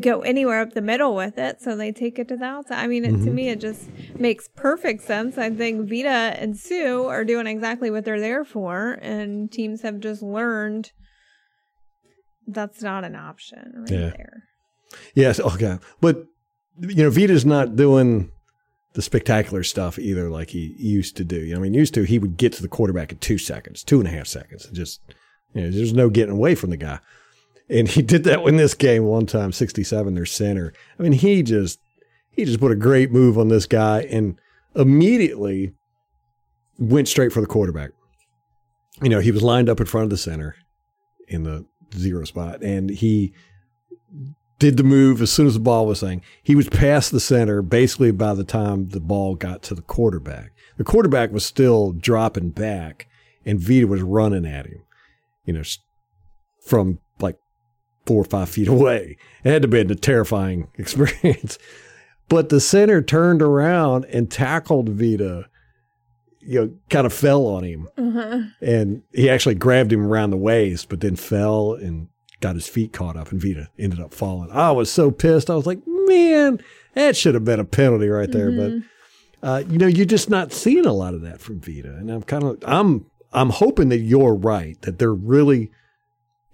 go 0.00 0.20
anywhere 0.20 0.60
up 0.60 0.72
the 0.74 0.82
middle 0.82 1.14
with 1.14 1.38
it. 1.38 1.62
So 1.62 1.76
they 1.76 1.92
take 1.92 2.18
it 2.18 2.28
to 2.28 2.36
the 2.36 2.44
outside. 2.44 2.82
I 2.82 2.86
mean, 2.88 3.04
it, 3.04 3.12
to 3.24 3.30
me, 3.30 3.48
it 3.48 3.60
just 3.60 3.88
makes 4.18 4.48
perfect 4.54 5.02
sense. 5.02 5.38
I 5.38 5.48
think 5.50 5.88
Vita 5.88 6.08
and 6.08 6.56
Suh 6.56 7.06
are 7.06 7.24
doing 7.24 7.46
exactly 7.46 7.90
what 7.90 8.04
they're 8.04 8.20
there 8.20 8.44
for, 8.44 8.98
and 9.00 9.50
teams 9.50 9.82
have 9.82 10.00
just 10.00 10.22
learned 10.22 10.90
that's 12.46 12.82
not 12.82 13.04
an 13.04 13.14
option 13.16 13.72
right 13.76 13.90
Yeah. 13.90 14.10
there. 14.10 14.42
Yes, 15.14 15.40
okay. 15.40 15.78
But 16.00 16.24
you 16.80 17.02
know, 17.02 17.10
Vita's 17.10 17.44
not 17.46 17.74
doing 17.76 18.30
the 18.94 19.02
spectacular 19.02 19.62
stuff 19.62 19.98
either 19.98 20.30
like 20.30 20.50
he 20.50 20.74
used 20.78 21.16
to 21.16 21.24
do. 21.24 21.36
You 21.36 21.54
know, 21.54 21.60
I 21.60 21.62
mean, 21.62 21.74
used 21.74 21.94
to 21.94 22.02
he 22.04 22.18
would 22.18 22.36
get 22.36 22.52
to 22.54 22.62
the 22.62 22.68
quarterback 22.68 23.12
in 23.12 23.18
two 23.18 23.38
seconds, 23.38 23.82
two 23.82 23.98
and 23.98 24.08
a 24.08 24.10
half 24.12 24.26
seconds. 24.26 24.64
and 24.66 24.74
Just 24.74 25.00
you 25.54 25.62
know, 25.62 25.70
there's 25.70 25.92
no 25.94 26.08
getting 26.10 26.34
away 26.34 26.54
from 26.54 26.70
the 26.70 26.76
guy. 26.76 26.98
And 27.68 27.88
he 27.88 28.00
did 28.12 28.24
that 28.24 28.40
in 28.46 28.56
this 28.56 28.74
game 28.74 29.04
one 29.04 29.26
time, 29.26 29.52
67, 29.52 30.14
their 30.14 30.26
center. 30.26 30.72
I 30.98 31.02
mean, 31.02 31.12
he 31.12 31.42
just 31.42 31.78
he 32.30 32.44
just 32.44 32.60
put 32.60 32.72
a 32.72 32.76
great 32.76 33.10
move 33.10 33.38
on 33.38 33.48
this 33.48 33.66
guy 33.66 34.02
and 34.02 34.38
immediately 34.74 35.72
went 36.78 37.08
straight 37.08 37.32
for 37.32 37.40
the 37.40 37.46
quarterback. 37.46 37.90
You 39.02 39.08
know, 39.08 39.20
he 39.20 39.30
was 39.30 39.42
lined 39.42 39.68
up 39.68 39.80
in 39.80 39.86
front 39.86 40.04
of 40.04 40.10
the 40.10 40.16
center 40.16 40.56
in 41.28 41.42
the 41.44 41.64
zero 41.94 42.24
spot. 42.24 42.62
And 42.62 42.90
he 42.90 43.32
did 44.58 44.76
the 44.76 44.84
move 44.84 45.20
as 45.20 45.30
soon 45.30 45.46
as 45.46 45.54
the 45.54 45.60
ball 45.60 45.86
was 45.86 46.00
saying. 46.00 46.22
He 46.42 46.54
was 46.54 46.68
past 46.68 47.12
the 47.12 47.20
center 47.20 47.62
basically 47.62 48.10
by 48.10 48.34
the 48.34 48.44
time 48.44 48.88
the 48.88 49.00
ball 49.00 49.34
got 49.34 49.62
to 49.64 49.74
the 49.74 49.82
quarterback. 49.82 50.52
The 50.78 50.84
quarterback 50.84 51.32
was 51.32 51.44
still 51.44 51.92
dropping 51.92 52.50
back 52.50 53.08
and 53.44 53.60
vita 53.60 53.86
was 53.86 54.02
running 54.02 54.46
at 54.46 54.66
him 54.66 54.82
you 55.46 55.52
know 55.52 55.62
from 56.66 56.98
like 57.20 57.38
four 58.04 58.20
or 58.20 58.24
five 58.24 58.50
feet 58.50 58.68
away. 58.76 59.16
It 59.42 59.50
had 59.50 59.62
to 59.62 59.68
be 59.68 59.80
a 59.80 59.94
terrifying 59.94 60.68
experience. 60.74 61.58
But 62.28 62.48
the 62.48 62.60
center 62.60 63.00
turned 63.00 63.40
around 63.40 64.04
and 64.06 64.30
tackled 64.30 64.88
vita 64.88 65.46
you 66.46 66.60
know 66.60 66.70
kind 66.90 67.06
of 67.06 67.12
fell 67.12 67.46
on 67.46 67.64
him 67.64 67.88
Uh-huh. 67.98 68.42
and 68.60 69.02
he 69.12 69.28
actually 69.28 69.54
grabbed 69.56 69.92
him 69.92 70.06
around 70.06 70.30
the 70.30 70.36
waist, 70.36 70.88
but 70.88 71.00
then 71.00 71.16
fell 71.16 71.72
and 71.74 72.08
got 72.40 72.54
his 72.54 72.68
feet 72.68 72.92
caught 72.92 73.16
up, 73.16 73.32
and 73.32 73.40
Vita 73.40 73.68
ended 73.78 74.00
up 74.00 74.12
falling. 74.12 74.50
I 74.52 74.70
was 74.70 74.90
so 74.90 75.10
pissed. 75.10 75.48
I 75.50 75.54
was 75.54 75.66
like, 75.66 75.80
man, 75.86 76.60
that 76.94 77.16
should 77.16 77.34
have 77.34 77.44
been 77.44 77.60
a 77.60 77.64
penalty 77.64 78.08
right 78.08 78.30
there. 78.30 78.50
But 78.52 78.72
uh, 79.46 79.62
you 79.68 79.78
know, 79.78 79.86
you're 79.86 80.06
just 80.06 80.28
not 80.30 80.52
seeing 80.52 80.86
a 80.86 80.92
lot 80.92 81.14
of 81.14 81.22
that 81.22 81.40
from 81.40 81.60
Vita, 81.60 81.94
and 81.96 82.10
I'm 82.10 82.22
kind 82.22 82.44
of 82.44 82.58
I'm 82.66 83.06
I'm 83.32 83.50
hoping 83.50 83.88
that 83.90 83.98
you're 83.98 84.34
right 84.34 84.80
that 84.82 84.98
they're 84.98 85.14
really. 85.14 85.70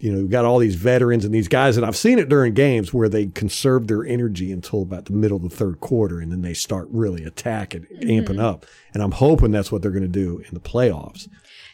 You 0.02 0.10
know, 0.10 0.18
we've 0.18 0.30
got 0.30 0.44
all 0.44 0.58
these 0.58 0.74
veterans 0.74 1.24
and 1.24 1.32
these 1.32 1.46
guys, 1.46 1.76
and 1.76 1.86
I've 1.86 1.96
seen 1.96 2.18
it 2.18 2.28
during 2.28 2.54
games 2.54 2.92
where 2.92 3.08
they 3.08 3.26
conserve 3.26 3.86
their 3.86 4.04
energy 4.04 4.50
until 4.50 4.82
about 4.82 5.04
the 5.04 5.12
middle 5.12 5.36
of 5.36 5.44
the 5.44 5.48
third 5.48 5.78
quarter, 5.78 6.18
and 6.18 6.32
then 6.32 6.42
they 6.42 6.54
start 6.54 6.88
really 6.90 7.22
attacking, 7.22 7.86
amping 8.02 8.40
up. 8.40 8.66
And 8.92 9.00
I'm 9.00 9.12
hoping 9.12 9.52
that's 9.52 9.70
what 9.70 9.80
they're 9.80 9.92
going 9.92 10.02
to 10.02 10.08
do 10.08 10.38
in 10.38 10.54
the 10.54 10.60
playoffs. 10.60 11.28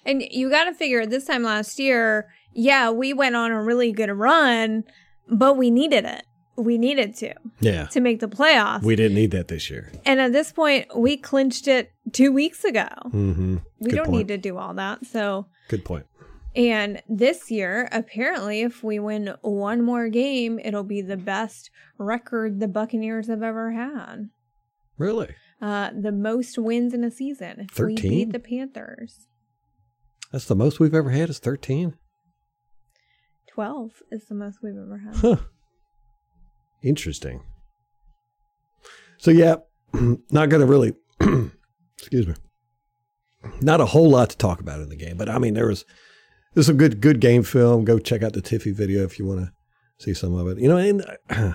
And 0.04 0.22
you 0.22 0.50
got 0.50 0.64
to 0.64 0.74
figure 0.74 1.06
this 1.06 1.24
time 1.24 1.42
last 1.42 1.78
year, 1.78 2.28
yeah, 2.52 2.90
we 2.90 3.14
went 3.14 3.34
on 3.34 3.50
a 3.50 3.62
really 3.62 3.92
good 3.92 4.10
run, 4.10 4.84
but 5.30 5.56
we 5.56 5.70
needed 5.70 6.04
it. 6.04 6.24
We 6.54 6.76
needed 6.76 7.14
to 7.16 7.32
Yeah. 7.60 7.86
to 7.86 8.00
make 8.00 8.20
the 8.20 8.28
playoffs. 8.28 8.82
We 8.82 8.94
didn't 8.94 9.14
need 9.14 9.30
that 9.30 9.48
this 9.48 9.70
year. 9.70 9.90
and 10.04 10.20
at 10.20 10.32
this 10.32 10.52
point, 10.52 10.86
we 10.94 11.16
clinched 11.16 11.66
it 11.66 11.92
two 12.12 12.30
weeks 12.32 12.62
ago. 12.64 12.88
Mm-hmm. 13.06 13.56
We 13.80 13.88
Good 13.90 13.96
don't 13.96 14.06
point. 14.06 14.16
need 14.18 14.28
to 14.28 14.36
do 14.36 14.58
all 14.58 14.74
that. 14.74 15.06
So, 15.06 15.46
Good 15.68 15.86
point. 15.86 16.04
And 16.54 17.02
this 17.08 17.50
year, 17.50 17.88
apparently, 17.92 18.60
if 18.62 18.82
we 18.82 18.98
win 18.98 19.34
one 19.42 19.82
more 19.82 20.08
game, 20.08 20.58
it'll 20.62 20.84
be 20.84 21.02
the 21.02 21.16
best 21.16 21.70
record 21.98 22.60
the 22.60 22.68
Buccaneers 22.68 23.28
have 23.28 23.42
ever 23.42 23.72
had. 23.72 24.28
Really? 24.96 25.34
Uh, 25.60 25.90
the 25.98 26.12
most 26.12 26.58
wins 26.58 26.94
in 26.94 27.04
a 27.04 27.10
season. 27.10 27.66
If 27.70 27.78
we 27.78 27.94
13? 27.94 28.10
beat 28.10 28.32
the 28.32 28.38
Panthers, 28.38 29.26
That's 30.32 30.44
the 30.46 30.54
most 30.56 30.78
we've 30.80 30.94
ever 30.94 31.10
had 31.10 31.30
is 31.30 31.38
13? 31.38 31.94
12 33.52 33.90
is 34.12 34.26
the 34.28 34.34
most 34.34 34.58
we've 34.62 34.76
ever 34.76 34.98
had. 34.98 35.16
Huh. 35.16 35.36
Interesting. 36.82 37.42
So, 39.18 39.30
yeah, 39.32 39.56
not 40.30 40.48
going 40.48 40.60
to 40.60 40.66
really, 40.66 40.94
excuse 41.98 42.26
me, 42.28 42.34
not 43.60 43.80
a 43.80 43.86
whole 43.86 44.10
lot 44.10 44.30
to 44.30 44.36
talk 44.36 44.60
about 44.60 44.80
in 44.80 44.88
the 44.88 44.96
game, 44.96 45.16
but 45.16 45.28
I 45.28 45.38
mean, 45.38 45.54
there 45.54 45.66
was, 45.66 45.84
there's 46.58 46.68
a 46.68 46.74
good, 46.74 47.00
good 47.00 47.20
game 47.20 47.44
film. 47.44 47.84
Go 47.84 48.00
check 48.00 48.24
out 48.24 48.32
the 48.32 48.42
Tiffy 48.42 48.74
video 48.74 49.04
if 49.04 49.16
you 49.16 49.24
want 49.24 49.38
to 49.38 49.52
see 50.04 50.12
some 50.12 50.34
of 50.34 50.48
it. 50.48 50.58
You 50.58 50.66
know, 50.66 50.76
and 50.76 51.04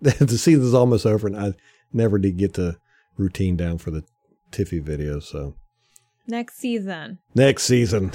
the 0.00 0.26
season's 0.36 0.74
almost 0.74 1.06
over, 1.06 1.28
and 1.28 1.36
I 1.36 1.52
never 1.92 2.18
did 2.18 2.36
get 2.36 2.54
the 2.54 2.76
routine 3.16 3.56
down 3.56 3.78
for 3.78 3.92
the 3.92 4.02
Tiffy 4.50 4.82
video. 4.82 5.20
So, 5.20 5.54
Next 6.26 6.56
season. 6.56 7.20
next 7.36 7.62
season. 7.62 8.10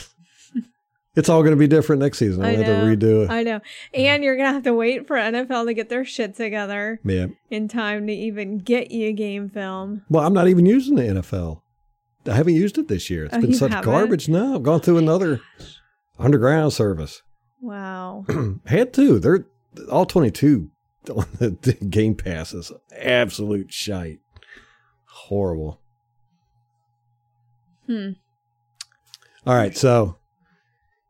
it's 1.16 1.30
all 1.30 1.44
going 1.44 1.54
to 1.54 1.58
be 1.58 1.70
different 1.70 2.02
next 2.02 2.18
season. 2.18 2.44
I 2.44 2.50
I'll 2.50 2.58
have 2.58 2.66
to 2.66 2.72
redo 2.74 3.24
it. 3.24 3.30
I 3.30 3.44
know. 3.44 3.62
And 3.94 4.22
you're 4.22 4.36
going 4.36 4.50
to 4.50 4.54
have 4.54 4.64
to 4.64 4.74
wait 4.74 5.08
for 5.08 5.16
NFL 5.16 5.68
to 5.68 5.74
get 5.74 5.88
their 5.88 6.04
shit 6.04 6.36
together 6.36 7.00
yeah. 7.06 7.28
in 7.50 7.70
time 7.70 8.08
to 8.08 8.14
even 8.14 8.58
get 8.58 8.92
you 8.92 9.08
a 9.08 9.14
game 9.14 9.50
film. 9.50 10.04
Well, 10.10 10.28
I'm 10.28 10.34
not 10.34 10.50
even 10.50 10.66
using 10.66 10.96
the 10.96 11.04
NFL. 11.04 11.62
I 12.26 12.36
haven't 12.36 12.56
used 12.56 12.78
it 12.78 12.90
this 12.90 13.10
year. 13.10 13.24
It's 13.24 13.34
Oh, 13.34 13.40
been 13.40 13.54
such 13.54 13.72
haven't? 13.72 13.90
garbage. 13.90 14.28
No, 14.28 14.56
I've 14.56 14.64
gone 14.64 14.82
through 14.82 14.98
another 14.98 15.40
underground 16.22 16.74
service. 16.74 17.22
Wow. 17.64 18.26
Had 18.66 18.92
to. 18.96 19.20
They're 19.20 19.46
all 19.92 20.08
22 20.08 20.72
on 21.10 21.28
the 21.38 21.52
Game 21.90 22.16
Pass 22.16 22.56
is 22.56 22.72
absolute 22.98 23.72
shite. 23.72 24.18
Horrible. 25.06 25.80
Hmm. 27.86 28.14
All 29.46 29.54
right, 29.56 29.78
so 29.78 30.18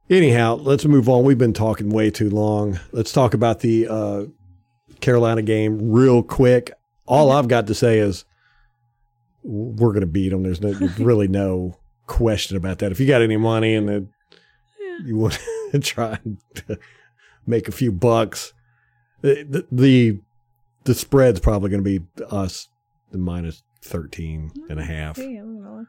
anyhow, 0.10 0.56
let's 0.56 0.86
move 0.86 1.08
on. 1.08 1.24
We've 1.24 1.38
been 1.38 1.54
talking 1.54 1.90
way 1.90 2.12
too 2.12 2.30
long. 2.30 2.80
Let's 2.92 3.12
talk 3.14 3.34
about 3.34 3.62
the 3.62 3.88
uh, 3.88 4.26
Carolina 5.00 5.42
game 5.42 5.92
real 5.92 6.24
quick. 6.24 6.72
All 7.06 7.32
I've 7.32 7.48
got 7.48 7.68
to 7.68 7.74
say 7.74 8.00
is 8.00 8.26
we're 9.44 9.92
going 9.92 10.02
to 10.02 10.06
beat 10.08 10.30
them. 10.30 10.44
There's 10.44 10.62
no 10.62 10.72
really 11.00 11.28
no 11.28 11.78
question 12.08 12.58
about 12.58 12.80
that. 12.80 12.92
If 12.92 13.00
you 13.00 13.08
got 13.08 13.22
any 13.22 13.38
money 13.38 13.76
and 13.76 13.88
the, 13.88 14.08
you 15.06 15.18
want 15.18 15.40
to 15.72 15.80
try 15.80 16.20
and 16.24 16.38
make 17.48 17.68
a 17.68 17.72
few 17.72 17.92
bucks, 17.92 18.54
the 19.22 19.66
the 19.72 20.20
the, 20.84 20.94
spread's 20.96 21.40
probably 21.40 21.70
going 21.70 21.84
to 21.84 22.00
be 22.00 22.06
us 22.32 22.68
the 23.12 23.18
minus 23.18 23.64
13 23.84 24.52
and 24.70 24.80
a 24.80 24.84
half. 24.84 25.18
See, 25.18 25.36
I'm 25.36 25.62
gonna. 25.62 25.88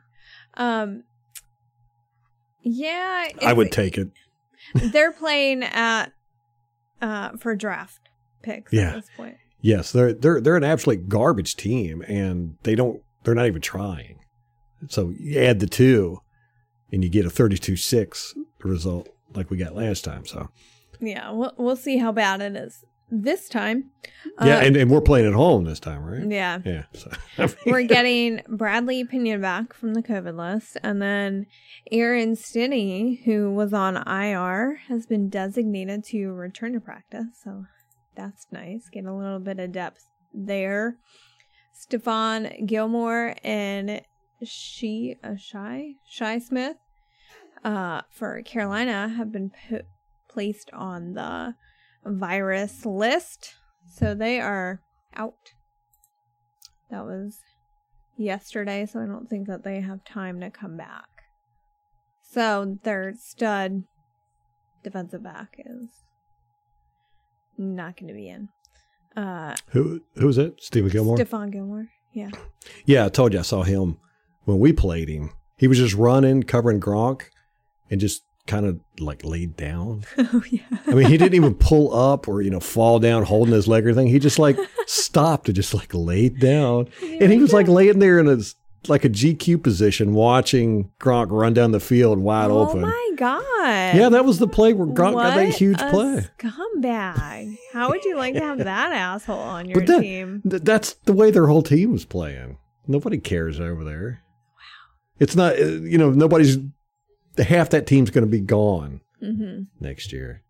Um, 0.54 1.02
yeah, 2.62 3.28
I 3.44 3.52
would 3.52 3.72
take 3.72 3.98
it. 3.98 4.10
They're 4.74 5.12
playing 5.12 5.62
at 5.64 6.12
uh 7.00 7.30
for 7.38 7.56
draft 7.56 8.08
picks 8.42 8.72
Yeah. 8.72 8.90
at 8.90 8.94
this 8.96 9.10
point. 9.16 9.36
Yes, 9.60 9.92
they're 9.92 10.12
they're 10.12 10.40
they're 10.40 10.56
an 10.56 10.64
absolute 10.64 11.08
garbage 11.08 11.56
team, 11.56 12.02
and 12.06 12.56
they 12.62 12.74
don't 12.74 13.00
they're 13.24 13.34
not 13.34 13.46
even 13.46 13.62
trying. 13.62 14.18
So 14.88 15.12
you 15.18 15.40
add 15.40 15.60
the 15.60 15.66
two, 15.66 16.20
and 16.92 17.02
you 17.02 17.10
get 17.10 17.24
a 17.26 17.30
32-6 17.30 18.34
result 18.62 19.08
like 19.34 19.50
we 19.50 19.56
got 19.56 19.74
last 19.74 20.04
time. 20.04 20.24
So 20.26 20.48
Yeah, 21.00 21.30
we'll 21.30 21.54
we'll 21.56 21.76
see 21.76 21.98
how 21.98 22.12
bad 22.12 22.40
it 22.42 22.54
is 22.56 22.84
this 23.10 23.48
time. 23.48 23.90
yeah, 24.42 24.56
uh, 24.56 24.60
and, 24.60 24.76
and 24.76 24.90
we're 24.90 25.00
playing 25.02 25.26
at 25.26 25.34
home 25.34 25.64
this 25.64 25.80
time, 25.80 26.02
right? 26.04 26.26
yeah. 26.30 26.60
Yeah. 26.64 26.84
So, 26.94 27.10
I 27.38 27.46
mean, 27.46 27.56
We're 27.66 27.82
getting 27.82 28.40
Bradley 28.48 29.04
Pinion 29.04 29.40
back 29.42 29.74
from 29.74 29.92
the 29.94 30.02
COVID 30.02 30.34
list. 30.36 30.78
And 30.82 31.02
then 31.02 31.44
Aaron 31.90 32.36
Stinnie, 32.36 33.20
who 33.26 33.50
was 33.52 33.74
on 33.74 33.96
IR, 34.08 34.80
has 34.88 35.04
been 35.06 35.28
designated 35.28 36.04
to 36.04 36.28
return 36.32 36.72
to 36.72 36.80
practice. 36.80 37.26
So 37.44 37.66
that's 38.14 38.46
nice. 38.50 38.88
Get 38.90 39.04
a 39.04 39.14
little 39.14 39.40
bit 39.40 39.58
of 39.58 39.72
depth 39.72 40.06
there. 40.32 40.96
Stephon 41.78 42.66
Gilmore 42.66 43.34
and 43.42 44.00
she, 44.44 45.16
uh, 45.22 45.36
Shi, 45.36 45.96
Shi 46.08 46.40
Smith, 46.40 46.76
uh, 47.64 48.02
for 48.10 48.42
Carolina 48.42 49.08
have 49.08 49.32
been 49.32 49.50
put, 49.68 49.86
placed 50.28 50.70
on 50.72 51.14
the 51.14 51.54
virus 52.04 52.84
list. 52.84 53.54
So 53.86 54.14
they 54.14 54.40
are 54.40 54.80
out. 55.14 55.52
That 56.90 57.04
was 57.04 57.38
yesterday, 58.16 58.86
so 58.86 59.00
I 59.00 59.06
don't 59.06 59.28
think 59.28 59.46
that 59.48 59.64
they 59.64 59.80
have 59.80 60.04
time 60.04 60.40
to 60.40 60.50
come 60.50 60.76
back. 60.76 61.08
So 62.22 62.78
their 62.82 63.14
stud 63.18 63.84
defensive 64.82 65.22
back 65.22 65.56
is 65.58 65.90
not 67.58 67.96
going 67.96 68.08
to 68.08 68.14
be 68.14 68.28
in. 68.28 68.48
Uh, 69.16 69.54
who 69.68 70.00
who 70.16 70.26
was 70.26 70.38
it? 70.38 70.60
Stephon 70.60 70.90
Gilmore. 70.90 71.16
Stephon 71.16 71.52
Gilmore. 71.52 71.88
Yeah. 72.14 72.30
yeah, 72.84 73.06
I 73.06 73.08
told 73.08 73.32
you 73.32 73.38
I 73.38 73.42
saw 73.42 73.62
him 73.62 73.98
when 74.44 74.58
we 74.58 74.72
played 74.72 75.08
him. 75.08 75.30
He 75.56 75.68
was 75.68 75.78
just 75.78 75.94
running, 75.94 76.42
covering 76.42 76.80
Gronk, 76.80 77.22
and 77.90 78.00
just 78.00 78.22
kind 78.46 78.66
of 78.66 78.80
like 78.98 79.24
laid 79.24 79.56
down. 79.56 80.04
oh 80.18 80.42
yeah. 80.50 80.62
I 80.86 80.94
mean, 80.94 81.06
he 81.06 81.16
didn't 81.16 81.34
even 81.34 81.54
pull 81.54 81.94
up 81.94 82.26
or 82.26 82.42
you 82.42 82.50
know 82.50 82.60
fall 82.60 82.98
down 82.98 83.22
holding 83.24 83.54
his 83.54 83.68
leg 83.68 83.86
or 83.86 83.90
anything. 83.90 84.08
He 84.08 84.18
just 84.18 84.38
like 84.38 84.58
stopped 84.86 85.48
and 85.48 85.54
just 85.56 85.74
like 85.74 85.94
laid 85.94 86.40
down, 86.40 86.88
and 87.02 87.30
he 87.32 87.38
was 87.38 87.52
like 87.52 87.68
laying 87.68 87.98
there 88.00 88.18
in 88.18 88.28
a 88.28 88.38
like 88.88 89.04
a 89.04 89.08
GQ 89.08 89.62
position, 89.62 90.12
watching 90.14 90.90
Gronk 91.00 91.28
run 91.30 91.54
down 91.54 91.70
the 91.70 91.78
field 91.80 92.18
wide 92.18 92.50
oh 92.50 92.66
open. 92.68 92.82
Oh 92.84 92.86
my 92.88 93.10
god. 93.16 93.96
Yeah, 93.96 94.08
that 94.08 94.24
was 94.24 94.38
the 94.38 94.48
play 94.48 94.72
where 94.72 94.88
Gronk 94.88 95.14
got 95.14 95.36
that 95.36 95.54
huge 95.54 95.80
a 95.80 95.90
play. 95.90 96.26
Scumbag. 96.38 97.56
How 97.72 97.90
would 97.90 98.04
you 98.04 98.16
like 98.16 98.34
to 98.34 98.40
have 98.40 98.58
that 98.64 98.92
asshole 98.92 99.38
on 99.38 99.68
your 99.68 99.84
that- 99.84 100.00
team? 100.00 100.42
Th- 100.48 100.62
that's 100.62 100.94
the 101.04 101.12
way 101.12 101.30
their 101.30 101.46
whole 101.46 101.62
team 101.62 101.92
was 101.92 102.04
playing. 102.04 102.58
Nobody 102.86 103.18
cares 103.18 103.60
over 103.60 103.84
there. 103.84 104.22
It's 105.22 105.36
not, 105.36 105.56
you 105.56 105.98
know, 105.98 106.10
nobody's, 106.10 106.58
half 107.38 107.70
that 107.70 107.86
team's 107.86 108.10
going 108.10 108.24
to 108.24 108.30
be 108.30 108.40
gone 108.40 109.00
hmm 109.20 109.62
next 109.78 110.12
year. 110.12 110.42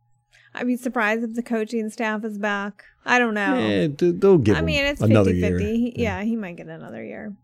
I'd 0.55 0.67
be 0.67 0.79
surprised 0.79 1.23
if 1.25 1.35
the 1.35 1.43
coaching 1.43 1.91
staff 1.91 2.25
is 2.25 2.39
back. 2.39 2.85
I 3.05 3.19
don't 3.19 3.35
know. 3.35 3.87
D- 3.89 4.13
they'll 4.13 4.39
give 4.39 4.57
I 4.57 4.63
mean, 4.63 4.83
it's 4.83 5.03
another 5.03 5.31
50 5.31 5.39
year. 5.39 5.59
50. 5.59 5.93
Yeah, 5.97 6.23
he 6.23 6.37
might 6.37 6.57
get 6.57 6.69
another 6.69 7.05
year. 7.05 7.37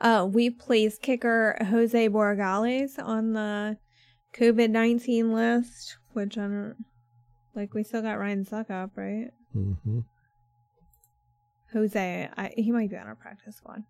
Uh, 0.00 0.26
we 0.30 0.48
placed 0.48 1.02
kicker 1.02 1.58
Jose 1.68 2.08
Borregales 2.08 2.98
on 2.98 3.34
the 3.34 3.76
COVID 4.34 4.70
19 4.70 5.34
list, 5.34 5.98
which 6.14 6.38
I 6.38 6.42
don't 6.42 6.76
like. 7.54 7.74
We 7.74 7.84
still 7.84 8.00
got 8.00 8.18
Ryan 8.18 8.46
Succop, 8.46 8.92
right? 8.96 9.28
hmm 9.52 10.00
Jose, 11.74 12.28
I, 12.34 12.52
he 12.56 12.72
might 12.72 12.88
be 12.88 12.96
on 12.96 13.06
our 13.06 13.14
practice 13.14 13.56
squad. 13.56 13.82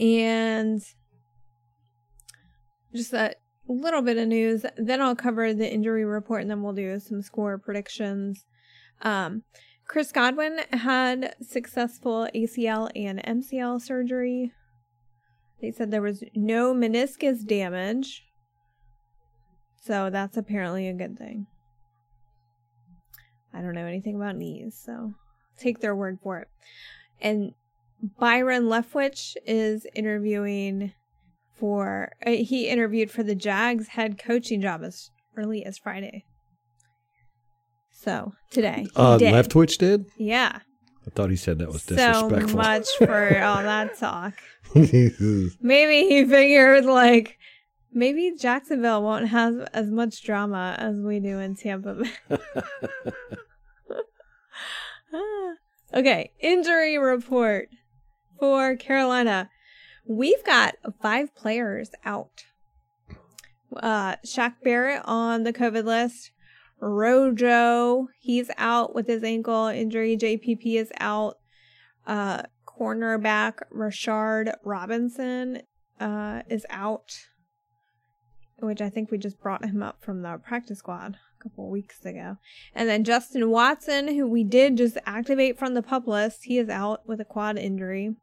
And 0.00 0.82
just 2.94 3.12
a 3.12 3.34
little 3.68 4.02
bit 4.02 4.18
of 4.18 4.28
news. 4.28 4.64
Then 4.76 5.00
I'll 5.00 5.16
cover 5.16 5.52
the 5.54 5.70
injury 5.70 6.04
report 6.04 6.42
and 6.42 6.50
then 6.50 6.62
we'll 6.62 6.72
do 6.72 6.98
some 6.98 7.22
score 7.22 7.58
predictions. 7.58 8.44
Um, 9.02 9.42
Chris 9.86 10.12
Godwin 10.12 10.60
had 10.72 11.34
successful 11.42 12.28
ACL 12.34 12.90
and 12.94 13.22
MCL 13.22 13.82
surgery. 13.82 14.52
They 15.60 15.70
said 15.70 15.90
there 15.90 16.02
was 16.02 16.24
no 16.34 16.74
meniscus 16.74 17.46
damage. 17.46 18.24
So 19.82 20.10
that's 20.10 20.36
apparently 20.36 20.88
a 20.88 20.94
good 20.94 21.18
thing. 21.18 21.46
I 23.52 23.60
don't 23.60 23.74
know 23.74 23.86
anything 23.86 24.16
about 24.16 24.36
knees, 24.36 24.80
so 24.82 25.12
take 25.58 25.80
their 25.80 25.94
word 25.94 26.18
for 26.22 26.38
it. 26.38 26.48
And 27.20 27.52
Byron 28.18 28.64
Leftwich 28.64 29.36
is 29.44 29.86
interviewing 29.94 30.92
for 31.54 32.12
uh, 32.26 32.30
he 32.30 32.68
interviewed 32.68 33.10
for 33.10 33.22
the 33.22 33.34
Jags 33.34 33.88
head 33.88 34.18
coaching 34.18 34.60
job 34.60 34.82
as 34.82 35.10
early 35.36 35.64
as 35.64 35.78
Friday. 35.78 36.24
So 37.90 38.32
today, 38.50 38.86
Uh, 38.96 39.18
did. 39.18 39.32
Leftwich 39.32 39.78
did? 39.78 40.06
yeah. 40.16 40.60
I 41.06 41.10
thought 41.10 41.30
he 41.30 41.36
said 41.36 41.58
that 41.58 41.68
was 41.72 41.82
So 41.82 41.96
disrespectful. 41.96 42.56
much 42.58 42.86
for 42.98 43.42
all 43.42 43.62
that 43.62 43.98
talk. 43.98 44.34
Maybe 44.74 46.08
he 46.08 46.24
figured 46.24 46.84
like 46.84 47.38
maybe 47.92 48.32
Jacksonville 48.38 49.02
won't 49.02 49.28
have 49.28 49.68
as 49.74 49.90
much 49.90 50.22
drama 50.24 50.76
as 50.78 50.96
we 50.96 51.18
do 51.20 51.38
in 51.40 51.56
Tampa 51.56 51.94
Bay. 51.94 52.38
Ah. 55.14 55.54
okay, 55.94 56.30
injury 56.40 56.96
report 56.98 57.68
for 58.40 58.76
Carolina. 58.76 59.50
We've 60.06 60.44
got 60.44 60.76
five 61.00 61.34
players 61.34 61.90
out. 62.04 62.44
Uh, 63.74 64.16
Shaq 64.26 64.54
Barrett 64.62 65.02
on 65.04 65.44
the 65.44 65.52
COVID 65.52 65.84
list. 65.84 66.32
Rojo, 66.80 68.08
he's 68.18 68.50
out 68.58 68.94
with 68.94 69.06
his 69.06 69.22
ankle 69.22 69.66
injury. 69.66 70.16
JPP 70.16 70.74
is 70.74 70.90
out. 70.98 71.38
Uh, 72.06 72.42
cornerback 72.66 73.60
Rashard 73.72 74.52
Robinson 74.64 75.62
uh, 76.00 76.42
is 76.48 76.66
out, 76.68 77.26
which 78.58 78.80
I 78.80 78.90
think 78.90 79.10
we 79.10 79.18
just 79.18 79.40
brought 79.40 79.64
him 79.64 79.82
up 79.82 80.02
from 80.02 80.22
the 80.22 80.40
practice 80.44 80.78
squad 80.78 81.16
a 81.38 81.42
couple 81.42 81.70
weeks 81.70 82.04
ago. 82.04 82.38
And 82.74 82.88
then 82.88 83.04
Justin 83.04 83.50
Watson, 83.50 84.08
who 84.08 84.26
we 84.26 84.42
did 84.42 84.76
just 84.76 84.98
activate 85.06 85.58
from 85.58 85.74
the 85.74 85.82
pup 85.82 86.08
list, 86.08 86.44
he 86.44 86.58
is 86.58 86.68
out 86.68 87.06
with 87.06 87.20
a 87.20 87.24
quad 87.24 87.56
injury. 87.56 88.16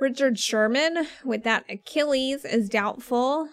Richard 0.00 0.38
Sherman 0.38 1.06
with 1.24 1.44
that 1.44 1.64
Achilles 1.68 2.44
is 2.44 2.68
doubtful. 2.68 3.48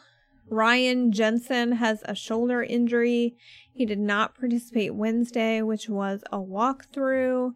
Ryan 0.50 1.12
Jensen 1.12 1.74
has 1.74 2.04
a 2.06 2.14
shoulder 2.14 2.62
injury. 2.62 3.36
He 3.74 3.86
did 3.86 4.00
not 4.00 4.38
participate 4.38 4.94
Wednesday, 4.94 5.62
which 5.62 5.88
was 5.88 6.24
a 6.32 6.38
walkthrough. 6.38 7.54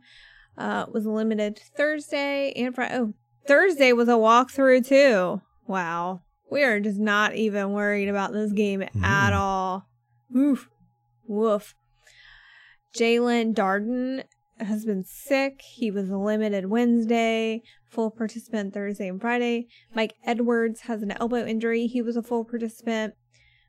Uh, 0.57 0.85
was 0.91 1.05
limited 1.05 1.59
Thursday 1.75 2.53
and 2.53 2.73
Friday. 2.73 2.95
Oh, 2.95 3.13
Thursday 3.45 3.91
was 3.91 4.07
a 4.07 4.13
walkthrough 4.13 4.87
too. 4.87 5.41
Wow. 5.67 6.21
We 6.49 6.63
are 6.63 6.79
just 6.79 6.99
not 6.99 7.35
even 7.35 7.73
worried 7.73 8.07
about 8.07 8.31
this 8.31 8.53
game 8.53 8.83
at 9.03 9.33
all. 9.33 9.89
Woof. 10.29 10.69
Woof. 11.27 11.75
Jaelon 12.95 13.53
Darden 13.53 14.23
has 14.59 14.85
been 14.85 15.03
sick. 15.03 15.61
He 15.61 15.91
was 15.91 16.09
limited 16.09 16.69
Wednesday, 16.69 17.63
full 17.89 18.11
participant 18.11 18.73
Thursday 18.73 19.07
and 19.07 19.19
Friday. 19.19 19.67
Mike 19.93 20.15
Edwards 20.25 20.81
has 20.81 21.01
an 21.01 21.11
elbow 21.11 21.45
injury. 21.45 21.87
He 21.87 22.01
was 22.01 22.15
a 22.15 22.23
full 22.23 22.45
participant. 22.45 23.15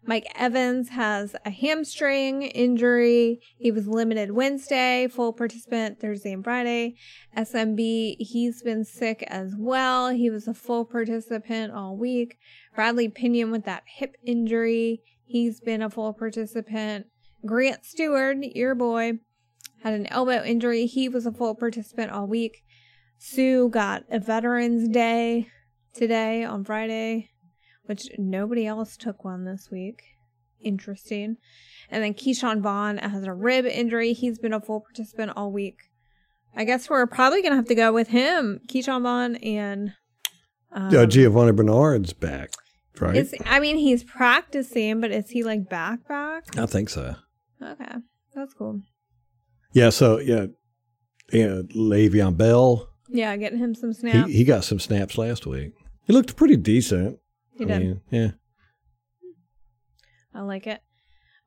Mike 0.08 0.26
Evans 0.36 0.90
has 0.90 1.34
a 1.44 1.50
hamstring 1.50 2.42
injury. 2.42 3.40
He 3.58 3.72
was 3.72 3.88
limited 3.88 4.30
Wednesday, 4.30 5.08
full 5.08 5.32
participant 5.32 5.98
Thursday 5.98 6.32
and 6.32 6.44
Friday. 6.44 6.94
SMB, 7.36 8.16
he's 8.20 8.62
been 8.62 8.84
sick 8.84 9.24
as 9.26 9.54
well. 9.58 10.10
He 10.10 10.30
was 10.30 10.46
a 10.46 10.54
full 10.54 10.84
participant 10.84 11.72
all 11.72 11.96
week. 11.96 12.38
Bradley 12.76 13.08
Pinion 13.08 13.50
with 13.50 13.64
that 13.64 13.82
hip 13.86 14.14
injury. 14.24 15.02
He's 15.24 15.60
been 15.60 15.82
a 15.82 15.90
full 15.90 16.12
participant. 16.12 17.06
Grant 17.44 17.84
Stewart, 17.84 18.36
your 18.54 18.76
boy, 18.76 19.18
had 19.82 19.94
an 19.94 20.06
elbow 20.08 20.42
injury. 20.42 20.86
He 20.86 21.08
was 21.08 21.26
a 21.26 21.32
full 21.32 21.54
participant 21.54 22.10
all 22.10 22.26
week. 22.26 22.64
Suh 23.18 23.68
got 23.68 24.04
a 24.10 24.18
Veterans 24.18 24.88
Day 24.88 25.48
today 25.94 26.44
on 26.44 26.64
Friday, 26.64 27.30
which 27.84 28.08
nobody 28.18 28.66
else 28.66 28.96
took 28.96 29.24
one 29.24 29.44
this 29.44 29.70
week. 29.70 30.02
Interesting. 30.60 31.36
And 31.90 32.02
then 32.02 32.14
Ke'Shawn 32.14 32.60
Vaughn 32.60 32.98
has 32.98 33.24
a 33.24 33.32
rib 33.32 33.64
injury. 33.64 34.12
He's 34.12 34.38
been 34.38 34.52
a 34.52 34.60
full 34.60 34.80
participant 34.80 35.32
all 35.36 35.52
week. 35.52 35.90
I 36.54 36.64
guess 36.64 36.88
we're 36.88 37.06
probably 37.06 37.42
going 37.42 37.52
to 37.52 37.56
have 37.56 37.66
to 37.66 37.74
go 37.74 37.92
with 37.92 38.08
him, 38.08 38.60
Ke'Shawn 38.66 39.02
Vaughn, 39.02 39.36
and. 39.36 39.92
Um, 40.72 40.88
uh, 40.88 41.06
Giovani 41.06 41.52
Bernard's 41.52 42.12
back, 42.12 42.50
right? 42.98 43.16
is, 43.16 43.34
I 43.44 43.60
mean, 43.60 43.76
he's 43.76 44.02
practicing, 44.02 45.00
but 45.00 45.10
is 45.10 45.30
he 45.30 45.42
like 45.42 45.68
back 45.68 46.06
back? 46.08 46.58
I 46.58 46.66
think 46.66 46.88
so. 46.88 47.16
Okay, 47.62 47.94
that's 48.34 48.52
cool. 48.52 48.80
Yeah, 49.76 49.90
so 49.90 50.18
yeah, 50.18 50.46
yeah 51.30 51.60
Le'Veon 51.76 52.34
Bell, 52.34 52.88
Yeah, 53.10 53.36
getting 53.36 53.58
him 53.58 53.74
some 53.74 53.90
he, 53.90 53.94
snaps. 53.94 54.32
he 54.32 54.42
got 54.42 54.64
some 54.64 54.78
snaps 54.78 55.18
last 55.18 55.44
week. 55.44 55.74
He 56.06 56.14
looked 56.14 56.34
pretty 56.34 56.56
decent. 56.56 57.18
He 57.58 57.64
I 57.64 57.68
did. 57.68 57.78
mean, 57.80 58.00
yeah. 58.10 58.30
I 60.34 60.40
like 60.40 60.66
it. 60.66 60.80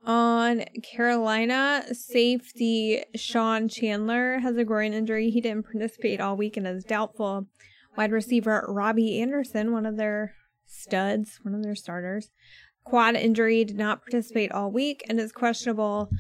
On 0.06 0.64
Carolina, 0.84 1.86
safety 1.92 3.04
Sean 3.16 3.68
Chandler 3.68 4.38
has 4.38 4.58
a 4.58 4.64
groin 4.64 4.94
injury. 4.94 5.32
He 5.32 5.42
didn't 5.42 5.64
participate 5.64 6.22
all 6.22 6.38
week 6.38 6.56
and 6.56 6.68
is 6.68 6.84
doubtful. 6.84 7.48
Wide 7.98 8.12
receiver 8.12 8.64
Robbie 8.70 9.20
Anderson, 9.20 9.72
one 9.72 9.88
of 9.88 9.98
their 9.98 10.36
studs, 10.68 11.40
one 11.42 11.56
of 11.56 11.64
their 11.64 11.74
starters, 11.74 12.30
quad 12.84 13.16
injury, 13.16 13.66
did 13.66 13.78
not 13.78 14.04
participate 14.04 14.52
all 14.52 14.72
week 14.72 15.04
and 15.10 15.20
is 15.20 15.32
questionable. 15.32 16.12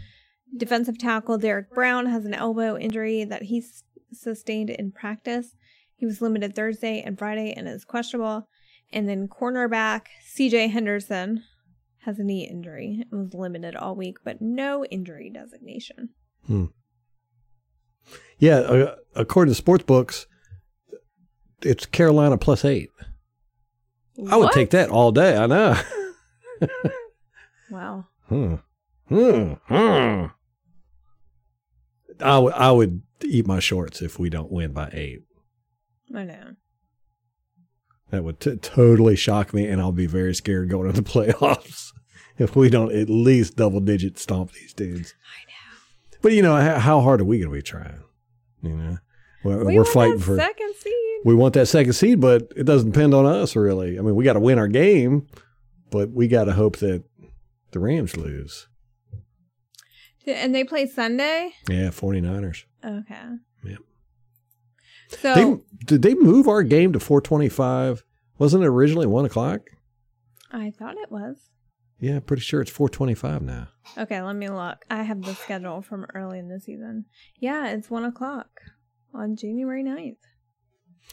Defensive 0.55 0.97
tackle 0.97 1.37
Derrick 1.37 1.73
Brown 1.73 2.05
has 2.07 2.25
an 2.25 2.33
elbow 2.33 2.77
injury 2.77 3.23
that 3.23 3.43
he 3.43 3.59
s- 3.59 3.83
sustained 4.11 4.69
in 4.69 4.91
practice. 4.91 5.55
He 5.95 6.05
was 6.05 6.21
limited 6.21 6.55
Thursday 6.55 7.01
and 7.01 7.17
Friday 7.17 7.53
and 7.55 7.67
is 7.67 7.85
questionable. 7.85 8.47
And 8.91 9.07
then 9.07 9.27
cornerback 9.27 10.03
CJ 10.35 10.71
Henderson 10.71 11.43
has 12.03 12.17
a 12.17 12.23
knee 12.23 12.47
injury 12.49 13.03
and 13.11 13.21
was 13.25 13.33
limited 13.33 13.75
all 13.75 13.95
week, 13.95 14.17
but 14.23 14.41
no 14.41 14.83
injury 14.85 15.29
designation. 15.29 16.09
Hmm. 16.47 16.65
Yeah, 18.39 18.55
uh, 18.59 18.95
according 19.15 19.51
to 19.51 19.55
sports 19.55 19.83
books, 19.83 20.25
it's 21.61 21.85
Carolina 21.85 22.37
plus 22.37 22.63
eight. 22.65 22.89
I 24.29 24.37
would 24.37 24.51
take 24.51 24.71
that 24.71 24.89
all 24.89 25.11
day. 25.11 25.37
I 25.37 25.45
know. 25.45 25.79
Wow. 27.71 28.07
Hmm. 28.27 28.55
Hmm. 29.09 29.53
Hmm. 29.67 30.25
I 32.19 32.39
would 32.39 32.53
I 32.53 32.71
would 32.71 33.01
eat 33.23 33.47
my 33.47 33.59
shorts 33.59 34.01
if 34.01 34.19
we 34.19 34.29
don't 34.29 34.51
win 34.51 34.71
by 34.73 34.89
eight. 34.93 35.19
I 36.15 36.23
know. 36.23 36.55
That 38.11 38.23
would 38.23 38.39
t- 38.39 38.55
totally 38.57 39.15
shock 39.15 39.53
me, 39.53 39.67
and 39.67 39.79
I'll 39.79 39.91
be 39.91 40.07
very 40.07 40.33
scared 40.33 40.69
going 40.69 40.87
into 40.89 41.01
the 41.01 41.09
playoffs 41.11 41.89
if 42.37 42.55
we 42.55 42.69
don't 42.69 42.91
at 42.93 43.09
least 43.09 43.55
double 43.55 43.79
digit 43.81 44.17
stomp 44.17 44.51
these 44.53 44.73
dudes. 44.73 45.13
I 45.37 45.45
know. 45.45 46.17
But 46.21 46.31
you 46.33 46.41
know, 46.41 46.55
how, 46.55 46.79
how 46.79 47.01
hard 47.01 47.21
are 47.21 47.25
we 47.25 47.37
going 47.37 47.51
to 47.51 47.55
be 47.55 47.61
trying? 47.61 48.01
You 48.63 48.75
know, 48.75 48.97
we're, 49.43 49.59
We 49.59 49.75
we're 49.75 49.81
want 49.83 49.87
fighting 49.89 50.19
for 50.19 50.35
second 50.37 50.73
seed. 50.75 50.93
we 51.23 51.35
want 51.35 51.53
that 51.53 51.67
second 51.67 51.93
seed, 51.93 52.19
but 52.19 52.51
it 52.55 52.63
doesn't 52.63 52.91
depend 52.91 53.13
on 53.13 53.25
us 53.25 53.55
really. 53.55 53.99
I 53.99 54.01
mean, 54.01 54.15
we 54.15 54.23
got 54.23 54.33
to 54.33 54.39
win 54.39 54.57
our 54.57 54.67
game, 54.67 55.27
but 55.91 56.09
we 56.09 56.27
got 56.27 56.45
to 56.45 56.53
hope 56.53 56.77
that 56.77 57.03
the 57.71 57.79
Rams 57.79 58.17
lose. 58.17 58.67
And 60.35 60.53
they 60.53 60.63
play 60.63 60.85
Sunday? 60.87 61.51
Yeah, 61.69 61.89
49ers. 61.89 62.63
Okay. 62.83 63.21
Yep. 63.63 63.79
So 65.09 65.33
They, 65.33 65.85
did 65.85 66.01
they 66.01 66.13
move 66.15 66.47
our 66.47 66.63
game 66.63 66.93
to 66.93 66.99
425? 66.99 68.03
Wasn't 68.37 68.63
it 68.63 68.67
originally 68.67 69.07
1 69.07 69.25
o'clock? 69.25 69.61
I 70.51 70.71
thought 70.71 70.95
it 70.97 71.11
was. 71.11 71.49
Yeah, 71.99 72.19
pretty 72.21 72.41
sure 72.41 72.61
it's 72.61 72.71
425 72.71 73.41
now. 73.41 73.67
Okay, 73.97 74.21
let 74.21 74.35
me 74.35 74.47
look. 74.49 74.85
I 74.89 75.03
have 75.03 75.21
the 75.21 75.35
schedule 75.35 75.81
from 75.81 76.05
early 76.15 76.39
in 76.39 76.47
the 76.47 76.59
season. 76.59 77.05
Yeah, 77.37 77.67
it's 77.71 77.89
one 77.89 78.05
o'clock 78.05 78.47
on 79.13 79.35
January 79.35 79.83
9th. 79.83 80.15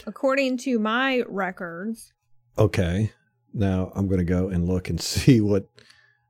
According 0.06 0.58
to 0.58 0.78
my 0.78 1.24
records. 1.26 2.12
Okay. 2.56 3.12
Now 3.52 3.90
I'm 3.96 4.06
going 4.06 4.18
to 4.18 4.24
go 4.24 4.48
and 4.48 4.66
look 4.68 4.88
and 4.88 5.00
see 5.00 5.40
what 5.40 5.66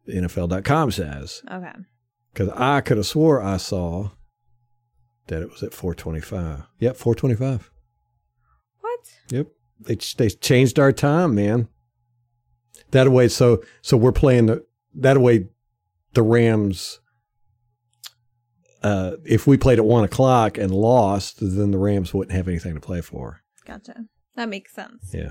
NFL.com 0.09 0.91
says. 0.93 1.43
Okay. 1.51 1.73
Because 2.37 2.53
I 2.55 2.83
could 2.83 2.99
have 2.99 3.07
swore 3.07 3.41
I 3.41 3.57
saw 3.57 4.11
that 5.29 5.41
it 5.41 5.51
was 5.51 5.63
at 5.63 5.73
425. 5.73 6.65
Yep, 6.81 6.97
425. 6.97 7.71
What? 8.81 9.01
Yep. 9.31 9.47
They 9.81 9.95
they 10.19 10.29
changed 10.29 10.79
our 10.79 10.93
time, 10.93 11.35
man. 11.35 11.69
That 12.91 13.11
way, 13.11 13.29
so 13.29 13.63
so 13.81 13.97
we're 13.97 14.13
playing 14.13 14.47
the 14.47 14.67
that 14.97 15.19
way. 15.19 15.49
The 16.13 16.23
Rams. 16.23 17.01
Uh, 18.83 19.17
if 19.25 19.47
we 19.47 19.57
played 19.57 19.79
at 19.79 19.85
one 19.87 20.05
o'clock 20.05 20.59
and 20.59 20.71
lost, 20.71 21.39
then 21.41 21.71
the 21.71 21.79
Rams 21.79 22.13
wouldn't 22.13 22.37
have 22.37 22.49
anything 22.49 22.75
to 22.75 22.81
play 22.81 23.01
for. 23.01 23.41
Gotcha. 23.65 24.05
That 24.35 24.51
makes 24.51 24.75
sense. 24.75 25.11
Yeah. 25.13 25.31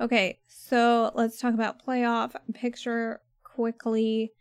Okay, 0.00 0.40
so 0.48 1.12
let's 1.14 1.38
talk 1.38 1.54
about 1.54 1.84
playoff 1.86 2.34
picture 2.52 3.20
quickly. 3.44 4.32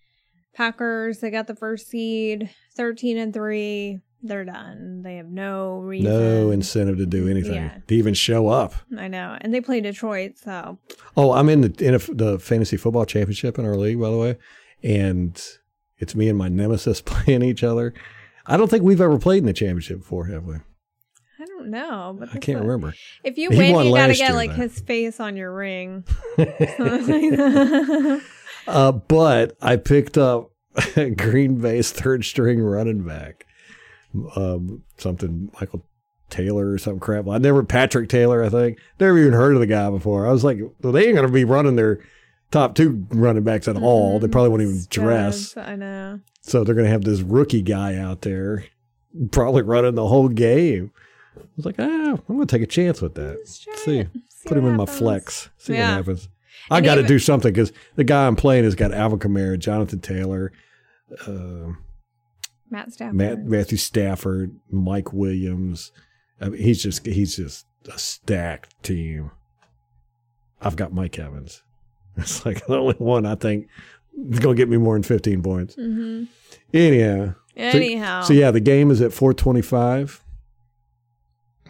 Packers, 0.55 1.19
they 1.19 1.29
got 1.29 1.47
the 1.47 1.55
first 1.55 1.87
seed, 1.89 2.49
13 2.75 3.17
and 3.17 3.33
3. 3.33 3.99
They're 4.23 4.45
done. 4.45 5.01
They 5.03 5.17
have 5.17 5.27
no 5.27 5.77
reason. 5.79 6.09
No 6.09 6.49
incentive 6.49 6.97
to 6.97 7.05
do 7.05 7.27
anything 7.27 7.53
Yeah. 7.55 7.77
to 7.87 7.93
even 7.95 8.15
show 8.15 8.47
up. 8.47 8.73
I 8.97 9.07
know. 9.07 9.37
And 9.39 9.53
they 9.53 9.61
play 9.61 9.81
Detroit, 9.81 10.39
so 10.43 10.79
Oh, 11.15 11.33
I'm 11.33 11.47
in 11.49 11.61
the 11.61 11.85
in 11.85 11.93
a, 11.93 11.99
the 11.99 12.39
fantasy 12.39 12.75
football 12.77 13.05
championship 13.05 13.59
in 13.59 13.65
our 13.65 13.75
league, 13.75 13.99
by 13.99 14.09
the 14.09 14.17
way, 14.17 14.37
and 14.83 15.39
it's 15.99 16.15
me 16.15 16.27
and 16.29 16.37
my 16.39 16.47
nemesis 16.49 17.01
playing 17.05 17.43
each 17.43 17.63
other. 17.63 17.93
I 18.47 18.57
don't 18.57 18.69
think 18.69 18.83
we've 18.83 19.01
ever 19.01 19.19
played 19.19 19.39
in 19.39 19.45
the 19.45 19.53
championship 19.53 19.99
before, 19.99 20.25
have 20.25 20.45
we? 20.45 20.55
I 20.55 21.45
don't 21.45 21.69
know. 21.69 22.15
But 22.19 22.29
I 22.33 22.39
can't 22.39 22.61
remember. 22.61 22.95
If 23.23 23.37
you 23.37 23.49
He 23.51 23.57
win, 23.57 23.85
you 23.87 23.93
gotta 23.93 24.13
get 24.13 24.29
year, 24.29 24.33
like 24.33 24.51
though. 24.51 24.55
his 24.63 24.79
face 24.79 25.19
on 25.19 25.35
your 25.37 25.53
ring. 25.53 26.03
Something 28.65 28.73
like 28.73 28.75
that. 28.75 28.77
Uh, 28.77 28.91
but 28.91 29.57
I 29.61 29.75
picked 29.77 30.17
up 30.17 30.51
a 30.95 31.09
Green 31.17 31.59
Bay's 31.61 31.91
third 31.91 32.25
string 32.25 32.61
running 32.61 33.03
back, 33.03 33.45
um, 34.35 34.83
something 34.97 35.51
Michael 35.59 35.85
Taylor 36.29 36.71
or 36.71 36.77
some 36.77 36.99
crap. 36.99 37.27
I 37.27 37.37
never 37.37 37.63
Patrick 37.63 38.09
Taylor. 38.09 38.43
I 38.43 38.49
think 38.49 38.79
never 38.99 39.17
even 39.17 39.33
heard 39.33 39.53
of 39.53 39.59
the 39.59 39.67
guy 39.67 39.89
before. 39.89 40.27
I 40.27 40.31
was 40.31 40.43
like, 40.43 40.59
well, 40.81 40.91
they 40.91 41.05
ain't 41.07 41.15
gonna 41.15 41.29
be 41.29 41.43
running 41.45 41.75
their 41.75 41.99
top 42.51 42.75
two 42.75 43.05
running 43.09 43.43
backs 43.43 43.67
at 43.67 43.75
all. 43.77 44.19
They 44.19 44.27
probably 44.27 44.49
won't 44.49 44.61
even 44.61 44.85
dress. 44.89 45.55
I 45.57 45.75
know. 45.75 46.19
So 46.41 46.63
they're 46.63 46.75
going 46.75 46.85
to 46.85 46.91
have 46.91 47.03
this 47.03 47.21
rookie 47.21 47.63
guy 47.63 47.95
out 47.97 48.21
there 48.21 48.65
probably 49.31 49.63
running 49.63 49.95
the 49.95 50.07
whole 50.07 50.29
game. 50.29 50.91
I 51.35 51.41
was 51.57 51.65
like, 51.65 51.75
ah, 51.79 51.83
I'm 51.83 52.21
going 52.27 52.41
to 52.41 52.45
take 52.45 52.61
a 52.61 52.67
chance 52.67 53.01
with 53.01 53.15
that. 53.15 53.47
See. 53.47 53.71
See 53.73 54.07
Put 54.45 54.57
him 54.57 54.67
in 54.67 54.75
my 54.75 54.85
flex. 54.85 55.49
See 55.57 55.73
Yeah. 55.73 55.89
what 55.89 56.05
happens. 56.05 56.29
I 56.69 56.81
got 56.81 56.95
to 56.95 57.03
do 57.03 57.19
something 57.19 57.51
because 57.53 57.71
the 57.95 58.03
guy 58.03 58.25
I'm 58.27 58.35
playing 58.35 58.63
has 58.63 58.75
got 58.75 58.93
Alvin 58.93 59.19
Kamara, 59.19 59.57
Jonathan 59.59 59.99
Taylor, 59.99 60.51
uh, 61.27 61.73
Matt 62.69 62.91
Stafford. 62.93 63.15
Matt, 63.15 63.45
Matthew 63.45 63.77
Stafford, 63.77 64.55
Mike 64.71 65.13
Williams. 65.13 65.91
I 66.41 66.49
mean, 66.49 66.61
he's 66.61 66.81
just 66.81 67.05
he's 67.05 67.35
just 67.37 67.65
a 67.93 67.97
stacked 67.99 68.81
team. 68.83 69.31
I've 70.61 70.75
got 70.75 70.93
Mike 70.93 71.17
Evans. 71.19 71.61
It's 72.17 72.45
like 72.45 72.65
the 72.65 72.77
only 72.77 72.95
one 72.95 73.25
I 73.25 73.35
think 73.35 73.67
is 74.31 74.39
going 74.39 74.55
to 74.55 74.59
get 74.61 74.69
me 74.69 74.77
more 74.77 74.95
than 74.95 75.03
15 75.03 75.43
points. 75.43 75.75
hmm 75.75 76.23
Anyhow. 76.73 77.33
So- 77.57 77.61
Anyhow, 77.61 78.21
So 78.21 78.33
yeah, 78.33 78.51
the 78.51 78.61
game 78.61 78.89
is 78.89 79.01
at 79.01 79.11
425. 79.13 80.23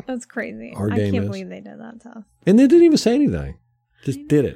that's 0.06 0.26
crazy. 0.26 0.74
Our 0.76 0.92
I 0.92 0.96
game 0.96 1.14
can't 1.14 1.24
is. 1.24 1.30
believe 1.30 1.50
they 1.50 1.62
did 1.62 1.80
that 1.80 2.00
to 2.02 2.10
us. 2.20 2.24
And 2.46 2.60
they 2.60 2.68
didn't 2.68 2.86
even 2.86 2.98
say 2.98 3.16
anything. 3.16 3.58
Just 4.04 4.28
did 4.28 4.46
it. 4.46 4.56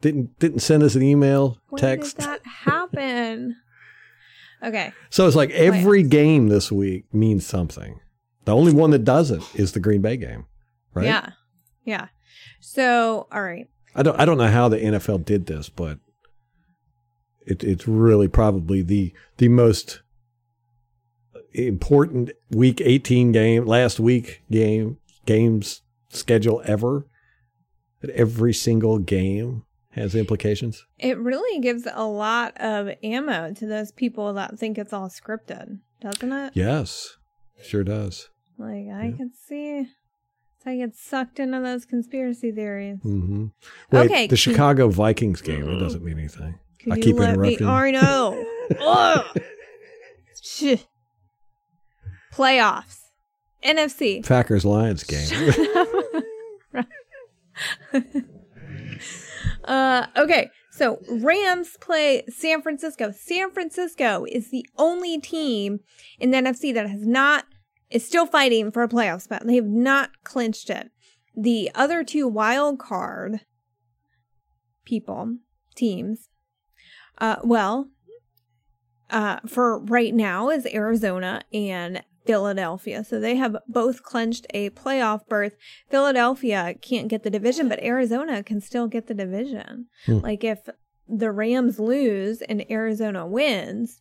Didn't 0.00 0.38
didn't 0.38 0.60
send 0.60 0.82
us 0.82 0.94
an 0.94 1.02
email, 1.02 1.58
When 1.68 1.80
text. 1.80 2.18
did 2.18 2.26
that 2.26 2.46
happen? 2.46 3.56
okay. 4.62 4.92
So 5.10 5.26
it's 5.26 5.36
like 5.36 5.50
every 5.50 6.04
Playoffs. 6.04 6.10
game 6.10 6.48
this 6.48 6.70
week 6.70 7.04
means 7.12 7.46
something. 7.46 8.00
The 8.44 8.54
only 8.54 8.72
one 8.72 8.90
that 8.90 9.04
doesn't 9.04 9.42
is 9.54 9.72
the 9.72 9.80
Green 9.80 10.02
Bay 10.02 10.16
game. 10.16 10.46
Right? 10.94 11.06
Yeah. 11.06 11.30
Yeah. 11.84 12.08
So, 12.60 13.26
all 13.32 13.42
right. 13.42 13.68
I 13.94 14.02
don't 14.02 14.20
I 14.20 14.24
don't 14.24 14.38
know 14.38 14.48
how 14.48 14.68
the 14.68 14.78
NFL 14.78 15.24
did 15.24 15.46
this, 15.46 15.68
but 15.68 15.98
it, 17.46 17.64
it's 17.64 17.88
really 17.88 18.28
probably 18.28 18.82
the 18.82 19.12
the 19.38 19.48
most 19.48 20.00
important 21.54 22.30
week 22.50 22.80
18 22.84 23.32
game 23.32 23.64
last 23.64 23.98
week 23.98 24.42
game 24.50 24.98
games 25.24 25.82
schedule 26.10 26.62
ever. 26.66 27.06
That 28.02 28.10
every 28.10 28.52
single 28.52 28.98
game 28.98 29.62
has 29.96 30.14
implications. 30.14 30.84
It 30.98 31.18
really 31.18 31.60
gives 31.60 31.86
a 31.92 32.04
lot 32.04 32.52
of 32.60 32.88
ammo 33.02 33.52
to 33.54 33.66
those 33.66 33.90
people 33.92 34.32
that 34.34 34.58
think 34.58 34.78
it's 34.78 34.92
all 34.92 35.08
scripted, 35.08 35.80
doesn't 36.00 36.32
it? 36.32 36.52
Yes, 36.54 37.16
sure 37.62 37.82
does. 37.84 38.28
Like, 38.58 38.88
I 38.94 39.06
Yeah. 39.10 39.16
could 39.16 39.34
see. 39.34 39.88
So 40.64 40.70
I 40.70 40.76
get 40.76 40.94
sucked 40.96 41.38
into 41.38 41.60
those 41.60 41.84
conspiracy 41.84 42.50
theories. 42.52 42.98
hmm 43.02 43.46
Wait, 43.92 44.06
Okay, 44.10 44.26
the 44.26 44.36
Chicago 44.36 44.88
Vikings 44.88 45.40
game. 45.42 45.68
It 45.68 45.78
doesn't 45.78 46.02
mean 46.04 46.18
anything. 46.18 46.58
Could 46.82 46.92
I 46.94 46.96
keep 46.96 47.16
let 47.16 47.38
me? 47.38 47.54
interrupting. 47.56 47.66
I 47.66 47.90
know. 47.90 48.44
Playoffs. 52.32 53.00
NFC. 53.64 54.26
Packers 54.26 54.64
Lions 54.64 55.04
game. 55.04 55.28
uh, 59.66 60.06
okay, 60.16 60.50
so 60.70 61.00
Rams 61.08 61.76
play 61.80 62.24
San 62.28 62.62
Francisco. 62.62 63.12
San 63.12 63.50
Francisco 63.50 64.24
is 64.28 64.50
the 64.50 64.66
only 64.76 65.18
team 65.18 65.80
in 66.18 66.30
the 66.30 66.38
NFC 66.38 66.72
that 66.74 66.88
has 66.88 67.06
not 67.06 67.46
is 67.90 68.04
still 68.04 68.26
fighting 68.26 68.70
for 68.70 68.82
a 68.82 68.88
playoff 68.88 69.22
spot. 69.22 69.46
They 69.46 69.56
have 69.56 69.66
not 69.66 70.10
clinched 70.24 70.70
it. 70.70 70.90
The 71.36 71.70
other 71.74 72.02
two 72.02 72.26
wild 72.26 72.78
card 72.78 73.40
people 74.84 75.36
teams, 75.74 76.28
uh, 77.18 77.36
well, 77.44 77.88
uh, 79.10 79.40
for 79.46 79.78
right 79.78 80.14
now 80.14 80.50
is 80.50 80.66
Arizona 80.66 81.42
and 81.52 82.02
Philadelphia. 82.26 83.04
So 83.04 83.20
they 83.20 83.36
have 83.36 83.56
both 83.68 84.02
clinched 84.02 84.46
a 84.52 84.70
playoff 84.70 85.26
berth. 85.28 85.56
Philadelphia 85.90 86.74
can't 86.80 87.08
get 87.08 87.22
the 87.22 87.30
division, 87.30 87.68
but 87.68 87.82
Arizona 87.82 88.42
can 88.42 88.60
still 88.60 88.86
get 88.86 89.06
the 89.06 89.14
division. 89.14 89.86
Hmm. 90.06 90.18
Like 90.18 90.44
if 90.44 90.68
the 91.08 91.30
Rams 91.30 91.78
lose 91.78 92.42
and 92.42 92.68
Arizona 92.70 93.26
wins, 93.26 94.00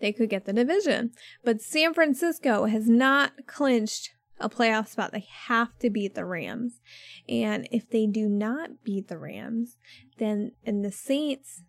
they 0.00 0.12
could 0.12 0.30
get 0.30 0.44
the 0.44 0.52
division. 0.52 1.12
But 1.44 1.62
San 1.62 1.94
Francisco 1.94 2.66
has 2.66 2.88
not 2.88 3.46
clinched 3.46 4.10
a 4.38 4.48
playoff 4.48 4.88
spot. 4.88 5.12
They 5.12 5.26
have 5.46 5.78
to 5.78 5.90
beat 5.90 6.14
the 6.14 6.24
Rams. 6.24 6.80
And 7.28 7.68
if 7.70 7.88
they 7.88 8.06
do 8.06 8.28
not 8.28 8.84
beat 8.84 9.08
the 9.08 9.18
Rams, 9.18 9.76
then 10.18 10.52
and 10.64 10.84
the 10.84 10.92
Saints 10.92 11.62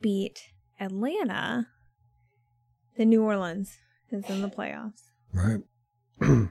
beat 0.00 0.50
Atlanta, 0.80 1.68
then 2.96 3.10
New 3.10 3.22
Orleans 3.22 3.78
is 4.12 4.28
in 4.30 4.42
the 4.42 4.48
playoffs. 4.48 5.02
Right. 5.32 5.60
and 6.20 6.50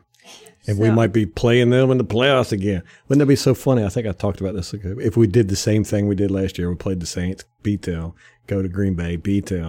we 0.78 0.90
might 0.92 1.14
be 1.14 1.26
playing 1.26 1.70
them 1.70 1.92
in 1.92 1.98
the 1.98 2.04
playoffs 2.06 2.52
again. 2.52 2.84
Wouldn't 3.08 3.20
that 3.20 3.26
be 3.28 3.36
so 3.36 3.54
funny? 3.54 3.84
I 3.84 3.90
think 3.90 4.08
I 4.08 4.12
talked 4.12 4.42
about 4.42 4.56
this. 4.56 4.74
If 4.74 5.16
we 5.18 5.28
did 5.28 5.48
the 5.50 5.56
same 5.56 5.84
thing 5.84 6.08
we 6.08 6.16
did 6.16 6.32
last 6.32 6.58
year, 6.58 6.70
we 6.70 6.76
played 6.76 7.00
the 7.00 7.06
Saints, 7.06 7.46
beat 7.64 7.84
them, 7.84 8.14
go 8.48 8.62
to 8.62 8.68
Green 8.70 8.96
Bay, 8.96 9.16
beat 9.16 9.48
them, 9.48 9.60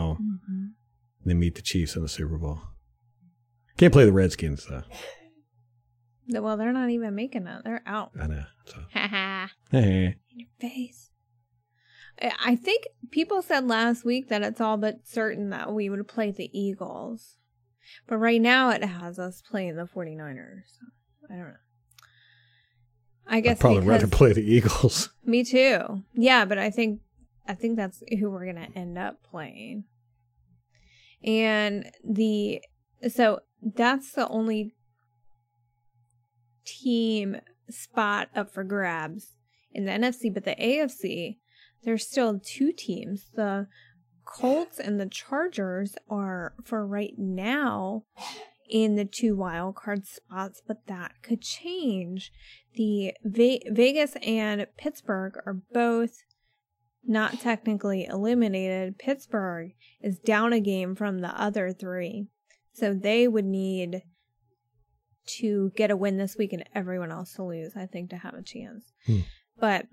Mm-hmm. 0.51 0.67
then 1.25 1.39
meet 1.39 1.55
the 1.55 1.63
Chiefs 1.63 1.97
in 1.97 2.03
the 2.03 2.09
Super 2.09 2.39
Bowl. 2.39 2.61
Can't 3.77 3.93
play 3.93 4.05
the 4.05 4.13
Redskins 4.13 4.67
though. 4.69 4.83
Well, 6.29 6.57
they're 6.57 6.73
not 6.73 6.91
even 6.91 7.15
making 7.15 7.47
it. 7.47 7.63
They're 7.65 7.83
out. 7.87 8.13
I 8.21 8.27
know. 8.29 8.45
So, 8.67 8.77
Ha 8.95 9.09
ha. 9.09 9.51
eh. 9.73 9.79
In 10.31 10.39
your 10.39 10.49
face. 10.61 11.11
I 12.23 12.33
I 12.45 12.57
think 12.57 12.85
people 13.11 13.43
said 13.43 13.67
last 13.67 14.05
week 14.05 14.29
that 14.29 14.43
it's 14.43 14.61
all 14.61 14.77
but 14.77 15.01
certain 15.09 15.51
that 15.51 15.73
we 15.73 15.89
would 15.91 16.07
play 16.07 16.31
the 16.31 16.51
Eagles. 16.57 17.37
But 18.07 18.19
right 18.19 18.41
now 18.41 18.71
it 18.71 18.85
has 18.85 19.19
us 19.19 19.43
playing 19.49 19.77
the 19.77 19.85
49ers. 19.85 20.63
I 21.31 21.35
don't 21.35 21.39
know. 21.39 21.55
I 23.27 23.41
guess 23.41 23.59
I'd 23.59 23.61
probably 23.61 23.87
rather 23.87 24.09
play 24.09 24.33
the 24.33 24.43
Eagles. 24.43 25.11
Me 25.25 25.45
too. 25.45 26.03
Yeah, 26.15 26.45
but 26.45 26.59
I 26.59 26.71
think 26.71 27.01
I 27.47 27.55
think 27.55 27.77
that's 27.77 28.03
who 28.19 28.31
we're 28.31 28.47
gonna 28.47 28.69
end 28.75 28.99
up 28.99 29.23
playing. 29.23 29.85
And 31.23 31.91
the 32.05 32.63
so 33.09 33.41
that's 33.63 34.13
the 34.13 34.29
only 34.29 34.75
team 36.65 37.37
spot 37.69 38.29
up 38.35 38.53
for 38.53 38.65
grabs 38.65 39.37
in 39.73 39.85
the 39.85 39.93
NFC, 39.93 40.33
but 40.33 40.45
the 40.45 40.57
AFC, 40.57 41.39
there's 41.85 42.07
still 42.07 42.41
two 42.43 42.73
teams. 42.73 43.31
The 43.35 43.69
Colts 44.31 44.79
and 44.79 45.01
the 45.01 45.09
Chargers 45.09 45.97
are 46.09 46.55
for 46.65 46.87
right 46.87 47.15
now 47.19 48.05
in 48.69 48.95
the 48.95 49.05
two 49.05 49.35
wild 49.35 49.75
card 49.75 50.07
spots, 50.07 50.63
but 50.67 50.87
that 50.87 51.15
could 51.23 51.43
change. 51.43 52.33
The 52.75 53.13
Ve- 53.25 53.65
Vegas 53.67 54.17
and 54.25 54.67
Pittsburgh 54.77 55.35
are 55.45 55.61
both 55.73 56.23
not 57.05 57.41
technically 57.41 58.05
eliminated. 58.05 58.99
Pittsburgh 58.99 59.73
is 60.01 60.19
down 60.19 60.53
a 60.53 60.61
game 60.61 60.95
from 60.95 61.21
the 61.21 61.41
other 61.41 61.73
three. 61.73 62.29
So 62.73 62.95
they 62.95 63.27
would 63.27 63.45
need 63.45 64.03
to 65.39 65.73
get 65.77 65.91
a 65.91 65.97
win 65.97 66.19
this 66.19 66.37
week 66.37 66.53
and 66.53 66.65
everyone 66.75 67.11
else 67.11 67.35
to 67.35 67.45
lose, 67.45 67.73
I 67.77 67.87
think, 67.87 68.11
to 68.11 68.17
have 68.17 68.35
a 68.35 68.43
chance. 68.43 68.93
Hmm. 69.07 69.21
But 69.59 69.87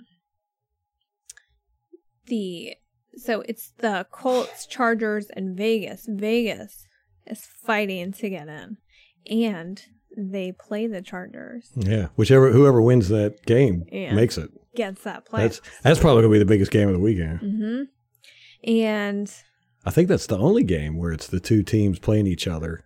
the 2.28 2.76
so 3.18 3.42
it's 3.42 3.72
the 3.80 4.06
Colts, 4.12 4.66
Chargers, 4.68 5.28
and 5.34 5.56
Vegas. 5.58 6.06
Vegas 6.10 6.86
is 7.26 7.46
fighting 7.46 8.14
to 8.14 8.30
get 8.30 8.48
in. 8.48 8.78
And 9.30 9.82
they 10.16 10.52
play 10.54 10.88
the 10.88 11.02
Chargers. 11.02 11.72
Yeah, 11.76 12.08
whichever 12.16 12.52
whoever 12.52 12.82
wins 12.82 13.10
that 13.10 13.46
game 13.46 13.84
Yeah. 13.92 14.14
makes 14.14 14.38
it. 14.38 14.50
Gets 14.76 15.04
that 15.04 15.26
play. 15.26 15.42
That's 15.44 15.62
that's 15.84 16.00
probably 16.00 16.22
gonna 16.22 16.32
be 16.34 16.40
the 16.40 16.46
biggest 16.46 16.72
game 16.72 16.88
of 16.88 16.94
the 16.94 17.00
weekend. 17.00 17.40
hmm 17.40 17.82
And 18.64 19.32
I 19.86 19.92
think 19.92 20.08
that's 20.08 20.28
the 20.28 20.38
only 20.38 20.64
game 20.64 20.98
where 20.98 21.12
it's 21.12 21.28
the 21.28 21.40
two 21.40 21.64
teams 21.64 22.00
playing 22.00 22.28
each 22.28 22.48
other. 22.48 22.84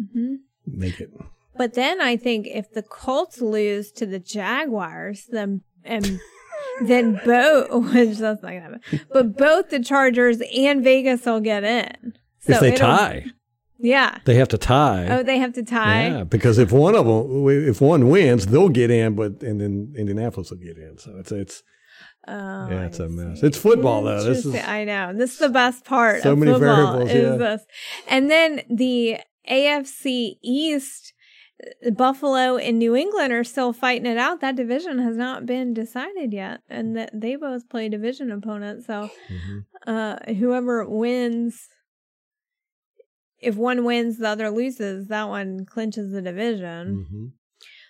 mhm. 0.00 0.36
Make 0.66 1.00
it. 1.00 1.10
But 1.56 1.74
then 1.74 2.00
I 2.00 2.16
think 2.16 2.46
if 2.48 2.70
the 2.72 2.82
Colts 2.82 3.40
lose 3.40 3.90
to 3.92 4.04
the 4.06 4.18
Jaguars, 4.18 5.26
then 5.30 5.62
and 5.84 6.20
then 6.82 7.20
both, 7.24 7.70
which 7.92 8.18
that's 8.18 8.42
not 8.42 8.50
gonna 8.50 8.60
happen, 8.60 8.80
but 9.12 9.36
both 9.36 9.70
the 9.70 9.80
Chargers 9.80 10.40
and 10.56 10.82
Vegas 10.82 11.24
will 11.24 11.40
get 11.40 11.64
in. 11.64 12.14
if 12.46 12.60
they 12.60 12.74
tie, 12.74 13.26
yeah. 13.78 14.18
they 14.24 14.34
have 14.34 14.48
to 14.48 14.58
tie. 14.58 15.06
Oh, 15.08 15.22
they 15.22 15.38
have 15.38 15.52
to 15.54 15.62
tie. 15.62 16.08
Yeah, 16.08 16.24
because 16.24 16.58
if 16.58 16.72
one 16.72 16.94
of 16.94 17.06
them, 17.06 17.48
if 17.48 17.80
one 17.80 18.08
wins, 18.08 18.46
they'll 18.46 18.68
get 18.68 18.90
in, 18.90 19.14
but 19.14 19.42
and 19.42 19.60
then 19.60 19.94
Indianapolis 19.96 20.50
will 20.50 20.58
get 20.58 20.78
in. 20.78 20.98
So 20.98 21.16
it's 21.18 21.32
it's 21.32 21.62
Oh, 22.28 22.68
Yeah, 22.68 22.86
it's 22.86 22.98
a 22.98 23.08
mess. 23.08 23.42
It's 23.42 23.56
football, 23.56 24.02
though. 24.02 24.22
This 24.22 24.44
is- 24.44 24.56
I 24.56 24.84
know. 24.84 25.12
This 25.14 25.34
is 25.34 25.38
the 25.38 25.48
best 25.48 25.84
part. 25.84 26.22
So 26.22 26.32
of 26.32 26.38
many 26.38 26.52
football 26.52 26.74
variables, 26.76 27.10
Is 27.10 27.22
yeah. 27.22 27.36
this, 27.36 27.62
and 28.08 28.30
then 28.30 28.62
the 28.68 29.18
AFC 29.48 30.38
East. 30.42 31.12
Uh, 31.86 31.90
Buffalo 31.90 32.56
and 32.56 32.78
New 32.78 32.94
England 32.96 33.32
are 33.32 33.44
still 33.44 33.72
fighting 33.72 34.06
it 34.06 34.18
out. 34.18 34.40
That 34.40 34.56
division 34.56 34.98
has 34.98 35.16
not 35.16 35.46
been 35.46 35.72
decided 35.74 36.32
yet, 36.32 36.60
and 36.68 36.96
that 36.96 37.10
they 37.14 37.36
both 37.36 37.68
play 37.68 37.88
division 37.88 38.30
opponents. 38.30 38.86
So, 38.86 39.10
Mhm. 39.30 39.64
uh, 39.86 40.34
whoever 40.34 40.88
wins, 40.88 41.68
if 43.40 43.56
one 43.56 43.84
wins, 43.84 44.18
the 44.18 44.28
other 44.28 44.50
loses. 44.50 45.08
That 45.08 45.28
one 45.28 45.64
clinches 45.66 46.10
the 46.12 46.22
division. 46.22 47.06
Mhm. 47.10 47.32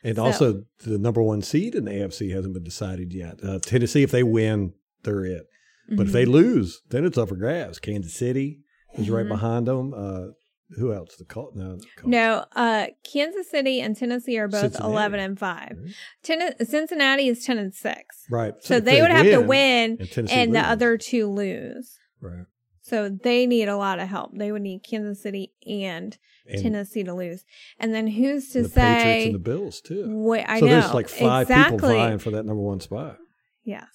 And 0.05 0.16
So- 0.16 0.24
also, 0.24 0.64
the 0.84 0.98
number 0.98 1.22
one 1.22 1.43
seed 1.43 1.74
in 1.74 1.84
the 1.86 1.93
AFC 1.93 2.30
hasn't 2.30 2.55
been 2.55 2.62
decided 2.64 3.12
yet. 3.12 3.43
Uh, 3.43 3.59
Tennessee, 3.60 4.02
if 4.02 4.10
they 4.10 4.22
win, 4.22 4.74
they're 5.02 5.24
it. 5.24 5.47
But 5.88 6.09
if 6.09 6.12
they 6.12 6.24
lose, 6.24 6.82
then 6.90 7.05
it's 7.05 7.16
up 7.16 7.28
for 7.28 7.36
grabs. 7.36 7.78
Kansas 7.78 8.12
City 8.14 8.60
is 8.98 9.09
right 9.09 9.24
Mhm. 9.24 9.28
behind 9.28 9.66
them. 9.68 9.94
Uh, 9.94 10.28
who 10.70 10.93
else? 10.93 11.16
The 11.16 11.24
Colts? 11.24 11.56
No, 11.56 11.78
Colts. 11.97 12.06
No, 12.06 12.44
uh, 12.56 12.86
Kansas 13.05 13.51
City 13.51 13.80
and 13.80 13.97
Tennessee 13.97 14.38
are 14.38 14.48
both 14.48 14.62
Cincinnati. 14.62 14.93
eleven 14.93 15.20
and 15.20 15.38
five. 15.38 15.76
Right. 15.80 15.94
Ten- 16.22 16.66
Cincinnati 16.66 17.28
is 17.28 17.44
ten 17.44 17.59
and 17.59 17.72
six. 17.72 18.24
Right. 18.30 18.55
So 18.60 18.76
if 18.76 18.84
they 18.84 19.01
would 19.01 19.10
have 19.10 19.26
to 19.26 19.40
win, 19.40 19.98
and, 20.16 20.30
and 20.30 20.55
the 20.55 20.60
other 20.60 20.98
two 20.98 21.28
lose. 21.30 21.98
Right. 22.20 22.47
So 22.82 23.09
they 23.09 23.47
need 23.47 23.68
a 23.68 23.76
lot 23.76 23.98
of 23.98 24.09
help. 24.09 24.30
They 24.36 24.52
would 24.52 24.62
need 24.62 24.84
Kansas 24.88 25.20
City 25.22 25.52
and, 25.66 26.16
And, 26.48 26.62
Tennessee 26.62 27.02
to 27.02 27.14
lose. 27.14 27.44
And 27.80 27.93
then 27.93 28.06
who's 28.06 28.51
to 28.52 28.62
the 28.62 28.68
Patriots 28.68 29.02
say? 29.02 29.24
and 29.26 29.34
the 29.34 29.38
Bills, 29.40 29.80
too. 29.80 30.05
Wait, 30.09 30.44
I 30.47 30.60
so 30.60 30.66
know 30.66 30.80
there's 30.80 30.94
like 30.94 31.09
five 31.09 31.43
exactly. 31.43 31.76
people 31.78 31.88
vying 31.88 32.18
for 32.18 32.30
that 32.30 32.44
number 32.44 32.62
one 32.62 32.78
spot. 32.78 33.18
Yes. 33.64 33.88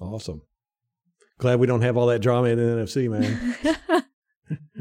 Awesome. 0.00 0.42
Glad 1.38 1.60
we 1.60 1.66
don't 1.66 1.82
have 1.82 1.96
all 1.96 2.06
that 2.08 2.20
drama 2.20 2.48
in 2.48 2.58
the 2.58 2.64
NFC, 2.64 3.08
man. 3.08 4.04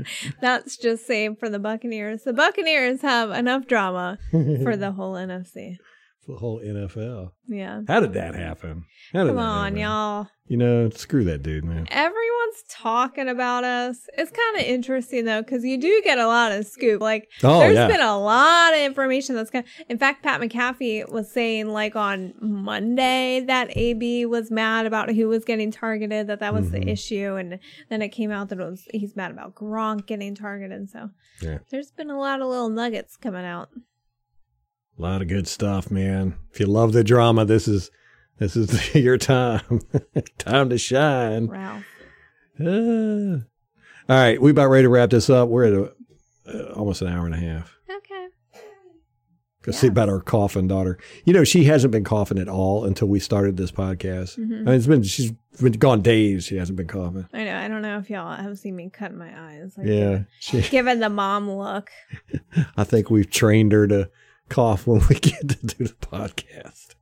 That's 0.41 0.77
just 0.77 1.05
saved 1.05 1.39
for 1.39 1.49
the 1.49 1.59
Buccaneers. 1.59 2.23
The 2.23 2.33
Buccaneers 2.33 3.01
have 3.01 3.31
enough 3.31 3.67
drama 3.67 4.17
for 4.31 4.75
the 4.75 4.91
whole 4.95 5.13
NFC. 5.13 5.77
The 6.27 6.35
whole 6.35 6.59
NFL. 6.61 7.31
Yeah. 7.47 7.81
How 7.87 7.99
did 8.01 8.13
that 8.13 8.35
happen? 8.35 8.83
How 9.13 9.23
did 9.23 9.27
Come 9.29 9.35
that 9.37 9.41
on, 9.43 9.63
happen? 9.65 9.79
y'all. 9.79 10.27
You 10.49 10.55
know, 10.57 10.89
screw 10.91 11.25
that 11.25 11.43
dude, 11.43 11.65
man. 11.65 11.87
Everyone's 11.91 12.63
talking 12.69 13.27
about 13.27 13.65
us. 13.65 13.97
It's 14.17 14.31
kind 14.31 14.57
of 14.57 14.61
interesting 14.63 15.25
though, 15.25 15.41
because 15.41 15.65
you 15.65 15.77
do 15.77 16.01
get 16.05 16.19
a 16.19 16.27
lot 16.27 16.53
of 16.53 16.65
scoop. 16.65 17.01
Like, 17.01 17.27
Oh, 17.43 17.59
there's 17.59 17.75
yeah. 17.75 17.87
been 17.87 17.99
a 18.01 18.17
lot 18.17 18.73
of 18.73 18.79
information 18.79 19.35
that's 19.35 19.49
kind. 19.49 19.65
In 19.89 19.97
fact, 19.97 20.23
Pat 20.23 20.39
McAfee 20.39 21.11
was 21.11 21.29
saying 21.31 21.67
like 21.67 21.97
on 21.97 22.33
Monday 22.39 23.41
that 23.47 23.75
AB 23.75 24.25
was 24.25 24.49
mad 24.49 24.85
about 24.85 25.09
who 25.13 25.27
was 25.27 25.43
getting 25.43 25.69
targeted. 25.71 26.27
That 26.27 26.39
that 26.39 26.53
was 26.53 26.67
Mhm. 26.69 26.71
the 26.71 26.89
issue, 26.89 27.35
and 27.35 27.59
then 27.89 28.01
it 28.01 28.09
came 28.09 28.31
out 28.31 28.47
that 28.49 28.59
it 28.59 28.63
was 28.65 28.87
he's 28.93 29.15
mad 29.17 29.31
about 29.31 29.53
Gronk 29.55 30.05
getting 30.05 30.33
targeted. 30.33 30.89
So 30.89 31.09
Yeah. 31.41 31.59
there's 31.71 31.91
been 31.91 32.09
a 32.09 32.17
lot 32.19 32.41
of 32.41 32.47
little 32.47 32.69
nuggets 32.69 33.17
coming 33.17 33.45
out. 33.45 33.69
A 34.97 35.01
lot 35.01 35.21
of 35.21 35.27
good 35.27 35.47
stuff, 35.47 35.91
man. 35.91 36.35
If 36.51 36.59
you 36.59 36.65
love 36.65 36.91
the 36.93 37.03
drama, 37.03 37.45
this 37.45 37.67
is 37.67 37.91
this 38.39 38.55
is 38.55 38.95
your 38.95 39.17
time. 39.17 39.81
time 40.37 40.69
to 40.69 40.77
shine. 40.77 41.47
Ralph. 41.47 41.83
Ah. 42.59 42.63
all 42.65 43.41
right, 44.09 44.41
we 44.41 44.49
about 44.51 44.67
ready 44.69 44.83
to 44.83 44.89
wrap 44.89 45.11
this 45.11 45.29
up. 45.29 45.49
We're 45.49 45.65
at 45.65 45.73
a, 45.73 45.91
uh, 46.51 46.73
almost 46.73 47.01
an 47.03 47.07
hour 47.09 47.25
and 47.27 47.35
a 47.35 47.37
half. 47.37 47.77
Okay. 47.87 48.27
Go 49.61 49.71
see 49.71 49.87
about 49.87 50.09
our 50.09 50.21
coughing 50.21 50.67
daughter. 50.67 50.97
You 51.25 51.33
know, 51.33 51.43
she 51.43 51.65
hasn't 51.65 51.91
been 51.91 52.03
coughing 52.03 52.39
at 52.39 52.47
all 52.49 52.85
until 52.85 53.07
we 53.09 53.19
started 53.19 53.57
this 53.57 53.71
podcast. 53.71 54.39
Mhm. 54.39 54.61
I 54.61 54.63
mean, 54.63 54.67
it's 54.69 54.87
been 54.87 55.03
she's 55.03 55.33
been 55.61 55.73
gone 55.73 56.01
days. 56.01 56.45
She 56.45 56.55
hasn't 56.55 56.77
been 56.77 56.87
coughing. 56.87 57.27
I 57.33 57.43
know. 57.43 57.55
I 57.55 57.67
don't 57.67 57.83
know 57.83 57.99
if 57.99 58.09
y'all 58.09 58.35
have 58.35 58.57
seen 58.57 58.75
me 58.75 58.89
cut 58.89 59.13
my 59.13 59.29
eyes. 59.39 59.73
Like, 59.77 59.85
Yeah, 59.87 60.19
she. 60.39 60.61
Giving 60.61 60.99
the 60.99 61.09
mom 61.09 61.51
look. 61.51 61.91
I 62.77 62.83
think 62.85 63.11
we've 63.11 63.29
trained 63.29 63.71
her 63.73 63.87
to 63.87 64.09
cough 64.49 64.87
when 64.87 65.01
we 65.09 65.15
get 65.19 65.47
to 65.49 65.65
do 65.65 65.83
the 65.85 65.93
podcast. 66.01 66.95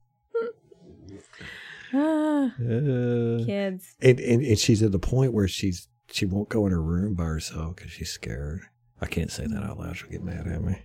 Ah, 1.93 2.45
Uh, 2.55 3.45
Kids. 3.45 3.95
and, 4.01 4.19
and 4.19 4.41
and 4.43 4.59
she's 4.59 4.83
at 4.83 4.91
the 4.91 4.99
point 4.99 5.33
where 5.33 5.47
she's 5.47 5.87
she 6.11 6.25
won't 6.25 6.49
go 6.49 6.65
in 6.65 6.71
her 6.71 6.81
room 6.81 7.13
by 7.13 7.23
herself 7.25 7.75
because 7.75 7.91
she's 7.91 8.09
scared. 8.11 8.61
I 9.01 9.05
can't 9.07 9.31
say 9.31 9.45
that 9.47 9.63
out 9.63 9.79
loud; 9.79 9.95
she'll 9.97 10.09
get 10.09 10.23
mad 10.23 10.47
at 10.47 10.61
me. 10.61 10.77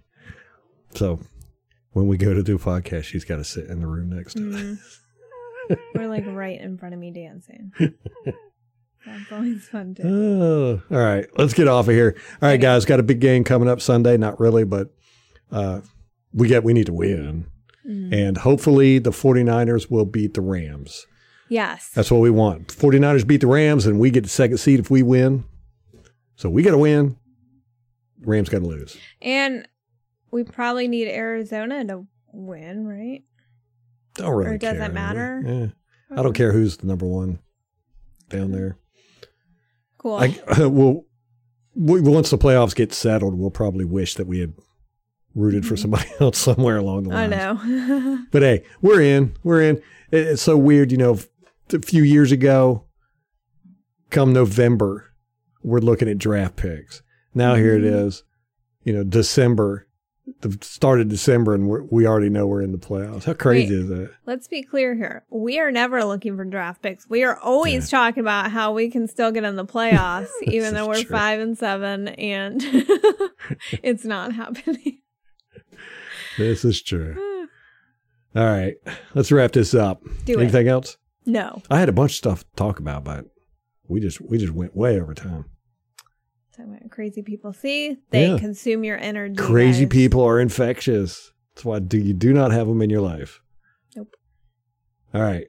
So 0.94 1.20
when 1.92 2.06
we 2.06 2.16
go 2.16 2.34
to 2.34 2.42
do 2.42 2.56
a 2.56 2.58
podcast, 2.58 3.04
she's 3.04 3.24
got 3.24 3.36
to 3.36 3.44
sit 3.44 3.66
in 3.66 3.80
the 3.80 3.86
room 3.86 4.10
next 4.10 4.34
to 4.34 4.40
me. 4.40 4.76
Mm. 5.70 5.78
or 5.96 6.06
like 6.08 6.24
right 6.26 6.60
in 6.60 6.78
front 6.78 6.94
of 6.94 7.00
me 7.00 7.10
dancing. 7.12 7.72
That's 7.78 9.32
always 9.32 9.66
fun 9.68 9.94
too. 9.96 10.02
Oh, 10.04 10.82
all 10.94 11.02
right. 11.02 11.26
Let's 11.36 11.54
get 11.54 11.68
off 11.68 11.88
of 11.88 11.94
here. 11.94 12.16
All 12.42 12.48
right, 12.48 12.52
Okay. 12.54 12.62
guys. 12.62 12.84
Got 12.84 13.00
a 13.00 13.04
big 13.04 13.20
game 13.20 13.44
coming 13.44 13.68
up 13.68 13.80
Sunday. 13.80 14.16
Not 14.16 14.38
really, 14.40 14.64
but 14.64 14.92
uh, 15.50 15.80
we 16.32 16.48
get 16.48 16.64
we 16.64 16.72
need 16.72 16.86
to 16.86 16.92
win, 16.92 17.46
Mm. 17.86 18.12
and 18.12 18.36
hopefully 18.38 18.98
the 18.98 19.10
49ers 19.10 19.90
will 19.90 20.04
beat 20.04 20.34
the 20.34 20.42
Rams. 20.42 21.06
Yes. 21.48 21.90
That's 21.94 22.10
what 22.10 22.20
we 22.20 22.30
want. 22.30 22.68
49ers 22.68 23.26
beat 23.26 23.40
the 23.40 23.46
Rams, 23.46 23.86
and 23.86 23.98
we 23.98 24.10
get 24.10 24.22
the 24.24 24.28
second 24.30 24.58
seed 24.58 24.78
if 24.80 24.90
we 24.90 25.02
win. 25.02 25.44
So 26.36 26.48
we 26.50 26.62
got 26.62 26.72
to 26.72 26.78
win. 26.78 27.16
Rams 28.20 28.48
got 28.50 28.58
to 28.60 28.66
lose. 28.66 28.96
And 29.22 29.66
we 30.30 30.44
probably 30.44 30.88
need 30.88 31.08
Arizona 31.08 31.84
to 31.86 32.06
win, 32.32 32.86
right? 32.86 33.22
Don't 34.14 34.30
really 34.36 34.50
Or 34.52 34.58
does 34.58 34.76
care. 34.76 34.86
it 34.86 34.92
matter? 34.94 35.42
Yeah. 35.44 36.18
I 36.18 36.22
don't 36.22 36.34
care 36.34 36.52
who's 36.52 36.76
the 36.76 36.86
number 36.86 37.06
one 37.06 37.38
down 38.28 38.52
there. 38.52 38.76
Cool. 39.98 40.16
I 40.16 40.36
well, 40.66 41.04
we, 41.74 42.00
once 42.02 42.30
the 42.30 42.38
playoffs 42.38 42.74
get 42.74 42.92
settled, 42.92 43.38
we'll 43.38 43.50
probably 43.50 43.84
wish 43.86 44.14
that 44.16 44.26
we 44.26 44.40
had 44.40 44.52
rooted 45.34 45.64
for 45.66 45.76
somebody 45.76 46.08
else 46.20 46.38
somewhere 46.38 46.76
along 46.78 47.04
the 47.04 47.10
line. 47.10 47.32
I 47.32 47.36
know. 47.36 48.18
But 48.30 48.42
hey, 48.42 48.64
we're 48.82 49.00
in. 49.02 49.36
We're 49.42 49.62
in. 49.62 49.82
It's 50.12 50.42
so 50.42 50.56
weird, 50.56 50.90
you 50.92 50.98
know. 50.98 51.18
A 51.72 51.78
few 51.80 52.02
years 52.02 52.32
ago, 52.32 52.84
come 54.10 54.32
November, 54.32 55.12
we're 55.62 55.78
looking 55.80 56.08
at 56.08 56.18
draft 56.18 56.56
picks. 56.56 57.02
Now 57.34 57.54
here 57.54 57.76
it 57.76 57.82
Mhm. 57.84 58.06
is, 58.06 58.24
you 58.82 58.92
know, 58.92 59.04
December, 59.04 59.86
the 60.40 60.56
start 60.62 61.00
of 61.00 61.08
December, 61.08 61.54
and 61.54 61.68
we're, 61.68 61.82
we 61.84 62.06
already 62.06 62.28
know 62.28 62.46
we're 62.46 62.62
in 62.62 62.72
the 62.72 62.78
playoffs. 62.78 63.24
How 63.24 63.34
crazy 63.34 63.72
Wait. 63.74 63.82
is 63.82 63.88
that? 63.88 64.10
Let's 64.26 64.48
be 64.48 64.62
clear 64.62 64.94
here. 64.96 65.24
We 65.30 65.58
are 65.60 65.70
never 65.70 66.04
looking 66.04 66.36
for 66.36 66.44
draft 66.44 66.82
picks. 66.82 67.08
We 67.08 67.22
are 67.24 67.38
always 67.38 67.88
talking 67.88 68.20
about 68.20 68.50
how 68.50 68.72
we 68.72 68.90
can 68.90 69.06
still 69.06 69.30
get 69.30 69.44
in 69.44 69.54
the 69.56 69.64
playoffs, 69.66 70.28
even 70.42 70.74
though 70.74 70.88
we're 70.88 71.02
true. 71.02 71.10
five 71.16 71.38
and 71.40 71.56
seven, 71.58 72.08
and 72.08 72.60
it's 73.82 74.04
not 74.04 74.32
happening. 74.32 74.98
This 76.38 76.64
is 76.64 76.82
true. 76.82 77.16
All 78.36 78.44
right, 78.44 78.74
let's 79.14 79.32
wrap 79.32 79.52
this 79.52 79.74
up. 79.74 80.02
Do 80.24 80.38
it. 80.38 80.42
Anything 80.42 80.68
else? 80.68 80.96
No. 81.26 81.62
I 81.70 81.78
had 81.80 81.88
a 81.88 81.92
bunch 81.92 82.12
of 82.12 82.16
stuff 82.16 82.40
to 82.40 82.56
talk 82.56 82.78
about, 82.78 83.04
but 83.04 83.26
we 83.88 84.00
just 84.00 84.20
we 84.20 84.38
just 84.38 84.52
went 84.52 84.76
way 84.76 85.00
over 85.00 85.14
time. 85.14 85.46
Talking 86.56 86.74
about 86.76 86.90
crazy 86.90 87.22
people. 87.22 87.52
See, 87.52 87.96
they 88.10 88.28
Yeah. 88.28 88.38
consume 88.38 88.84
your 88.84 88.98
energy. 88.98 89.34
Crazy 89.36 89.84
guys. 89.84 89.90
people 89.92 90.22
are 90.24 90.38
infectious. 90.40 91.32
That's 91.54 91.64
why 91.64 91.80
do 91.80 91.98
you 91.98 92.12
do 92.14 92.32
not 92.32 92.52
have 92.52 92.68
them 92.68 92.80
in 92.82 92.90
your 92.90 93.00
life. 93.02 93.40
Nope. 93.96 94.14
All 95.12 95.22
right, 95.22 95.48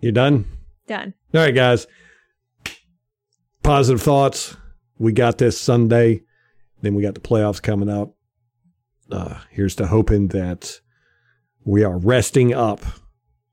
you 0.00 0.10
done? 0.10 0.46
Done. 0.88 1.14
All 1.32 1.40
right, 1.42 1.54
guys. 1.54 1.86
Positive 3.62 4.02
thoughts. 4.02 4.56
We 4.98 5.12
got 5.12 5.38
this 5.38 5.60
Sunday. 5.60 6.22
Then 6.82 6.94
we 6.94 7.02
got 7.02 7.14
the 7.14 7.20
playoffs 7.20 7.62
coming 7.62 7.88
up. 7.88 8.14
Uh, 9.12 9.38
here's 9.50 9.74
to 9.76 9.86
hoping 9.86 10.28
that 10.28 10.80
we 11.64 11.84
are 11.84 11.98
resting 11.98 12.52
up 12.54 12.80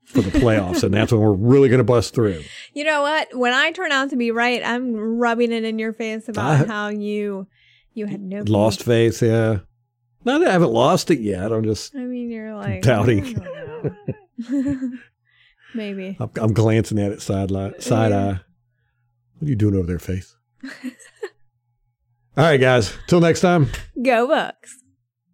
for 0.04 0.22
the 0.22 0.30
playoffs, 0.30 0.82
and 0.82 0.94
that's 0.94 1.12
when 1.12 1.20
we're 1.20 1.32
really 1.32 1.68
going 1.68 1.78
to 1.78 1.84
bust 1.84 2.14
through. 2.14 2.42
You 2.74 2.84
know 2.84 3.02
what? 3.02 3.36
When 3.36 3.52
I 3.52 3.72
turn 3.72 3.90
out 3.90 4.10
to 4.10 4.16
be 4.16 4.30
right, 4.30 4.62
I'm 4.64 4.94
rubbing 4.94 5.50
it 5.52 5.64
in 5.64 5.78
your 5.80 5.92
face 5.92 6.28
about 6.28 6.62
I- 6.62 6.66
how 6.66 6.88
you 6.88 7.46
you 7.92 8.06
had 8.06 8.20
no 8.20 8.42
Lost 8.46 8.84
faith, 8.84 9.20
yeah. 9.20 9.58
No, 10.24 10.40
I 10.46 10.50
haven't 10.52 10.72
lost 10.72 11.10
it 11.10 11.18
yet. 11.20 11.50
I'm 11.52 11.64
just 11.64 11.94
I 11.96 12.00
mean, 12.00 12.30
you're 12.30 12.54
like 12.54 12.82
Doubting. 12.82 13.40
I 13.40 13.44
don't 13.44 13.94
know. 14.50 14.90
Maybe. 15.74 16.16
I'm, 16.20 16.30
I'm 16.36 16.52
glancing 16.52 16.98
at 17.00 17.10
it 17.12 17.20
side 17.20 17.50
li- 17.50 17.74
side 17.80 18.12
Yeah. 18.12 18.18
eye. 18.24 18.40
What 19.38 19.46
are 19.46 19.50
you 19.50 19.56
doing 19.56 19.74
over 19.74 19.86
there, 19.86 19.98
Faith? 19.98 20.34
All 22.36 22.44
right, 22.44 22.60
guys. 22.60 22.96
Till 23.08 23.20
next 23.20 23.40
time. 23.40 23.68
Go 24.00 24.28
Bucs. 24.28 24.70